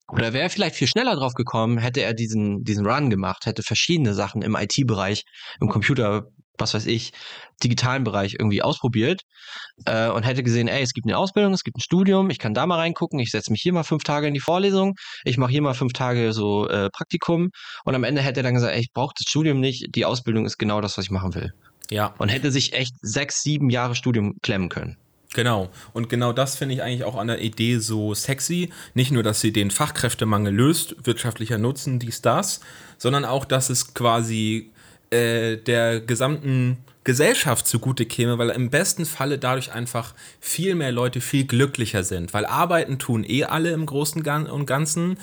oder 0.08 0.34
wäre 0.34 0.44
er 0.44 0.50
vielleicht 0.50 0.76
viel 0.76 0.88
schneller 0.88 1.16
drauf 1.16 1.34
gekommen, 1.34 1.78
hätte 1.78 2.02
er 2.02 2.14
diesen, 2.14 2.64
diesen 2.64 2.86
Run 2.86 3.10
gemacht, 3.10 3.46
hätte 3.46 3.62
verschiedene 3.62 4.14
Sachen 4.14 4.42
im 4.42 4.56
IT-Bereich, 4.56 5.24
im 5.62 5.70
Computer 5.70 6.24
was 6.60 6.74
weiß 6.74 6.86
ich, 6.86 7.12
digitalen 7.64 8.04
Bereich 8.04 8.36
irgendwie 8.40 8.62
ausprobiert 8.62 9.22
äh, 9.86 10.10
und 10.10 10.24
hätte 10.24 10.44
gesehen, 10.44 10.68
ey, 10.68 10.82
es 10.82 10.94
gibt 10.94 11.08
eine 11.08 11.18
Ausbildung, 11.18 11.54
es 11.54 11.64
gibt 11.64 11.78
ein 11.78 11.82
Studium, 11.82 12.30
ich 12.30 12.40
kann 12.40 12.54
da 12.54 12.66
mal 12.66 12.78
reingucken, 12.78 13.20
ich 13.20 13.32
setze 13.32 13.52
mich 13.52 13.62
hier 13.62 13.74
mal 13.74 13.84
fünf 13.84 14.04
Tage 14.04 14.28
in 14.28 14.34
die 14.34 14.40
Vorlesung, 14.40 14.96
ich 15.24 15.38
mache 15.38 15.52
hier 15.52 15.62
mal 15.62 15.74
fünf 15.74 15.94
Tage 15.94 16.34
so 16.34 16.68
äh, 16.68 16.90
Praktikum 16.92 17.50
und 17.86 17.96
am 17.96 18.04
Ende 18.04 18.22
hätte 18.22 18.42
er 18.42 18.44
dann 18.44 18.54
gesagt, 18.54 18.74
ey, 18.74 18.82
ich 18.82 18.94
brauche 18.94 19.14
das 19.18 19.30
Studium 19.30 19.60
nicht, 19.60 19.88
die 19.96 20.06
Ausbildung 20.06 20.46
ist 20.46 20.58
genau 20.58 20.82
das, 20.82 20.98
was 20.98 21.06
ich 21.06 21.12
machen 21.12 21.36
will. 21.36 21.54
Ja. 21.90 22.14
Und 22.18 22.30
hätte 22.30 22.52
sich 22.52 22.74
echt 22.74 22.94
sechs, 23.02 23.42
sieben 23.42 23.70
Jahre 23.70 23.96
Studium 23.96 24.36
klemmen 24.42 24.70
können. 24.70 24.98
Genau. 25.34 25.70
Und 25.94 26.10
genau 26.10 26.34
das 26.34 26.56
finde 26.56 26.76
ich 26.76 26.82
eigentlich 26.82 27.04
auch 27.04 27.16
an 27.16 27.28
der 27.28 27.42
Idee 27.42 27.78
so 27.78 28.14
sexy. 28.14 28.72
Nicht 28.94 29.12
nur, 29.12 29.22
dass 29.22 29.42
sie 29.42 29.52
den 29.52 29.70
Fachkräftemangel 29.70 30.54
löst, 30.54 30.96
wirtschaftlicher 31.06 31.58
Nutzen, 31.58 32.00
dies, 32.00 32.22
das, 32.22 32.62
sondern 32.98 33.26
auch, 33.26 33.46
dass 33.46 33.70
es 33.70 33.94
quasi 33.94 34.72
äh, 35.12 35.58
der 35.58 36.02
gesamten 36.02 36.78
Gesellschaft 37.04 37.66
zugute 37.66 38.06
käme, 38.06 38.38
weil 38.38 38.50
im 38.50 38.70
besten 38.70 39.06
Falle 39.06 39.40
dadurch 39.40 39.72
einfach 39.72 40.14
viel 40.40 40.76
mehr 40.76 40.92
Leute 40.92 41.22
viel 41.22 41.46
glücklicher 41.46 42.04
sind. 42.04 42.34
Weil 42.34 42.46
arbeiten 42.46 43.00
tun 43.00 43.24
eh 43.28 43.46
alle 43.46 43.72
im 43.72 43.86
Großen 43.86 44.22
und 44.48 44.66
Ganzen. 44.66 45.18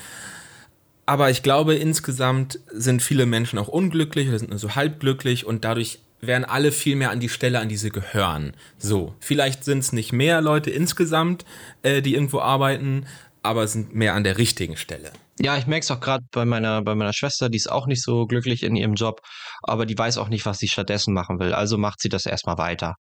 Aber 1.05 1.29
ich 1.29 1.43
glaube, 1.43 1.75
insgesamt 1.75 2.59
sind 2.71 3.01
viele 3.01 3.25
Menschen 3.25 3.57
auch 3.59 3.69
unglücklich 3.69 4.27
oder 4.27 4.39
sind 4.39 4.49
nur 4.49 4.59
so 4.59 4.75
halbglücklich 4.75 5.45
und 5.45 5.63
dadurch 5.63 5.99
werden 6.19 6.45
alle 6.45 6.71
viel 6.71 6.95
mehr 6.95 7.11
an 7.11 7.19
die 7.19 7.29
Stelle, 7.29 7.59
an 7.59 7.69
die 7.69 7.77
sie 7.77 7.91
gehören. 7.91 8.53
So, 8.77 9.13
vielleicht 9.19 9.63
sind 9.63 9.79
es 9.79 9.93
nicht 9.93 10.11
mehr 10.11 10.41
Leute 10.41 10.71
insgesamt, 10.71 11.45
äh, 11.83 12.01
die 12.01 12.15
irgendwo 12.15 12.39
arbeiten, 12.39 13.05
aber 13.47 13.67
sind 13.67 13.95
mehr 13.95 14.13
an 14.13 14.23
der 14.23 14.37
richtigen 14.37 14.77
Stelle. 14.77 15.11
Ja, 15.39 15.57
ich 15.57 15.67
merke 15.67 15.83
es 15.83 15.91
auch 15.91 15.99
gerade 15.99 16.25
bei 16.31 16.45
meiner, 16.45 16.81
bei 16.81 16.95
meiner 16.95 17.13
Schwester, 17.13 17.49
die 17.49 17.57
ist 17.57 17.71
auch 17.71 17.87
nicht 17.87 18.03
so 18.03 18.25
glücklich 18.25 18.63
in 18.63 18.75
ihrem 18.75 18.95
Job, 18.95 19.21
aber 19.63 19.85
die 19.85 19.97
weiß 19.97 20.17
auch 20.17 20.29
nicht, 20.29 20.45
was 20.45 20.57
sie 20.57 20.67
stattdessen 20.67 21.13
machen 21.13 21.39
will. 21.39 21.53
Also 21.53 21.77
macht 21.77 22.01
sie 22.01 22.09
das 22.09 22.25
erstmal 22.25 22.57
weiter. 22.57 22.95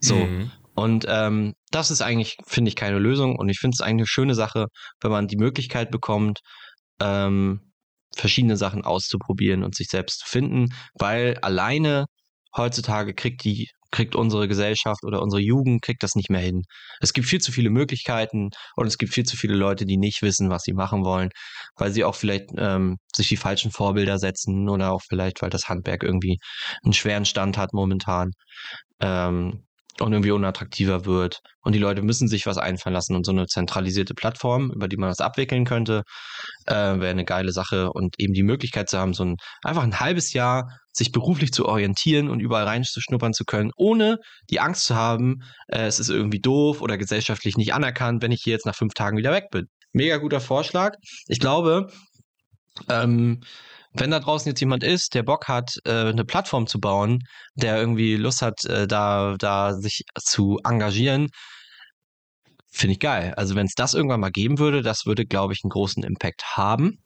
So. 0.00 0.16
Mhm. 0.16 0.50
Und 0.74 1.06
ähm, 1.08 1.54
das 1.70 1.90
ist 1.90 2.02
eigentlich, 2.02 2.36
finde 2.46 2.68
ich, 2.68 2.76
keine 2.76 2.98
Lösung. 2.98 3.36
Und 3.36 3.48
ich 3.48 3.58
finde 3.58 3.74
es 3.74 3.80
eigentlich 3.80 4.02
eine 4.02 4.06
schöne 4.06 4.34
Sache, 4.34 4.66
wenn 5.00 5.10
man 5.10 5.26
die 5.26 5.36
Möglichkeit 5.36 5.90
bekommt, 5.90 6.40
ähm, 7.00 7.72
verschiedene 8.14 8.56
Sachen 8.56 8.84
auszuprobieren 8.84 9.64
und 9.64 9.74
sich 9.74 9.88
selbst 9.88 10.20
zu 10.20 10.28
finden, 10.28 10.74
weil 10.94 11.38
alleine 11.38 12.06
heutzutage 12.56 13.14
kriegt 13.14 13.44
die 13.44 13.70
kriegt 13.90 14.14
unsere 14.16 14.48
Gesellschaft 14.48 15.04
oder 15.04 15.22
unsere 15.22 15.40
Jugend 15.40 15.82
kriegt 15.82 16.02
das 16.02 16.14
nicht 16.14 16.30
mehr 16.30 16.40
hin. 16.40 16.62
Es 17.00 17.12
gibt 17.12 17.26
viel 17.26 17.40
zu 17.40 17.52
viele 17.52 17.70
Möglichkeiten 17.70 18.50
und 18.76 18.86
es 18.86 18.98
gibt 18.98 19.12
viel 19.14 19.24
zu 19.24 19.36
viele 19.36 19.54
Leute, 19.54 19.84
die 19.86 19.96
nicht 19.96 20.22
wissen, 20.22 20.50
was 20.50 20.62
sie 20.62 20.72
machen 20.72 21.04
wollen, 21.04 21.30
weil 21.76 21.92
sie 21.92 22.04
auch 22.04 22.14
vielleicht 22.14 22.50
ähm, 22.56 22.96
sich 23.14 23.28
die 23.28 23.36
falschen 23.36 23.70
Vorbilder 23.70 24.18
setzen 24.18 24.68
oder 24.68 24.92
auch 24.92 25.02
vielleicht, 25.08 25.42
weil 25.42 25.50
das 25.50 25.68
Handwerk 25.68 26.02
irgendwie 26.02 26.38
einen 26.84 26.92
schweren 26.92 27.24
Stand 27.24 27.56
hat 27.58 27.72
momentan. 27.72 28.32
Ähm, 29.00 29.67
und 30.00 30.12
irgendwie 30.12 30.30
unattraktiver 30.30 31.04
wird. 31.04 31.40
Und 31.62 31.74
die 31.74 31.78
Leute 31.78 32.02
müssen 32.02 32.28
sich 32.28 32.46
was 32.46 32.58
einfallen 32.58 32.94
lassen. 32.94 33.14
Und 33.14 33.24
so 33.24 33.32
eine 33.32 33.46
zentralisierte 33.46 34.14
Plattform, 34.14 34.70
über 34.70 34.88
die 34.88 34.96
man 34.96 35.08
das 35.08 35.20
abwickeln 35.20 35.64
könnte, 35.64 36.02
äh, 36.66 36.74
wäre 36.74 37.10
eine 37.10 37.24
geile 37.24 37.52
Sache. 37.52 37.90
Und 37.92 38.14
eben 38.18 38.32
die 38.32 38.42
Möglichkeit 38.42 38.88
zu 38.88 38.98
haben, 38.98 39.14
so 39.14 39.24
ein 39.24 39.36
einfach 39.62 39.82
ein 39.82 40.00
halbes 40.00 40.32
Jahr 40.32 40.68
sich 40.92 41.12
beruflich 41.12 41.52
zu 41.52 41.66
orientieren 41.66 42.28
und 42.28 42.40
überall 42.40 42.64
reinzuschnuppern 42.64 43.32
zu 43.32 43.44
können, 43.44 43.70
ohne 43.76 44.18
die 44.50 44.60
Angst 44.60 44.84
zu 44.84 44.94
haben, 44.94 45.42
äh, 45.68 45.86
es 45.86 46.00
ist 46.00 46.10
irgendwie 46.10 46.40
doof 46.40 46.80
oder 46.80 46.98
gesellschaftlich 46.98 47.56
nicht 47.56 47.74
anerkannt, 47.74 48.22
wenn 48.22 48.32
ich 48.32 48.42
hier 48.42 48.52
jetzt 48.52 48.66
nach 48.66 48.74
fünf 48.74 48.94
Tagen 48.94 49.16
wieder 49.16 49.32
weg 49.32 49.46
bin. 49.50 49.66
Mega 49.92 50.18
guter 50.18 50.40
Vorschlag. 50.40 50.96
Ich 51.26 51.40
glaube, 51.40 51.88
ähm, 52.88 53.40
wenn 54.00 54.10
da 54.10 54.20
draußen 54.20 54.48
jetzt 54.48 54.60
jemand 54.60 54.84
ist, 54.84 55.14
der 55.14 55.22
Bock 55.22 55.48
hat, 55.48 55.78
äh, 55.84 55.90
eine 55.90 56.24
Plattform 56.24 56.66
zu 56.66 56.80
bauen, 56.80 57.24
der 57.54 57.78
irgendwie 57.78 58.16
Lust 58.16 58.42
hat, 58.42 58.64
äh, 58.64 58.86
da, 58.86 59.36
da 59.38 59.74
sich 59.74 60.02
zu 60.18 60.58
engagieren, 60.64 61.28
finde 62.70 62.92
ich 62.92 63.00
geil. 63.00 63.34
Also 63.36 63.54
wenn 63.54 63.66
es 63.66 63.74
das 63.74 63.94
irgendwann 63.94 64.20
mal 64.20 64.30
geben 64.30 64.58
würde, 64.58 64.82
das 64.82 65.06
würde, 65.06 65.24
glaube 65.24 65.52
ich, 65.52 65.60
einen 65.64 65.70
großen 65.70 66.02
Impact 66.04 66.56
haben. 66.56 66.98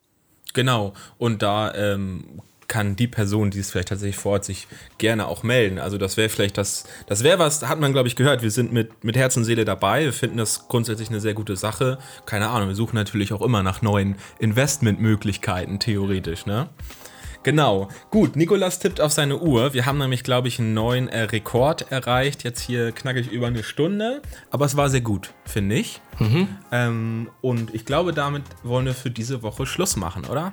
Genau. 0.52 0.92
Und 1.18 1.42
da 1.42 1.74
ähm, 1.74 2.42
kann 2.72 2.96
die 2.96 3.06
Person, 3.06 3.50
die 3.50 3.58
es 3.58 3.70
vielleicht 3.70 3.88
tatsächlich 3.88 4.16
vorhat, 4.16 4.46
sich 4.46 4.66
gerne 4.96 5.28
auch 5.28 5.42
melden. 5.42 5.78
Also 5.78 5.98
das 5.98 6.16
wäre 6.16 6.30
vielleicht 6.30 6.56
das, 6.56 6.84
das 7.06 7.22
wäre 7.22 7.38
was, 7.38 7.68
hat 7.68 7.78
man 7.78 7.92
glaube 7.92 8.08
ich 8.08 8.16
gehört, 8.16 8.40
wir 8.42 8.50
sind 8.50 8.72
mit, 8.72 9.04
mit 9.04 9.14
Herz 9.14 9.36
und 9.36 9.44
Seele 9.44 9.66
dabei, 9.66 10.04
wir 10.04 10.12
finden 10.14 10.38
das 10.38 10.68
grundsätzlich 10.68 11.10
eine 11.10 11.20
sehr 11.20 11.34
gute 11.34 11.54
Sache. 11.54 11.98
Keine 12.24 12.48
Ahnung, 12.48 12.68
wir 12.68 12.74
suchen 12.74 12.96
natürlich 12.96 13.34
auch 13.34 13.42
immer 13.42 13.62
nach 13.62 13.82
neuen 13.82 14.16
Investmentmöglichkeiten, 14.38 15.80
theoretisch, 15.80 16.46
ne? 16.46 16.70
Genau. 17.42 17.88
Gut, 18.08 18.36
Nikolas 18.36 18.78
tippt 18.78 19.02
auf 19.02 19.12
seine 19.12 19.38
Uhr. 19.38 19.74
Wir 19.74 19.84
haben 19.84 19.98
nämlich, 19.98 20.22
glaube 20.24 20.48
ich, 20.48 20.58
einen 20.58 20.72
neuen 20.72 21.08
äh, 21.08 21.24
Rekord 21.24 21.90
erreicht. 21.90 22.44
Jetzt 22.44 22.60
hier 22.60 22.92
knackig 22.92 23.30
über 23.32 23.48
eine 23.48 23.64
Stunde. 23.64 24.22
Aber 24.50 24.64
es 24.64 24.76
war 24.76 24.88
sehr 24.88 25.00
gut, 25.00 25.34
finde 25.44 25.74
ich. 25.74 26.00
Mhm. 26.20 26.48
Ähm, 26.70 27.30
und 27.40 27.74
ich 27.74 27.84
glaube, 27.84 28.12
damit 28.12 28.44
wollen 28.62 28.86
wir 28.86 28.94
für 28.94 29.10
diese 29.10 29.42
Woche 29.42 29.66
Schluss 29.66 29.96
machen, 29.96 30.24
oder? 30.26 30.52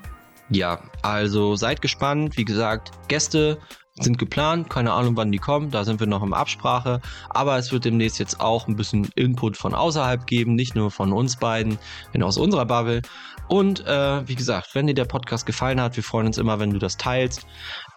Ja, 0.49 0.79
also 1.03 1.55
seid 1.55 1.81
gespannt. 1.81 2.37
Wie 2.37 2.45
gesagt, 2.45 2.91
Gäste 3.07 3.59
sind 3.99 4.17
geplant. 4.17 4.69
Keine 4.69 4.93
Ahnung, 4.93 5.15
wann 5.15 5.31
die 5.31 5.37
kommen. 5.37 5.69
Da 5.71 5.83
sind 5.83 5.99
wir 5.99 6.07
noch 6.07 6.23
in 6.23 6.33
Absprache. 6.33 7.01
Aber 7.29 7.57
es 7.57 7.71
wird 7.71 7.85
demnächst 7.85 8.19
jetzt 8.19 8.39
auch 8.39 8.67
ein 8.67 8.75
bisschen 8.75 9.09
Input 9.15 9.57
von 9.57 9.73
außerhalb 9.73 10.25
geben. 10.25 10.55
Nicht 10.55 10.75
nur 10.75 10.89
von 10.89 11.13
uns 11.13 11.37
beiden, 11.37 11.77
sondern 12.11 12.27
aus 12.27 12.37
unserer 12.37 12.65
Bubble. 12.65 13.01
Und 13.47 13.85
äh, 13.85 14.27
wie 14.27 14.35
gesagt, 14.35 14.69
wenn 14.73 14.87
dir 14.87 14.93
der 14.93 15.05
Podcast 15.05 15.45
gefallen 15.45 15.81
hat, 15.81 15.95
wir 15.95 16.03
freuen 16.03 16.27
uns 16.27 16.37
immer, 16.37 16.59
wenn 16.59 16.71
du 16.71 16.79
das 16.79 16.97
teilst, 16.97 17.45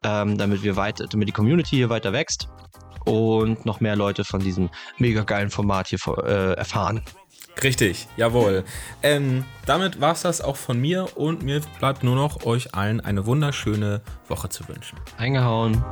ähm, 0.03 0.39
damit 0.39 0.63
wir 0.63 0.77
weiter, 0.77 1.07
damit 1.07 1.29
die 1.29 1.33
Community 1.33 1.77
hier 1.77 1.91
weiter 1.91 2.13
wächst 2.13 2.49
und 3.05 3.67
noch 3.67 3.81
mehr 3.81 3.97
Leute 3.97 4.25
von 4.25 4.41
diesem 4.41 4.71
mega 4.99 5.23
geilen 5.23 5.51
Format 5.51 5.89
hier 5.89 5.99
äh, 6.25 6.55
erfahren. 6.55 7.03
Richtig, 7.63 8.09
jawohl. 8.17 8.65
Ähm, 9.03 9.45
damit 9.67 10.01
war 10.01 10.13
es 10.13 10.23
das 10.23 10.41
auch 10.41 10.57
von 10.57 10.81
mir 10.81 11.17
und 11.17 11.43
mir 11.43 11.61
bleibt 11.79 12.03
nur 12.03 12.17
noch 12.17 12.45
euch 12.45 12.75
allen 12.75 13.01
eine 13.01 13.27
wunderschöne 13.27 14.01
Woche 14.29 14.49
zu 14.49 14.67
wünschen. 14.69 14.99
Eingehauen. 15.19 15.83